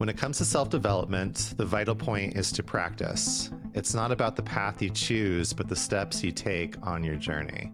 When 0.00 0.08
it 0.08 0.16
comes 0.16 0.38
to 0.38 0.46
self 0.46 0.70
development, 0.70 1.52
the 1.58 1.66
vital 1.66 1.94
point 1.94 2.34
is 2.34 2.50
to 2.52 2.62
practice. 2.62 3.50
It's 3.74 3.92
not 3.92 4.10
about 4.10 4.34
the 4.34 4.42
path 4.42 4.80
you 4.80 4.88
choose, 4.88 5.52
but 5.52 5.68
the 5.68 5.76
steps 5.76 6.24
you 6.24 6.32
take 6.32 6.74
on 6.86 7.04
your 7.04 7.16
journey. 7.16 7.70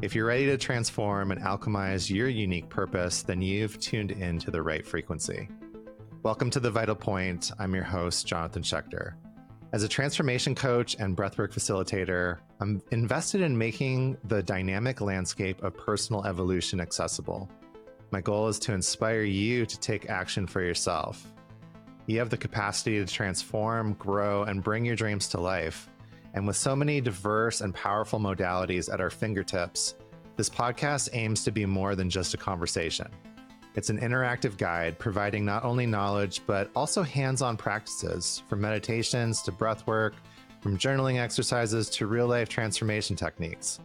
If 0.00 0.14
you're 0.14 0.24
ready 0.24 0.46
to 0.46 0.56
transform 0.56 1.32
and 1.32 1.40
alchemize 1.42 2.08
your 2.08 2.28
unique 2.28 2.70
purpose, 2.70 3.20
then 3.20 3.42
you've 3.42 3.78
tuned 3.78 4.10
into 4.10 4.50
the 4.50 4.62
right 4.62 4.86
frequency. 4.86 5.50
Welcome 6.22 6.48
to 6.48 6.60
The 6.60 6.70
Vital 6.70 6.94
Point. 6.94 7.52
I'm 7.58 7.74
your 7.74 7.84
host, 7.84 8.26
Jonathan 8.26 8.62
Schecter. 8.62 9.16
As 9.74 9.82
a 9.82 9.88
transformation 9.88 10.54
coach 10.54 10.96
and 10.98 11.14
breathwork 11.14 11.52
facilitator, 11.52 12.38
I'm 12.60 12.80
invested 12.90 13.42
in 13.42 13.58
making 13.58 14.16
the 14.24 14.42
dynamic 14.42 15.02
landscape 15.02 15.62
of 15.62 15.76
personal 15.76 16.24
evolution 16.24 16.80
accessible. 16.80 17.50
My 18.12 18.22
goal 18.22 18.48
is 18.48 18.58
to 18.60 18.72
inspire 18.72 19.24
you 19.24 19.66
to 19.66 19.78
take 19.78 20.08
action 20.08 20.46
for 20.46 20.62
yourself. 20.62 21.30
You 22.10 22.18
have 22.18 22.28
the 22.28 22.36
capacity 22.36 22.98
to 22.98 23.06
transform, 23.06 23.92
grow, 23.92 24.42
and 24.42 24.64
bring 24.64 24.84
your 24.84 24.96
dreams 24.96 25.28
to 25.28 25.40
life. 25.40 25.88
And 26.34 26.44
with 26.44 26.56
so 26.56 26.74
many 26.74 27.00
diverse 27.00 27.60
and 27.60 27.72
powerful 27.72 28.18
modalities 28.18 28.92
at 28.92 29.00
our 29.00 29.10
fingertips, 29.10 29.94
this 30.34 30.50
podcast 30.50 31.10
aims 31.12 31.44
to 31.44 31.52
be 31.52 31.66
more 31.66 31.94
than 31.94 32.10
just 32.10 32.34
a 32.34 32.36
conversation. 32.36 33.06
It's 33.76 33.90
an 33.90 34.00
interactive 34.00 34.56
guide 34.56 34.98
providing 34.98 35.44
not 35.44 35.64
only 35.64 35.86
knowledge, 35.86 36.40
but 36.48 36.68
also 36.74 37.04
hands 37.04 37.42
on 37.42 37.56
practices 37.56 38.42
from 38.48 38.60
meditations 38.60 39.40
to 39.42 39.52
breath 39.52 39.86
work, 39.86 40.14
from 40.60 40.76
journaling 40.76 41.20
exercises 41.20 41.88
to 41.90 42.08
real 42.08 42.26
life 42.26 42.48
transformation 42.48 43.14
techniques. 43.14 43.78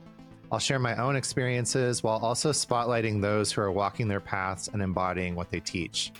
I'll 0.51 0.57
share 0.57 0.79
my 0.79 0.95
own 0.95 1.15
experiences 1.15 2.01
while 2.01 2.17
also 2.17 2.51
spotlighting 2.51 3.21
those 3.21 3.51
who 3.51 3.61
are 3.61 3.71
walking 3.71 4.07
their 4.07 4.19
paths 4.19 4.67
and 4.67 4.81
embodying 4.81 5.35
what 5.35 5.51
they 5.51 5.59
teach. 5.59 6.11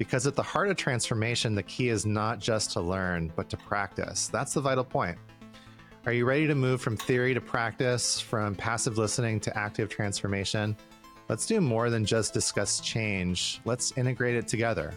Because 0.00 0.26
at 0.26 0.34
the 0.34 0.42
heart 0.42 0.70
of 0.70 0.78
transformation, 0.78 1.54
the 1.54 1.62
key 1.62 1.90
is 1.90 2.06
not 2.06 2.38
just 2.38 2.70
to 2.70 2.80
learn, 2.80 3.30
but 3.36 3.50
to 3.50 3.58
practice. 3.58 4.28
That's 4.28 4.54
the 4.54 4.60
vital 4.62 4.82
point. 4.82 5.18
Are 6.06 6.12
you 6.14 6.24
ready 6.24 6.46
to 6.46 6.54
move 6.54 6.80
from 6.80 6.96
theory 6.96 7.34
to 7.34 7.40
practice, 7.42 8.18
from 8.18 8.54
passive 8.54 8.96
listening 8.96 9.40
to 9.40 9.54
active 9.54 9.90
transformation? 9.90 10.74
Let's 11.28 11.44
do 11.44 11.60
more 11.60 11.90
than 11.90 12.06
just 12.06 12.32
discuss 12.32 12.80
change. 12.80 13.60
Let's 13.66 13.92
integrate 13.98 14.36
it 14.36 14.48
together. 14.48 14.94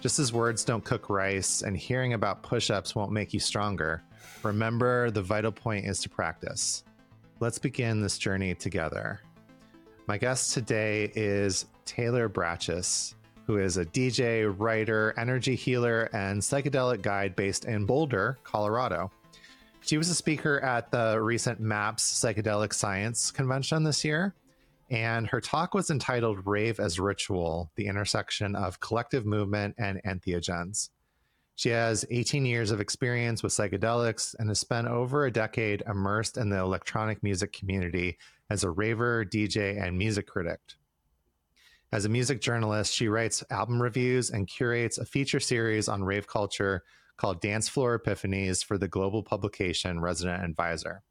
Just 0.00 0.18
as 0.18 0.32
words 0.32 0.64
don't 0.64 0.84
cook 0.84 1.08
rice 1.08 1.62
and 1.62 1.76
hearing 1.76 2.14
about 2.14 2.42
push 2.42 2.68
ups 2.68 2.96
won't 2.96 3.12
make 3.12 3.32
you 3.32 3.38
stronger, 3.38 4.02
remember 4.42 5.12
the 5.12 5.22
vital 5.22 5.52
point 5.52 5.86
is 5.86 6.00
to 6.00 6.08
practice. 6.08 6.82
Let's 7.38 7.60
begin 7.60 8.00
this 8.00 8.18
journey 8.18 8.56
together. 8.56 9.20
My 10.08 10.18
guest 10.18 10.52
today 10.52 11.12
is 11.14 11.66
Taylor 11.84 12.28
Bratches 12.28 13.14
who 13.46 13.58
is 13.58 13.76
a 13.76 13.84
DJ, 13.84 14.52
writer, 14.56 15.14
energy 15.16 15.54
healer, 15.54 16.08
and 16.12 16.40
psychedelic 16.40 17.02
guide 17.02 17.36
based 17.36 17.64
in 17.64 17.86
Boulder, 17.86 18.38
Colorado. 18.44 19.10
She 19.80 19.98
was 19.98 20.08
a 20.08 20.14
speaker 20.14 20.60
at 20.60 20.90
the 20.90 21.20
recent 21.20 21.58
MAPS 21.58 22.20
Psychedelic 22.20 22.72
Science 22.72 23.30
Convention 23.30 23.82
this 23.82 24.04
year, 24.04 24.34
and 24.90 25.26
her 25.26 25.40
talk 25.40 25.74
was 25.74 25.90
entitled 25.90 26.46
Rave 26.46 26.78
as 26.78 27.00
Ritual 27.00 27.70
The 27.74 27.86
Intersection 27.86 28.54
of 28.54 28.78
Collective 28.78 29.26
Movement 29.26 29.74
and 29.78 30.00
Entheogens. 30.04 30.90
She 31.56 31.68
has 31.70 32.04
18 32.10 32.46
years 32.46 32.70
of 32.70 32.80
experience 32.80 33.42
with 33.42 33.52
psychedelics 33.52 34.34
and 34.38 34.48
has 34.48 34.60
spent 34.60 34.88
over 34.88 35.26
a 35.26 35.32
decade 35.32 35.82
immersed 35.86 36.36
in 36.36 36.48
the 36.48 36.58
electronic 36.58 37.22
music 37.22 37.52
community 37.52 38.18
as 38.50 38.64
a 38.64 38.70
raver, 38.70 39.24
DJ, 39.24 39.82
and 39.82 39.98
music 39.98 40.26
critic. 40.26 40.60
As 41.92 42.06
a 42.06 42.08
music 42.08 42.40
journalist, 42.40 42.94
she 42.94 43.08
writes 43.08 43.44
album 43.50 43.80
reviews 43.80 44.30
and 44.30 44.48
curates 44.48 44.96
a 44.96 45.04
feature 45.04 45.40
series 45.40 45.88
on 45.88 46.02
rave 46.02 46.26
culture 46.26 46.84
called 47.18 47.42
Dance 47.42 47.68
Floor 47.68 47.98
Epiphanies 47.98 48.64
for 48.64 48.78
the 48.78 48.88
global 48.88 49.22
publication 49.22 50.00
Resident 50.00 50.42
Advisor. 50.42 51.02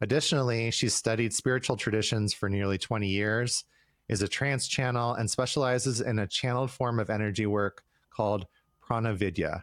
Additionally, 0.00 0.70
she's 0.70 0.94
studied 0.94 1.34
spiritual 1.34 1.76
traditions 1.76 2.32
for 2.32 2.48
nearly 2.48 2.78
20 2.78 3.06
years, 3.06 3.64
is 4.08 4.22
a 4.22 4.28
trance 4.28 4.66
channel, 4.66 5.12
and 5.12 5.30
specializes 5.30 6.00
in 6.00 6.18
a 6.18 6.26
channeled 6.26 6.70
form 6.70 6.98
of 6.98 7.10
energy 7.10 7.44
work 7.44 7.84
called 8.08 8.46
Pranavidya. 8.80 9.62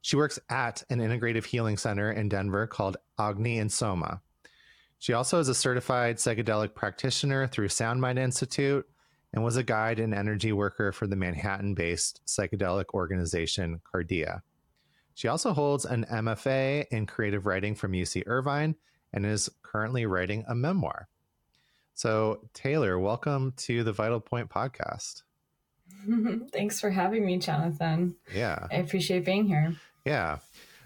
She 0.00 0.16
works 0.16 0.38
at 0.48 0.84
an 0.88 1.00
integrative 1.00 1.44
healing 1.44 1.76
center 1.76 2.10
in 2.10 2.30
Denver 2.30 2.66
called 2.66 2.96
Agni 3.18 3.58
and 3.58 3.70
Soma. 3.70 4.22
She 4.98 5.12
also 5.12 5.38
is 5.38 5.50
a 5.50 5.54
certified 5.54 6.16
psychedelic 6.16 6.74
practitioner 6.74 7.46
through 7.46 7.68
SoundMind 7.68 8.18
Institute 8.18 8.88
and 9.32 9.44
was 9.44 9.56
a 9.56 9.62
guide 9.62 9.98
and 9.98 10.14
energy 10.14 10.52
worker 10.52 10.92
for 10.92 11.06
the 11.06 11.16
Manhattan 11.16 11.74
based 11.74 12.20
psychedelic 12.26 12.86
organization 12.94 13.80
Cardia. 13.84 14.42
She 15.14 15.28
also 15.28 15.52
holds 15.52 15.84
an 15.84 16.04
MFA 16.10 16.86
in 16.90 17.06
creative 17.06 17.46
writing 17.46 17.74
from 17.74 17.92
UC 17.92 18.24
Irvine 18.26 18.76
and 19.12 19.24
is 19.24 19.50
currently 19.62 20.06
writing 20.06 20.44
a 20.46 20.54
memoir. 20.54 21.08
So, 21.94 22.40
Taylor, 22.52 22.98
welcome 22.98 23.54
to 23.56 23.82
the 23.82 23.92
Vital 23.92 24.20
Point 24.20 24.50
podcast. 24.50 25.22
Thanks 26.52 26.78
for 26.78 26.90
having 26.90 27.24
me, 27.24 27.38
Jonathan. 27.38 28.14
Yeah. 28.34 28.66
I 28.70 28.76
appreciate 28.76 29.24
being 29.24 29.46
here. 29.46 29.74
Yeah. 30.04 30.38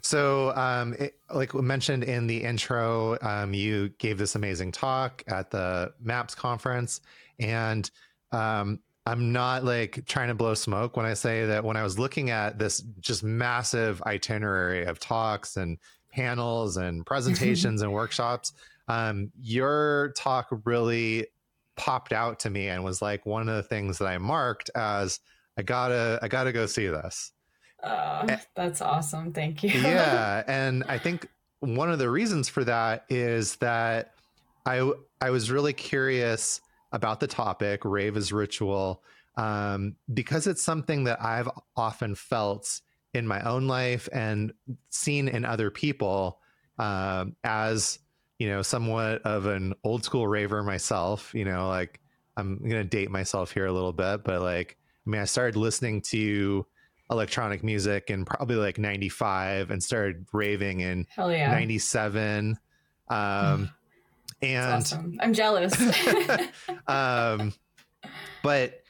So, 0.03 0.55
um, 0.55 0.95
it, 0.95 1.17
like 1.35 1.53
we 1.53 1.63
mentioned 1.63 2.05
in 2.05 2.29
the 2.29 2.45
intro, 2.45 3.19
um, 3.23 3.53
you 3.53 3.89
gave 3.99 4.19
this 4.19 4.37
amazing 4.37 4.71
talk 4.71 5.25
at 5.27 5.51
the 5.51 5.93
MAPS 6.01 6.37
conference. 6.37 7.01
And 7.41 7.91
um, 8.33 8.81
I'm 9.07 9.33
not 9.33 9.65
like 9.65 10.05
trying 10.07 10.29
to 10.29 10.35
blow 10.35 10.55
smoke 10.55 10.97
when 10.97 11.07
I 11.07 11.15
say 11.15 11.47
that 11.47 11.65
when 11.65 11.77
I 11.77 11.83
was 11.83 11.99
looking 11.99 12.31
at 12.31 12.59
this 12.59 12.81
just 13.01 13.23
massive 13.25 14.03
itinerary 14.03 14.85
of 14.85 15.01
talks 15.01 15.57
and 15.57 15.79
panels 16.13 16.77
and 16.77 17.05
presentations 17.07 17.83
and 17.83 17.93
workshops, 17.93 18.53
um, 18.89 19.33
your 19.41 20.13
talk 20.17 20.49
really 20.65 21.27
popped 21.77 22.13
out 22.13 22.39
to 22.41 22.51
me 22.51 22.69
and 22.69 22.85
was 22.85 23.01
like 23.01 23.25
one 23.25 23.49
of 23.49 23.55
the 23.57 23.63
things 23.63 23.99
that 23.99 24.07
I 24.07 24.19
marked 24.19 24.71
as 24.75 25.21
I 25.57 25.63
gotta 25.63 26.19
I 26.23 26.29
gotta 26.29 26.53
go 26.53 26.67
see 26.67 26.89
this. 26.89 27.33
Uh, 27.83 28.37
that's 28.55 28.83
awesome. 28.83 29.33
Thank 29.33 29.63
you. 29.63 29.71
yeah, 29.71 30.43
and 30.49 30.85
I 30.89 30.99
think 30.99 31.27
one 31.61 31.91
of 31.91 31.99
the 31.99 32.11
reasons 32.11 32.49
for 32.49 32.65
that 32.65 33.05
is 33.09 33.57
that 33.57 34.15
I 34.67 34.93
I 35.21 35.31
was 35.31 35.51
really 35.51 35.73
curious 35.73 36.61
about 36.93 37.21
the 37.21 37.27
topic, 37.27 37.85
rave 37.85 38.17
as 38.17 38.33
ritual, 38.33 39.03
um, 39.37 39.97
because 40.13 40.47
it's 40.47 40.63
something 40.63 41.05
that 41.05 41.23
I've 41.23 41.49
often 41.77 42.15
felt 42.15 42.81
in 43.15 43.27
my 43.27 43.41
own 43.43 43.67
life 43.67 44.09
and 44.13 44.53
seen 44.91 45.29
in 45.29 45.45
other 45.45 45.71
people 45.71 46.41
uh, 46.79 47.27
as, 47.45 47.99
you 48.39 48.49
know, 48.49 48.63
somewhat 48.63 49.23
of 49.23 49.47
an 49.47 49.75
old 49.85 50.05
school 50.05 50.27
raver 50.27 50.63
myself. 50.63 51.35
You 51.35 51.45
know, 51.45 51.69
like 51.69 52.01
I'm 52.37 52.59
going 52.59 52.83
to 52.83 52.85
date 52.85 53.11
myself 53.11 53.53
here 53.53 53.67
a 53.67 53.73
little 53.73 53.93
bit, 53.93 54.25
but 54.25 54.41
like, 54.41 54.77
I 55.07 55.11
mean, 55.11 55.21
I 55.21 55.25
started 55.25 55.57
listening 55.57 56.03
to 56.11 56.67
electronic 57.11 57.65
music 57.65 58.11
in 58.11 58.25
probably 58.25 58.57
like 58.57 58.79
95 58.79 59.71
and 59.71 59.83
started 59.83 60.27
raving 60.33 60.81
in 60.81 61.07
yeah. 61.19 61.51
97. 61.51 62.57
Um, 63.09 63.71
and 64.43 64.75
awesome. 64.75 65.19
I'm 65.21 65.33
jealous. 65.33 65.75
um, 66.87 67.53
but 68.43 68.83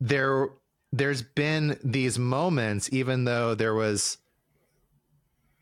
there, 0.00 0.48
there's 0.92 1.22
been 1.22 1.78
these 1.82 2.18
moments, 2.18 2.88
even 2.92 3.24
though 3.24 3.54
there 3.54 3.74
was 3.74 4.18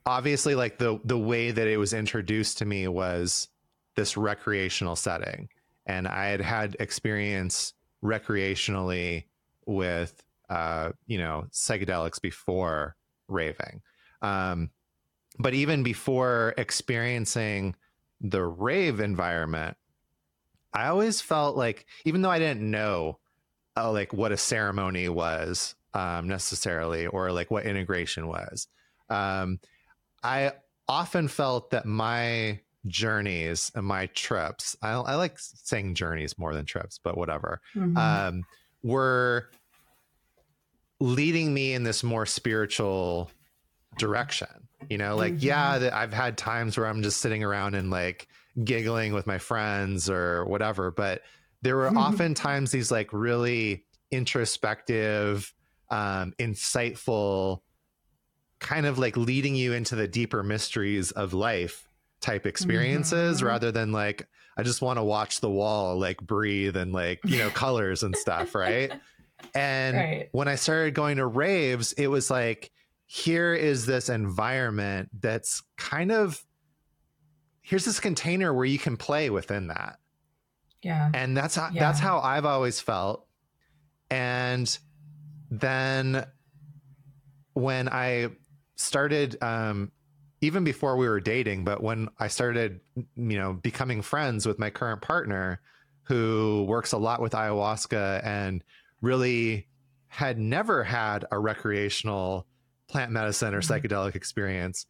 obviously 0.07 0.55
like 0.55 0.79
the 0.79 1.01
the 1.05 1.19
way 1.19 1.51
that 1.51 1.69
it 1.69 1.77
was 1.77 1.93
introduced 1.93 2.59
to 2.59 2.65
me 2.65 2.89
was 2.89 3.49
this 3.97 4.17
recreational 4.17 4.97
setting, 4.97 5.49
and 5.87 6.07
I 6.07 6.27
had 6.27 6.41
had 6.41 6.77
experience 6.81 7.75
recreationally 8.03 9.25
with 9.67 10.23
uh, 10.51 10.93
you 11.07 11.19
know 11.19 11.47
psychedelics 11.53 12.21
before 12.21 12.97
raving. 13.29 13.81
Um, 14.21 14.71
but 15.39 15.55
even 15.55 15.83
before 15.83 16.55
experiencing 16.59 17.75
the 18.23 18.43
rave 18.43 19.01
environment, 19.01 19.77
I 20.73 20.89
always 20.89 21.21
felt 21.21 21.57
like, 21.57 21.87
even 22.05 22.23
though 22.23 22.31
I 22.31 22.39
didn't 22.39 22.69
know 22.69 23.19
uh, 23.77 23.91
like 23.91 24.13
what 24.13 24.33
a 24.33 24.37
ceremony 24.37 25.09
was 25.09 25.75
um, 25.93 26.29
necessarily 26.29 27.07
or 27.07 27.33
like 27.33 27.51
what 27.51 27.67
integration 27.67 28.27
was, 28.27 28.69
um, 29.11 29.59
I 30.23 30.53
often 30.89 31.29
felt 31.29 31.71
that 31.71 31.85
my 31.85 32.61
journeys 32.87 33.71
and 33.75 33.87
my 33.87 34.07
trips, 34.07 34.77
I, 34.83 34.93
I, 34.93 35.15
like 35.17 35.35
saying 35.39 35.95
journeys 35.95 36.39
more 36.39 36.55
than 36.55 36.65
trips, 36.65 36.99
but 37.03 37.17
whatever, 37.17 37.61
mm-hmm. 37.75 37.97
um, 37.97 38.45
were 38.83 39.51
leading 41.01 41.53
me 41.53 41.75
in 41.75 41.83
this 41.83 42.03
more 42.03 42.27
spiritual 42.27 43.31
direction. 43.99 44.69
You 44.89 44.99
know, 44.99 45.17
like, 45.17 45.35
mm-hmm. 45.35 45.47
yeah, 45.47 45.79
that 45.79 45.93
I've 45.93 46.13
had 46.13 46.37
times 46.37 46.77
where 46.77 46.87
I'm 46.87 47.03
just 47.03 47.21
sitting 47.21 47.43
around 47.43 47.75
and 47.75 47.91
like 47.91 48.29
giggling 48.63 49.13
with 49.13 49.27
my 49.27 49.39
friends 49.39 50.11
or 50.11 50.45
whatever, 50.45 50.91
but 50.91 51.23
there 51.63 51.77
were 51.77 51.97
often 51.97 52.35
times 52.35 52.73
these 52.73 52.91
like 52.91 53.13
really 53.13 53.85
introspective, 54.11 55.53
um, 55.91 56.35
insightful, 56.39 57.61
kind 58.59 58.87
of 58.87 58.99
like 58.99 59.17
leading 59.17 59.55
you 59.55 59.73
into 59.73 59.97
the 59.97 60.09
deeper 60.09 60.43
mysteries 60.43 61.13
of 61.13 61.35
life 61.35 61.89
type 62.21 62.47
experiences 62.47 63.39
mm-hmm. 63.39 63.47
rather 63.47 63.73
than 63.73 63.93
like 63.93 64.29
I 64.57 64.63
just 64.63 64.83
want 64.83 64.99
to 64.99 65.05
watch 65.05 65.41
the 65.41 65.51
wall 65.51 65.99
like 65.99 66.21
breathe 66.21 66.77
and 66.77 66.93
like 66.93 67.21
you 67.25 67.39
know 67.39 67.51
colors 67.51 68.03
and 68.03 68.17
stuff, 68.17 68.55
right? 68.55 68.93
And 69.57 69.97
right. 69.97 70.29
when 70.31 70.47
I 70.47 70.55
started 70.55 70.95
going 70.95 71.17
to 71.17 71.27
raves, 71.27 71.93
it 71.95 72.07
was 72.07 72.31
like 72.31 72.71
here 73.15 73.53
is 73.53 73.85
this 73.85 74.09
environment 74.09 75.11
that's 75.21 75.63
kind 75.77 76.11
of 76.11 76.43
here's 77.61 77.85
this 77.85 78.01
container 78.01 78.55
where 78.55 78.65
you 78.65 78.79
can 78.79 78.97
play 78.97 79.29
within 79.29 79.67
that. 79.67 79.99
Yeah. 80.81 81.11
And 81.13 81.37
that's 81.37 81.55
how 81.55 81.69
yeah. 81.71 81.81
that's 81.81 82.01
how 82.01 82.21
I've 82.21 82.47
always 82.47 82.81
felt. 82.81 83.27
And 84.09 84.79
then 85.51 86.25
when 87.53 87.91
I 87.91 88.29
started 88.77 89.37
um 89.43 89.93
even 90.41 90.65
before 90.65 90.97
we 90.97 91.07
were 91.07 91.21
dating, 91.21 91.65
but 91.65 91.83
when 91.83 92.09
I 92.19 92.29
started, 92.29 92.81
you 92.97 93.39
know, 93.39 93.53
becoming 93.53 94.01
friends 94.01 94.47
with 94.47 94.59
my 94.59 94.71
current 94.71 95.03
partner 95.03 95.61
who 96.05 96.65
works 96.67 96.93
a 96.93 96.99
lot 96.99 97.21
with 97.21 97.33
ayahuasca 97.33 98.25
and 98.25 98.65
really 99.03 99.69
had 100.09 100.39
never 100.39 100.83
had 100.83 101.27
a 101.31 101.39
recreational 101.39 102.47
plant 102.93 103.11
medicine 103.11 103.55
or 103.55 103.61
mm-hmm. 103.61 103.73
psychedelic 103.73 104.15
experience. 104.15 104.87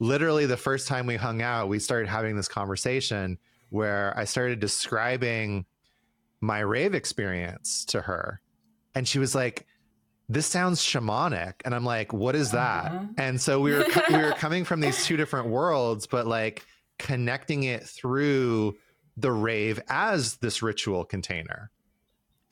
Literally, 0.00 0.44
the 0.46 0.56
first 0.56 0.88
time 0.88 1.06
we 1.06 1.16
hung 1.16 1.40
out, 1.40 1.68
we 1.68 1.78
started 1.78 2.08
having 2.08 2.36
this 2.36 2.48
conversation 2.48 3.38
where 3.70 4.12
I 4.16 4.24
started 4.24 4.60
describing 4.60 5.64
my 6.40 6.58
rave 6.58 6.94
experience 6.94 7.84
to 7.86 8.02
her. 8.02 8.40
And 8.94 9.08
she 9.08 9.18
was 9.18 9.34
like, 9.34 9.66
this 10.28 10.46
sounds 10.46 10.80
shamanic 10.80 11.54
and 11.64 11.74
i'm 11.74 11.84
like 11.84 12.12
what 12.12 12.34
is 12.34 12.52
that 12.52 12.86
uh-huh. 12.86 13.04
and 13.18 13.40
so 13.40 13.60
we 13.60 13.72
were 13.72 13.84
we 14.08 14.16
were 14.16 14.32
coming 14.38 14.64
from 14.64 14.80
these 14.80 15.04
two 15.04 15.16
different 15.16 15.48
worlds 15.48 16.06
but 16.06 16.26
like 16.26 16.64
connecting 16.98 17.64
it 17.64 17.84
through 17.84 18.74
the 19.16 19.30
rave 19.30 19.80
as 19.88 20.36
this 20.38 20.62
ritual 20.62 21.04
container 21.04 21.70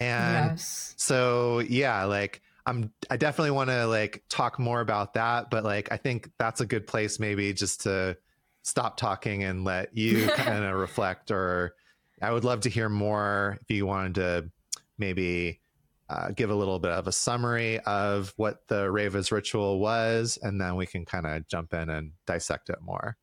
and 0.01 0.59
yes. 0.59 0.95
so 0.99 1.61
yeah 1.61 2.05
like 2.05 2.43
i'm 2.67 2.93
i 3.11 3.17
definitely 3.17 3.51
want 3.51 3.71
to 3.71 3.87
like 3.87 4.23
talk 4.29 4.59
more 4.59 4.81
about 4.81 5.15
that 5.15 5.51
but 5.51 5.65
like 5.65 5.91
i 5.91 5.97
think 5.97 6.31
that's 6.39 6.61
a 6.61 6.67
good 6.67 6.87
place 6.87 7.19
maybe 7.19 7.53
just 7.53 7.83
to 7.83 8.17
stop 8.63 8.97
talking 8.97 9.43
and 9.43 9.65
let 9.65 9.97
you 9.97 10.27
kind 10.37 10.65
of 10.65 10.75
reflect 10.75 11.31
or 11.31 11.75
i 12.21 12.31
would 12.31 12.45
love 12.45 12.61
to 12.61 12.69
hear 12.69 12.89
more 12.89 13.59
if 13.63 13.71
you 13.71 13.87
wanted 13.87 14.15
to 14.15 14.51
maybe 14.99 15.61
uh, 16.09 16.31
give 16.31 16.51
a 16.51 16.55
little 16.55 16.79
bit 16.79 16.91
of 16.91 17.07
a 17.07 17.13
summary 17.13 17.79
of 17.81 18.35
what 18.37 18.69
the 18.69 18.91
Rave 18.91 19.17
as 19.17 19.33
ritual 19.33 19.79
was, 19.79 20.39
and 20.43 20.61
then 20.61 20.77
we 20.77 20.85
can 20.85 21.07
kind 21.07 21.27
of 21.27 21.49
jump 21.49 21.73
in 21.73 21.89
and 21.89 22.13
dissect 22.27 22.69
it 22.69 22.83
more. 22.83 23.17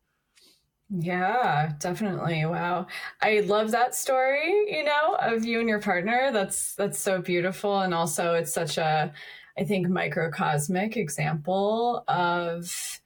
Yeah, 0.92 1.72
definitely. 1.78 2.44
Wow. 2.46 2.88
I 3.22 3.40
love 3.40 3.70
that 3.70 3.94
story, 3.94 4.66
you 4.68 4.82
know, 4.84 5.16
of 5.20 5.44
you 5.44 5.60
and 5.60 5.68
your 5.68 5.80
partner. 5.80 6.30
That's 6.32 6.74
that's 6.74 6.98
so 6.98 7.20
beautiful 7.22 7.80
and 7.80 7.94
also 7.94 8.34
it's 8.34 8.52
such 8.52 8.76
a 8.76 9.12
I 9.56 9.64
think 9.64 9.86
microcosmic 9.88 10.96
example 10.96 12.02
of 12.08 13.00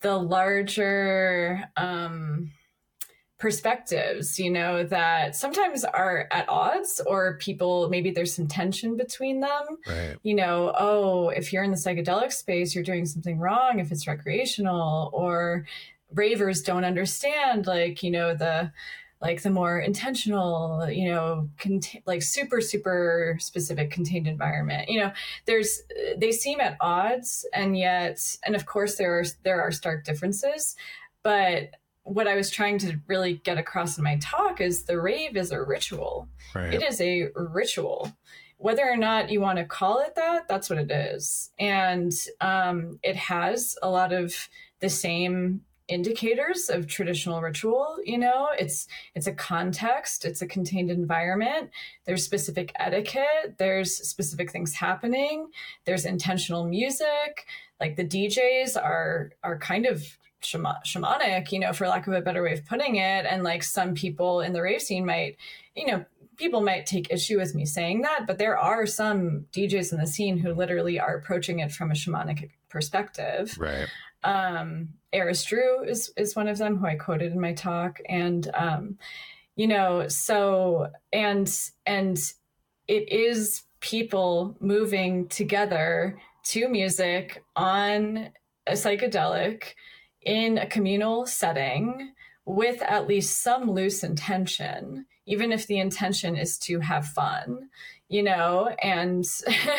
the 0.00 0.16
larger 0.16 1.64
um 1.76 2.52
perspectives, 3.38 4.38
you 4.38 4.50
know, 4.50 4.84
that 4.84 5.34
sometimes 5.34 5.84
are 5.84 6.28
at 6.30 6.46
odds 6.48 7.00
or 7.06 7.38
people, 7.38 7.88
maybe 7.88 8.10
there's 8.10 8.34
some 8.34 8.46
tension 8.46 8.96
between 8.98 9.40
them. 9.40 9.62
Right. 9.86 10.16
You 10.22 10.34
know, 10.34 10.74
oh, 10.78 11.30
if 11.30 11.52
you're 11.52 11.64
in 11.64 11.70
the 11.70 11.76
psychedelic 11.78 12.32
space, 12.32 12.74
you're 12.74 12.84
doing 12.84 13.06
something 13.06 13.38
wrong 13.38 13.78
if 13.78 13.90
it's 13.92 14.06
recreational, 14.06 15.10
or 15.14 15.64
ravers 16.12 16.62
don't 16.62 16.84
understand, 16.84 17.66
like, 17.66 18.02
you 18.02 18.10
know, 18.10 18.34
the, 18.34 18.72
like 19.20 19.42
the 19.42 19.50
more 19.50 19.78
intentional, 19.78 20.88
you 20.90 21.10
know, 21.10 21.48
cont- 21.58 22.02
like 22.06 22.22
super, 22.22 22.60
super 22.60 23.36
specific 23.38 23.90
contained 23.90 24.26
environment. 24.26 24.88
You 24.88 25.00
know, 25.00 25.12
there's 25.44 25.82
they 26.16 26.32
seem 26.32 26.60
at 26.60 26.76
odds, 26.80 27.46
and 27.52 27.76
yet, 27.76 28.18
and 28.44 28.56
of 28.56 28.64
course 28.64 28.96
there 28.96 29.18
are 29.18 29.24
there 29.42 29.60
are 29.60 29.70
stark 29.70 30.04
differences, 30.04 30.74
but 31.22 31.70
what 32.02 32.26
I 32.26 32.34
was 32.34 32.50
trying 32.50 32.78
to 32.78 32.98
really 33.08 33.34
get 33.44 33.58
across 33.58 33.98
in 33.98 34.04
my 34.04 34.16
talk 34.22 34.60
is 34.60 34.84
the 34.84 35.00
rave 35.00 35.36
is 35.36 35.52
a 35.52 35.62
ritual. 35.62 36.28
Right. 36.54 36.72
It 36.72 36.82
is 36.82 37.00
a 37.00 37.28
ritual. 37.36 38.10
Whether 38.56 38.88
or 38.88 38.96
not 38.96 39.30
you 39.30 39.40
want 39.40 39.58
to 39.58 39.64
call 39.64 40.00
it 40.00 40.14
that, 40.16 40.48
that's 40.48 40.68
what 40.68 40.78
it 40.78 40.90
is. 40.90 41.50
And 41.58 42.12
um, 42.40 42.98
it 43.02 43.16
has 43.16 43.76
a 43.82 43.88
lot 43.88 44.12
of 44.12 44.34
the 44.80 44.88
same 44.88 45.62
indicators 45.90 46.70
of 46.70 46.86
traditional 46.86 47.42
ritual 47.42 47.98
you 48.04 48.16
know 48.16 48.48
it's 48.58 48.86
it's 49.14 49.26
a 49.26 49.32
context 49.32 50.24
it's 50.24 50.40
a 50.40 50.46
contained 50.46 50.90
environment 50.90 51.68
there's 52.06 52.24
specific 52.24 52.72
etiquette 52.76 53.56
there's 53.58 53.96
specific 53.96 54.50
things 54.50 54.72
happening 54.72 55.48
there's 55.84 56.04
intentional 56.06 56.64
music 56.64 57.46
like 57.80 57.96
the 57.96 58.04
djs 58.04 58.76
are 58.76 59.32
are 59.42 59.58
kind 59.58 59.84
of 59.84 60.16
shamanic, 60.42 61.52
you 61.52 61.58
know, 61.58 61.72
for 61.72 61.86
lack 61.86 62.06
of 62.06 62.14
a 62.14 62.20
better 62.20 62.42
way 62.42 62.54
of 62.54 62.64
putting 62.64 62.96
it. 62.96 63.26
And 63.28 63.42
like 63.42 63.62
some 63.62 63.94
people 63.94 64.40
in 64.40 64.52
the 64.52 64.62
rave 64.62 64.80
scene 64.80 65.04
might, 65.04 65.36
you 65.74 65.86
know, 65.86 66.04
people 66.36 66.62
might 66.62 66.86
take 66.86 67.12
issue 67.12 67.38
with 67.38 67.54
me 67.54 67.66
saying 67.66 68.00
that, 68.02 68.26
but 68.26 68.38
there 68.38 68.58
are 68.58 68.86
some 68.86 69.44
DJs 69.52 69.92
in 69.92 69.98
the 69.98 70.06
scene 70.06 70.38
who 70.38 70.54
literally 70.54 70.98
are 70.98 71.16
approaching 71.16 71.58
it 71.58 71.70
from 71.70 71.90
a 71.90 71.94
shamanic 71.94 72.50
perspective. 72.70 73.56
Right. 73.58 73.88
Um, 74.22 74.90
Eris 75.12 75.44
Drew 75.44 75.82
is 75.84 76.12
is 76.16 76.36
one 76.36 76.48
of 76.48 76.58
them 76.58 76.76
who 76.76 76.86
I 76.86 76.96
quoted 76.96 77.32
in 77.32 77.40
my 77.40 77.52
talk, 77.52 78.00
and 78.08 78.48
um, 78.54 78.98
you 79.56 79.66
know, 79.66 80.08
so 80.08 80.90
and 81.12 81.50
and 81.86 82.18
it 82.86 83.10
is 83.12 83.62
people 83.80 84.56
moving 84.60 85.28
together 85.28 86.18
to 86.44 86.68
music 86.68 87.42
on 87.56 88.30
a 88.66 88.72
psychedelic 88.72 89.74
in 90.22 90.58
a 90.58 90.66
communal 90.66 91.26
setting 91.26 92.12
with 92.44 92.82
at 92.82 93.06
least 93.06 93.42
some 93.42 93.70
loose 93.70 94.02
intention, 94.02 95.06
even 95.26 95.52
if 95.52 95.66
the 95.66 95.78
intention 95.78 96.36
is 96.36 96.58
to 96.58 96.80
have 96.80 97.06
fun, 97.06 97.68
you 98.08 98.22
know? 98.22 98.74
And 98.82 99.24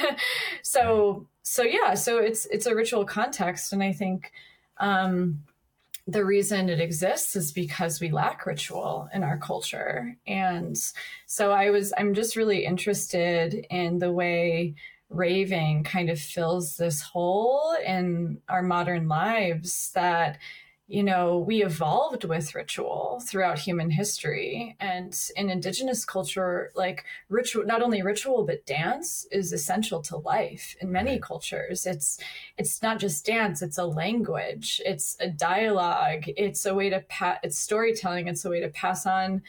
so, 0.63 1.27
so 1.51 1.63
yeah, 1.63 1.95
so 1.95 2.18
it's, 2.18 2.45
it's 2.45 2.65
a 2.65 2.74
ritual 2.74 3.03
context. 3.03 3.74
And 3.74 3.83
I 3.83 3.92
think, 3.92 4.31
um, 4.77 5.43
the 6.08 6.24
reason 6.24 6.70
it 6.70 6.79
exists 6.79 7.36
is 7.36 7.51
because 7.51 8.00
we 8.00 8.10
lack 8.10 8.46
ritual 8.46 9.10
in 9.13 9.22
our 9.22 9.38
culture. 9.38 10.15
And 10.25 10.77
so 11.25 11.51
I 11.51 11.70
was, 11.72 11.91
I'm 11.98 12.13
just 12.13 12.38
really 12.38 12.63
interested 12.63 13.65
in 13.70 14.00
the 14.00 14.13
way 14.13 14.75
raving 15.10 15.84
kind 15.84 16.10
of 16.10 16.22
fills 16.22 16.77
this 16.77 17.01
hole 17.01 17.75
in 17.86 18.39
our 18.48 18.63
modern 18.63 19.10
lives 19.10 19.91
that 19.93 20.38
you 20.91 21.03
know 21.03 21.38
we 21.38 21.63
evolved 21.63 22.25
with 22.25 22.53
ritual 22.53 23.24
throughout 23.25 23.57
human 23.57 23.89
history. 23.89 24.75
And 24.77 25.17
in 25.38 25.50
indigenous 25.50 26.03
culture 26.03 26.69
like 26.75 27.05
ritual 27.29 27.65
not 27.65 27.81
only 27.81 28.01
ritual 28.01 28.45
but 28.45 28.65
dance 28.65 29.25
is 29.31 29.53
essential 29.53 30.01
to 30.01 30.17
life 30.17 30.75
in 30.81 30.91
many 30.91 31.17
cultures. 31.17 31.86
It's 31.86 32.19
it's 32.57 32.81
not 32.81 33.00
just 33.00 33.25
dance 33.25 33.62
it's 33.62 33.77
a 33.77 33.86
language 33.86 34.81
it's 34.86 35.15
a 35.21 35.29
dialogue 35.29 36.25
it's 36.27 36.65
a 36.65 36.75
way 36.75 36.89
to 36.89 37.00
pass 37.07 37.39
it's 37.41 37.57
storytelling 37.57 38.27
it's 38.27 38.43
a 38.43 38.50
way 38.50 38.60
to 38.60 38.69
pass 38.69 39.05
on 39.05 39.43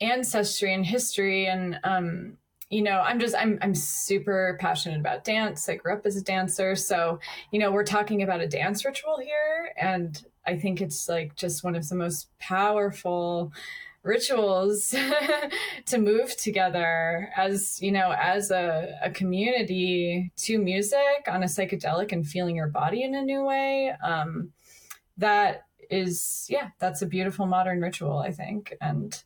ancestry 0.00 0.72
and 0.72 0.86
history. 0.86 1.48
And 1.48 1.80
um 1.82 2.36
you 2.70 2.82
know 2.82 3.00
i'm 3.00 3.18
just 3.18 3.34
i'm 3.34 3.58
i'm 3.62 3.74
super 3.74 4.56
passionate 4.60 5.00
about 5.00 5.24
dance. 5.24 5.68
I 5.68 5.74
grew 5.74 5.94
up 5.94 6.06
as 6.06 6.16
a 6.16 6.22
dancer. 6.22 6.76
So 6.76 7.18
you 7.50 7.58
know 7.58 7.72
we're 7.72 7.82
talking 7.96 8.22
about 8.22 8.40
a 8.40 8.46
dance 8.46 8.84
ritual 8.84 9.18
here. 9.18 9.72
And 9.76 10.24
i 10.48 10.56
think 10.56 10.80
it's 10.80 11.08
like 11.08 11.34
just 11.36 11.62
one 11.62 11.76
of 11.76 11.88
the 11.88 11.94
most 11.94 12.28
powerful 12.38 13.52
rituals 14.02 14.94
to 15.86 15.98
move 15.98 16.36
together 16.36 17.30
as 17.36 17.80
you 17.82 17.92
know 17.92 18.14
as 18.18 18.50
a, 18.50 18.98
a 19.02 19.10
community 19.10 20.32
to 20.36 20.58
music 20.58 21.26
on 21.26 21.42
a 21.42 21.46
psychedelic 21.46 22.12
and 22.12 22.26
feeling 22.26 22.56
your 22.56 22.68
body 22.68 23.02
in 23.02 23.14
a 23.14 23.22
new 23.22 23.44
way 23.44 23.92
um 24.02 24.50
that 25.16 25.66
is 25.90 26.46
yeah 26.48 26.68
that's 26.78 27.02
a 27.02 27.06
beautiful 27.06 27.46
modern 27.46 27.80
ritual 27.80 28.18
i 28.18 28.30
think 28.30 28.74
and 28.80 29.22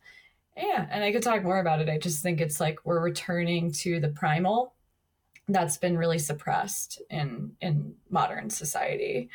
yeah, 0.56 0.86
and 0.90 1.02
I 1.02 1.12
could 1.12 1.22
talk 1.22 1.42
more 1.42 1.60
about 1.60 1.80
it. 1.80 1.88
I 1.88 1.98
just 1.98 2.22
think 2.22 2.40
it's 2.40 2.60
like 2.60 2.80
we're 2.84 3.00
returning 3.00 3.72
to 3.72 4.00
the 4.00 4.08
primal 4.08 4.74
that's 5.48 5.76
been 5.76 5.98
really 5.98 6.18
suppressed 6.18 7.00
in 7.10 7.52
in 7.60 7.94
modern 8.10 8.50
society. 8.50 9.30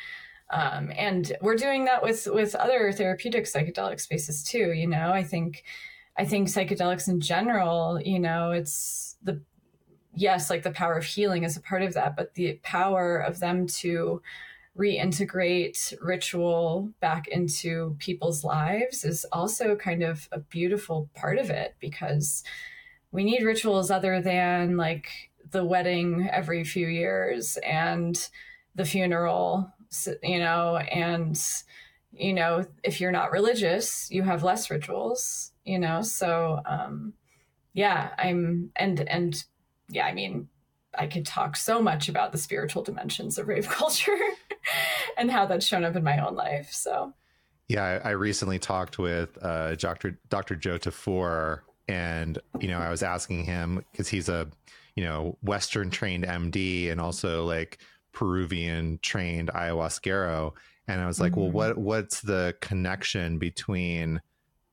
Um, 0.50 0.90
and 0.96 1.32
we're 1.40 1.56
doing 1.56 1.84
that 1.84 2.02
with 2.02 2.26
with 2.26 2.54
other 2.54 2.90
therapeutic 2.92 3.44
psychedelic 3.44 4.00
spaces 4.00 4.42
too. 4.42 4.72
You 4.72 4.86
know, 4.86 5.12
I 5.12 5.22
think 5.22 5.64
I 6.16 6.24
think 6.24 6.48
psychedelics 6.48 7.08
in 7.08 7.20
general. 7.20 8.00
You 8.00 8.18
know, 8.18 8.52
it's 8.52 9.16
the 9.22 9.42
yes, 10.14 10.50
like 10.50 10.62
the 10.62 10.70
power 10.70 10.94
of 10.94 11.04
healing 11.04 11.44
is 11.44 11.56
a 11.56 11.60
part 11.60 11.82
of 11.82 11.94
that, 11.94 12.16
but 12.16 12.34
the 12.34 12.58
power 12.62 13.18
of 13.18 13.40
them 13.40 13.66
to 13.66 14.22
reintegrate 14.76 15.92
ritual 16.00 16.92
back 17.00 17.26
into 17.28 17.96
people's 17.98 18.44
lives 18.44 19.04
is 19.04 19.26
also 19.32 19.74
kind 19.74 20.02
of 20.04 20.28
a 20.30 20.38
beautiful 20.38 21.10
part 21.14 21.36
of 21.38 21.50
it 21.50 21.74
because 21.80 22.44
we 23.10 23.24
need 23.24 23.42
rituals 23.42 23.90
other 23.90 24.20
than 24.20 24.76
like 24.76 25.08
the 25.50 25.64
wedding 25.64 26.28
every 26.30 26.62
few 26.62 26.86
years 26.86 27.56
and 27.58 28.28
the 28.74 28.84
funeral, 28.84 29.72
you 30.22 30.38
know, 30.38 30.76
and 30.76 31.40
you 32.12 32.32
know, 32.32 32.66
if 32.82 33.00
you're 33.00 33.12
not 33.12 33.32
religious, 33.32 34.10
you 34.10 34.22
have 34.22 34.42
less 34.42 34.70
rituals, 34.70 35.52
you 35.64 35.78
know. 35.78 36.02
So 36.02 36.60
um 36.66 37.14
yeah, 37.74 38.10
I'm 38.18 38.70
and 38.76 39.00
and 39.08 39.44
yeah, 39.88 40.06
I 40.06 40.12
mean, 40.12 40.48
I 40.98 41.06
could 41.06 41.26
talk 41.26 41.56
so 41.56 41.80
much 41.80 42.08
about 42.08 42.32
the 42.32 42.38
spiritual 42.38 42.82
dimensions 42.82 43.38
of 43.38 43.48
rave 43.48 43.68
culture 43.68 44.18
and 45.16 45.30
how 45.30 45.46
that's 45.46 45.66
shown 45.66 45.84
up 45.84 45.96
in 45.96 46.04
my 46.04 46.18
own 46.24 46.34
life. 46.34 46.70
So, 46.72 47.14
yeah, 47.68 48.00
I, 48.04 48.08
I 48.08 48.10
recently 48.12 48.58
talked 48.58 48.98
with 48.98 49.38
uh, 49.42 49.74
Dr. 49.76 50.18
Dr. 50.28 50.56
Joe 50.56 50.78
Tafur, 50.78 51.60
and 51.86 52.38
you 52.60 52.68
know, 52.68 52.78
I 52.78 52.90
was 52.90 53.02
asking 53.02 53.44
him 53.44 53.84
because 53.92 54.08
he's 54.08 54.28
a 54.28 54.48
you 54.96 55.04
know 55.04 55.36
Western 55.42 55.90
trained 55.90 56.24
MD 56.24 56.90
and 56.90 57.00
also 57.00 57.44
like 57.44 57.78
Peruvian 58.18 58.98
trained 59.00 59.48
ayahuasquero, 59.54 60.52
and 60.88 61.00
I 61.00 61.06
was 61.06 61.20
like, 61.20 61.32
mm-hmm. 61.32 61.40
well, 61.40 61.50
what 61.52 61.78
what's 61.78 62.20
the 62.20 62.56
connection 62.60 63.38
between 63.38 64.20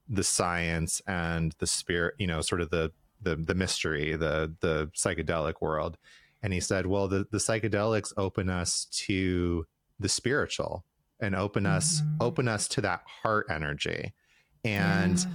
the 0.10 0.24
science 0.24 1.00
and 1.06 1.54
the 1.60 1.68
spirit? 1.68 2.16
You 2.18 2.26
know, 2.26 2.42
sort 2.42 2.62
of 2.62 2.72
the 2.72 2.92
the 3.22 3.36
the 3.36 3.54
mystery, 3.54 4.16
the 4.16 4.52
the 4.62 4.90
psychedelic 4.96 5.62
world. 5.62 5.96
And 6.42 6.54
he 6.54 6.60
said, 6.60 6.88
well, 6.88 7.08
the, 7.08 7.28
the 7.30 7.38
psychedelics 7.38 8.14
open 8.18 8.50
us 8.50 8.86
to 9.06 9.68
the 10.00 10.10
spiritual 10.10 10.84
and 11.20 11.36
open 11.36 11.68
us 11.68 12.02
mm-hmm. 12.02 12.18
open 12.22 12.48
us 12.48 12.68
to 12.70 12.82
that 12.82 13.04
heart 13.06 13.46
energy. 13.52 14.12
And 14.64 15.20
yeah. 15.20 15.26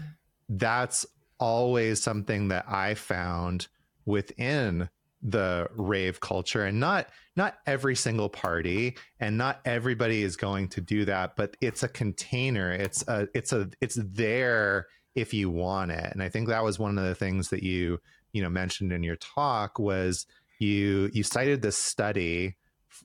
that's 0.48 1.06
always 1.38 2.02
something 2.02 2.48
that 2.48 2.64
I 2.68 2.94
found 2.94 3.68
within 4.04 4.88
the 5.22 5.68
rave 5.76 6.20
culture 6.20 6.64
and 6.64 6.80
not 6.80 7.08
not 7.36 7.58
every 7.66 7.94
single 7.94 8.30
party 8.30 8.96
and 9.18 9.36
not 9.36 9.60
everybody 9.66 10.22
is 10.22 10.34
going 10.34 10.66
to 10.66 10.80
do 10.80 11.04
that 11.04 11.36
but 11.36 11.54
it's 11.60 11.82
a 11.82 11.88
container 11.88 12.72
it's 12.72 13.06
a 13.06 13.28
it's 13.34 13.52
a 13.52 13.68
it's 13.82 13.98
there 14.02 14.86
if 15.14 15.34
you 15.34 15.50
want 15.50 15.90
it. 15.90 16.12
And 16.12 16.22
I 16.22 16.28
think 16.28 16.48
that 16.48 16.64
was 16.64 16.78
one 16.78 16.98
of 16.98 17.04
the 17.04 17.14
things 17.14 17.48
that 17.48 17.62
you, 17.62 18.00
you 18.32 18.42
know, 18.42 18.50
mentioned 18.50 18.92
in 18.92 19.02
your 19.02 19.16
talk 19.16 19.78
was 19.78 20.26
you 20.58 21.10
you 21.12 21.22
cited 21.22 21.62
this 21.62 21.76
study, 21.76 22.56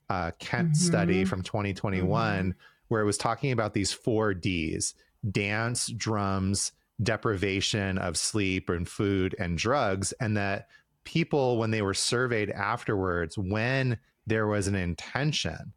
uh, 0.10 0.31
Kent 0.39 0.72
mm-hmm. 0.72 0.86
study 0.86 1.25
from 1.25 1.41
2021, 1.41 2.38
mm-hmm. 2.38 2.50
where 2.88 3.01
it 3.01 3.05
was 3.05 3.17
talking 3.17 3.51
about 3.51 3.74
these 3.74 3.91
four 3.91 4.34
Ds: 4.34 4.93
dance, 5.29 5.88
drums, 5.88 6.74
deprivation 7.01 7.98
of 7.98 8.17
sleep 8.17 8.69
and 8.69 8.88
food 8.88 9.36
and 9.39 9.57
drugs, 9.57 10.12
and 10.13 10.38
that 10.38 10.67
people 11.05 11.57
when 11.57 11.71
they 11.71 11.81
were 11.81 11.93
surveyed 11.93 12.50
afterwards, 12.50 13.38
when 13.38 13.97
there 14.27 14.47
was 14.47 14.67
an 14.67 14.75
intention 14.75 15.74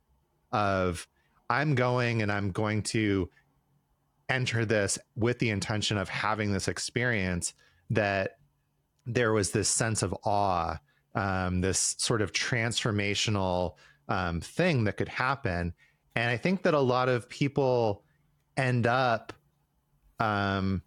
of 0.53 1.07
I'm 1.51 1.75
going 1.75 2.23
and 2.23 2.33
I'm 2.33 2.51
going 2.51 2.83
to 2.85 3.31
enter 4.29 4.65
this 4.65 4.99
with 5.17 5.39
the 5.39 5.51
intention 5.51 5.97
of 5.97 6.09
having 6.09 6.53
this 6.53 6.69
experience 6.69 7.55
that 7.91 8.39
there 9.07 9.33
was 9.33 9.53
this 9.53 9.69
sense 9.69 10.03
of 10.03 10.15
awe 10.25 10.79
um, 11.15 11.61
this 11.61 11.97
sort 11.99 12.23
of 12.23 12.33
transformational 12.33 13.75
um, 14.09 14.41
thing 14.41 14.85
that 14.85 14.97
could 14.97 15.09
happen. 15.09 15.75
And 16.15 16.31
i 16.31 16.37
think 16.37 16.63
that 16.63 16.75
a 16.75 16.81
lot 16.81 17.09
of 17.09 17.29
people 17.29 18.03
end 18.57 18.87
up 18.87 19.33
um, 20.19 20.83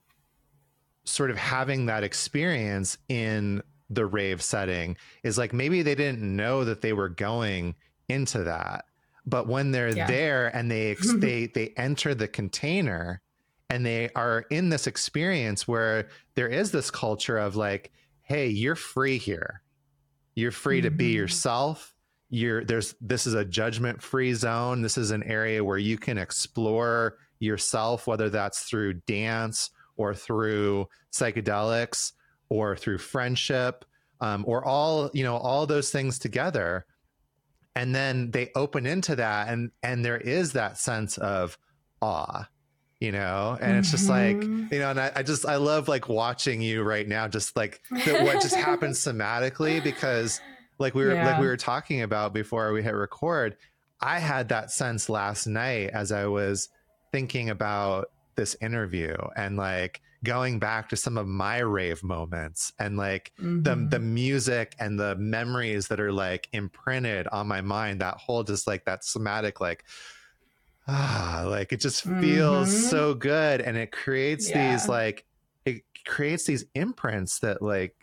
sort 1.06 1.32
of 1.32 1.38
having 1.38 1.86
that 1.86 2.04
experience 2.04 2.98
in 3.08 3.62
the 3.92 4.06
rave 4.06 4.42
setting 4.42 4.98
is 5.24 5.38
like 5.38 5.54
maybe 5.54 5.84
they 5.84 5.96
didn't 5.96 6.22
know 6.22 6.64
that 6.64 6.82
they 6.82 6.94
were 6.94 7.10
going 7.10 7.76
into 8.08 8.44
that 8.44 8.86
but 9.26 9.48
when 9.48 9.72
they're 9.72 9.90
yeah. 9.90 10.08
there 10.08 10.56
and 10.56 10.72
they 10.72 10.96
they 11.16 11.48
they 11.48 11.74
enter 11.78 12.16
the 12.16 12.28
container 12.28 13.22
and 13.70 13.86
they 13.86 14.10
are 14.16 14.46
in 14.50 14.70
this 14.70 14.88
experience 14.88 15.68
where 15.68 16.08
there 16.36 16.48
is 16.48 16.72
this 16.72 16.90
culture 16.90 17.38
of 17.38 17.56
like 17.56 17.92
hey 18.24 18.48
you're 18.48 18.76
free 18.76 19.18
here 19.18 19.62
you're 20.36 20.52
free 20.52 20.80
mm-hmm. 20.80 20.86
to 20.86 20.92
be 20.92 21.12
mm-hmm. 21.12 21.20
yourself 21.20 21.94
you're 22.30 22.64
there's 22.64 22.96
this 23.02 23.28
is 23.28 23.34
a 23.34 23.44
judgment 23.44 24.02
free 24.02 24.34
zone 24.34 24.82
this 24.82 24.98
is 24.98 25.12
an 25.12 25.24
area 25.24 25.64
where 25.64 25.78
you 25.78 25.98
can 25.98 26.18
explore 26.18 27.18
yourself 27.40 28.08
whether 28.08 28.30
that's 28.30 28.64
through 28.64 28.94
dance 28.94 29.70
or 29.98 30.16
through 30.16 30.88
psychedelics 31.12 32.14
or 32.52 32.76
through 32.76 32.98
friendship 32.98 33.86
um, 34.20 34.44
or 34.46 34.64
all 34.66 35.10
you 35.14 35.24
know 35.24 35.38
all 35.38 35.66
those 35.66 35.90
things 35.90 36.20
together 36.20 36.86
and 37.78 37.96
then 37.96 38.30
they 38.32 38.52
open 38.56 38.86
into 38.86 39.16
that 39.16 39.48
and 39.48 39.72
and 39.82 40.04
there 40.04 40.18
is 40.18 40.52
that 40.52 40.78
sense 40.78 41.18
of 41.18 41.58
awe 42.02 42.46
you 43.00 43.10
know 43.10 43.58
and 43.62 43.72
mm-hmm. 43.72 43.80
it's 43.80 43.90
just 43.90 44.10
like 44.10 44.36
mm-hmm. 44.36 44.66
you 44.70 44.80
know 44.80 44.90
and 44.90 45.00
I, 45.00 45.12
I, 45.16 45.24
just 45.24 45.46
i 45.46 45.56
love 45.56 45.88
like 45.88 46.10
watching 46.10 46.62
you 46.62 46.84
right 46.84 47.08
now 47.08 47.26
just 47.30 47.56
like 47.56 47.82
the, 47.90 48.22
what 48.22 48.42
just 48.42 48.56
happens 48.56 49.00
somatically 49.06 49.82
because 49.82 50.42
like 50.78 50.94
we 50.94 51.06
were 51.06 51.14
yeah. 51.14 51.26
like 51.26 51.40
we 51.40 51.48
were 51.48 51.58
talking 51.58 52.02
about 52.02 52.34
before 52.34 52.74
we 52.74 52.84
hit 52.84 52.94
record 52.94 53.56
i 54.02 54.20
had 54.20 54.50
that 54.50 54.72
sense 54.72 55.08
last 55.08 55.48
night 55.48 55.90
as 55.94 56.12
i 56.12 56.26
was 56.26 56.68
thinking 57.14 57.50
about 57.50 58.12
this 58.36 58.58
interview 58.62 59.16
and 59.38 59.56
like 59.56 60.02
going 60.24 60.60
back 60.60 60.90
to 60.90 60.96
some 60.96 61.18
of 61.18 61.28
my 61.28 61.60
rave 61.60 62.04
moments 62.04 62.74
and 62.80 62.96
like 62.98 63.32
mm-hmm. 63.40 63.64
the 63.64 63.88
the 63.90 64.00
music 64.00 64.76
and 64.80 65.00
the 65.00 65.16
memories 65.16 65.88
that 65.88 66.00
are 66.00 66.12
like 66.12 66.48
imprinted 66.54 67.28
on 67.28 67.48
my 67.48 67.62
mind 67.62 68.02
that 68.02 68.18
whole 68.18 68.44
just 68.44 68.68
like 68.68 68.86
that 68.86 69.04
somatic 69.04 69.60
like 69.60 69.84
ah, 70.88 71.44
like 71.48 71.72
it 71.72 71.80
just 71.80 72.04
feels 72.04 72.70
mm-hmm. 72.70 72.90
so 72.90 73.14
good. 73.14 73.62
And 73.62 73.78
it 73.78 73.92
creates 73.92 74.50
yeah. 74.50 74.72
these 74.72 74.88
like, 74.88 75.26
it 75.66 75.84
creates 76.06 76.46
these 76.46 76.66
imprints 76.76 77.40
that 77.40 77.62
like 77.62 77.96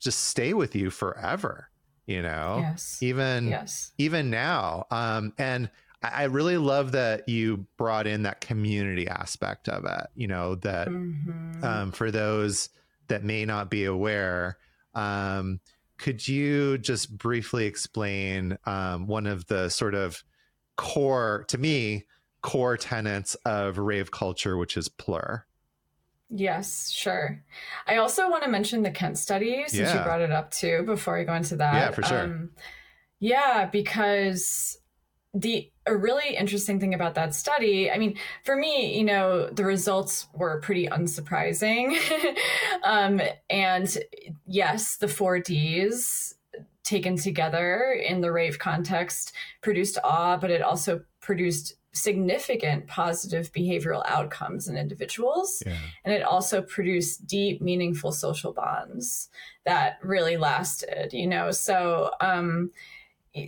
just 0.00 0.24
stay 0.24 0.54
with 0.54 0.74
you 0.74 0.90
forever, 0.90 1.70
you 2.06 2.22
know? 2.22 2.58
Yes. 2.60 2.98
Even, 3.00 3.48
yes. 3.48 3.92
even 3.98 4.30
now. 4.30 4.86
Um, 4.90 5.32
and 5.38 5.70
I, 6.14 6.24
really 6.24 6.56
love 6.56 6.92
that 6.92 7.28
you 7.28 7.66
brought 7.76 8.06
in 8.06 8.22
that 8.22 8.40
community 8.40 9.08
aspect 9.08 9.68
of 9.68 9.84
it, 9.84 10.06
you 10.14 10.26
know, 10.26 10.54
that 10.56 10.88
mm-hmm. 10.88 11.64
um, 11.64 11.92
for 11.92 12.10
those 12.10 12.68
that 13.08 13.24
may 13.24 13.44
not 13.44 13.70
be 13.70 13.84
aware, 13.84 14.58
um, 14.94 15.60
could 15.98 16.26
you 16.26 16.78
just 16.78 17.16
briefly 17.16 17.66
explain 17.66 18.58
um, 18.66 19.06
one 19.06 19.26
of 19.26 19.46
the 19.46 19.68
sort 19.68 19.94
of 19.94 20.22
core 20.76 21.44
to 21.48 21.58
me 21.58 22.04
core 22.42 22.76
tenets 22.76 23.34
of 23.46 23.78
rave 23.78 24.10
culture 24.10 24.56
which 24.56 24.76
is 24.76 24.88
plur 24.88 25.44
yes 26.28 26.90
sure 26.90 27.42
i 27.86 27.96
also 27.96 28.30
want 28.30 28.44
to 28.44 28.50
mention 28.50 28.82
the 28.82 28.90
kent 28.90 29.16
study 29.16 29.64
since 29.66 29.88
yeah. 29.88 29.98
you 29.98 30.04
brought 30.04 30.20
it 30.20 30.30
up 30.30 30.50
too 30.50 30.82
before 30.84 31.16
i 31.18 31.24
go 31.24 31.34
into 31.34 31.56
that 31.56 31.74
yeah 31.74 31.90
for 31.90 32.02
sure 32.02 32.24
um, 32.24 32.50
yeah 33.20 33.64
because 33.64 34.78
the 35.38 35.70
a 35.86 35.94
really 35.94 36.34
interesting 36.34 36.80
thing 36.80 36.94
about 36.94 37.14
that 37.14 37.34
study 37.34 37.90
i 37.90 37.98
mean 37.98 38.16
for 38.42 38.56
me 38.56 38.96
you 38.96 39.04
know 39.04 39.48
the 39.50 39.64
results 39.64 40.28
were 40.34 40.60
pretty 40.60 40.86
unsurprising 40.88 41.96
um, 42.84 43.20
and 43.50 43.98
yes 44.46 44.96
the 44.96 45.08
four 45.08 45.38
d's 45.38 46.36
taken 46.86 47.16
together 47.16 47.92
in 47.92 48.20
the 48.20 48.30
rave 48.30 48.58
context 48.58 49.32
produced 49.60 49.98
awe, 50.04 50.36
but 50.36 50.50
it 50.50 50.62
also 50.62 51.02
produced 51.20 51.74
significant 51.92 52.86
positive 52.86 53.50
behavioral 53.52 54.02
outcomes 54.06 54.68
in 54.68 54.76
individuals. 54.76 55.62
Yeah. 55.66 55.76
And 56.04 56.14
it 56.14 56.22
also 56.22 56.62
produced 56.62 57.26
deep, 57.26 57.60
meaningful 57.60 58.12
social 58.12 58.52
bonds 58.52 59.28
that 59.64 59.98
really 60.02 60.36
lasted, 60.36 61.12
you 61.12 61.26
know? 61.26 61.50
So, 61.50 62.12
um, 62.20 62.70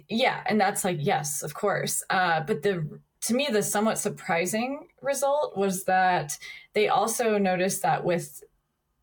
yeah, 0.08 0.42
and 0.46 0.60
that's 0.60 0.84
like, 0.84 0.98
yes, 1.00 1.42
of 1.42 1.54
course. 1.54 2.02
Uh, 2.10 2.40
but 2.40 2.62
the, 2.62 2.86
to 3.22 3.34
me, 3.34 3.48
the 3.50 3.62
somewhat 3.62 3.98
surprising 3.98 4.88
result 5.00 5.56
was 5.56 5.84
that 5.84 6.38
they 6.74 6.88
also 6.88 7.38
noticed 7.38 7.82
that 7.82 8.04
with 8.04 8.42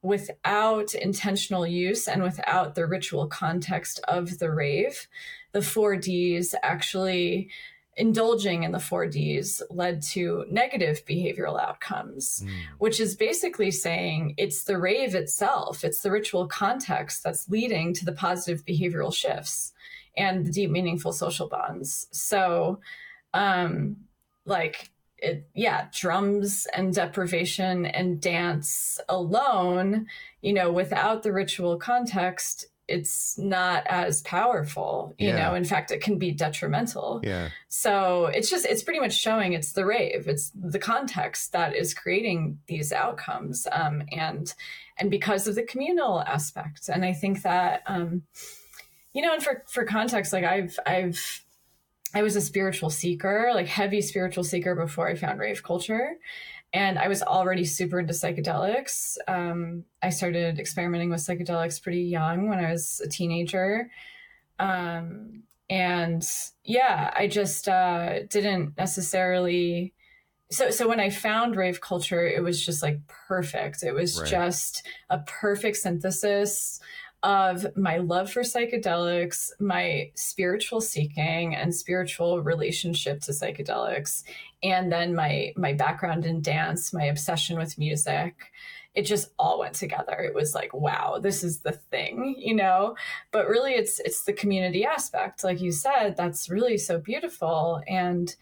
without 0.01 0.93
intentional 0.93 1.65
use 1.65 2.07
and 2.07 2.21
without 2.21 2.75
the 2.75 2.85
ritual 2.85 3.25
context 3.25 3.99
of 4.07 4.37
the 4.37 4.51
rave, 4.51 5.07
the 5.51 5.63
four 5.63 5.95
Ds 5.95 6.53
actually 6.61 7.49
indulging 7.97 8.63
in 8.63 8.71
the 8.71 8.77
4Ds 8.77 9.61
led 9.69 10.01
to 10.01 10.45
negative 10.49 11.05
behavioral 11.05 11.59
outcomes, 11.59 12.43
mm. 12.45 12.51
which 12.77 12.99
is 12.99 13.15
basically 13.15 13.71
saying 13.71 14.33
it's 14.37 14.65
the 14.65 14.77
rave 14.77 15.15
itself, 15.15 15.83
it's 15.83 16.01
the 16.01 16.11
ritual 16.11 16.47
context 16.47 17.23
that's 17.23 17.47
leading 17.49 17.93
to 17.93 18.05
the 18.05 18.11
positive 18.11 18.65
behavioral 18.65 19.13
shifts 19.13 19.73
and 20.17 20.45
the 20.45 20.51
deep, 20.51 20.69
meaningful 20.69 21.13
social 21.13 21.47
bonds. 21.47 22.07
So, 22.11 22.79
um, 23.33 23.97
like, 24.45 24.91
it, 25.17 25.47
yeah, 25.53 25.87
drums 25.93 26.67
and 26.73 26.93
deprivation 26.93 27.85
and 27.85 28.21
dance 28.21 28.99
alone, 29.09 30.07
you 30.41 30.53
know, 30.53 30.71
without 30.71 31.23
the 31.23 31.33
ritual 31.33 31.77
context 31.77 32.67
it's 32.87 33.37
not 33.37 33.85
as 33.87 34.21
powerful 34.21 35.15
you 35.17 35.29
yeah. 35.29 35.37
know. 35.37 35.55
In 35.55 35.65
fact 35.65 35.91
it 35.91 36.01
can 36.01 36.17
be 36.17 36.31
detrimental. 36.31 37.21
Yeah. 37.23 37.49
So 37.67 38.27
it's 38.27 38.49
just 38.49 38.65
it's 38.65 38.83
pretty 38.83 38.99
much 38.99 39.17
showing 39.17 39.53
it's 39.53 39.73
the 39.73 39.85
rave. 39.85 40.27
It's 40.27 40.51
the 40.51 40.79
context 40.79 41.51
that 41.53 41.75
is 41.75 41.93
creating 41.93 42.59
these 42.67 42.91
outcomes 42.91 43.67
um, 43.71 44.03
and 44.11 44.53
and 44.97 45.09
because 45.09 45.47
of 45.47 45.55
the 45.55 45.63
communal 45.63 46.21
aspect. 46.21 46.89
And 46.89 47.03
i 47.03 47.13
think 47.13 47.41
that 47.41 47.81
um, 47.87 48.23
you 49.15 49.21
know 49.23 49.33
and 49.33 49.41
for 49.41 49.63
for 49.67 49.83
context 49.83 50.31
like 50.31 50.43
i've 50.43 50.77
i've 50.85 51.43
i 52.13 52.21
was 52.21 52.35
a 52.35 52.41
spiritual 52.41 52.91
seeker 52.91 53.51
like 53.55 53.67
heavy 53.67 54.01
spiritual 54.01 54.43
seeker 54.43 54.75
before 54.75 55.07
i 55.07 55.15
found 55.15 55.39
rave 55.39 55.63
culture 55.63 56.17
and 56.75 56.99
I 56.99 57.07
was 57.07 57.23
already 57.23 57.63
super 57.63 58.01
into 58.01 58.11
psychedelics. 58.11 59.17
Um, 59.29 59.85
I 60.03 60.09
started 60.09 60.59
experimenting 60.59 61.09
with 61.09 61.21
psychedelics 61.21 61.81
pretty 61.81 62.01
young 62.01 62.49
when 62.49 62.59
I 62.59 62.69
was 62.69 63.01
a 63.03 63.07
teenager. 63.07 63.89
Um, 64.59 65.43
and 65.69 66.21
yeah, 66.65 67.13
I 67.15 67.27
just 67.27 67.69
uh, 67.69 68.23
didn't 68.23 68.77
necessarily. 68.77 69.93
So, 70.51 70.69
so 70.69 70.87
when 70.89 70.99
I 70.99 71.09
found 71.09 71.55
rave 71.55 71.79
culture, 71.79 72.27
it 72.27 72.43
was 72.43 72.63
just 72.63 72.83
like 72.83 72.99
perfect. 73.07 73.81
It 73.81 73.93
was 73.93 74.19
right. 74.19 74.29
just 74.29 74.85
a 75.09 75.19
perfect 75.19 75.77
synthesis 75.77 76.81
of 77.23 77.75
my 77.75 77.97
love 77.97 78.31
for 78.31 78.41
psychedelics, 78.41 79.49
my 79.59 80.11
spiritual 80.15 80.81
seeking 80.81 81.55
and 81.55 81.73
spiritual 81.73 82.41
relationship 82.43 83.21
to 83.21 83.31
psychedelics, 83.31 84.23
and 84.63 84.91
then 84.91 85.15
my 85.15 85.53
my 85.55 85.73
background 85.73 86.25
in 86.25 86.41
dance, 86.41 86.93
my 86.93 87.05
obsession 87.05 87.57
with 87.57 87.77
music. 87.77 88.51
It 88.93 89.03
just 89.03 89.31
all 89.37 89.59
went 89.59 89.73
together. 89.73 90.19
It 90.19 90.33
was 90.33 90.55
like, 90.55 90.73
wow, 90.73 91.19
this 91.21 91.43
is 91.43 91.59
the 91.59 91.73
thing, 91.73 92.35
you 92.37 92.55
know? 92.55 92.95
But 93.31 93.49
really 93.49 93.73
it's 93.73 93.99
it's 93.99 94.23
the 94.23 94.31
community 94.31 94.85
aspect, 94.85 95.43
like 95.43 95.59
you 95.59 95.71
said, 95.71 96.15
that's 96.15 96.49
really 96.49 96.77
so 96.77 96.99
beautiful. 96.99 97.81
And 97.87 98.33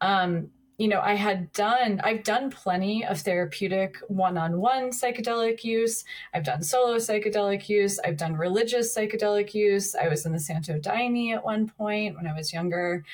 um, 0.00 0.50
you 0.78 0.86
know, 0.86 1.00
I 1.00 1.14
had 1.14 1.52
done, 1.52 2.00
I've 2.04 2.22
done 2.22 2.50
plenty 2.50 3.04
of 3.04 3.20
therapeutic 3.20 3.96
one 4.06 4.38
on 4.38 4.60
one 4.60 4.90
psychedelic 4.90 5.64
use. 5.64 6.04
I've 6.32 6.44
done 6.44 6.62
solo 6.62 6.96
psychedelic 6.96 7.68
use. 7.68 7.98
I've 7.98 8.16
done 8.16 8.36
religious 8.36 8.96
psychedelic 8.96 9.54
use. 9.54 9.96
I 9.96 10.06
was 10.06 10.24
in 10.24 10.32
the 10.32 10.38
Santo 10.38 10.78
Daime 10.78 11.34
at 11.34 11.44
one 11.44 11.68
point 11.68 12.14
when 12.14 12.28
I 12.28 12.32
was 12.32 12.52
younger. 12.52 13.04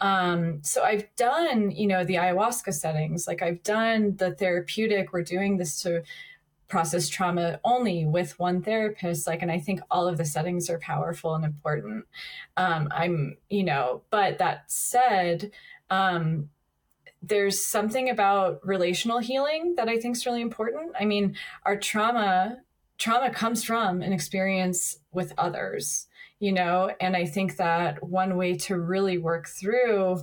Um, 0.00 0.62
so 0.62 0.84
I've 0.84 1.06
done, 1.16 1.70
you 1.70 1.86
know, 1.86 2.04
the 2.04 2.16
ayahuasca 2.16 2.74
settings, 2.74 3.26
like 3.26 3.40
I've 3.40 3.62
done 3.62 4.16
the 4.16 4.32
therapeutic, 4.32 5.14
we're 5.14 5.22
doing 5.22 5.56
this 5.56 5.80
to 5.82 6.02
process 6.68 7.08
trauma 7.08 7.58
only 7.64 8.04
with 8.04 8.38
one 8.38 8.62
therapist 8.62 9.26
like 9.26 9.42
and 9.42 9.52
i 9.52 9.60
think 9.60 9.80
all 9.90 10.08
of 10.08 10.16
the 10.16 10.24
settings 10.24 10.70
are 10.70 10.78
powerful 10.78 11.34
and 11.34 11.44
important 11.44 12.06
um 12.56 12.88
i'm 12.90 13.36
you 13.50 13.62
know 13.62 14.00
but 14.10 14.38
that 14.38 14.64
said 14.66 15.50
um 15.90 16.48
there's 17.28 17.64
something 17.64 18.10
about 18.10 18.60
relational 18.64 19.18
healing 19.18 19.74
that 19.76 19.88
I 19.88 19.98
think 19.98 20.16
is 20.16 20.26
really 20.26 20.42
important. 20.42 20.92
I 20.98 21.04
mean, 21.04 21.36
our 21.64 21.76
trauma 21.76 22.58
trauma 22.96 23.30
comes 23.30 23.64
from 23.64 24.02
an 24.02 24.12
experience 24.12 24.98
with 25.12 25.32
others, 25.36 26.06
you 26.38 26.52
know, 26.52 26.90
and 27.00 27.16
I 27.16 27.26
think 27.26 27.56
that 27.56 28.02
one 28.02 28.36
way 28.36 28.56
to 28.58 28.78
really 28.78 29.18
work 29.18 29.48
through 29.48 30.20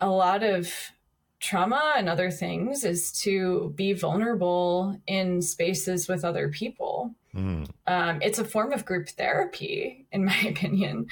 a 0.00 0.08
lot 0.08 0.44
of 0.44 0.72
trauma 1.40 1.94
and 1.96 2.08
other 2.08 2.30
things 2.30 2.84
is 2.84 3.12
to 3.20 3.72
be 3.74 3.92
vulnerable 3.92 5.00
in 5.06 5.42
spaces 5.42 6.08
with 6.08 6.24
other 6.24 6.48
people. 6.48 7.14
Mm. 7.38 7.68
Um, 7.86 8.18
it's 8.20 8.38
a 8.38 8.44
form 8.44 8.72
of 8.72 8.84
group 8.84 9.08
therapy, 9.08 10.06
in 10.10 10.24
my 10.24 10.38
opinion, 10.46 11.06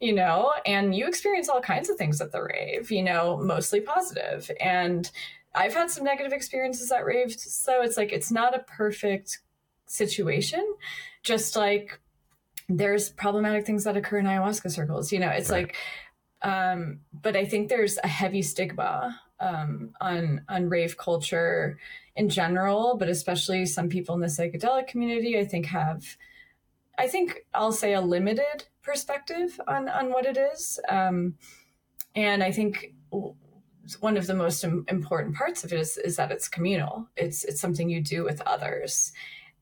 you 0.00 0.12
know, 0.12 0.52
and 0.64 0.94
you 0.94 1.06
experience 1.06 1.48
all 1.48 1.60
kinds 1.60 1.90
of 1.90 1.96
things 1.96 2.20
at 2.20 2.32
the 2.32 2.42
rave, 2.42 2.90
you 2.90 3.02
know, 3.02 3.38
mostly 3.38 3.80
positive. 3.80 4.50
And 4.60 5.10
I've 5.54 5.74
had 5.74 5.90
some 5.90 6.04
negative 6.04 6.32
experiences 6.32 6.90
at 6.92 7.04
raves. 7.04 7.52
So 7.52 7.82
it's 7.82 7.96
like, 7.96 8.12
it's 8.12 8.30
not 8.30 8.54
a 8.54 8.60
perfect 8.60 9.40
situation. 9.86 10.64
Just 11.22 11.56
like 11.56 12.00
there's 12.68 13.10
problematic 13.10 13.66
things 13.66 13.84
that 13.84 13.96
occur 13.96 14.18
in 14.18 14.26
ayahuasca 14.26 14.70
circles, 14.70 15.12
you 15.12 15.18
know, 15.18 15.28
it's 15.28 15.50
right. 15.50 15.66
like, 15.66 15.76
um, 16.42 17.00
but 17.12 17.36
I 17.36 17.44
think 17.44 17.68
there's 17.68 17.98
a 18.02 18.08
heavy 18.08 18.42
stigma 18.42 19.20
um, 19.42 19.90
on 20.00 20.42
on 20.48 20.68
rave 20.68 20.96
culture 20.96 21.78
in 22.16 22.28
general, 22.28 22.96
but 22.96 23.08
especially 23.08 23.66
some 23.66 23.88
people 23.88 24.14
in 24.14 24.20
the 24.20 24.28
psychedelic 24.28 24.86
community, 24.86 25.38
I 25.38 25.44
think 25.44 25.66
have, 25.66 26.16
I 26.98 27.08
think 27.08 27.44
I'll 27.52 27.72
say 27.72 27.94
a 27.94 28.00
limited 28.00 28.64
perspective 28.82 29.60
on 29.66 29.88
on 29.88 30.10
what 30.10 30.24
it 30.24 30.38
is, 30.38 30.80
um, 30.88 31.34
and 32.14 32.42
I 32.42 32.52
think 32.52 32.94
one 34.00 34.16
of 34.16 34.26
the 34.26 34.34
most 34.34 34.62
important 34.64 35.34
parts 35.34 35.64
of 35.64 35.72
it 35.72 35.80
is, 35.80 35.96
is 35.96 36.16
that 36.16 36.30
it's 36.30 36.48
communal. 36.48 37.08
It's 37.16 37.44
it's 37.44 37.60
something 37.60 37.90
you 37.90 38.00
do 38.00 38.24
with 38.24 38.40
others. 38.42 39.12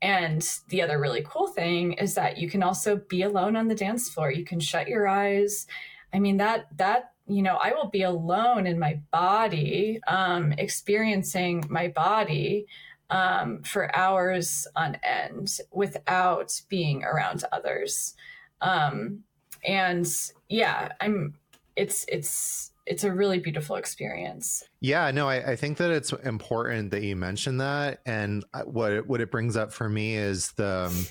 And 0.02 0.46
the 0.68 0.80
other 0.80 0.98
really 0.98 1.22
cool 1.26 1.46
thing 1.48 1.92
is 1.94 2.14
that 2.14 2.38
you 2.38 2.48
can 2.48 2.62
also 2.62 2.96
be 2.96 3.22
alone 3.22 3.54
on 3.54 3.68
the 3.68 3.74
dance 3.74 4.08
floor. 4.08 4.30
You 4.30 4.44
can 4.44 4.60
shut 4.60 4.88
your 4.88 5.06
eyes. 5.06 5.66
I 6.12 6.18
mean 6.18 6.38
that 6.38 6.66
that 6.76 7.12
you 7.30 7.42
know, 7.42 7.56
I 7.56 7.72
will 7.72 7.88
be 7.88 8.02
alone 8.02 8.66
in 8.66 8.78
my 8.78 9.00
body, 9.10 10.00
um, 10.06 10.52
experiencing 10.52 11.64
my 11.68 11.88
body 11.88 12.66
um, 13.10 13.62
for 13.62 13.94
hours 13.96 14.66
on 14.76 14.96
end 15.02 15.58
without 15.72 16.60
being 16.68 17.04
around 17.04 17.44
others. 17.52 18.14
Um, 18.60 19.20
and 19.64 20.06
yeah, 20.48 20.92
I'm. 21.00 21.34
It's 21.76 22.04
it's 22.08 22.72
it's 22.86 23.04
a 23.04 23.12
really 23.12 23.38
beautiful 23.38 23.76
experience. 23.76 24.64
Yeah, 24.80 25.10
no, 25.12 25.28
I, 25.28 25.52
I, 25.52 25.56
think 25.56 25.78
that 25.78 25.90
it's 25.90 26.12
important 26.12 26.90
that 26.90 27.02
you 27.02 27.14
mention 27.14 27.58
that, 27.58 28.00
and 28.04 28.44
uh, 28.52 28.62
what 28.62 28.92
it, 28.92 29.06
what 29.06 29.20
it 29.20 29.30
brings 29.30 29.56
up 29.56 29.72
for 29.72 29.88
me 29.88 30.16
is 30.16 30.50
the 30.52 30.90
um, 30.90 31.06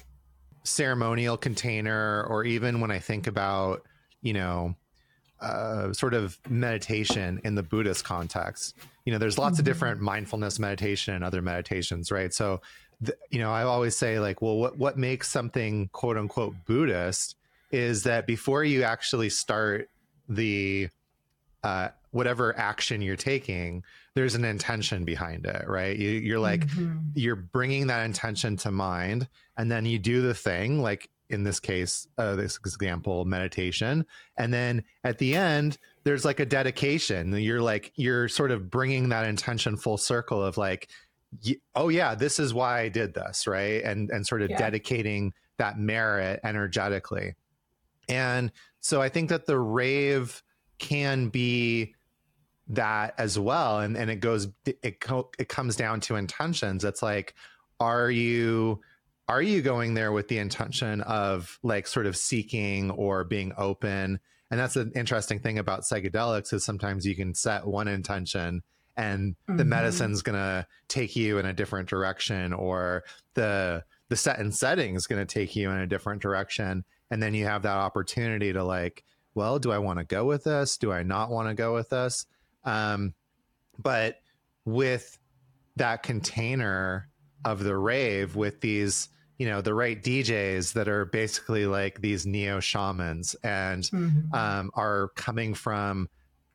ceremonial 0.64 1.38
container, 1.38 2.26
or 2.30 2.44
even 2.44 2.82
when 2.82 2.92
I 2.92 3.00
think 3.00 3.28
about 3.28 3.84
you 4.22 4.34
know 4.34 4.76
uh, 5.42 5.94
sort 5.94 6.14
of 6.14 6.38
meditation 6.50 7.40
in 7.44 7.56
the 7.56 7.64
Buddhist 7.64 8.04
context. 8.04 8.76
You 9.06 9.14
know, 9.14 9.20
there's 9.20 9.38
lots 9.38 9.54
mm-hmm. 9.54 9.62
of 9.62 9.66
different 9.66 10.02
mindfulness 10.02 10.60
meditation 10.60 11.14
and 11.14 11.24
other 11.24 11.42
meditations, 11.42 12.12
right? 12.12 12.34
So, 12.34 12.62
the, 13.02 13.16
you 13.30 13.40
know, 13.40 13.52
I 13.52 13.64
always 13.64 13.96
say 13.96 14.20
like, 14.20 14.42
well, 14.42 14.58
what 14.58 14.78
what 14.78 14.98
makes 14.98 15.30
something 15.30 15.90
quote 15.94 16.18
unquote 16.18 16.54
Buddhist 16.66 17.36
is 17.72 18.04
that 18.04 18.28
before 18.28 18.64
you 18.64 18.84
actually 18.84 19.30
start 19.30 19.90
the 20.28 20.90
uh, 21.64 21.90
whatever 22.12 22.58
action 22.58 23.02
you're 23.02 23.16
taking, 23.16 23.84
there's 24.16 24.36
an 24.36 24.46
intention 24.46 25.06
behind 25.06 25.46
it, 25.46 25.68
right? 25.68 25.96
You, 25.98 26.36
are 26.36 26.40
like, 26.40 26.68
mm-hmm. 26.68 26.98
you're 27.14 27.36
bringing 27.36 27.88
that 27.88 28.06
intention 28.06 28.58
to 28.58 28.72
mind, 28.72 29.28
and 29.58 29.72
then 29.72 29.86
you 29.86 30.00
do 30.00 30.22
the 30.22 30.34
thing, 30.34 30.82
like 30.82 31.10
in 31.30 31.44
this 31.44 31.60
case, 31.60 32.08
uh, 32.18 32.36
this 32.36 32.58
example, 32.58 33.26
meditation. 33.26 34.06
And 34.38 34.54
then 34.54 34.84
at 35.04 35.18
the 35.18 35.36
end, 35.36 35.78
there's 36.04 36.26
like 36.26 36.40
a 36.40 36.46
dedication. 36.46 37.34
You're 37.34 37.62
like, 37.62 37.92
you're 37.96 38.28
sort 38.28 38.52
of 38.52 38.70
bringing 38.70 39.10
that 39.10 39.26
intention 39.26 39.78
full 39.78 39.98
circle 39.98 40.44
of 40.44 40.58
like, 40.58 40.90
oh 41.76 41.90
yeah, 41.90 42.16
this 42.16 42.40
is 42.40 42.54
why 42.54 42.82
I 42.82 42.90
did 42.90 43.14
this, 43.14 43.46
right? 43.46 43.84
And 43.84 44.10
and 44.10 44.26
sort 44.26 44.42
of 44.42 44.50
yeah. 44.50 44.58
dedicating 44.58 45.34
that 45.58 45.78
merit 45.78 46.40
energetically. 46.44 47.36
And 48.08 48.52
so 48.80 49.02
I 49.02 49.10
think 49.10 49.30
that 49.30 49.46
the 49.46 49.60
rave 49.60 50.42
can 50.80 51.30
be 51.30 51.94
that 52.70 53.16
as 53.18 53.38
well 53.38 53.80
and 53.80 53.98
and 53.98 54.12
it 54.12 54.18
goes 54.18 54.48
it 54.66 54.80
it 54.84 55.50
comes 55.50 55.76
down 55.76 56.00
to 56.00 56.16
intentions 56.16 56.86
it's 56.86 57.02
like 57.02 57.34
are 57.80 58.12
you 58.12 58.80
are 59.30 59.42
you 59.42 59.62
going 59.62 59.94
there 59.94 60.12
with 60.12 60.28
the 60.28 60.40
intention 60.40 61.02
of 61.02 61.60
like 61.64 61.88
sort 61.88 62.06
of 62.06 62.18
seeking 62.18 62.92
or 62.92 63.24
being 63.24 63.54
open 63.58 64.20
and 64.52 64.60
that's 64.60 64.76
an 64.76 64.92
interesting 64.96 65.40
thing 65.40 65.60
about 65.60 65.82
psychedelics 65.82 66.52
is 66.52 66.66
sometimes 66.66 67.06
you 67.06 67.16
can 67.16 67.34
set 67.34 67.66
one 67.66 67.88
intention 67.88 68.64
and 68.98 69.36
mm-hmm. 69.48 69.58
the 69.58 69.66
medicine's 69.66 70.24
going 70.24 70.38
to 70.38 70.66
take 70.88 71.16
you 71.16 71.38
in 71.38 71.46
a 71.46 71.54
different 71.54 71.88
direction 71.88 72.52
or 72.52 73.04
the 73.36 73.84
the 74.10 74.16
set 74.16 74.40
and 74.40 74.54
setting 74.54 74.96
is 74.96 75.06
going 75.06 75.26
to 75.26 75.34
take 75.34 75.56
you 75.56 75.70
in 75.70 75.78
a 75.78 75.88
different 75.88 76.22
direction 76.22 76.84
and 77.12 77.22
then 77.22 77.34
you 77.34 77.46
have 77.46 77.62
that 77.62 77.78
opportunity 77.78 78.52
to 78.52 78.64
like 78.64 79.04
well, 79.36 79.60
do 79.60 79.72
I 79.72 79.78
want 79.78 80.00
to 80.00 80.06
go 80.06 80.26
with 80.26 80.44
this? 80.44 80.78
Do 80.78 80.92
I 80.92 81.04
not 81.04 81.30
want 81.30 81.48
to 81.48 81.54
go 81.54 81.74
with 81.74 81.90
this? 81.90 82.26
Um, 82.66 83.14
but 83.78 84.18
with 84.66 85.18
that 85.78 86.04
container 86.04 87.08
of 87.46 87.64
the 87.64 87.78
rave 87.78 88.36
with 88.36 88.60
these 88.60 89.08
you 89.40 89.48
know 89.48 89.62
the 89.62 89.74
right 89.74 90.04
DJs 90.04 90.74
that 90.74 90.88
are 90.88 91.06
basically 91.06 91.66
like 91.66 92.02
these 92.02 92.28
neo 92.28 92.60
shamans 92.60 93.36
and 93.44 93.84
mm-hmm. 93.84 94.36
um, 94.36 94.70
are 94.76 95.08
coming 95.16 95.54
from 95.56 96.10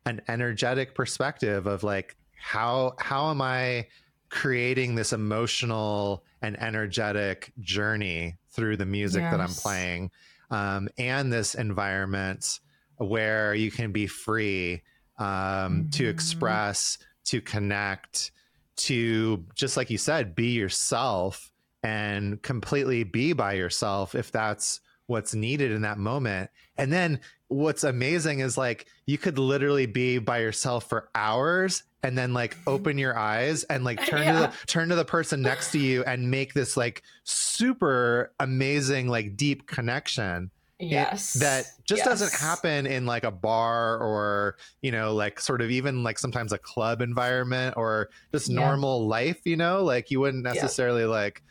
an 0.05 0.21
energetic 0.27 0.93
perspective 0.93 1.65
of 1.65 1.83
like 1.83 2.15
how 2.37 2.93
how 2.99 3.31
am 3.31 3.41
I 3.41 3.87
creating 4.29 4.95
this 4.95 5.13
emotional 5.13 6.23
and 6.41 6.61
energetic 6.61 7.51
journey 7.59 8.37
through 8.51 8.77
the 8.77 8.85
music 8.85 9.21
yes. 9.21 9.31
that 9.31 9.41
I'm 9.41 9.49
playing 9.49 10.11
um, 10.51 10.87
and 10.99 11.33
this 11.33 11.55
environment 11.55 12.59
where 12.97 13.55
you 13.55 13.71
can 13.71 13.91
be 13.91 14.05
free 14.05 14.83
um, 15.17 15.25
mm-hmm. 15.25 15.89
to 15.89 16.07
express 16.07 16.99
to 17.25 17.41
connect 17.41 18.31
to 18.75 19.43
just 19.55 19.75
like 19.75 19.89
you 19.89 19.97
said 19.97 20.35
be 20.35 20.49
yourself 20.49 21.51
and 21.85 22.41
completely 22.41 23.03
be 23.03 23.31
by 23.33 23.53
yourself 23.53 24.15
if 24.15 24.31
that's 24.31 24.81
what's 25.05 25.35
needed 25.35 25.71
in 25.71 25.83
that 25.83 25.99
moment. 25.99 26.49
And 26.77 26.91
then 26.91 27.19
what's 27.47 27.83
amazing 27.83 28.39
is 28.39 28.57
like 28.57 28.87
you 29.05 29.19
could 29.19 29.37
literally 29.37 29.85
be 29.85 30.17
by 30.17 30.39
yourself 30.39 30.89
for 30.89 31.09
hours 31.13 31.83
and 32.01 32.17
then 32.17 32.33
like 32.33 32.57
open 32.67 32.97
your 32.97 33.17
eyes 33.17 33.63
and 33.65 33.83
like 33.83 34.03
turn 34.07 34.23
yeah. 34.23 34.33
to 34.33 34.39
the 34.39 34.67
turn 34.67 34.89
to 34.89 34.95
the 34.95 35.05
person 35.05 35.43
next 35.43 35.71
to 35.71 35.79
you 35.79 36.03
and 36.05 36.31
make 36.31 36.55
this 36.55 36.75
like 36.75 37.03
super 37.23 38.33
amazing 38.39 39.07
like 39.07 39.37
deep 39.37 39.67
connection 39.67 40.49
yes 40.79 41.35
it, 41.35 41.39
that 41.39 41.65
just 41.85 41.99
yes. 41.99 42.05
doesn't 42.05 42.33
happen 42.33 42.85
in 42.87 43.05
like 43.05 43.23
a 43.23 43.31
bar 43.31 43.97
or 43.99 44.57
you 44.81 44.91
know 44.91 45.13
like 45.13 45.39
sort 45.39 45.61
of 45.61 45.69
even 45.69 46.03
like 46.03 46.17
sometimes 46.17 46.51
a 46.51 46.57
club 46.57 46.99
environment 46.99 47.75
or 47.77 48.09
just 48.33 48.49
yeah. 48.49 48.59
normal 48.59 49.07
life 49.07 49.39
you 49.45 49.55
know 49.55 49.83
like 49.83 50.09
you 50.09 50.19
wouldn't 50.19 50.43
necessarily 50.43 51.03
yeah. 51.03 51.07
like 51.07 51.43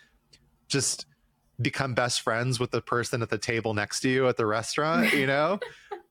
just 0.75 1.07
become 1.63 1.95
best 1.95 2.21
friends 2.21 2.61
with 2.61 2.71
the 2.71 2.83
person 2.83 3.23
at 3.23 3.31
the 3.31 3.39
table 3.39 3.73
next 3.73 4.01
to 4.01 4.09
you 4.11 4.29
at 4.29 4.37
the 4.37 4.45
restaurant, 4.45 5.13
you 5.15 5.27
know? 5.35 5.59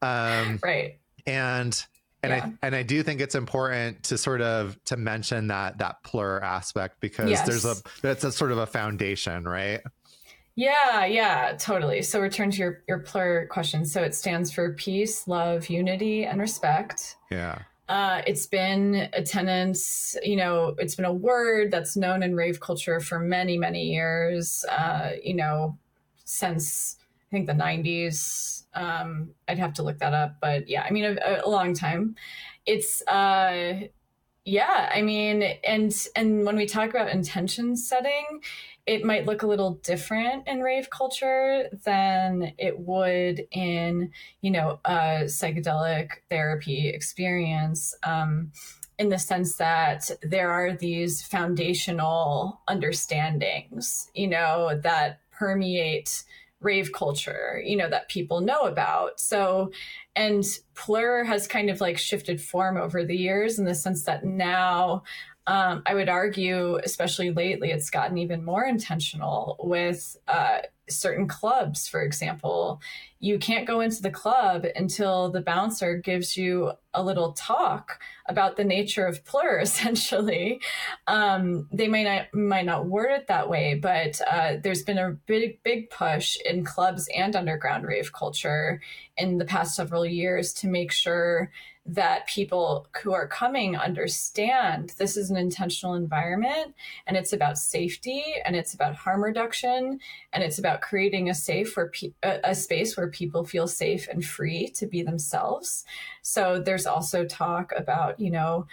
um, 0.02 0.60
right. 0.64 0.98
And 1.28 1.86
and 2.24 2.32
yeah. 2.32 2.46
I 2.46 2.54
and 2.66 2.76
I 2.76 2.84
do 2.84 3.04
think 3.04 3.22
it's 3.22 3.36
important 3.36 4.02
to 4.04 4.18
sort 4.18 4.42
of 4.42 4.82
to 4.86 4.98
mention 4.98 5.48
that 5.48 5.78
that 5.78 6.02
plur 6.04 6.40
aspect 6.40 7.00
because 7.02 7.30
yes. 7.30 7.46
there's 7.46 7.66
a 7.66 7.76
that's 8.02 8.24
a 8.24 8.32
sort 8.32 8.52
of 8.52 8.58
a 8.58 8.66
foundation, 8.66 9.44
right? 9.44 9.82
Yeah, 10.56 11.06
yeah, 11.06 11.56
totally. 11.58 12.02
So 12.04 12.22
return 12.22 12.52
to 12.52 12.58
your 12.58 12.84
your 12.88 13.00
plur 13.00 13.48
question. 13.48 13.86
So 13.86 14.04
it 14.04 14.16
stands 14.16 14.52
for 14.52 14.74
peace, 14.74 15.28
love, 15.28 15.68
unity, 15.68 16.26
and 16.26 16.40
respect. 16.40 17.18
Yeah. 17.30 17.60
Uh, 17.90 18.22
it's 18.26 18.48
been 18.48 19.10
a 19.14 19.22
tenants, 19.22 20.16
you 20.24 20.38
know, 20.38 20.74
it's 20.78 20.96
been 20.96 21.06
a 21.06 21.14
word 21.14 21.70
that's 21.70 21.98
known 21.98 22.24
in 22.24 22.36
rave 22.36 22.60
culture 22.60 23.00
for 23.00 23.20
many, 23.20 23.58
many 23.58 23.84
years, 23.84 24.64
uh, 24.72 25.12
you 25.22 25.36
know, 25.36 25.78
since 26.24 26.98
I 27.30 27.32
think 27.32 27.48
the 27.48 27.54
90s. 27.54 28.64
Um, 28.74 29.32
I'd 29.48 29.60
have 29.60 29.74
to 29.74 29.84
look 29.84 30.00
that 30.00 30.14
up, 30.14 30.38
but 30.42 30.70
yeah, 30.70 30.84
I 30.88 30.92
mean, 30.92 31.04
a, 31.04 31.42
a 31.44 31.50
long 31.50 31.74
time. 31.74 32.16
It's, 32.66 33.06
uh, 33.08 33.88
yeah, 34.46 34.92
I 34.94 35.02
mean, 35.02 35.42
and 35.64 35.94
and 36.18 36.46
when 36.46 36.58
we 36.58 36.66
talk 36.66 36.90
about 36.90 37.10
intention 37.10 37.78
setting, 37.78 38.42
it 38.86 39.06
might 39.06 39.26
look 39.26 39.44
a 39.44 39.48
little 39.48 39.76
different 39.84 40.48
in 40.48 40.62
rave 40.62 40.90
culture 40.90 41.70
than 41.86 42.54
it 42.58 42.80
would 42.80 43.46
in 43.52 44.12
you 44.42 44.52
know 44.52 44.80
a 44.86 45.24
psychedelic 45.26 46.10
therapy 46.30 46.90
experience 46.90 47.96
um, 48.04 48.52
in 49.00 49.10
the 49.10 49.20
sense 49.20 49.56
that 49.56 50.12
there 50.22 50.52
are 50.52 50.74
these 50.74 51.22
foundational 51.22 52.62
understandings 52.68 54.10
you 54.14 54.28
know 54.28 54.80
that 54.84 55.20
permeate 55.32 56.24
rave 56.64 56.92
culture 56.94 57.62
you 57.64 57.76
know 57.76 57.90
that 57.90 58.10
people 58.10 58.42
know 58.42 58.62
about. 58.62 59.20
So 59.20 59.72
and 60.16 60.44
plur 60.76 61.24
has 61.24 61.48
kind 61.48 61.70
of 61.70 61.82
like 61.82 61.98
shifted 61.98 62.42
form 62.42 62.78
over 62.78 63.04
the 63.04 63.18
years 63.18 63.60
in 63.60 63.66
the 63.66 63.76
sense 63.76 64.04
that 64.04 64.24
now 64.24 65.04
um, 65.46 65.84
I 65.86 65.94
would 65.94 66.10
argue, 66.10 66.78
especially 66.84 67.32
lately, 67.32 67.72
it's 67.72 67.90
gotten 67.90 68.18
even 68.18 68.46
more 68.46 68.64
intentional 68.64 69.58
with 69.60 70.16
uh, 70.28 70.60
certain 70.90 71.28
clubs, 71.28 71.88
for 71.88 72.02
example. 72.02 72.82
You 73.20 73.40
can't 73.40 73.68
go 73.68 73.82
into 73.82 74.02
the 74.02 74.10
club 74.10 74.66
until 74.76 75.30
the 75.30 75.42
bouncer 75.42 75.98
gives 75.98 76.38
you 76.38 76.72
a 76.94 77.04
little 77.04 77.34
talk 77.34 78.00
about 78.28 78.56
the 78.56 78.64
nature 78.64 79.06
of 79.06 79.26
plur, 79.26 79.60
essentially. 79.62 80.62
Um, 81.08 81.68
they 81.74 81.90
might 81.90 82.04
not, 82.04 82.34
might 82.34 82.66
not 82.66 82.86
word 82.86 83.12
it 83.12 83.28
that 83.28 83.50
way, 83.50 83.76
but 83.76 84.22
uh, 84.30 84.58
there's 84.64 84.84
been 84.84 84.98
a 84.98 85.12
big, 85.26 85.62
big 85.64 85.90
push 85.90 86.38
in 86.46 86.64
clubs 86.64 87.10
and 87.14 87.36
underground 87.36 87.86
rave 87.86 88.14
culture 88.14 88.82
in 89.18 89.40
the 89.40 89.46
past 89.46 89.76
several 89.76 90.06
years 90.06 90.54
to 90.54 90.68
make 90.68 90.92
sure 90.92 91.52
that 91.86 92.26
people 92.28 92.88
who 93.02 93.14
are 93.14 93.28
coming 93.28 93.76
understand 93.76 94.94
this 94.98 95.18
is 95.18 95.30
an 95.30 95.36
intentional 95.36 95.96
environment 95.96 96.74
and 97.08 97.18
it's 97.18 97.34
about 97.34 97.58
safety 97.58 98.24
and 98.46 98.56
it's 98.56 98.74
about 98.74 98.96
harm 98.96 99.22
reduction 99.22 100.00
and 100.32 100.44
it's 100.44 100.58
about 100.58 100.80
creating 100.82 101.30
a 101.30 101.34
safe 101.34 101.76
where 101.76 101.90
pe- 101.90 102.14
a 102.24 102.56
space 102.56 102.96
where 102.96 103.10
people 103.10 103.44
feel 103.44 103.68
safe 103.68 104.08
and 104.08 104.24
free 104.24 104.70
to 104.70 104.88
be 104.88 105.04
themselves. 105.04 105.84
So 106.22 106.62
there's 106.64 106.86
also 106.86 107.26
talk 107.26 107.74
about 107.76 108.18
you 108.18 108.32
know 108.32 108.66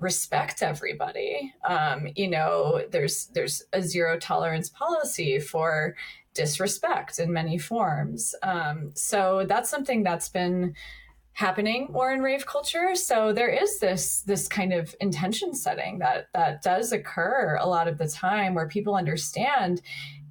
respect 0.00 0.60
everybody. 0.60 1.54
Um, 1.68 2.08
you 2.16 2.28
know 2.28 2.82
there's 2.90 3.26
there's 3.26 3.62
a 3.72 3.80
zero 3.80 4.18
tolerance 4.18 4.70
policy 4.70 5.38
for 5.38 5.94
disrespect 6.34 7.20
in 7.20 7.32
many 7.32 7.58
forms. 7.58 8.34
Um, 8.42 8.90
so 8.94 9.46
that's 9.48 9.70
something 9.70 10.02
that's 10.02 10.28
been 10.28 10.74
happening 11.36 11.86
more 11.90 12.12
in 12.12 12.22
rave 12.22 12.46
culture. 12.46 12.94
So 12.94 13.30
there 13.30 13.50
is 13.50 13.78
this 13.78 14.22
this 14.22 14.48
kind 14.48 14.72
of 14.72 14.94
intention 15.00 15.54
setting 15.54 15.98
that 15.98 16.28
that 16.32 16.62
does 16.62 16.92
occur 16.92 17.58
a 17.60 17.68
lot 17.68 17.88
of 17.88 17.98
the 17.98 18.08
time 18.08 18.54
where 18.54 18.66
people 18.66 18.94
understand 18.94 19.82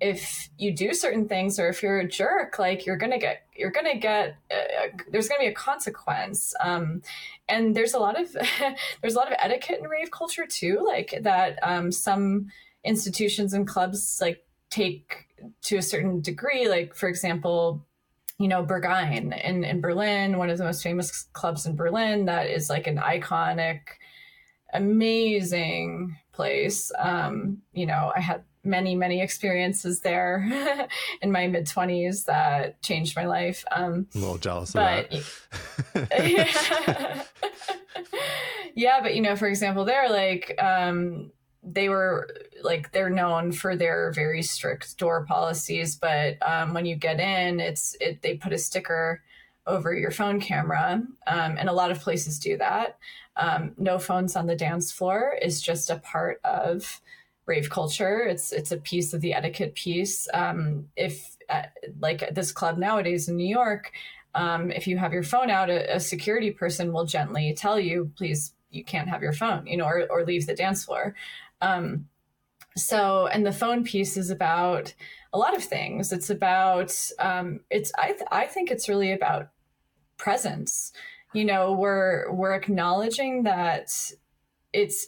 if 0.01 0.49
you 0.57 0.75
do 0.75 0.95
certain 0.95 1.27
things 1.27 1.59
or 1.59 1.69
if 1.69 1.83
you're 1.83 1.99
a 1.99 2.07
jerk 2.07 2.57
like 2.57 2.87
you're 2.87 2.97
gonna 2.97 3.19
get 3.19 3.43
you're 3.55 3.69
gonna 3.69 3.99
get 3.99 4.37
uh, 4.49 4.87
there's 5.11 5.29
gonna 5.29 5.41
be 5.41 5.45
a 5.45 5.53
consequence. 5.53 6.55
Um, 6.59 7.03
and 7.47 7.75
there's 7.75 7.93
a 7.93 7.99
lot 7.99 8.19
of 8.19 8.35
there's 9.01 9.13
a 9.13 9.17
lot 9.19 9.31
of 9.31 9.37
etiquette 9.39 9.81
in 9.81 9.87
rave 9.87 10.09
culture 10.09 10.47
too 10.47 10.83
like 10.87 11.19
that 11.21 11.59
um, 11.61 11.91
some 11.91 12.47
institutions 12.83 13.53
and 13.53 13.67
clubs 13.67 14.17
like 14.19 14.43
take 14.71 15.27
to 15.65 15.77
a 15.77 15.83
certain 15.83 16.19
degree. 16.21 16.67
Like 16.67 16.95
for 16.95 17.07
example 17.07 17.85
you 18.38 18.48
know, 18.48 18.65
Berghain 18.65 19.39
in, 19.43 19.63
in 19.63 19.82
Berlin, 19.82 20.38
one 20.38 20.50
of 20.50 20.58
the 20.58 20.63
most 20.63 20.84
famous 20.84 21.24
clubs 21.34 21.65
in 21.65 21.76
Berlin 21.76 22.26
that 22.26 22.50
is 22.50 22.69
like 22.69 22.88
an 22.88 22.98
iconic, 22.98 23.80
amazing 24.74 26.17
place. 26.34 26.91
Um, 27.00 27.60
you 27.74 27.86
know, 27.86 28.12
I 28.15 28.19
had 28.19 28.43
many, 28.65 28.95
many 28.95 29.21
experiences 29.21 30.02
there 30.02 30.88
in 31.21 31.32
my 31.32 31.48
mid 31.48 31.65
20s 31.65 32.26
that 32.26 32.82
changed 32.82 33.15
my 33.15 33.26
life. 33.26 33.63
Um, 33.71 34.08
a 34.13 34.17
little 34.17 34.38
jealous 34.38 34.74
but, 34.74 35.13
of 35.13 35.48
that. 35.93 36.30
yeah. 36.30 37.24
yeah, 38.76 39.02
but 39.02 39.15
you 39.15 39.21
know, 39.21 39.36
for 39.36 39.48
example, 39.48 39.86
there, 39.86 40.10
like, 40.10 40.60
um, 40.62 41.32
they 41.65 41.89
were 41.89 42.30
like 42.62 42.91
they're 42.91 43.10
known 43.10 43.51
for 43.51 43.75
their 43.75 44.12
very 44.13 44.41
strict 44.43 44.97
door 44.97 45.25
policies 45.25 45.95
but 45.95 46.38
um, 46.47 46.73
when 46.73 46.86
you 46.86 46.95
get 46.95 47.19
in 47.19 47.60
it's 47.60 47.95
it 47.99 48.21
they 48.21 48.36
put 48.36 48.54
a 48.54 48.58
sticker 48.58 49.21
over 49.67 49.93
your 49.93 50.12
phone 50.12 50.39
camera 50.39 51.01
um, 51.28 51.58
and 51.58 51.69
a 51.69 51.73
lot 51.73 51.91
of 51.91 51.99
places 51.99 52.39
do 52.39 52.58
that. 52.58 52.97
Um, 53.36 53.73
no 53.78 53.97
phones 53.99 54.36
on 54.36 54.47
the 54.47 54.56
dance 54.56 54.91
floor 54.91 55.36
is 55.41 55.62
just 55.62 55.89
a 55.89 55.97
part 55.97 56.39
of 56.43 57.01
rave 57.45 57.69
culture. 57.69 58.19
It's 58.19 58.51
it's 58.51 58.71
a 58.71 58.78
piece 58.78 59.13
of 59.13 59.21
the 59.21 59.34
etiquette 59.34 59.75
piece. 59.75 60.28
Um, 60.34 60.88
if 60.95 61.36
uh, 61.49 61.63
like 61.99 62.34
this 62.34 62.51
club 62.51 62.78
nowadays 62.80 63.30
in 63.30 63.36
new 63.38 63.47
york 63.47 63.91
um, 64.34 64.71
if 64.71 64.88
you 64.88 64.97
have 64.97 65.13
your 65.13 65.21
phone 65.21 65.51
out 65.51 65.69
a, 65.69 65.95
a 65.95 65.99
security 65.99 66.49
person 66.49 66.91
will 66.91 67.06
gently 67.06 67.54
tell 67.56 67.80
you 67.80 68.12
please 68.17 68.54
you 68.71 68.84
can't 68.84 69.08
have 69.08 69.21
your 69.21 69.32
phone 69.32 69.67
you 69.67 69.78
know 69.78 69.86
or, 69.86 70.08
or 70.10 70.25
leave 70.25 70.47
the 70.47 70.56
dance 70.56 70.84
floor 70.84 71.13
um, 71.65 72.08
so, 72.78 73.28
and 73.28 73.45
the 73.45 73.51
phone 73.51 73.84
piece 73.84 74.17
is 74.17 74.30
about 74.30 74.93
a 75.34 75.38
lot 75.38 75.56
of 75.56 75.63
things. 75.63 76.12
It's 76.12 76.30
about, 76.30 76.93
um, 77.19 77.62
it's, 77.69 77.91
I, 77.97 78.08
th- 78.08 78.32
I 78.32 78.45
think 78.45 78.69
it's 78.69 78.89
really 78.89 79.13
about 79.13 79.49
presence. 80.17 80.91
You 81.34 81.45
know, 81.45 81.73
we're, 81.73 82.32
we're 82.32 82.54
acknowledging 82.54 83.43
that 83.43 83.89
it's, 84.73 85.08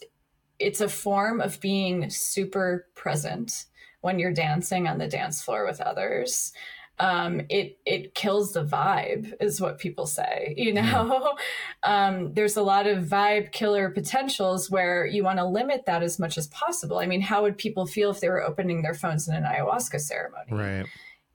it's 0.58 0.80
a 0.80 0.88
form 0.88 1.40
of 1.40 1.60
being 1.60 2.10
super 2.10 2.86
present 2.94 3.66
when 4.00 4.18
you're 4.18 4.32
dancing 4.32 4.88
on 4.88 4.98
the 4.98 5.06
dance 5.06 5.42
floor 5.42 5.66
with 5.66 5.80
others. 5.80 6.52
Um, 7.00 7.42
it 7.48 7.78
it 7.86 8.14
kills 8.14 8.52
the 8.52 8.64
vibe, 8.64 9.32
is 9.40 9.60
what 9.60 9.78
people 9.78 10.06
say. 10.06 10.54
You 10.56 10.74
know, 10.74 11.36
um, 11.82 12.34
there's 12.34 12.56
a 12.56 12.62
lot 12.62 12.86
of 12.86 13.04
vibe 13.04 13.52
killer 13.52 13.90
potentials 13.90 14.70
where 14.70 15.06
you 15.06 15.24
want 15.24 15.38
to 15.38 15.46
limit 15.46 15.86
that 15.86 16.02
as 16.02 16.18
much 16.18 16.38
as 16.38 16.48
possible. 16.48 16.98
I 16.98 17.06
mean, 17.06 17.20
how 17.20 17.42
would 17.42 17.58
people 17.58 17.86
feel 17.86 18.10
if 18.10 18.20
they 18.20 18.28
were 18.28 18.42
opening 18.42 18.82
their 18.82 18.94
phones 18.94 19.28
in 19.28 19.34
an 19.34 19.44
ayahuasca 19.44 20.00
ceremony? 20.00 20.52
Right 20.52 20.86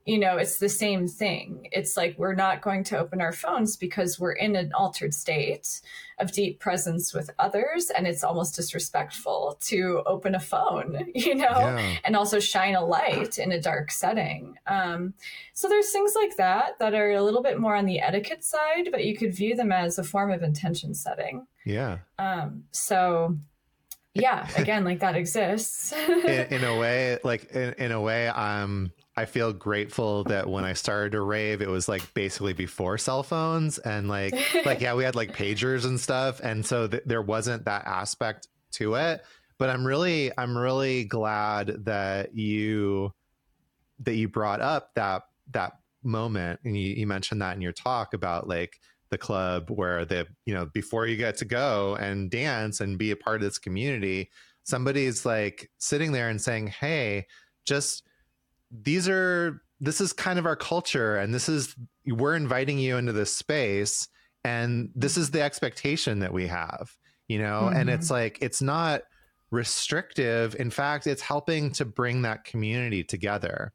you 0.04 0.18
know, 0.18 0.36
it's 0.36 0.58
the 0.58 0.68
same 0.68 1.08
thing. 1.08 1.68
It's 1.72 1.96
like 1.96 2.14
we're 2.18 2.34
not 2.34 2.60
going 2.60 2.84
to 2.84 2.98
open 2.98 3.22
our 3.22 3.32
phones 3.32 3.76
because 3.76 4.20
we're 4.20 4.32
in 4.32 4.54
an 4.54 4.70
altered 4.74 5.14
state 5.14 5.80
of 6.18 6.30
deep 6.30 6.60
presence 6.60 7.14
with 7.14 7.30
others. 7.38 7.90
And 7.90 8.06
it's 8.06 8.22
almost 8.22 8.54
disrespectful 8.54 9.58
to 9.62 10.02
open 10.04 10.34
a 10.34 10.40
phone, 10.40 11.10
you 11.14 11.34
know, 11.34 11.44
yeah. 11.44 11.96
and 12.04 12.16
also 12.16 12.38
shine 12.38 12.74
a 12.74 12.84
light 12.84 13.38
in 13.38 13.50
a 13.52 13.60
dark 13.60 13.90
setting. 13.90 14.58
Um, 14.66 15.14
so 15.54 15.68
there's 15.68 15.90
things 15.90 16.14
like 16.14 16.36
that 16.36 16.78
that 16.80 16.94
are 16.94 17.12
a 17.12 17.22
little 17.22 17.42
bit 17.42 17.58
more 17.58 17.74
on 17.74 17.86
the 17.86 18.00
etiquette 18.00 18.44
side, 18.44 18.90
but 18.90 19.06
you 19.06 19.16
could 19.16 19.34
view 19.34 19.56
them 19.56 19.72
as 19.72 19.98
a 19.98 20.04
form 20.04 20.30
of 20.30 20.42
intention 20.42 20.94
setting. 20.94 21.46
Yeah. 21.64 21.98
Um, 22.18 22.64
so 22.72 23.38
yeah, 24.12 24.46
again, 24.56 24.84
like 24.84 25.00
that 25.00 25.16
exists. 25.16 25.92
in, 26.08 26.46
in, 26.50 26.64
a 26.64 26.78
way, 26.78 27.18
like 27.24 27.50
in, 27.52 27.72
in 27.78 27.92
a 27.92 28.00
way, 28.00 28.28
I'm. 28.28 28.64
um, 28.64 28.92
I 29.16 29.26
feel 29.26 29.52
grateful 29.52 30.24
that 30.24 30.48
when 30.48 30.64
I 30.64 30.72
started 30.72 31.12
to 31.12 31.20
rave, 31.20 31.62
it 31.62 31.68
was 31.68 31.88
like 31.88 32.12
basically 32.14 32.52
before 32.52 32.98
cell 32.98 33.22
phones 33.22 33.78
and 33.78 34.08
like 34.08 34.34
like 34.66 34.80
yeah, 34.80 34.94
we 34.94 35.04
had 35.04 35.14
like 35.14 35.36
pagers 35.36 35.84
and 35.84 36.00
stuff, 36.00 36.40
and 36.40 36.64
so 36.64 36.88
th- 36.88 37.04
there 37.06 37.22
wasn't 37.22 37.64
that 37.66 37.86
aspect 37.86 38.48
to 38.72 38.94
it. 38.94 39.24
But 39.58 39.70
I'm 39.70 39.86
really 39.86 40.32
I'm 40.36 40.58
really 40.58 41.04
glad 41.04 41.84
that 41.84 42.34
you 42.34 43.12
that 44.00 44.14
you 44.14 44.28
brought 44.28 44.60
up 44.60 44.94
that 44.94 45.22
that 45.52 45.74
moment 46.02 46.60
and 46.64 46.76
you, 46.76 46.94
you 46.94 47.06
mentioned 47.06 47.40
that 47.40 47.56
in 47.56 47.62
your 47.62 47.72
talk 47.72 48.14
about 48.14 48.48
like 48.48 48.80
the 49.10 49.18
club 49.18 49.70
where 49.70 50.04
the 50.04 50.26
you 50.44 50.54
know 50.54 50.66
before 50.66 51.06
you 51.06 51.16
get 51.16 51.36
to 51.36 51.44
go 51.44 51.96
and 51.96 52.30
dance 52.30 52.80
and 52.80 52.98
be 52.98 53.10
a 53.10 53.16
part 53.16 53.36
of 53.36 53.42
this 53.42 53.58
community 53.58 54.30
somebody's 54.64 55.24
like 55.24 55.70
sitting 55.78 56.12
there 56.12 56.28
and 56.28 56.40
saying 56.40 56.66
hey 56.66 57.26
just 57.64 58.03
these 58.82 59.08
are 59.08 59.62
this 59.80 60.00
is 60.00 60.12
kind 60.12 60.38
of 60.38 60.46
our 60.46 60.56
culture 60.56 61.16
and 61.16 61.34
this 61.34 61.48
is 61.48 61.74
we're 62.06 62.34
inviting 62.34 62.78
you 62.78 62.96
into 62.96 63.12
this 63.12 63.34
space 63.34 64.08
and 64.44 64.90
this 64.94 65.16
is 65.16 65.30
the 65.30 65.42
expectation 65.42 66.20
that 66.20 66.32
we 66.32 66.46
have 66.46 66.90
you 67.28 67.38
know 67.38 67.62
mm-hmm. 67.64 67.76
and 67.76 67.90
it's 67.90 68.10
like 68.10 68.38
it's 68.40 68.62
not 68.62 69.02
restrictive 69.50 70.56
in 70.58 70.70
fact 70.70 71.06
it's 71.06 71.22
helping 71.22 71.70
to 71.70 71.84
bring 71.84 72.22
that 72.22 72.44
community 72.44 73.04
together 73.04 73.72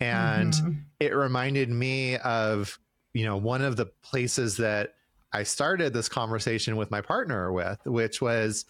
and 0.00 0.52
mm-hmm. 0.52 0.72
it 1.00 1.14
reminded 1.14 1.70
me 1.70 2.16
of 2.18 2.78
you 3.14 3.24
know 3.24 3.36
one 3.36 3.62
of 3.62 3.76
the 3.76 3.86
places 4.02 4.56
that 4.56 4.90
i 5.32 5.42
started 5.42 5.92
this 5.92 6.08
conversation 6.08 6.76
with 6.76 6.90
my 6.90 7.00
partner 7.00 7.52
with 7.52 7.78
which 7.84 8.20
was 8.20 8.66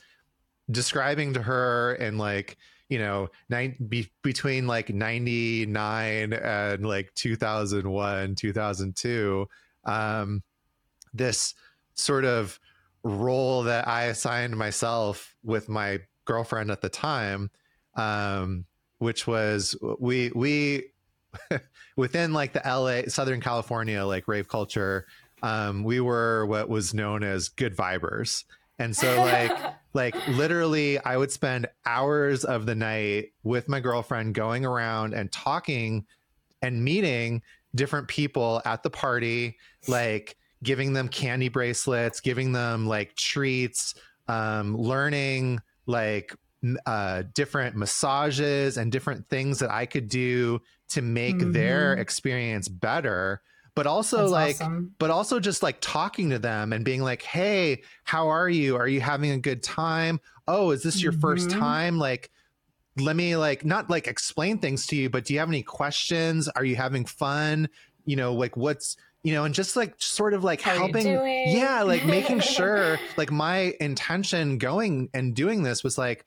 describing 0.71 1.35
to 1.35 1.43
her 1.43 1.95
and 1.95 2.19
like 2.19 2.57
you 2.93 2.99
know, 2.99 3.31
nine, 3.49 3.75
be, 3.89 4.07
between 4.21 4.67
like 4.67 4.91
99 4.91 6.35
and 6.35 6.87
like 6.87 7.11
2001, 7.15 8.35
2002, 8.35 9.49
um, 9.87 10.43
this 11.15 11.55
sort 11.95 12.27
of 12.27 12.61
role 13.03 13.63
that 13.63 13.89
I 13.89 14.05
assigned 14.05 14.55
myself 14.59 15.35
with 15.43 15.71
my 15.71 16.01
girlfriend 16.27 16.71
at 16.71 16.83
the 16.83 16.91
time, 16.91 17.51
um, 17.95 18.67
which 18.99 19.27
was 19.27 19.75
we, 19.99 20.31
we, 20.35 20.89
within 21.97 22.35
like 22.35 22.53
the 22.53 22.61
LA, 22.63 23.09
Southern 23.09 23.41
California, 23.41 24.05
like 24.05 24.29
rave 24.29 24.49
culture, 24.49 25.07
um, 25.43 25.83
we 25.83 25.99
were 25.99 26.45
what 26.45 26.69
was 26.69 26.93
known 26.93 27.23
as 27.23 27.49
good 27.49 27.75
vibers. 27.75 28.45
And 28.79 28.95
so 28.95 29.17
like 29.17 29.51
like 29.95 30.15
literally 30.29 30.99
I 30.99 31.17
would 31.17 31.31
spend 31.31 31.69
hours 31.85 32.45
of 32.45 32.67
the 32.67 32.75
night 32.75 33.33
with 33.43 33.69
my 33.69 33.81
girlfriend 33.81 34.35
going 34.35 34.65
around 34.65 35.15
and 35.15 35.31
talking 35.31 36.07
and 36.63 36.83
meeting 36.83 37.43
different 37.75 38.09
people 38.09 38.63
at 38.65 38.83
the 38.83 38.91
party, 38.91 39.59
like 39.89 40.37
giving 40.63 40.93
them 40.93 41.09
candy 41.09 41.49
bracelets, 41.49 42.21
giving 42.21 42.53
them 42.53 42.87
like 42.87 43.15
treats, 43.17 43.95
um, 44.29 44.77
learning 44.77 45.61
like 45.87 46.35
uh, 46.87 47.25
different 47.35 47.77
massages 47.77 48.77
and 48.77 48.93
different 48.93 49.29
things 49.29 49.59
that 49.59 49.71
I 49.71 49.87
could 49.87 50.09
do 50.09 50.61
to 50.91 51.03
make 51.03 51.37
mm-hmm. 51.37 51.53
their 51.53 51.95
experience 51.95 52.69
better 52.69 53.43
but 53.75 53.87
also 53.87 54.19
That's 54.19 54.33
like 54.33 54.57
awesome. 54.57 54.95
but 54.99 55.11
also 55.11 55.41
just 55.41 55.63
like 55.63 55.79
talking 55.81 56.31
to 56.31 56.39
them 56.39 56.73
and 56.73 56.85
being 56.85 57.03
like 57.03 57.23
hey 57.23 57.83
how 58.05 58.29
are 58.29 58.49
you? 58.49 58.77
Are 58.77 58.89
you 58.89 59.01
having 59.01 59.31
a 59.31 59.39
good 59.39 59.63
time? 59.63 60.21
Oh 60.47 60.71
is 60.71 60.83
this 60.83 61.03
your 61.03 61.13
mm-hmm. 61.13 61.21
first 61.21 61.51
time? 61.51 61.99
Like 61.99 62.31
let 62.99 63.17
me 63.17 63.37
like 63.37 63.65
not 63.65 63.89
like 63.89 64.07
explain 64.07 64.59
things 64.59 64.87
to 64.89 64.97
you 64.97 65.09
but 65.09 65.25
do 65.25 65.35
you 65.35 65.41
have 65.41 65.49
any 65.49 65.63
questions? 65.63 66.49
Are 66.49 66.65
you 66.65 66.77
having 66.77 67.05
fun? 67.05 67.69
You 68.05 68.17
know 68.17 68.35
like 68.35 68.57
what's 68.57 68.97
you 69.23 69.33
know 69.33 69.45
and 69.45 69.55
just 69.55 69.77
like 69.77 69.95
sort 69.99 70.35
of 70.35 70.45
like 70.45 70.61
how 70.61 70.75
helping 70.75 71.07
yeah 71.07 71.83
like 71.83 72.05
making 72.05 72.41
sure 72.41 72.99
like 73.17 73.31
my 73.31 73.75
intention 73.81 74.59
going 74.59 75.09
and 75.15 75.35
doing 75.35 75.63
this 75.63 75.85
was 75.85 75.97
like 75.97 76.27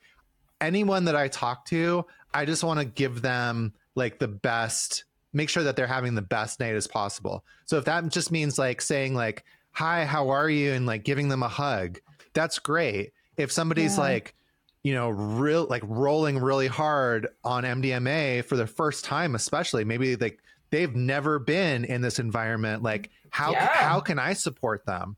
anyone 0.60 1.04
that 1.04 1.14
i 1.14 1.28
talk 1.28 1.66
to 1.66 2.04
i 2.32 2.44
just 2.44 2.64
want 2.64 2.80
to 2.80 2.86
give 2.86 3.20
them 3.20 3.74
like 3.94 4.18
the 4.18 4.28
best 4.28 5.04
make 5.36 5.50
sure 5.50 5.62
that 5.62 5.76
they're 5.76 5.86
having 5.86 6.14
the 6.14 6.22
best 6.22 6.60
night 6.60 6.74
as 6.74 6.86
possible. 6.86 7.44
So 7.66 7.76
if 7.76 7.84
that 7.84 8.08
just 8.08 8.32
means 8.32 8.58
like 8.58 8.80
saying 8.80 9.14
like, 9.14 9.44
hi, 9.70 10.06
how 10.06 10.30
are 10.30 10.48
you? 10.48 10.72
And 10.72 10.86
like 10.86 11.04
giving 11.04 11.28
them 11.28 11.42
a 11.42 11.48
hug, 11.48 12.00
that's 12.32 12.58
great. 12.58 13.12
If 13.36 13.52
somebody's 13.52 13.96
yeah. 13.96 14.04
like, 14.04 14.34
you 14.82 14.94
know, 14.94 15.10
real 15.10 15.66
like 15.68 15.82
rolling 15.84 16.38
really 16.38 16.68
hard 16.68 17.28
on 17.44 17.64
MDMA 17.64 18.46
for 18.46 18.56
the 18.56 18.66
first 18.66 19.04
time, 19.04 19.34
especially 19.34 19.84
maybe 19.84 20.16
like 20.16 20.38
they've 20.70 20.96
never 20.96 21.38
been 21.38 21.84
in 21.84 22.00
this 22.00 22.18
environment. 22.18 22.82
Like 22.82 23.10
how, 23.28 23.52
yeah. 23.52 23.66
how 23.74 24.00
can 24.00 24.18
I 24.18 24.32
support 24.32 24.86
them? 24.86 25.16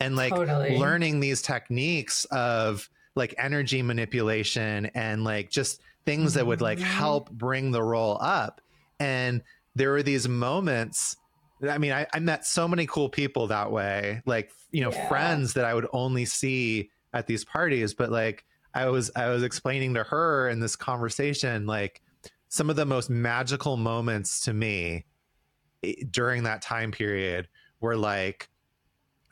And 0.00 0.16
like 0.16 0.34
totally. 0.34 0.76
learning 0.76 1.20
these 1.20 1.40
techniques 1.40 2.24
of 2.32 2.90
like 3.14 3.32
energy 3.38 3.80
manipulation 3.80 4.86
and 4.86 5.22
like 5.22 5.50
just 5.50 5.80
things 6.04 6.34
that 6.34 6.48
would 6.48 6.60
like 6.60 6.78
mm-hmm. 6.78 6.88
help 6.88 7.30
bring 7.30 7.70
the 7.70 7.82
roll 7.82 8.18
up 8.20 8.60
and 9.02 9.42
there 9.74 9.90
were 9.90 10.02
these 10.02 10.28
moments 10.28 11.16
I 11.68 11.78
mean, 11.78 11.92
I, 11.92 12.06
I, 12.12 12.18
met 12.18 12.44
so 12.44 12.66
many 12.66 12.86
cool 12.86 13.08
people 13.08 13.46
that 13.46 13.70
way, 13.70 14.20
like 14.26 14.50
you 14.72 14.82
know, 14.82 14.90
yeah. 14.90 15.08
friends 15.08 15.54
that 15.54 15.64
I 15.64 15.74
would 15.74 15.86
only 15.92 16.24
see 16.24 16.90
at 17.12 17.28
these 17.28 17.44
parties. 17.44 17.94
But 17.94 18.10
like, 18.10 18.44
I 18.74 18.86
was 18.88 19.12
I 19.14 19.28
was 19.28 19.44
explaining 19.44 19.94
to 19.94 20.02
her 20.02 20.48
in 20.48 20.58
this 20.58 20.74
conversation, 20.74 21.66
like 21.66 22.02
some 22.48 22.68
of 22.68 22.74
the 22.74 22.84
most 22.84 23.10
magical 23.10 23.76
moments 23.76 24.40
to 24.40 24.52
me 24.52 25.04
eh, 25.84 25.94
during 26.10 26.42
that 26.42 26.62
time 26.62 26.90
period 26.90 27.46
were 27.80 27.96
like, 27.96 28.48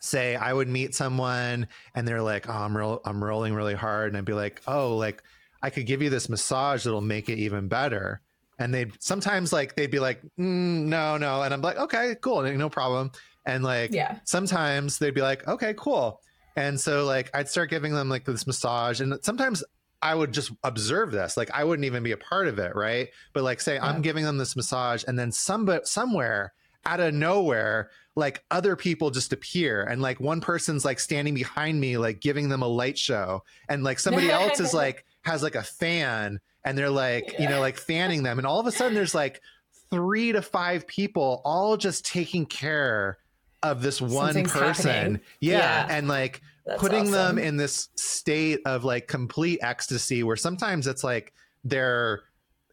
say, 0.01 0.37
I 0.37 0.53
would 0.53 0.69
meet 0.69 0.95
someone 0.95 1.67
and 1.97 2.07
they're 2.07 2.23
like, 2.23 2.49
"Oh, 2.49 2.53
I'm 2.53 2.77
I'm 3.05 3.25
rolling 3.25 3.55
really 3.55 3.75
hard," 3.75 4.09
and 4.09 4.17
I'd 4.17 4.25
be 4.25 4.35
like, 4.35 4.63
"Oh, 4.69 4.97
like 4.97 5.21
I 5.63 5.71
could 5.71 5.87
give 5.87 6.01
you 6.01 6.11
this 6.11 6.29
massage 6.29 6.85
that'll 6.85 7.01
make 7.01 7.29
it 7.29 7.39
even 7.39 7.67
better." 7.67 8.21
And 8.61 8.73
they'd 8.73 8.92
sometimes 9.03 9.53
like 9.53 9.75
they'd 9.75 9.90
be 9.90 9.99
like 9.99 10.23
mm, 10.38 10.85
no 10.85 11.16
no. 11.16 11.42
And 11.42 11.53
i'm 11.53 11.62
like 11.62 11.79
okay 11.79 12.14
cool 12.20 12.42
no 12.42 12.68
problem. 12.68 13.11
And 13.46 13.64
like 13.64 13.92
yeah. 13.92 14.18
sometimes 14.25 14.99
they'd 14.99 15.14
be 15.14 15.23
like 15.23 15.49
okay 15.49 15.75
cool. 15.77 16.20
And 16.57 16.79
so 16.79 17.05
like 17.05 17.31
i'd 17.35 17.49
start 17.49 17.70
giving 17.70 17.94
them 17.94 18.09
like 18.09 18.25
this 18.25 18.46
massage 18.46 19.01
and 19.01 19.18
sometimes 19.23 19.64
i 20.03 20.14
would 20.14 20.33
just 20.33 20.53
observe 20.62 21.11
this 21.11 21.37
like 21.37 21.51
i 21.53 21.64
wouldn't 21.64 21.85
even 21.87 22.03
be 22.03 22.12
a 22.12 22.16
part 22.16 22.46
of 22.49 22.59
it 22.59 22.77
right? 22.77 23.09
But 23.33 23.42
like 23.42 23.61
say 23.61 23.75
yeah. 23.75 23.87
i'm 23.87 24.03
giving 24.03 24.25
them 24.25 24.37
this 24.37 24.55
massage 24.55 25.05
and 25.09 25.18
then 25.18 25.33
some 25.33 25.64
but 25.64 25.88
somewhere 25.88 26.53
out 26.85 27.01
of 27.01 27.14
nowhere 27.14 27.90
like 28.16 28.44
other 28.51 28.77
people 28.77 29.11
just 29.11 29.33
appear 29.33 29.83
and 29.85 30.03
like 30.03 30.20
one 30.20 30.40
person's 30.40 30.85
like 30.85 30.99
standing 30.99 31.35
behind 31.35 31.81
me 31.81 31.96
like 31.96 32.20
giving 32.20 32.49
them 32.49 32.62
a 32.62 32.66
light 32.66 32.99
show 32.99 33.42
and 33.68 33.85
like 33.85 33.99
somebody 33.99 34.31
else 34.31 34.61
is 34.61 34.75
like 34.85 35.05
has 35.23 35.43
like 35.43 35.55
a 35.55 35.63
fan 35.63 36.41
and 36.65 36.77
they're 36.77 36.91
like, 36.91 37.35
you 37.39 37.49
know, 37.49 37.61
like 37.61 37.77
fanning 37.79 38.23
them. 38.23 38.39
And 38.39 38.47
all 38.47 38.61
of 38.61 38.67
a 38.67 38.73
sudden 38.73 38.95
there's 38.95 39.15
like 39.15 39.41
three 39.91 40.33
to 40.33 40.43
five 40.43 40.87
people 40.87 41.43
all 41.45 41.77
just 41.77 42.07
taking 42.07 42.47
care 42.47 43.19
of 43.63 43.83
this 43.83 44.01
one 44.01 44.33
Something's 44.33 44.53
person. 44.53 45.21
Yeah, 45.41 45.59
yeah. 45.59 45.87
And 45.91 46.09
like 46.09 46.41
That's 46.65 46.81
putting 46.81 47.09
awesome. 47.09 47.37
them 47.37 47.39
in 47.39 47.57
this 47.57 47.89
state 47.97 48.61
of 48.65 48.85
like 48.85 49.07
complete 49.09 49.61
ecstasy 49.63 50.23
where 50.23 50.37
sometimes 50.37 50.87
it's 50.87 51.05
like 51.05 51.33
their 51.65 52.23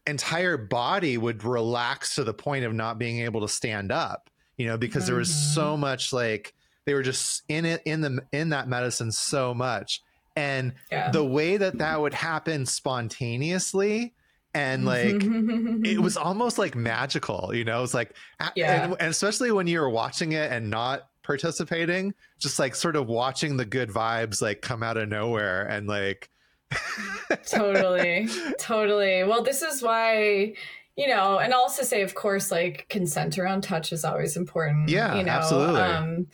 entire 0.06 0.56
body 0.56 1.18
would 1.18 1.44
relax 1.44 2.14
to 2.14 2.24
the 2.24 2.32
point 2.32 2.64
of 2.64 2.72
not 2.72 2.98
being 2.98 3.20
able 3.20 3.42
to 3.42 3.48
stand 3.48 3.92
up, 3.92 4.30
you 4.56 4.66
know, 4.66 4.78
because 4.78 5.02
mm-hmm. 5.02 5.12
there 5.12 5.18
was 5.18 5.54
so 5.54 5.72
mm-hmm. 5.72 5.82
much 5.82 6.12
like 6.12 6.54
they 6.86 6.94
were 6.94 7.02
just 7.02 7.42
in 7.48 7.66
it 7.66 7.82
in 7.84 8.00
the 8.00 8.20
in 8.32 8.48
that 8.50 8.68
medicine 8.68 9.12
so 9.12 9.52
much 9.52 10.02
and 10.38 10.72
yeah. 10.92 11.10
the 11.10 11.24
way 11.24 11.56
that 11.56 11.78
that 11.78 12.00
would 12.00 12.14
happen 12.14 12.64
spontaneously 12.66 14.14
and 14.54 14.84
like 14.84 15.16
it 15.84 16.00
was 16.00 16.16
almost 16.16 16.58
like 16.58 16.74
magical 16.74 17.50
you 17.54 17.64
know 17.64 17.82
it's 17.82 17.92
like 17.94 18.14
Yeah. 18.54 18.84
and, 18.84 18.96
and 19.00 19.10
especially 19.10 19.52
when 19.52 19.66
you 19.66 19.80
were 19.80 19.90
watching 19.90 20.32
it 20.32 20.50
and 20.50 20.70
not 20.70 21.08
participating 21.22 22.14
just 22.38 22.58
like 22.58 22.74
sort 22.74 22.96
of 22.96 23.06
watching 23.08 23.56
the 23.58 23.64
good 23.66 23.90
vibes 23.90 24.40
like 24.40 24.62
come 24.62 24.82
out 24.82 24.96
of 24.96 25.08
nowhere 25.08 25.64
and 25.66 25.86
like 25.86 26.30
totally 27.46 28.28
totally 28.58 29.24
well 29.24 29.42
this 29.42 29.62
is 29.62 29.82
why 29.82 30.54
you 30.96 31.08
know 31.08 31.38
and 31.38 31.52
I'll 31.52 31.60
also 31.60 31.82
say 31.82 32.02
of 32.02 32.14
course 32.14 32.50
like 32.50 32.86
consent 32.88 33.38
around 33.38 33.62
touch 33.62 33.92
is 33.92 34.04
always 34.04 34.36
important 34.36 34.88
Yeah, 34.88 35.16
you 35.16 35.24
know 35.24 35.32
absolutely. 35.32 35.80
um 35.80 36.26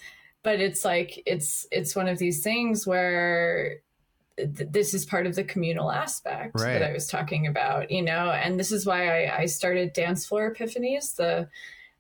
but 0.43 0.61
it's 0.61 0.85
like 0.85 1.23
it's 1.27 1.67
it's 1.73 1.97
one 1.97 2.07
of 2.09 2.19
these 2.19 2.43
things 2.43 2.87
where 2.87 3.77
th- 4.37 4.71
this 4.71 4.95
is 4.95 5.05
part 5.05 5.27
of 5.27 5.35
the 5.35 5.45
communal 5.45 5.91
aspect 5.93 6.55
Right. 6.59 6.79
that 6.79 6.83
I 6.83 6.93
was 6.93 7.07
talking 7.07 7.47
about 7.47 7.91
you 7.91 8.03
know 8.03 8.31
and 8.31 8.59
this 8.59 8.73
is 8.73 8.87
why 8.87 9.27
I, 9.27 9.39
I 9.41 9.47
started 9.47 9.93
dance 9.93 10.27
floor 10.27 10.53
epiphanies 10.55 11.17
the 11.17 11.49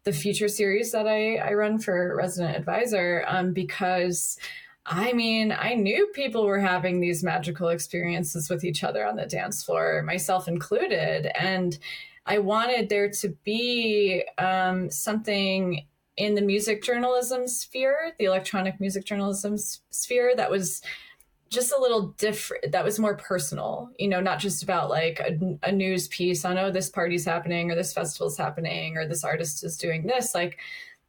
the 0.05 0.13
feature 0.13 0.49
series 0.49 0.93
that 0.93 1.07
I, 1.09 1.37
I 1.37 1.55
run 1.55 1.79
for 1.79 2.15
resident 2.15 2.57
advisor 2.57 3.25
um, 3.27 3.53
because 3.55 4.39
I 4.87 5.15
mean, 5.15 5.51
I 5.51 5.73
knew 5.73 6.09
people 6.09 6.45
were 6.45 6.61
having 6.61 7.01
these 7.01 7.25
magical 7.25 7.69
experiences 7.71 8.51
with 8.51 8.65
each 8.65 8.85
other 8.85 9.07
on 9.07 9.17
the 9.17 9.25
dance 9.25 9.65
floor, 9.65 10.03
myself 10.03 10.47
included. 10.47 11.33
And 11.43 11.79
I 12.27 12.37
wanted 12.37 12.91
there 12.91 13.09
to 13.09 13.29
be 13.45 14.25
um, 14.37 14.91
something 14.91 15.87
in 16.19 16.35
the 16.35 16.43
music 16.43 16.83
journalism 16.83 17.49
sphere, 17.49 18.13
the 18.19 18.27
electronic 18.27 18.79
music 18.79 19.07
journalism 19.07 19.55
s- 19.55 19.81
sphere, 19.89 20.35
that 20.37 20.51
was 20.51 20.83
just 21.51 21.73
a 21.73 21.81
little 21.81 22.09
different, 22.19 22.73
that 22.73 22.85
was 22.85 22.99
more 22.99 23.17
personal, 23.17 23.91
you 23.99 24.09
know, 24.09 24.21
not 24.21 24.39
just 24.39 24.63
about 24.63 24.91
like 24.91 25.21
a, 25.21 25.59
a 25.69 25.73
news 25.73 26.09
piece 26.09 26.45
on, 26.45 26.59
oh, 26.59 26.71
this 26.71 26.91
party's 26.91 27.25
happening 27.25 27.71
or 27.71 27.75
this 27.75 27.93
festival's 27.93 28.37
happening 28.37 28.97
or 28.97 29.07
this 29.07 29.25
artist 29.25 29.65
is 29.65 29.77
doing 29.77 30.07
this. 30.07 30.35
Like, 30.35 30.59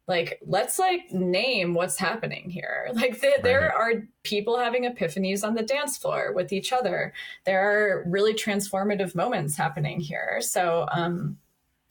like 0.08 0.38
let's 0.46 0.78
like 0.78 1.10
name 1.10 1.74
what's 1.74 1.98
happening 1.98 2.48
here. 2.50 2.88
Like 2.94 3.20
th- 3.20 3.42
there 3.42 3.72
are 3.76 4.04
people 4.22 4.56
having 4.58 4.84
epiphanies 4.84 5.44
on 5.44 5.54
the 5.54 5.62
dance 5.62 5.98
floor 5.98 6.32
with 6.32 6.52
each 6.52 6.72
other. 6.72 7.12
There 7.44 7.60
are 7.60 8.04
really 8.08 8.32
transformative 8.32 9.14
moments 9.14 9.56
happening 9.56 10.00
here. 10.00 10.38
So 10.40 10.86
um 10.92 11.38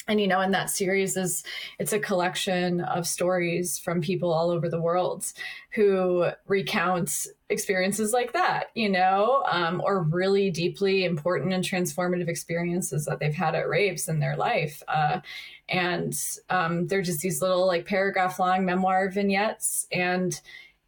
and 0.08 0.22
you 0.22 0.28
know 0.28 0.40
and 0.40 0.54
that 0.54 0.70
series 0.70 1.18
is 1.18 1.44
it's 1.80 1.94
a 1.94 2.00
collection 2.00 2.82
of 2.82 3.08
stories 3.08 3.80
from 3.80 4.02
people 4.02 4.32
all 4.32 4.50
over 4.50 4.70
the 4.70 4.82
world 4.82 5.32
who 5.72 6.28
recount 6.48 7.28
experiences 7.50 8.14
like 8.14 8.34
that 8.34 8.68
you 8.76 8.90
know 8.90 9.44
um, 9.52 9.82
or 9.84 10.04
really 10.04 10.50
deeply 10.50 11.06
important 11.06 11.54
and 11.54 11.64
transformative 11.64 12.28
experiences 12.28 13.06
that 13.06 13.20
they've 13.20 13.36
had 13.36 13.56
at 13.56 13.68
raves 13.68 14.08
in 14.08 14.20
their 14.20 14.36
life. 14.36 14.82
Uh, 14.88 15.20
and 15.68 16.14
um, 16.50 16.88
they're 16.88 17.02
just 17.02 17.22
these 17.22 17.42
little 17.42 17.66
like 17.66 17.86
paragraph 17.86 18.40
long 18.40 18.66
memoir 18.66 19.10
vignettes. 19.10 19.88
And 19.92 20.40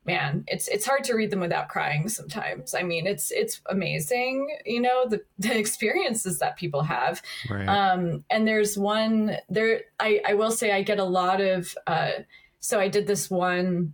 man 0.08 0.43
it's 0.48 0.67
it's 0.70 0.86
hard 0.86 1.04
to 1.04 1.13
read 1.13 1.30
them 1.30 1.39
without 1.39 1.70
crying 1.70 2.08
sometimes 2.10 2.74
i 2.74 2.82
mean 2.82 3.06
it's 3.06 3.30
it's 3.32 3.62
amazing 3.67 4.48
you 4.65 4.82
know 4.82 5.06
the, 5.08 5.22
the 5.38 5.58
experiences 5.58 6.39
that 6.39 6.58
people 6.58 6.82
have 6.82 7.22
right 7.50 7.67
um, 7.67 8.24
and 8.30 8.48
there's 8.48 8.78
one 8.78 9.38
there. 9.50 9.82
I, 10.00 10.22
I 10.26 10.34
will 10.34 10.52
say 10.52 10.72
I 10.72 10.82
get 10.82 11.00
a 11.00 11.04
lot 11.04 11.41
of. 11.41 11.76
Uh, 11.86 12.12
so 12.60 12.80
I 12.80 12.88
did 12.88 13.08
this 13.08 13.30
one 13.30 13.93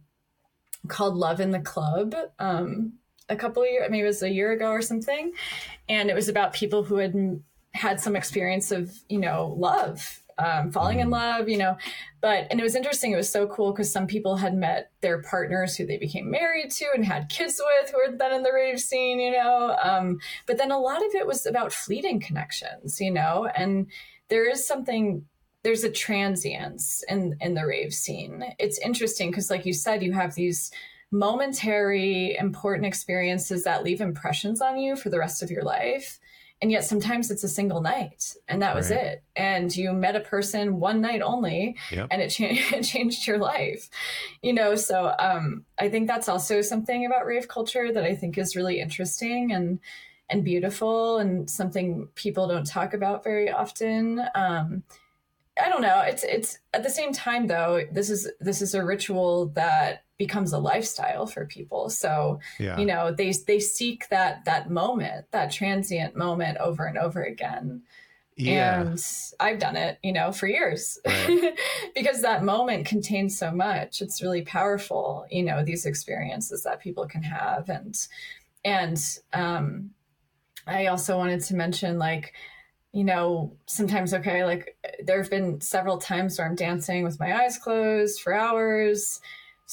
called 0.88 1.16
"Love 1.16 1.40
in 1.40 1.52
the 1.52 1.60
Club" 1.60 2.16
um, 2.40 2.94
a 3.30 3.36
couple 3.36 3.64
of 3.64 3.70
years, 3.70 3.90
maybe 3.90 4.04
it 4.04 4.08
was 4.08 4.24
a 4.24 4.30
year 4.30 4.52
ago 4.52 4.70
or 4.70 4.82
something, 4.82 5.34
and 5.90 6.10
it 6.10 6.16
was 6.16 6.30
about 6.30 6.54
people 6.54 6.84
who 6.84 6.98
had 6.98 7.42
had 7.74 8.00
some 8.00 8.16
experience 8.16 8.72
of 8.72 8.94
you 9.10 9.20
know 9.20 9.56
love, 9.58 10.23
um, 10.38 10.72
falling 10.72 11.00
in 11.00 11.10
love, 11.10 11.50
you 11.50 11.58
know. 11.58 11.78
But 12.22 12.48
and 12.50 12.60
it 12.60 12.64
was 12.64 12.76
interesting. 12.76 13.12
It 13.12 13.18
was 13.18 13.32
so 13.32 13.48
cool 13.48 13.72
because 13.72 13.92
some 13.92 14.08
people 14.08 14.38
had 14.38 14.56
met 14.56 14.92
their 15.02 15.22
partners 15.22 15.76
who 15.76 15.86
they 15.86 15.98
became 15.98 16.30
married 16.30 16.72
to 16.72 16.86
and 16.94 17.06
had 17.06 17.30
kids 17.30 17.62
with 17.64 17.92
who 17.92 17.98
were 17.98 18.18
then 18.18 18.34
in 18.34 18.44
the 18.44 18.54
rave 18.54 18.80
scene, 18.80 19.20
you 19.20 19.32
know. 19.32 19.78
Um, 19.82 20.20
but 20.48 20.58
then 20.58 20.72
a 20.72 20.80
lot 20.80 21.06
of 21.06 21.14
it 21.16 21.28
was 21.28 21.46
about 21.46 21.74
fleeting 21.74 22.20
connections, 22.20 23.00
you 23.00 23.12
know, 23.12 23.50
and 23.56 23.88
there 24.30 24.50
is 24.50 24.68
something 24.68 25.26
there's 25.64 25.84
a 25.84 25.90
transience 25.90 27.04
in 27.08 27.38
in 27.42 27.54
the 27.54 27.66
rave 27.66 27.94
scene. 27.94 28.44
It's 28.60 28.80
interesting 28.80 29.32
because 29.32 29.50
like 29.50 29.66
you 29.66 29.74
said, 29.74 30.04
you 30.04 30.14
have 30.14 30.36
these 30.36 30.72
momentary 31.14 32.36
important 32.38 32.88
experiences 32.88 33.64
that 33.64 33.84
leave 33.84 34.02
impressions 34.02 34.62
on 34.62 34.80
you 34.80 34.96
for 34.96 35.10
the 35.10 35.20
rest 35.20 35.44
of 35.44 35.52
your 35.52 35.64
life. 35.64 36.20
And 36.64 36.72
yet 36.72 36.86
sometimes 36.86 37.30
it's 37.30 37.44
a 37.44 37.50
single 37.50 37.82
night 37.82 38.34
and 38.48 38.62
that 38.62 38.74
was 38.74 38.90
Right. 38.90 39.02
it. 39.02 39.24
And 39.36 39.76
you 39.76 39.92
met 39.92 40.16
a 40.16 40.22
person 40.22 40.80
one 40.80 41.02
night 41.02 41.22
only 41.22 41.76
Yep. 41.92 42.08
and 42.10 42.22
it, 42.22 42.30
cha- 42.30 42.46
it 42.78 42.84
changed 42.84 43.28
your 43.28 43.38
life 43.38 43.90
you 44.42 44.54
know 44.54 44.74
so 44.76 45.14
um 45.20 45.66
i 45.78 45.90
think 45.90 46.08
that's 46.08 46.30
also 46.30 46.62
something 46.62 47.06
about 47.06 47.26
rave 47.26 47.48
culture 47.50 47.92
that 47.92 48.06
i 48.06 48.16
think 48.16 48.38
is 48.38 48.56
really 48.56 48.80
interesting 48.80 49.52
and 49.52 49.80
and 50.30 50.46
beautiful 50.46 51.18
and 51.18 51.50
something 51.50 52.08
people 52.16 52.48
don't 52.48 52.66
talk 52.66 52.94
about 52.94 53.26
very 53.26 53.52
often 53.52 54.22
um 54.34 54.84
i 55.64 55.68
don't 55.70 55.82
know 55.82 56.00
it's 56.02 56.24
it's 56.24 56.60
at 56.74 56.82
the 56.84 56.90
same 56.90 57.12
time 57.12 57.48
though 57.48 57.82
this 57.92 58.10
is 58.10 58.32
this 58.40 58.62
is 58.62 58.74
a 58.74 58.84
ritual 58.84 59.48
that 59.48 60.04
becomes 60.26 60.54
a 60.54 60.60
lifestyle 60.60 61.26
for 61.26 61.46
people 61.46 61.90
so 61.90 62.40
yeah 62.60 62.78
you 62.80 62.86
know 62.86 63.12
they 63.12 63.34
they 63.48 63.60
seek 63.60 64.08
that 64.10 64.44
that 64.46 64.70
moment 64.70 65.26
that 65.32 65.52
transient 65.52 66.16
moment 66.16 66.58
over 66.58 66.86
and 66.86 66.98
over 66.98 67.24
again 67.24 67.82
yeah 68.36 68.82
and 68.82 69.04
I've 69.40 69.60
done 69.60 69.76
it, 69.76 70.00
you 70.02 70.12
know, 70.12 70.32
for 70.32 70.48
years 70.48 70.98
Right. 71.06 71.54
because 71.96 72.22
that 72.22 72.44
moment 72.44 72.86
contains 72.86 73.38
so 73.38 73.52
much. 73.52 74.02
It's 74.02 74.22
really 74.22 74.42
powerful, 74.42 75.26
you 75.30 75.44
know, 75.44 75.64
these 75.64 75.86
experiences 75.86 76.64
that 76.64 76.82
people 76.82 77.06
can 77.06 77.24
have. 77.24 77.70
And, 77.70 77.96
and, 78.66 78.98
um, 79.34 79.92
I 80.66 80.88
also 80.88 81.18
wanted 81.18 81.42
to 81.42 81.56
mention 81.56 82.00
like, 82.00 82.34
you 82.94 83.04
know, 83.04 83.58
sometimes, 83.66 84.14
okay, 84.14 84.46
like 84.46 84.78
there 85.04 85.22
have 85.22 85.30
been 85.30 85.60
several 85.60 85.98
times 85.98 86.38
where 86.38 86.48
I'm 86.48 86.56
dancing 86.56 87.04
with 87.04 87.20
my 87.20 87.44
eyes 87.44 87.58
closed 87.58 88.22
for 88.22 88.34
hours, 88.34 89.20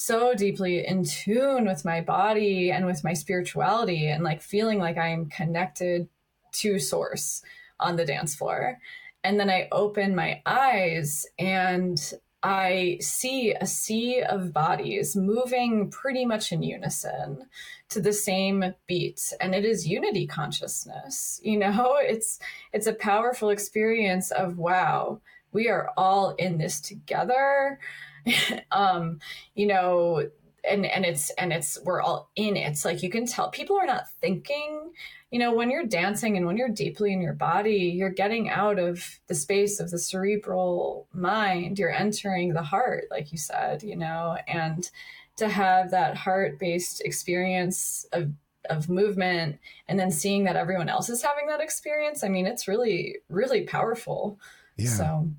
so 0.03 0.33
deeply 0.33 0.85
in 0.85 1.03
tune 1.03 1.65
with 1.65 1.85
my 1.85 2.01
body 2.01 2.71
and 2.71 2.85
with 2.85 3.03
my 3.03 3.13
spirituality, 3.13 4.07
and 4.07 4.23
like 4.23 4.41
feeling 4.41 4.79
like 4.79 4.97
I 4.97 5.09
am 5.09 5.27
connected 5.27 6.07
to 6.53 6.79
source 6.79 7.43
on 7.79 7.95
the 7.95 8.05
dance 8.05 8.35
floor. 8.35 8.79
And 9.23 9.39
then 9.39 9.49
I 9.49 9.67
open 9.71 10.15
my 10.15 10.41
eyes 10.45 11.27
and 11.37 11.99
I 12.43 12.97
see 12.99 13.53
a 13.53 13.67
sea 13.67 14.23
of 14.23 14.51
bodies 14.51 15.15
moving 15.15 15.91
pretty 15.91 16.25
much 16.25 16.51
in 16.51 16.63
unison 16.63 17.47
to 17.89 18.01
the 18.01 18.13
same 18.13 18.73
beat 18.87 19.21
and 19.39 19.53
it 19.53 19.63
is 19.63 19.87
unity 19.87 20.25
consciousness 20.25 21.39
you 21.43 21.59
know? 21.59 21.97
It's 22.01 22.39
it's 22.73 22.87
a 22.87 22.93
powerful 22.93 23.49
experience 23.49 24.31
of 24.31 24.57
wow 24.57 25.21
we 25.51 25.69
are 25.69 25.91
all 25.95 26.31
in 26.39 26.57
this 26.57 26.81
together 26.81 27.77
um 28.71 29.19
you 29.55 29.67
know 29.67 30.29
and 30.63 30.85
and 30.85 31.05
it's 31.05 31.29
and 31.31 31.51
it's 31.51 31.79
we're 31.83 32.01
all 32.01 32.29
in 32.35 32.55
it. 32.55 32.67
It's 32.67 32.85
like 32.85 33.03
you 33.03 33.09
can 33.09 33.25
tell 33.25 33.49
people 33.49 33.77
are 33.77 33.85
not 33.85 34.09
thinking 34.21 34.91
you 35.31 35.39
know 35.39 35.53
when 35.53 35.71
you're 35.71 35.85
dancing 35.85 36.37
and 36.37 36.45
when 36.45 36.57
you're 36.57 36.69
deeply 36.69 37.13
in 37.13 37.21
your 37.21 37.33
body 37.33 37.93
you're 37.95 38.09
getting 38.09 38.49
out 38.49 38.77
of 38.77 39.19
the 39.27 39.35
space 39.35 39.79
of 39.79 39.89
the 39.89 39.99
cerebral 39.99 41.07
mind. 41.13 41.79
You're 41.79 41.91
entering 41.91 42.53
the 42.53 42.63
heart 42.63 43.05
like 43.09 43.31
you 43.31 43.37
said 43.37 43.83
you 43.83 43.95
know 43.95 44.37
and 44.47 44.89
to 45.37 45.49
have 45.49 45.91
that 45.91 46.15
heart 46.15 46.59
based 46.59 47.01
experience 47.01 48.05
of 48.13 48.31
of 48.69 48.89
movement 48.89 49.57
and 49.87 49.99
then 49.99 50.11
seeing 50.11 50.43
that 50.43 50.55
everyone 50.55 50.87
else 50.87 51.09
is 51.09 51.23
having 51.23 51.47
that 51.47 51.59
experience 51.59 52.23
i 52.23 52.29
mean 52.29 52.45
it's 52.45 52.67
really 52.67 53.17
really 53.27 53.63
powerful. 53.63 54.39
Yeah. 54.77 54.89
So 54.89 55.31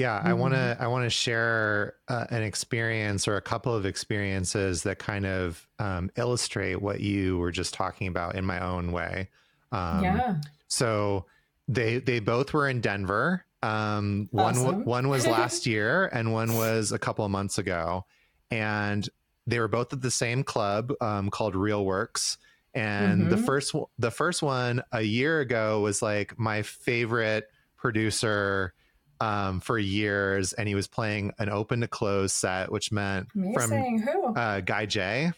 Yeah, 0.00 0.18
I 0.24 0.32
want 0.32 0.54
Mm-hmm. 0.54 0.54
to 0.54 0.76
I 0.80 0.86
want 0.86 1.04
to 1.04 1.10
share 1.10 1.96
uh, 2.08 2.24
an 2.30 2.42
experience 2.42 3.28
or 3.28 3.36
a 3.36 3.42
couple 3.42 3.74
of 3.74 3.84
experiences 3.84 4.82
that 4.84 4.98
kind 4.98 5.26
of 5.26 5.68
um, 5.78 6.10
illustrate 6.16 6.76
what 6.80 7.00
you 7.00 7.36
were 7.36 7.50
just 7.50 7.74
talking 7.74 8.06
about 8.08 8.34
in 8.34 8.46
my 8.46 8.60
own 8.64 8.92
way. 8.92 9.28
Um, 9.72 10.24
yeah 10.24 10.40
So 10.68 11.26
they 11.68 11.98
they 11.98 12.18
both 12.20 12.54
were 12.54 12.66
in 12.68 12.80
Denver. 12.80 13.44
Um, 13.62 14.28
one 14.32 14.62
Awesome. 14.62 14.84
one 14.84 15.08
was 15.08 15.26
last 15.26 15.66
year, 15.66 16.06
and 16.06 16.32
one 16.32 16.54
was 16.54 16.92
a 16.92 16.98
couple 16.98 17.26
of 17.26 17.30
months 17.30 17.58
ago, 17.58 18.06
and 18.50 19.06
they 19.46 19.58
were 19.60 19.68
both 19.68 19.92
at 19.92 20.00
the 20.00 20.10
same 20.10 20.44
club 20.44 20.92
um, 21.02 21.28
called 21.30 21.54
Real 21.54 21.84
Works. 21.84 22.38
And 22.72 23.28
the 23.28 23.36
Mhm. 23.36 23.36
first 23.36 23.74
the 23.98 24.10
first 24.10 24.42
one 24.42 24.82
a 24.92 25.02
year 25.02 25.40
ago 25.40 25.80
was 25.80 26.00
like 26.02 26.38
my 26.38 26.62
favorite 26.62 27.44
producer 27.76 28.72
um, 29.20 29.60
for 29.60 29.78
years, 29.78 30.52
and 30.52 30.68
he 30.68 30.74
was 30.74 30.86
playing 30.86 31.32
an 31.38 31.48
open 31.48 31.80
to 31.80 31.88
close 31.88 32.32
set, 32.32 32.70
which 32.72 32.90
meant 32.92 33.30
from 33.32 33.72
amazing 33.72 33.98
who 34.00 34.34
uh, 34.34 34.60
Guy 34.60 34.86
J. 34.86 35.32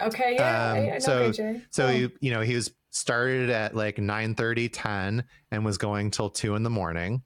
okay 0.00 0.34
yeah 0.34 0.72
I, 0.72 0.78
um, 0.78 0.86
I 0.86 0.90
know 0.90 0.98
so-. 1.32 1.60
So 1.70 1.86
Oh. 1.86 1.88
he, 1.88 2.10
you 2.20 2.30
know, 2.30 2.40
he 2.40 2.54
was 2.54 2.70
started 2.90 3.50
at 3.50 3.74
like 3.74 3.98
9 3.98 4.34
30, 4.34 4.68
10, 4.68 5.24
and 5.50 5.64
was 5.64 5.78
going 5.78 6.10
till 6.10 6.30
two 6.30 6.54
in 6.54 6.62
the 6.62 6.70
morning. 6.70 7.22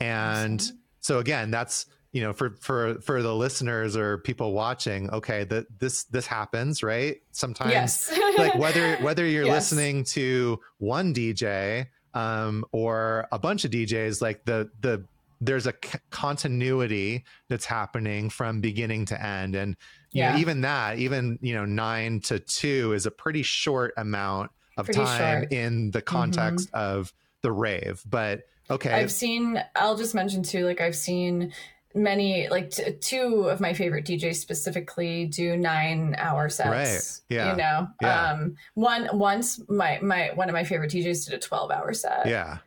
And 0.00 0.60
awesome. 0.60 0.78
so 1.00 1.18
again, 1.18 1.50
that's 1.50 1.86
you 2.12 2.22
know 2.22 2.32
for 2.32 2.56
for 2.60 3.00
for 3.00 3.22
the 3.22 3.34
listeners 3.34 3.96
or 3.96 4.18
people 4.18 4.52
watching 4.52 5.10
okay 5.10 5.44
that 5.44 5.66
this 5.78 6.04
this 6.04 6.26
happens 6.26 6.82
right 6.82 7.18
sometimes 7.32 7.70
yes. 7.70 8.18
like 8.38 8.54
whether 8.54 8.96
whether 9.02 9.26
you're 9.26 9.44
yes. 9.44 9.70
listening 9.70 10.04
to 10.04 10.58
one 10.78 11.12
dj 11.12 11.86
um 12.14 12.64
or 12.72 13.28
a 13.30 13.38
bunch 13.38 13.66
of 13.66 13.70
djs 13.70 14.22
like 14.22 14.44
the 14.46 14.70
the 14.80 15.04
there's 15.40 15.66
a 15.66 15.74
c- 15.84 15.98
continuity 16.10 17.24
that's 17.48 17.64
happening 17.64 18.30
from 18.30 18.60
beginning 18.60 19.04
to 19.06 19.24
end 19.24 19.54
and 19.54 19.76
you 20.12 20.20
yeah. 20.20 20.32
know 20.32 20.38
even 20.38 20.60
that 20.62 20.98
even 20.98 21.38
you 21.40 21.54
know 21.54 21.64
9 21.64 22.20
to 22.20 22.38
2 22.38 22.92
is 22.92 23.06
a 23.06 23.10
pretty 23.10 23.42
short 23.42 23.92
amount 23.96 24.50
of 24.76 24.86
pretty 24.86 25.00
time 25.00 25.42
short. 25.42 25.52
in 25.52 25.90
the 25.90 26.02
context 26.02 26.68
mm-hmm. 26.68 26.78
of 26.78 27.12
the 27.42 27.52
rave 27.52 28.02
but 28.08 28.42
okay 28.70 28.92
i've 28.92 29.12
seen 29.12 29.62
i'll 29.76 29.96
just 29.96 30.14
mention 30.14 30.42
too 30.42 30.64
like 30.64 30.80
i've 30.80 30.96
seen 30.96 31.52
many 31.94 32.48
like 32.48 32.70
t- 32.70 32.92
two 32.92 33.48
of 33.48 33.60
my 33.60 33.72
favorite 33.72 34.04
DJs 34.04 34.36
specifically 34.36 35.26
do 35.26 35.56
nine 35.56 36.14
hour 36.18 36.48
sets. 36.48 37.22
Right. 37.28 37.36
Yeah. 37.36 37.50
You 37.50 37.56
know, 37.56 37.88
yeah. 38.02 38.30
um, 38.30 38.56
one 38.74 39.08
once 39.12 39.60
my 39.68 39.98
my 40.02 40.30
one 40.34 40.48
of 40.48 40.52
my 40.52 40.64
favorite 40.64 40.90
DJs 40.90 41.26
did 41.26 41.34
a 41.34 41.38
twelve 41.38 41.70
hour 41.70 41.92
set. 41.92 42.26
Yeah. 42.26 42.58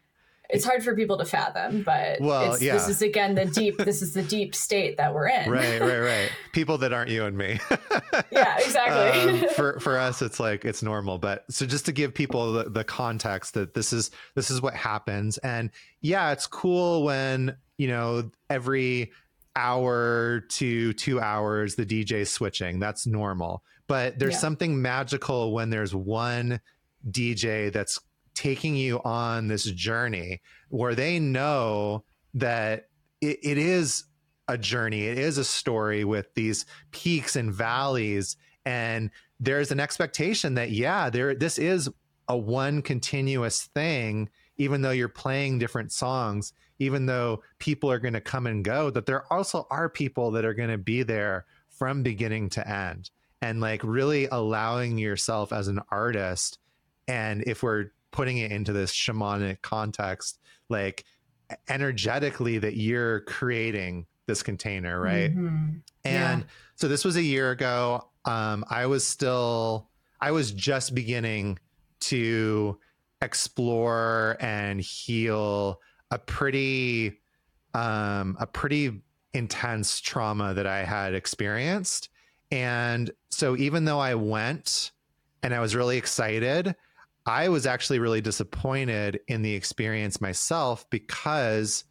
It's 0.51 0.65
hard 0.65 0.83
for 0.83 0.95
people 0.95 1.17
to 1.17 1.25
fathom, 1.25 1.83
but 1.83 2.19
well, 2.19 2.61
yeah. 2.61 2.73
this 2.73 2.89
is 2.89 3.01
again 3.01 3.35
the 3.35 3.45
deep. 3.45 3.77
this 3.77 4.01
is 4.01 4.13
the 4.13 4.23
deep 4.23 4.53
state 4.53 4.97
that 4.97 5.13
we're 5.13 5.27
in. 5.27 5.49
Right, 5.49 5.81
right, 5.81 5.99
right. 5.99 6.31
People 6.51 6.77
that 6.79 6.93
aren't 6.93 7.09
you 7.09 7.25
and 7.25 7.37
me. 7.37 7.59
yeah, 8.31 8.57
exactly. 8.59 9.43
um, 9.43 9.49
for 9.55 9.79
for 9.79 9.97
us, 9.97 10.21
it's 10.21 10.39
like 10.39 10.65
it's 10.65 10.83
normal. 10.83 11.17
But 11.17 11.45
so 11.49 11.65
just 11.65 11.85
to 11.85 11.91
give 11.91 12.13
people 12.13 12.53
the, 12.53 12.69
the 12.69 12.83
context 12.83 13.53
that 13.53 13.73
this 13.73 13.93
is 13.93 14.11
this 14.35 14.51
is 14.51 14.61
what 14.61 14.73
happens, 14.73 15.37
and 15.39 15.71
yeah, 16.01 16.31
it's 16.31 16.47
cool 16.47 17.03
when 17.03 17.55
you 17.81 17.87
know, 17.87 18.29
every 18.47 19.11
hour 19.55 20.41
to 20.49 20.93
two 20.93 21.19
hours, 21.19 21.73
the 21.73 21.85
DJ 21.85 22.27
switching. 22.27 22.79
That's 22.79 23.07
normal. 23.07 23.63
But 23.87 24.19
there's 24.19 24.33
yeah. 24.33 24.39
something 24.39 24.79
magical 24.79 25.51
when 25.51 25.71
there's 25.71 25.95
one 25.95 26.61
DJ 27.09 27.73
that's 27.73 27.99
taking 28.33 28.75
you 28.75 29.01
on 29.03 29.47
this 29.47 29.65
journey 29.65 30.41
where 30.69 30.95
they 30.95 31.19
know 31.19 32.03
that 32.33 32.87
it, 33.21 33.39
it 33.43 33.57
is 33.57 34.05
a 34.47 34.57
journey, 34.57 35.07
it 35.07 35.17
is 35.17 35.37
a 35.37 35.43
story 35.43 36.03
with 36.03 36.33
these 36.33 36.65
peaks 36.91 37.35
and 37.35 37.53
valleys. 37.53 38.37
And 38.65 39.09
there's 39.39 39.71
an 39.71 39.79
expectation 39.79 40.55
that, 40.55 40.71
yeah, 40.71 41.09
there 41.09 41.35
this 41.35 41.57
is 41.57 41.89
a 42.27 42.37
one 42.37 42.81
continuous 42.81 43.63
thing, 43.73 44.29
even 44.57 44.81
though 44.81 44.91
you're 44.91 45.09
playing 45.09 45.59
different 45.59 45.91
songs 45.91 46.53
even 46.81 47.05
though 47.05 47.43
people 47.59 47.91
are 47.91 47.99
going 47.99 48.15
to 48.15 48.19
come 48.19 48.47
and 48.47 48.65
go, 48.65 48.89
that 48.89 49.05
there 49.05 49.31
also 49.31 49.67
are 49.69 49.87
people 49.87 50.31
that 50.31 50.43
are 50.43 50.55
going 50.55 50.71
to 50.71 50.79
be 50.79 51.03
there 51.03 51.45
from 51.69 52.01
beginning 52.01 52.49
to 52.49 52.67
end 52.67 53.11
and 53.39 53.61
like 53.61 53.83
really 53.83 54.27
allowing 54.31 54.97
yourself 54.97 55.53
as 55.53 55.67
an 55.67 55.79
artist. 55.91 56.57
And 57.07 57.43
if 57.45 57.61
we're 57.61 57.91
putting 58.11 58.37
it 58.37 58.51
into 58.51 58.73
this 58.73 58.93
shamanic 58.93 59.61
context, 59.61 60.39
like 60.69 61.05
energetically 61.67 62.57
that 62.57 62.75
you're 62.75 63.21
creating 63.21 64.05
this 64.27 64.43
container, 64.43 64.99
right? 64.99 65.35
Mm-hmm. 65.35 65.77
And 66.05 66.41
yeah. 66.41 66.47
so 66.75 66.87
this 66.87 67.03
was 67.03 67.15
a 67.15 67.21
year 67.21 67.51
ago. 67.51 68.07
Um, 68.25 68.63
I 68.69 68.85
was 68.85 69.05
still, 69.05 69.89
I 70.19 70.31
was 70.31 70.51
just 70.51 70.93
beginning 70.93 71.59
to 72.01 72.79
explore 73.21 74.37
and 74.39 74.81
heal 74.81 75.79
a 76.09 76.17
pretty 76.17 77.19
um, 77.73 78.35
a 78.39 78.45
pretty 78.45 79.01
intense 79.33 80.01
trauma 80.01 80.53
that 80.53 80.67
I 80.67 80.83
had 80.83 81.13
experienced. 81.13 82.09
And 82.51 83.11
so 83.29 83.55
even 83.55 83.85
though 83.85 83.99
I 83.99 84.15
went 84.15 84.91
and 85.41 85.53
I 85.53 85.61
was 85.61 85.73
really 85.73 85.97
excited, 85.97 86.75
I 87.25 87.49
was 87.49 87.65
actually 87.65 87.99
really 87.99 88.21
disappointed 88.21 89.19
in 89.27 89.41
the 89.41 89.53
experience 89.53 90.19
myself 90.21 90.89
because 90.89 91.83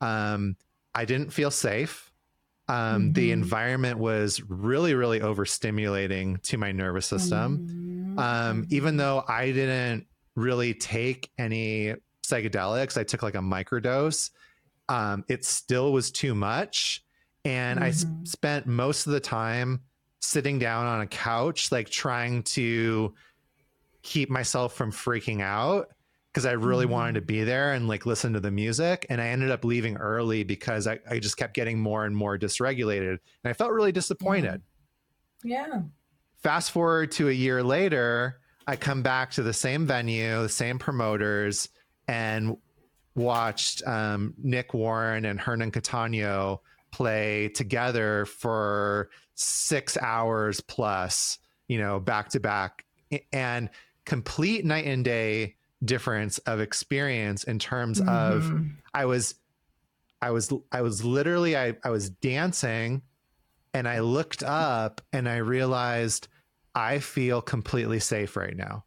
um, 0.00 0.56
I 0.94 1.04
didn't 1.04 1.32
feel 1.32 1.50
safe. 1.50 2.10
Um, 2.68 2.76
mm-hmm. 2.76 3.12
The 3.12 3.32
environment 3.32 3.98
was 3.98 4.40
really, 4.48 4.94
really 4.94 5.20
overstimulating 5.20 6.40
to 6.44 6.56
my 6.56 6.72
nervous 6.72 7.06
system. 7.06 8.16
Mm-hmm. 8.16 8.64
even 8.70 8.96
though 8.96 9.24
I 9.26 9.52
didn't 9.52 10.06
really 10.34 10.74
take 10.74 11.30
any 11.38 11.94
psychedelics. 12.26 12.96
I 12.96 13.04
took 13.04 13.22
like 13.22 13.34
a 13.34 13.38
microdose. 13.38 14.30
Um, 14.88 15.24
it 15.28 15.44
still 15.44 15.92
was 15.92 16.10
too 16.10 16.34
much. 16.34 17.04
And 17.44 17.78
mm-hmm. 17.78 17.84
I 17.84 17.88
s- 17.88 18.06
spent 18.24 18.66
most 18.66 19.06
of 19.06 19.12
the 19.12 19.20
time 19.20 19.80
sitting 20.20 20.58
down 20.58 20.86
on 20.86 21.00
a 21.00 21.06
couch, 21.06 21.72
like 21.72 21.88
trying 21.88 22.42
to 22.42 23.14
keep 24.02 24.30
myself 24.30 24.74
from 24.74 24.92
freaking 24.92 25.42
out 25.42 25.88
because 26.32 26.46
I 26.46 26.52
really 26.52 26.84
mm-hmm. 26.84 26.92
wanted 26.92 27.14
to 27.16 27.20
be 27.22 27.42
there 27.44 27.72
and 27.72 27.88
like 27.88 28.06
listen 28.06 28.32
to 28.34 28.40
the 28.40 28.50
music. 28.50 29.06
And 29.10 29.20
I 29.20 29.28
ended 29.28 29.50
up 29.50 29.64
leaving 29.64 29.96
early 29.96 30.44
because 30.44 30.86
I, 30.86 30.98
I 31.08 31.18
just 31.18 31.36
kept 31.36 31.54
getting 31.54 31.78
more 31.78 32.04
and 32.04 32.16
more 32.16 32.38
dysregulated. 32.38 33.10
And 33.10 33.50
I 33.50 33.52
felt 33.52 33.72
really 33.72 33.92
disappointed. 33.92 34.62
Yeah. 35.42 35.66
yeah. 35.66 35.80
Fast 36.42 36.70
forward 36.70 37.12
to 37.12 37.28
a 37.28 37.32
year 37.32 37.62
later, 37.62 38.40
I 38.66 38.76
come 38.76 39.02
back 39.02 39.32
to 39.32 39.42
the 39.42 39.52
same 39.52 39.86
venue, 39.86 40.42
the 40.42 40.48
same 40.48 40.78
promoters, 40.78 41.68
and 42.06 42.56
watched 43.14 43.82
um, 43.86 44.34
Nick 44.38 44.72
Warren 44.72 45.24
and 45.24 45.40
Hernan 45.40 45.72
Cattaneo 45.72 46.60
play 46.92 47.48
together 47.48 48.26
for 48.26 49.10
six 49.34 49.96
hours 50.00 50.60
plus, 50.60 51.38
you 51.68 51.78
know, 51.78 52.00
back 52.00 52.30
to 52.30 52.40
back, 52.40 52.84
and 53.32 53.68
complete 54.04 54.64
night 54.64 54.86
and 54.86 55.04
day 55.04 55.56
difference 55.84 56.38
of 56.38 56.60
experience 56.60 57.44
in 57.44 57.58
terms 57.58 58.00
mm-hmm. 58.00 58.08
of 58.08 58.62
I 58.92 59.06
was 59.06 59.34
I 60.20 60.30
was 60.30 60.52
I 60.70 60.82
was 60.82 61.04
literally 61.04 61.56
I, 61.56 61.76
I 61.82 61.90
was 61.90 62.10
dancing 62.10 63.02
and 63.72 63.88
I 63.88 64.00
looked 64.00 64.42
up 64.42 65.00
and 65.12 65.28
I 65.28 65.36
realized 65.36 66.28
I 66.74 66.98
feel 66.98 67.40
completely 67.40 68.00
safe 68.00 68.36
right 68.36 68.56
now. 68.56 68.84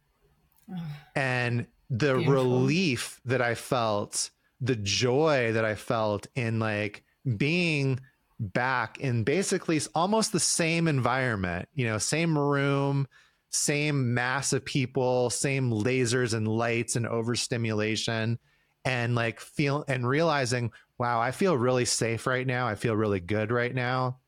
and 1.16 1.66
the 1.90 2.14
Beautiful. 2.14 2.32
relief 2.32 3.20
that 3.24 3.42
I 3.42 3.54
felt, 3.54 4.30
the 4.60 4.76
joy 4.76 5.52
that 5.52 5.64
I 5.64 5.74
felt 5.74 6.26
in 6.34 6.58
like 6.58 7.04
being 7.36 8.00
back 8.40 8.98
in 8.98 9.24
basically 9.24 9.80
almost 9.94 10.32
the 10.32 10.40
same 10.40 10.88
environment, 10.88 11.68
you 11.74 11.86
know, 11.86 11.98
same 11.98 12.36
room, 12.36 13.06
same 13.54 14.12
mass 14.12 14.52
of 14.52 14.64
people, 14.64 15.30
same 15.30 15.70
lasers 15.70 16.34
and 16.34 16.48
lights 16.48 16.96
and 16.96 17.06
overstimulation 17.06 18.36
and 18.84 19.14
like 19.14 19.38
feel 19.38 19.84
and 19.86 20.08
realizing, 20.08 20.72
wow, 20.98 21.20
I 21.20 21.30
feel 21.30 21.56
really 21.56 21.84
safe 21.84 22.26
right 22.26 22.46
now. 22.46 22.66
I 22.66 22.74
feel 22.74 22.96
really 22.96 23.20
good 23.20 23.52
right 23.52 23.74
now 23.74 24.18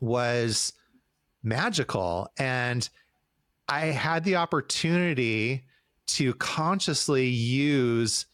was 0.00 0.72
magical. 1.44 2.28
And 2.36 2.88
I 3.68 3.86
had 3.86 4.24
the 4.24 4.36
opportunity 4.36 5.64
to 6.06 6.34
consciously 6.34 7.26
use 7.26 8.26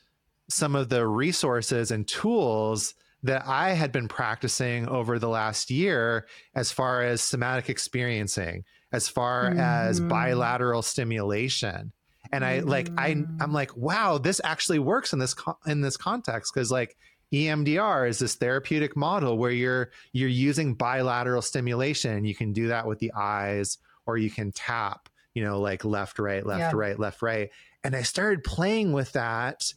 some 0.49 0.74
of 0.74 0.88
the 0.88 1.07
resources 1.07 1.91
and 1.91 2.09
tools 2.09 2.95
that 3.22 3.47
I 3.47 3.72
had 3.72 3.93
been 3.93 4.09
practicing 4.09 4.88
over 4.88 5.18
the 5.18 5.28
last 5.28 5.70
year 5.70 6.26
as 6.55 6.72
far 6.72 7.03
as 7.03 7.20
somatic 7.20 7.68
experiencing, 7.68 8.64
as 8.93 9.09
far 9.09 9.51
mm-hmm. 9.51 9.61
as 9.61 10.01
bilateral 10.01 10.82
stimulation. 10.82 11.93
And 12.32 12.45
I 12.45 12.61
like 12.61 12.88
I 12.97 13.14
mm-hmm. 13.14 13.43
I'm 13.43 13.53
like, 13.53 13.76
wow, 13.76 14.18
this 14.18 14.41
actually 14.45 14.78
works 14.78 15.12
in 15.12 15.18
this 15.18 15.34
in 15.66 15.80
this 15.80 15.97
context 15.97 16.53
because 16.55 16.70
like 16.70 16.97
EMDR 17.32 18.09
is 18.09 18.18
this 18.18 18.34
therapeutic 18.34 18.97
model 18.97 19.38
where 19.38 19.51
you're 19.51 19.91
you're 20.12 20.28
using 20.28 20.74
bilateral 20.74 21.43
stimulation. 21.43 22.24
You 22.24 22.34
can 22.34 22.53
do 22.53 22.68
that 22.68 22.86
with 22.86 22.99
the 22.99 23.12
eyes 23.14 23.78
or 24.07 24.16
you 24.16 24.30
can 24.30 24.53
tap 24.53 25.09
you 25.34 25.45
know, 25.45 25.61
like 25.61 25.84
left, 25.84 26.18
right, 26.18 26.45
left, 26.45 26.61
yeah. 26.61 26.70
right, 26.74 26.99
left, 26.99 27.22
right. 27.22 27.51
And 27.84 27.95
I 27.95 28.03
started 28.03 28.45
playing 28.45 28.93
with 28.93 29.12
that 29.12 29.72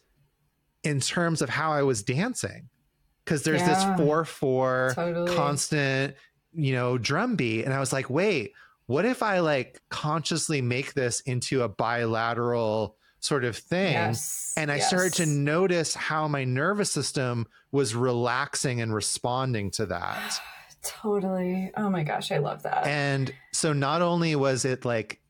in 0.84 1.00
terms 1.00 1.42
of 1.42 1.50
how 1.50 1.72
I 1.72 1.84
was 1.84 2.04
dancing. 2.04 2.70
Cause 3.26 3.44
there's 3.44 3.62
yeah, 3.62 3.86
this 3.88 4.06
four 4.06 4.26
four 4.26 4.92
totally. 4.96 5.34
constant, 5.34 6.16
you 6.52 6.74
know, 6.74 6.98
drum 6.98 7.38
beat. 7.38 7.64
And 7.64 7.74
I 7.74 7.80
was 7.80 7.94
like, 7.94 8.10
wait, 8.10 8.52
what 8.86 9.06
if 9.06 9.24
I 9.24 9.40
like 9.40 9.82
consciously 9.90 10.62
make 10.62 10.94
this 10.94 11.22
into 11.22 11.64
a 11.64 11.70
bilateral 11.70 12.98
sort 13.20 13.46
of 13.46 13.58
thing? 13.58 13.94
Yes, 13.94 14.54
and 14.58 14.72
I 14.72 14.78
yes. 14.78 14.88
started 14.88 15.14
to 15.14 15.26
notice 15.26 15.96
how 15.96 16.28
my 16.28 16.44
nervous 16.44 16.92
system 16.92 17.48
was 17.72 17.96
relaxing 17.96 18.82
and 18.82 18.94
responding 18.94 19.72
to 19.72 19.86
that. 19.88 20.42
Totally. 20.84 21.72
Oh 21.78 21.90
my 21.90 22.04
gosh, 22.04 22.32
I 22.32 22.40
love 22.40 22.64
that. 22.64 22.86
And 22.86 23.34
so 23.54 23.72
not 23.72 24.02
only 24.02 24.36
was 24.36 24.66
it 24.66 24.84
like 24.84 25.22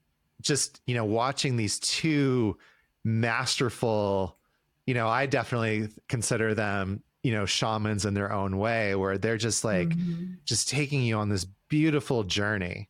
just 0.44 0.82
you 0.86 0.94
know 0.94 1.06
watching 1.06 1.56
these 1.56 1.80
two 1.80 2.58
masterful 3.04 4.38
you 4.86 4.94
know 4.94 5.08
i 5.08 5.26
definitely 5.26 5.90
consider 6.08 6.54
them 6.54 7.02
you 7.24 7.32
know 7.32 7.46
shamans 7.46 8.06
in 8.06 8.14
their 8.14 8.32
own 8.32 8.58
way 8.58 8.94
where 8.94 9.18
they're 9.18 9.38
just 9.38 9.64
like 9.64 9.90
mm-hmm. 9.90 10.34
just 10.46 10.70
taking 10.70 11.02
you 11.02 11.18
on 11.18 11.30
this 11.30 11.46
beautiful 11.70 12.24
journey 12.24 12.90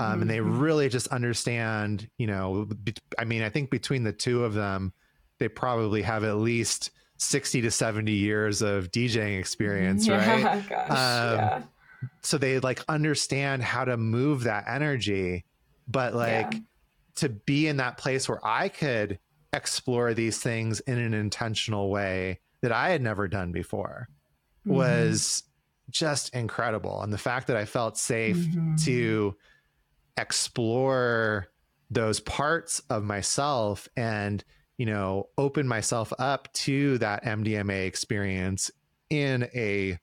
um, 0.00 0.12
mm-hmm. 0.12 0.22
and 0.22 0.30
they 0.30 0.38
mm-hmm. 0.38 0.58
really 0.58 0.88
just 0.88 1.08
understand 1.08 2.08
you 2.18 2.26
know 2.26 2.66
be, 2.84 2.94
i 3.18 3.24
mean 3.24 3.42
i 3.42 3.48
think 3.48 3.70
between 3.70 4.04
the 4.04 4.12
two 4.12 4.44
of 4.44 4.54
them 4.54 4.92
they 5.38 5.48
probably 5.48 6.02
have 6.02 6.24
at 6.24 6.36
least 6.36 6.90
60 7.18 7.60
to 7.62 7.70
70 7.70 8.12
years 8.12 8.62
of 8.62 8.90
djing 8.90 9.38
experience 9.38 10.06
yeah, 10.08 10.42
right 10.42 10.68
gosh, 10.68 10.90
um, 10.90 11.38
yeah. 11.38 11.62
so 12.22 12.38
they 12.38 12.58
like 12.60 12.82
understand 12.88 13.62
how 13.62 13.84
to 13.84 13.96
move 13.96 14.44
that 14.44 14.64
energy 14.68 15.44
but 15.88 16.14
like 16.14 16.54
yeah. 16.54 16.60
to 17.16 17.28
be 17.28 17.66
in 17.66 17.76
that 17.78 17.98
place 17.98 18.28
where 18.28 18.44
i 18.44 18.68
could 18.68 19.18
explore 19.52 20.14
these 20.14 20.38
things 20.38 20.80
in 20.80 20.98
an 20.98 21.14
intentional 21.14 21.90
way 21.90 22.38
that 22.62 22.72
I 22.72 22.90
had 22.90 23.02
never 23.02 23.28
done 23.28 23.52
before 23.52 24.08
mm-hmm. 24.66 24.76
was 24.76 25.42
just 25.90 26.34
incredible. 26.34 27.02
And 27.02 27.12
the 27.12 27.18
fact 27.18 27.48
that 27.48 27.56
I 27.56 27.64
felt 27.64 27.98
safe 27.98 28.36
mm-hmm. 28.36 28.76
to 28.84 29.36
explore 30.16 31.48
those 31.90 32.20
parts 32.20 32.80
of 32.90 33.02
myself 33.02 33.88
and, 33.96 34.44
you 34.76 34.86
know, 34.86 35.28
open 35.36 35.66
myself 35.66 36.12
up 36.18 36.52
to 36.52 36.98
that 36.98 37.24
MDMA 37.24 37.86
experience 37.86 38.70
in 39.08 39.48
a 39.54 39.98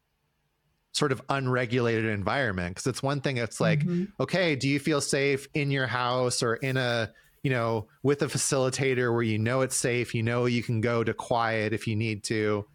sort 0.91 1.11
of 1.11 1.21
unregulated 1.29 2.05
environment. 2.05 2.75
Cause 2.75 2.87
it's 2.87 3.03
one 3.03 3.21
thing, 3.21 3.37
it's 3.37 3.61
like, 3.61 3.79
mm-hmm. 3.79 4.05
okay, 4.19 4.55
do 4.55 4.67
you 4.67 4.79
feel 4.79 4.99
safe 4.99 5.47
in 5.53 5.71
your 5.71 5.87
house 5.87 6.43
or 6.43 6.55
in 6.55 6.75
a 6.77 7.11
you 7.43 7.53
know, 7.53 7.87
with 8.03 8.21
a 8.23 8.25
facilitator 8.25 9.13
where 9.13 9.23
you 9.23 9.37
know 9.37 9.61
it's 9.61 9.77
safe, 9.77 10.13
you 10.13 10.21
know 10.21 10.47
you 10.47 10.61
can 10.61 10.81
go 10.81 11.01
to 11.01 11.13
quiet 11.13 11.71
if 11.71 11.87
you 11.87 11.95
need 11.95 12.21
to. 12.25 12.65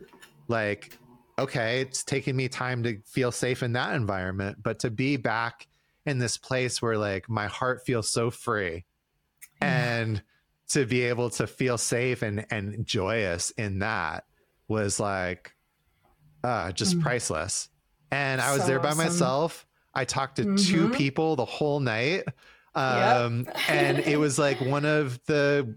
Like, 0.49 0.97
okay, 1.39 1.83
it's 1.83 2.03
taking 2.03 2.37
me 2.37 2.49
time 2.49 2.83
to 2.85 2.99
feel 3.05 3.33
safe 3.33 3.63
in 3.63 3.75
that 3.75 3.95
environment, 3.95 4.63
but 4.63 4.79
to 4.79 4.91
be 4.91 5.19
back 5.19 5.67
in 6.07 6.19
this 6.19 6.37
place 6.37 6.83
where 6.83 6.99
like 6.99 7.29
my 7.29 7.47
heart 7.47 7.85
feels 7.85 8.11
so 8.11 8.31
free 8.31 8.85
and 9.61 10.23
to 10.69 10.87
be 10.87 11.03
able 11.03 11.31
to 11.31 11.47
feel 11.47 11.79
safe 11.79 12.23
and 12.23 12.47
and 12.51 12.87
joyous 12.87 13.51
in 13.53 13.81
that 13.81 14.25
was 14.69 14.99
like 14.99 15.55
uh 16.45 16.73
just 16.73 16.99
mm. 16.99 17.03
priceless. 17.03 17.69
And 18.11 18.41
I 18.41 18.53
was 18.53 18.63
so 18.63 18.69
there 18.69 18.81
by 18.81 18.89
awesome. 18.89 19.05
myself. 19.05 19.67
I 19.95 20.05
talked 20.05 20.37
to 20.37 20.45
mm-hmm. 20.45 20.57
two 20.57 20.89
people 20.91 21.37
the 21.37 21.45
whole 21.45 21.81
night 21.81 22.25
um 22.75 23.45
yep. 23.45 23.71
and 23.71 23.99
it 23.99 24.17
was 24.19 24.39
like 24.39 24.61
one 24.61 24.85
of 24.85 25.23
the 25.27 25.77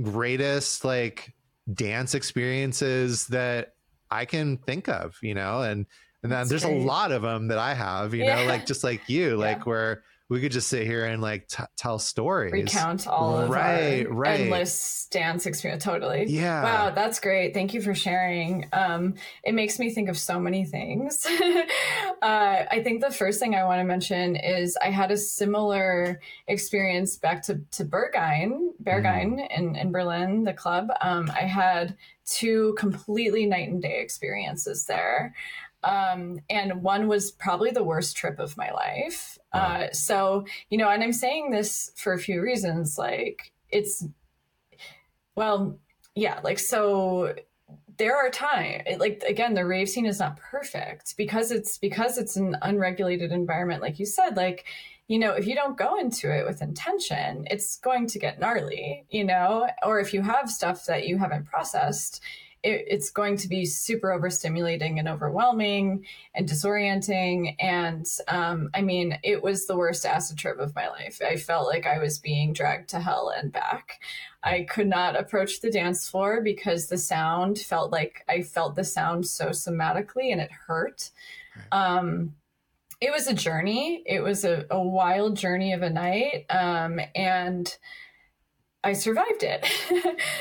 greatest 0.00 0.84
like 0.84 1.32
dance 1.72 2.14
experiences 2.14 3.28
that 3.28 3.74
i 4.10 4.24
can 4.24 4.56
think 4.56 4.88
of 4.88 5.16
you 5.22 5.34
know 5.34 5.62
and 5.62 5.86
and 6.22 6.30
then 6.30 6.48
there's 6.48 6.64
great. 6.64 6.80
a 6.80 6.84
lot 6.84 7.12
of 7.12 7.22
them 7.22 7.48
that 7.48 7.58
i 7.58 7.74
have 7.74 8.14
you 8.14 8.24
yeah. 8.24 8.36
know 8.36 8.46
like 8.46 8.66
just 8.66 8.84
like 8.84 9.08
you 9.08 9.30
yeah. 9.30 9.34
like 9.34 9.66
where 9.66 10.02
we 10.32 10.40
could 10.40 10.52
just 10.52 10.68
sit 10.68 10.86
here 10.86 11.04
and 11.04 11.20
like 11.20 11.46
t- 11.46 11.62
tell 11.76 11.98
stories. 11.98 12.52
Recount 12.52 13.06
all 13.06 13.36
of 13.36 13.50
right 13.50 14.10
right. 14.10 14.40
endless 14.40 15.06
dance 15.10 15.44
experience 15.44 15.84
totally. 15.84 16.24
Yeah. 16.26 16.62
Wow 16.62 16.90
that's 16.94 17.20
great. 17.20 17.52
Thank 17.52 17.74
you 17.74 17.82
for 17.82 17.94
sharing. 17.94 18.66
Um 18.72 19.14
it 19.44 19.52
makes 19.52 19.78
me 19.78 19.90
think 19.90 20.08
of 20.08 20.18
so 20.18 20.40
many 20.40 20.64
things. 20.64 21.26
Uh, 22.22 22.64
i 22.70 22.80
think 22.80 23.00
the 23.00 23.10
first 23.10 23.40
thing 23.40 23.56
i 23.56 23.64
want 23.64 23.80
to 23.80 23.84
mention 23.84 24.36
is 24.36 24.78
i 24.80 24.90
had 24.90 25.10
a 25.10 25.16
similar 25.16 26.20
experience 26.46 27.16
back 27.16 27.42
to 27.42 27.60
to 27.72 27.84
berghain 27.84 28.68
berghain 28.84 29.40
mm. 29.40 29.58
in 29.58 29.74
in 29.74 29.90
berlin 29.90 30.44
the 30.44 30.52
club. 30.52 30.88
Um 31.00 31.28
i 31.34 31.40
had 31.40 31.96
two 32.24 32.76
completely 32.78 33.44
night 33.44 33.68
and 33.68 33.82
day 33.82 34.00
experiences 34.00 34.86
there 34.86 35.34
um, 35.84 36.38
and 36.48 36.82
one 36.82 37.08
was 37.08 37.30
probably 37.32 37.70
the 37.70 37.84
worst 37.84 38.16
trip 38.16 38.38
of 38.38 38.56
my 38.56 38.70
life. 38.70 39.38
Wow. 39.52 39.60
Uh, 39.60 39.92
so, 39.92 40.44
you 40.70 40.78
know, 40.78 40.88
and 40.88 41.02
I'm 41.02 41.12
saying 41.12 41.50
this 41.50 41.92
for 41.96 42.12
a 42.12 42.18
few 42.18 42.40
reasons. 42.40 42.98
Like, 42.98 43.52
it's, 43.70 44.06
well, 45.34 45.78
yeah, 46.14 46.40
like, 46.42 46.58
so 46.58 47.34
there 47.98 48.16
are 48.16 48.30
times 48.30 48.82
like 48.98 49.22
again 49.28 49.54
the 49.54 49.64
rave 49.64 49.88
scene 49.88 50.06
is 50.06 50.18
not 50.18 50.36
perfect 50.36 51.16
because 51.16 51.50
it's 51.50 51.78
because 51.78 52.18
it's 52.18 52.36
an 52.36 52.56
unregulated 52.62 53.32
environment 53.32 53.82
like 53.82 53.98
you 53.98 54.06
said 54.06 54.36
like 54.36 54.64
you 55.08 55.18
know 55.18 55.32
if 55.32 55.46
you 55.46 55.54
don't 55.54 55.76
go 55.76 55.98
into 55.98 56.34
it 56.34 56.46
with 56.46 56.62
intention 56.62 57.44
it's 57.50 57.78
going 57.78 58.06
to 58.06 58.18
get 58.18 58.40
gnarly 58.40 59.04
you 59.10 59.24
know 59.24 59.68
or 59.82 60.00
if 60.00 60.14
you 60.14 60.22
have 60.22 60.50
stuff 60.50 60.86
that 60.86 61.06
you 61.06 61.18
haven't 61.18 61.46
processed 61.46 62.22
it, 62.62 62.84
it's 62.88 63.10
going 63.10 63.36
to 63.38 63.48
be 63.48 63.64
super 63.64 64.08
overstimulating 64.08 64.98
and 64.98 65.08
overwhelming 65.08 66.06
and 66.34 66.48
disorienting. 66.48 67.56
And 67.58 68.06
um, 68.28 68.70
I 68.74 68.82
mean, 68.82 69.18
it 69.22 69.42
was 69.42 69.66
the 69.66 69.76
worst 69.76 70.06
acid 70.06 70.38
trip 70.38 70.58
of 70.58 70.74
my 70.74 70.88
life. 70.88 71.20
I 71.24 71.36
felt 71.36 71.66
like 71.66 71.86
I 71.86 71.98
was 71.98 72.18
being 72.18 72.52
dragged 72.52 72.90
to 72.90 73.00
hell 73.00 73.32
and 73.36 73.52
back. 73.52 74.00
I 74.42 74.62
could 74.68 74.88
not 74.88 75.18
approach 75.18 75.60
the 75.60 75.70
dance 75.70 76.08
floor 76.08 76.40
because 76.40 76.88
the 76.88 76.98
sound 76.98 77.58
felt 77.58 77.92
like 77.92 78.24
I 78.28 78.42
felt 78.42 78.74
the 78.74 78.84
sound 78.84 79.26
so 79.26 79.48
somatically 79.48 80.32
and 80.32 80.40
it 80.40 80.50
hurt. 80.66 81.10
Um, 81.70 82.34
it 83.00 83.10
was 83.10 83.26
a 83.26 83.34
journey. 83.34 84.04
It 84.06 84.20
was 84.20 84.44
a, 84.44 84.64
a 84.70 84.80
wild 84.80 85.36
journey 85.36 85.72
of 85.72 85.82
a 85.82 85.90
night. 85.90 86.46
Um, 86.48 87.00
and 87.16 87.76
I 88.84 88.92
survived 88.92 89.42
it. 89.42 89.66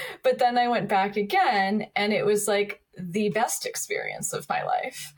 but 0.24 0.40
then 0.40 0.58
I 0.58 0.68
went 0.68 0.90
back 0.90 1.18
again 1.18 1.88
and 1.96 2.12
it 2.12 2.26
was 2.26 2.48
like 2.48 2.82
the 2.98 3.30
best 3.30 3.66
experience 3.66 4.34
of 4.34 4.50
my 4.50 4.64
life. 4.64 5.14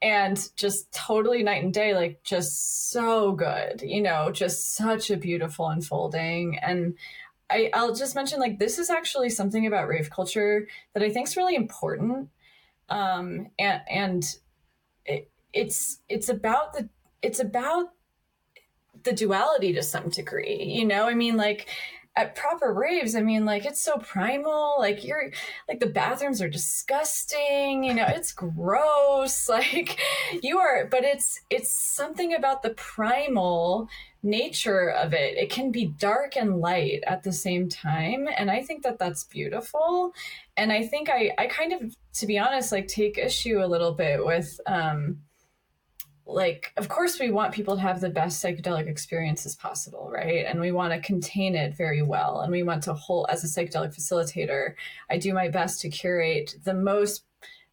And 0.00 0.38
just 0.56 0.92
totally 0.92 1.42
night 1.42 1.64
and 1.64 1.74
day, 1.74 1.92
like 1.94 2.22
just 2.22 2.90
so 2.90 3.32
good, 3.32 3.82
you 3.82 4.00
know, 4.00 4.30
just 4.30 4.76
such 4.76 5.10
a 5.10 5.16
beautiful 5.16 5.68
unfolding. 5.68 6.56
And 6.58 6.94
I, 7.50 7.70
I'll 7.74 7.94
just 7.94 8.14
mention 8.14 8.38
like 8.38 8.58
this 8.58 8.78
is 8.78 8.90
actually 8.90 9.30
something 9.30 9.66
about 9.66 9.88
rave 9.88 10.10
culture 10.10 10.68
that 10.94 11.02
I 11.02 11.10
think 11.10 11.26
is 11.26 11.36
really 11.36 11.56
important. 11.56 12.28
Um, 12.90 13.48
and 13.58 13.82
and 13.90 14.36
it, 15.04 15.30
it's 15.52 16.00
it's 16.08 16.28
about 16.28 16.74
the 16.74 16.88
it's 17.22 17.40
about 17.40 17.92
the 19.04 19.12
duality 19.12 19.72
to 19.72 19.82
some 19.82 20.08
degree 20.08 20.62
you 20.64 20.84
know 20.84 21.06
i 21.06 21.14
mean 21.14 21.36
like 21.36 21.68
at 22.18 22.34
proper 22.34 22.74
raves, 22.74 23.14
I 23.14 23.22
mean, 23.22 23.44
like 23.44 23.64
it's 23.64 23.80
so 23.80 23.96
primal. 23.98 24.74
Like 24.78 25.04
you're 25.04 25.30
like 25.68 25.78
the 25.78 25.86
bathrooms 25.86 26.42
are 26.42 26.48
disgusting. 26.48 27.84
You 27.84 27.94
know, 27.94 28.06
it's 28.08 28.32
gross. 28.32 29.48
Like 29.58 29.98
you 30.42 30.58
are, 30.58 30.86
but 30.90 31.04
it's 31.04 31.40
it's 31.50 31.70
something 31.70 32.34
about 32.34 32.62
the 32.62 32.70
primal 32.70 33.88
nature 34.22 34.90
of 34.90 35.12
it. 35.14 35.36
It 35.36 35.50
can 35.50 35.70
be 35.72 35.86
dark 35.86 36.36
and 36.36 36.60
light 36.60 37.02
at 37.06 37.22
the 37.22 37.32
same 37.32 37.68
time, 37.68 38.28
and 38.36 38.50
I 38.50 38.62
think 38.62 38.82
that 38.82 38.98
that's 38.98 39.24
beautiful. 39.24 40.12
And 40.56 40.72
I 40.72 40.86
think 40.86 41.08
I 41.10 41.32
I 41.38 41.46
kind 41.46 41.72
of, 41.72 41.94
to 42.14 42.26
be 42.26 42.38
honest, 42.38 42.72
like 42.72 42.88
take 42.88 43.16
issue 43.18 43.62
a 43.62 43.66
little 43.66 43.92
bit 43.94 44.24
with. 44.24 44.60
um 44.66 45.18
like 46.28 46.72
of 46.76 46.88
course 46.88 47.18
we 47.18 47.30
want 47.30 47.54
people 47.54 47.74
to 47.74 47.80
have 47.80 48.00
the 48.00 48.10
best 48.10 48.44
psychedelic 48.44 48.86
experiences 48.86 49.56
possible 49.56 50.10
right? 50.12 50.44
And 50.46 50.60
we 50.60 50.72
want 50.72 50.92
to 50.92 51.00
contain 51.00 51.54
it 51.54 51.74
very 51.74 52.02
well 52.02 52.40
and 52.40 52.52
we 52.52 52.62
want 52.62 52.82
to 52.84 52.94
hold 52.94 53.26
as 53.30 53.42
a 53.42 53.46
psychedelic 53.46 53.94
facilitator 53.96 54.74
i 55.10 55.16
do 55.16 55.32
my 55.32 55.48
best 55.48 55.80
to 55.80 55.88
curate 55.88 56.56
the 56.64 56.74
most 56.74 57.24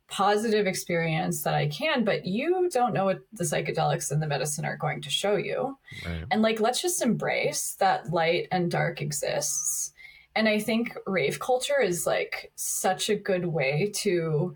positive 0.08 0.68
experience 0.68 1.42
that 1.42 1.54
i 1.54 1.68
can 1.68 2.06
but 2.06 2.26
you 2.26 2.70
don't 2.72 2.94
know 2.94 3.06
what 3.06 3.20
the 3.34 3.44
psychedelics 3.44 4.12
and 4.12 4.22
the 4.22 4.28
medicine 4.28 4.64
are 4.64 4.78
going 4.78 5.02
to 5.02 5.10
show 5.10 5.36
you. 5.36 5.78
Right. 6.06 6.24
and 6.32 6.42
like 6.42 6.60
let's 6.60 6.82
just 6.82 7.02
embrace 7.02 7.76
that 7.80 8.12
light 8.12 8.48
and 8.52 8.72
dark 8.72 9.02
exists. 9.02 9.92
And 10.36 10.48
i 10.48 10.60
think 10.60 10.96
rave 11.08 11.40
culture 11.40 11.82
is 11.82 12.06
like 12.06 12.52
such 12.56 13.10
a 13.10 13.16
good 13.16 13.46
way 13.46 13.92
to 13.96 14.56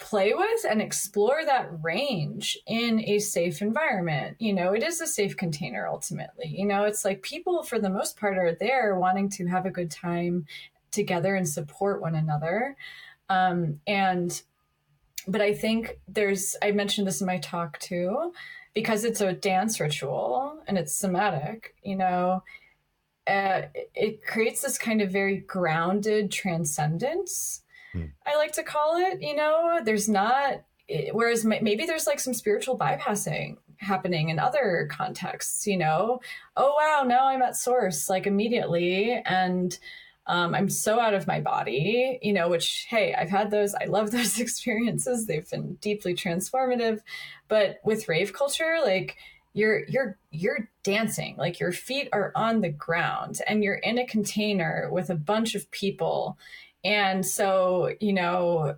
play 0.00 0.32
with 0.32 0.64
and 0.68 0.80
explore 0.80 1.44
that 1.44 1.68
range 1.82 2.58
in 2.66 3.04
a 3.06 3.18
safe 3.18 3.62
environment. 3.62 4.36
You 4.40 4.54
know, 4.54 4.72
it 4.72 4.82
is 4.82 5.00
a 5.00 5.06
safe 5.06 5.36
container 5.36 5.86
ultimately. 5.86 6.48
You 6.48 6.66
know, 6.66 6.84
it's 6.84 7.04
like 7.04 7.22
people, 7.22 7.62
for 7.62 7.78
the 7.78 7.90
most 7.90 8.18
part, 8.18 8.38
are 8.38 8.56
there 8.58 8.98
wanting 8.98 9.28
to 9.30 9.46
have 9.46 9.66
a 9.66 9.70
good 9.70 9.90
time 9.90 10.46
together 10.90 11.36
and 11.36 11.48
support 11.48 12.00
one 12.00 12.14
another. 12.16 12.76
Um, 13.28 13.80
and, 13.86 14.42
but 15.28 15.42
I 15.42 15.54
think 15.54 16.00
there's, 16.08 16.56
I 16.62 16.72
mentioned 16.72 17.06
this 17.06 17.20
in 17.20 17.26
my 17.26 17.38
talk 17.38 17.78
too, 17.78 18.32
because 18.74 19.04
it's 19.04 19.20
a 19.20 19.34
dance 19.34 19.78
ritual 19.78 20.62
and 20.66 20.78
it's 20.78 20.96
somatic, 20.96 21.74
you 21.84 21.96
know, 21.96 22.42
uh, 23.26 23.62
it 23.94 24.26
creates 24.26 24.62
this 24.62 24.78
kind 24.78 25.02
of 25.02 25.10
very 25.10 25.36
grounded 25.36 26.32
transcendence 26.32 27.62
hmm. 27.92 28.06
I 28.26 28.36
like 28.36 28.52
to 28.52 28.62
call 28.62 28.96
it. 28.96 29.22
You 29.22 29.34
know, 29.34 29.80
there's 29.84 30.08
not, 30.08 30.62
whereas 31.12 31.44
maybe 31.44 31.84
there's 31.86 32.06
like 32.06 32.20
some 32.20 32.34
spiritual 32.34 32.78
bypassing 32.78 33.56
happening 33.78 34.28
in 34.28 34.38
other 34.38 34.88
contexts, 34.90 35.66
you 35.66 35.78
know, 35.78 36.20
oh, 36.56 36.74
wow, 36.78 37.06
now 37.06 37.26
I'm 37.26 37.42
at 37.42 37.56
source 37.56 38.10
like 38.10 38.26
immediately. 38.26 39.22
And, 39.24 39.76
um, 40.26 40.54
I'm 40.54 40.68
so 40.68 41.00
out 41.00 41.14
of 41.14 41.26
my 41.26 41.40
body, 41.40 42.18
you 42.22 42.32
know, 42.32 42.48
which, 42.48 42.86
hey, 42.88 43.14
I've 43.14 43.30
had 43.30 43.50
those. 43.50 43.74
I 43.74 43.86
love 43.86 44.10
those 44.12 44.38
experiences. 44.38 45.26
They've 45.26 45.48
been 45.48 45.74
deeply 45.76 46.14
transformative. 46.14 47.00
But 47.48 47.80
with 47.84 48.08
rave 48.08 48.32
culture, 48.32 48.78
like, 48.84 49.16
you're 49.52 49.84
you're 49.86 50.16
you're 50.30 50.68
dancing 50.84 51.34
like 51.36 51.58
your 51.58 51.72
feet 51.72 52.08
are 52.12 52.30
on 52.36 52.60
the 52.60 52.68
ground 52.68 53.40
and 53.48 53.64
you're 53.64 53.74
in 53.74 53.98
a 53.98 54.06
container 54.06 54.88
with 54.92 55.10
a 55.10 55.14
bunch 55.16 55.56
of 55.56 55.68
people 55.72 56.38
and 56.84 57.24
so 57.24 57.92
you 58.00 58.12
know 58.12 58.76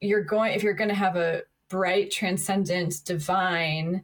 you're 0.00 0.24
going 0.24 0.54
if 0.54 0.62
you're 0.62 0.74
going 0.74 0.88
to 0.88 0.94
have 0.94 1.16
a 1.16 1.42
bright 1.68 2.10
transcendent 2.10 3.04
divine 3.04 4.02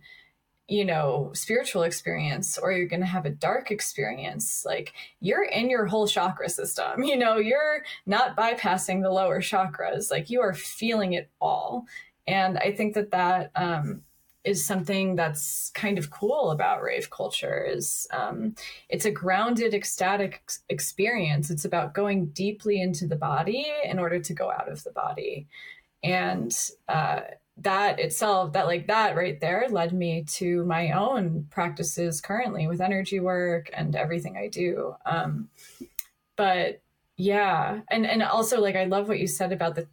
you 0.71 0.85
know, 0.85 1.33
spiritual 1.35 1.83
experience 1.83 2.57
or 2.57 2.71
you're 2.71 2.87
going 2.87 3.01
to 3.01 3.07
have 3.07 3.27
a 3.27 3.31
dark 3.31 3.73
experience. 3.73 4.63
Like 4.65 4.95
you're 5.19 5.43
in 5.43 5.69
your 5.69 5.85
whole 5.87 6.07
chakra 6.07 6.49
system. 6.49 7.03
You 7.11 7.17
know, 7.17 7.39
you're 7.39 7.83
not 8.07 8.37
bypassing 8.37 9.03
the 9.03 9.11
lower 9.11 9.41
chakras. 9.41 10.13
Like 10.13 10.31
you 10.31 10.41
are 10.43 10.55
feeling 10.55 11.15
it 11.15 11.29
all. 11.41 11.87
And 12.29 12.57
I 12.57 12.71
think 12.71 12.95
that 12.95 13.11
that 13.11 13.51
um, 13.57 14.03
is 14.45 14.65
something 14.65 15.17
that's 15.17 15.71
kind 15.75 15.99
of 15.99 16.11
cool 16.11 16.51
about 16.51 16.83
rave 16.83 17.11
culture 17.11 17.63
is 17.63 18.07
um, 18.13 18.55
it's 18.89 19.05
a 19.05 19.11
grounded 19.11 19.75
ecstatic 19.75 20.43
experience. 20.69 21.51
It's 21.51 21.67
about 21.67 21.95
going 21.95 22.27
deeply 22.29 22.81
into 22.81 23.07
the 23.07 23.17
body 23.17 23.67
in 23.85 23.99
order 23.99 24.19
to 24.19 24.35
go 24.35 24.51
out 24.51 24.71
of 24.71 24.83
the 24.85 24.93
body. 24.93 25.47
And 26.03 26.57
uh, 26.89 27.21
that 27.59 27.99
itself 27.99 28.55
that 28.55 28.67
like 28.67 28.87
that 28.87 29.17
right 29.17 29.39
there 29.41 29.67
led 29.71 29.93
me 29.93 30.25
to 30.25 30.65
my 30.65 30.93
own 30.93 31.47
practices 31.51 32.21
currently 32.21 32.67
with 32.67 32.81
energy 32.81 33.21
work 33.21 33.69
and 33.75 33.95
everything 33.95 34.37
i 34.37 34.49
do. 34.49 34.95
Um 35.05 35.49
but 36.37 36.81
yeah. 37.19 37.81
And 37.91 38.07
and 38.07 38.23
also 38.23 38.61
like 38.61 38.77
i 38.77 38.85
love 38.85 39.09
what 39.09 39.19
you 39.19 39.27
said 39.27 39.53
about 39.53 39.75
the 39.75 39.87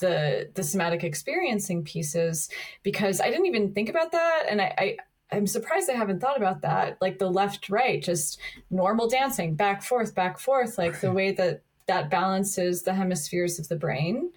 the 0.00 0.50
the 0.54 0.62
somatic 0.62 1.04
experiencing 1.04 1.84
pieces 1.84 2.48
because 2.82 3.20
i 3.20 3.30
didn't 3.30 3.46
even 3.46 3.72
think 3.72 3.88
about 3.88 4.12
that 4.12 4.44
and 4.48 4.60
i, 4.60 4.74
I 4.76 4.96
I'm 5.32 5.46
surprised 5.46 5.88
I 5.88 5.94
haven't 5.94 6.20
thought 6.20 6.36
about 6.36 6.62
that. 6.62 6.98
Like 7.00 7.18
the 7.18 7.30
left, 7.30 7.68
right, 7.68 8.02
just 8.02 8.40
normal 8.70 9.08
dancing, 9.08 9.54
back, 9.54 9.82
forth, 9.82 10.12
back, 10.14 10.38
forth, 10.38 10.76
like 10.76 11.00
the 11.00 11.12
way 11.12 11.30
that 11.32 11.62
that 11.86 12.10
balances 12.10 12.82
the 12.82 12.94
hemispheres 12.94 13.58
of 13.58 13.68
the 13.68 13.76
brain. 13.76 14.30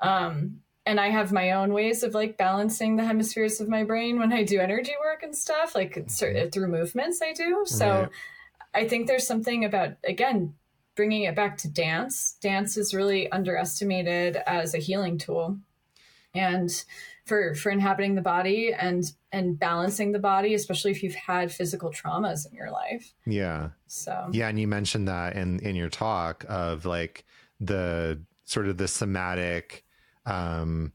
Um, 0.00 0.60
and 0.86 0.98
I 0.98 1.10
have 1.10 1.32
my 1.32 1.52
own 1.52 1.74
ways 1.74 2.02
of 2.02 2.14
like 2.14 2.38
balancing 2.38 2.96
the 2.96 3.04
hemispheres 3.04 3.60
of 3.60 3.68
my 3.68 3.84
brain 3.84 4.18
when 4.18 4.32
I 4.32 4.42
do 4.42 4.58
energy 4.58 4.94
work 4.98 5.22
and 5.22 5.36
stuff, 5.36 5.74
like 5.74 6.08
through 6.08 6.68
movements 6.68 7.20
I 7.20 7.34
do. 7.34 7.64
So 7.66 7.86
right. 7.86 8.08
I 8.74 8.88
think 8.88 9.06
there's 9.06 9.26
something 9.26 9.66
about, 9.66 9.96
again, 10.02 10.54
bringing 10.98 11.22
it 11.22 11.36
back 11.36 11.56
to 11.56 11.68
dance. 11.68 12.36
Dance 12.40 12.76
is 12.76 12.92
really 12.92 13.30
underestimated 13.30 14.36
as 14.48 14.74
a 14.74 14.78
healing 14.78 15.16
tool. 15.16 15.56
And 16.34 16.68
for 17.24 17.54
for 17.54 17.70
inhabiting 17.70 18.16
the 18.16 18.20
body 18.20 18.74
and 18.76 19.12
and 19.30 19.58
balancing 19.58 20.12
the 20.12 20.18
body 20.18 20.54
especially 20.54 20.90
if 20.90 21.02
you've 21.02 21.14
had 21.14 21.52
physical 21.52 21.90
traumas 21.90 22.48
in 22.48 22.54
your 22.54 22.70
life 22.70 23.12
yeah 23.26 23.68
so 23.86 24.30
yeah 24.32 24.48
and 24.48 24.58
you 24.58 24.66
mentioned 24.66 25.06
that 25.06 25.36
in 25.36 25.58
in 25.60 25.76
your 25.76 25.90
talk 25.90 26.46
of 26.48 26.86
like 26.86 27.26
the 27.60 28.18
sort 28.44 28.66
of 28.66 28.78
the 28.78 28.88
somatic 28.88 29.84
um, 30.24 30.90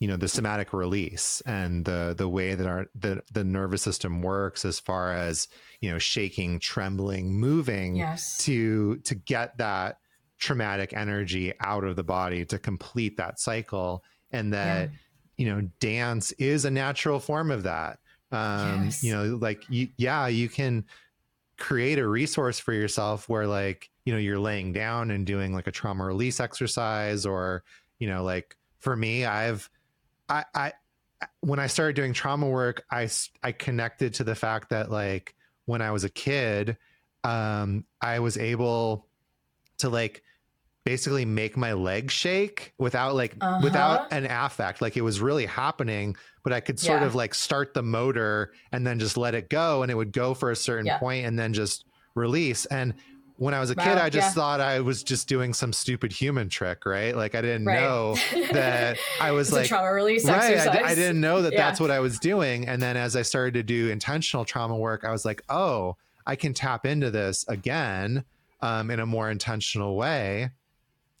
you 0.00 0.08
know 0.08 0.16
the 0.16 0.26
somatic 0.26 0.72
release 0.72 1.42
and 1.42 1.84
the 1.84 2.14
the 2.16 2.28
way 2.28 2.54
that 2.54 2.66
our 2.66 2.86
the 2.98 3.22
the 3.32 3.44
nervous 3.44 3.82
system 3.82 4.22
works 4.22 4.64
as 4.64 4.80
far 4.80 5.12
as 5.12 5.46
you 5.80 5.90
know 5.90 5.98
shaking 5.98 6.58
trembling 6.58 7.32
moving 7.32 7.94
yes. 7.94 8.38
to 8.38 8.96
to 8.98 9.14
get 9.14 9.56
that 9.58 9.98
traumatic 10.38 10.94
energy 10.94 11.52
out 11.60 11.84
of 11.84 11.96
the 11.96 12.02
body 12.02 12.46
to 12.46 12.58
complete 12.58 13.18
that 13.18 13.38
cycle 13.38 14.02
and 14.32 14.52
that 14.54 14.88
yeah. 14.88 14.96
you 15.36 15.46
know 15.46 15.68
dance 15.80 16.32
is 16.32 16.64
a 16.64 16.70
natural 16.70 17.20
form 17.20 17.50
of 17.50 17.62
that 17.62 17.98
um 18.32 18.84
yes. 18.84 19.04
you 19.04 19.12
know 19.12 19.36
like 19.36 19.64
you, 19.68 19.86
yeah 19.98 20.26
you 20.26 20.48
can 20.48 20.82
create 21.58 21.98
a 21.98 22.08
resource 22.08 22.58
for 22.58 22.72
yourself 22.72 23.28
where 23.28 23.46
like 23.46 23.90
you 24.06 24.14
know 24.14 24.18
you're 24.18 24.38
laying 24.38 24.72
down 24.72 25.10
and 25.10 25.26
doing 25.26 25.52
like 25.52 25.66
a 25.66 25.72
trauma 25.72 26.06
release 26.06 26.40
exercise 26.40 27.26
or 27.26 27.62
you 27.98 28.08
know 28.08 28.24
like 28.24 28.56
for 28.78 28.96
me 28.96 29.26
i've 29.26 29.68
i 30.30 30.44
i 30.54 30.72
when 31.40 31.58
i 31.58 31.66
started 31.66 31.96
doing 31.96 32.12
trauma 32.12 32.48
work 32.48 32.84
i 32.90 33.08
i 33.42 33.52
connected 33.52 34.14
to 34.14 34.24
the 34.24 34.34
fact 34.34 34.70
that 34.70 34.90
like 34.90 35.34
when 35.66 35.82
i 35.82 35.90
was 35.90 36.04
a 36.04 36.08
kid 36.08 36.76
um 37.24 37.84
i 38.00 38.18
was 38.18 38.38
able 38.38 39.06
to 39.78 39.88
like 39.88 40.22
basically 40.84 41.26
make 41.26 41.56
my 41.56 41.74
leg 41.74 42.10
shake 42.10 42.72
without 42.78 43.14
like 43.14 43.36
uh-huh. 43.40 43.60
without 43.62 44.12
an 44.12 44.24
affect 44.24 44.80
like 44.80 44.96
it 44.96 45.02
was 45.02 45.20
really 45.20 45.44
happening 45.44 46.16
but 46.42 46.52
i 46.54 46.60
could 46.60 46.80
sort 46.80 47.02
yeah. 47.02 47.06
of 47.06 47.14
like 47.14 47.34
start 47.34 47.74
the 47.74 47.82
motor 47.82 48.52
and 48.72 48.86
then 48.86 48.98
just 48.98 49.18
let 49.18 49.34
it 49.34 49.50
go 49.50 49.82
and 49.82 49.90
it 49.90 49.94
would 49.94 50.12
go 50.12 50.32
for 50.32 50.50
a 50.50 50.56
certain 50.56 50.86
yeah. 50.86 50.98
point 50.98 51.26
and 51.26 51.38
then 51.38 51.52
just 51.52 51.84
release 52.14 52.64
and 52.66 52.94
when 53.40 53.54
I 53.54 53.60
was 53.60 53.70
a 53.70 53.74
wow, 53.74 53.84
kid, 53.84 53.96
I 53.96 54.10
just 54.10 54.28
yeah. 54.28 54.32
thought 54.32 54.60
I 54.60 54.80
was 54.80 55.02
just 55.02 55.26
doing 55.26 55.54
some 55.54 55.72
stupid 55.72 56.12
human 56.12 56.50
trick, 56.50 56.84
right? 56.84 57.16
Like 57.16 57.34
I 57.34 57.40
didn't 57.40 57.64
right. 57.64 57.80
know 57.80 58.14
that 58.52 58.98
I 59.18 59.30
was 59.30 59.50
like 59.50 59.66
trauma 59.66 59.90
release 59.94 60.26
right. 60.26 60.58
I, 60.58 60.90
I 60.90 60.94
didn't 60.94 61.22
know 61.22 61.40
that 61.40 61.54
yeah. 61.54 61.58
that's 61.58 61.80
what 61.80 61.90
I 61.90 62.00
was 62.00 62.18
doing. 62.18 62.68
And 62.68 62.82
then 62.82 62.98
as 62.98 63.16
I 63.16 63.22
started 63.22 63.54
to 63.54 63.62
do 63.62 63.88
intentional 63.88 64.44
trauma 64.44 64.76
work, 64.76 65.06
I 65.06 65.10
was 65.10 65.24
like, 65.24 65.42
oh, 65.48 65.96
I 66.26 66.36
can 66.36 66.52
tap 66.52 66.84
into 66.84 67.10
this 67.10 67.48
again 67.48 68.26
um, 68.60 68.90
in 68.90 69.00
a 69.00 69.06
more 69.06 69.30
intentional 69.30 69.96
way. 69.96 70.50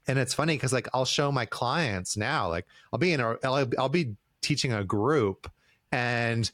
And 0.06 0.18
it's 0.18 0.34
funny 0.34 0.56
because 0.56 0.74
like 0.74 0.88
I'll 0.92 1.06
show 1.06 1.32
my 1.32 1.46
clients 1.46 2.18
now, 2.18 2.50
like 2.50 2.66
I'll 2.92 2.98
be 2.98 3.14
in 3.14 3.20
a, 3.20 3.36
I'll, 3.42 3.66
I'll 3.78 3.88
be 3.88 4.14
teaching 4.42 4.74
a 4.74 4.84
group 4.84 5.50
and 5.90 6.50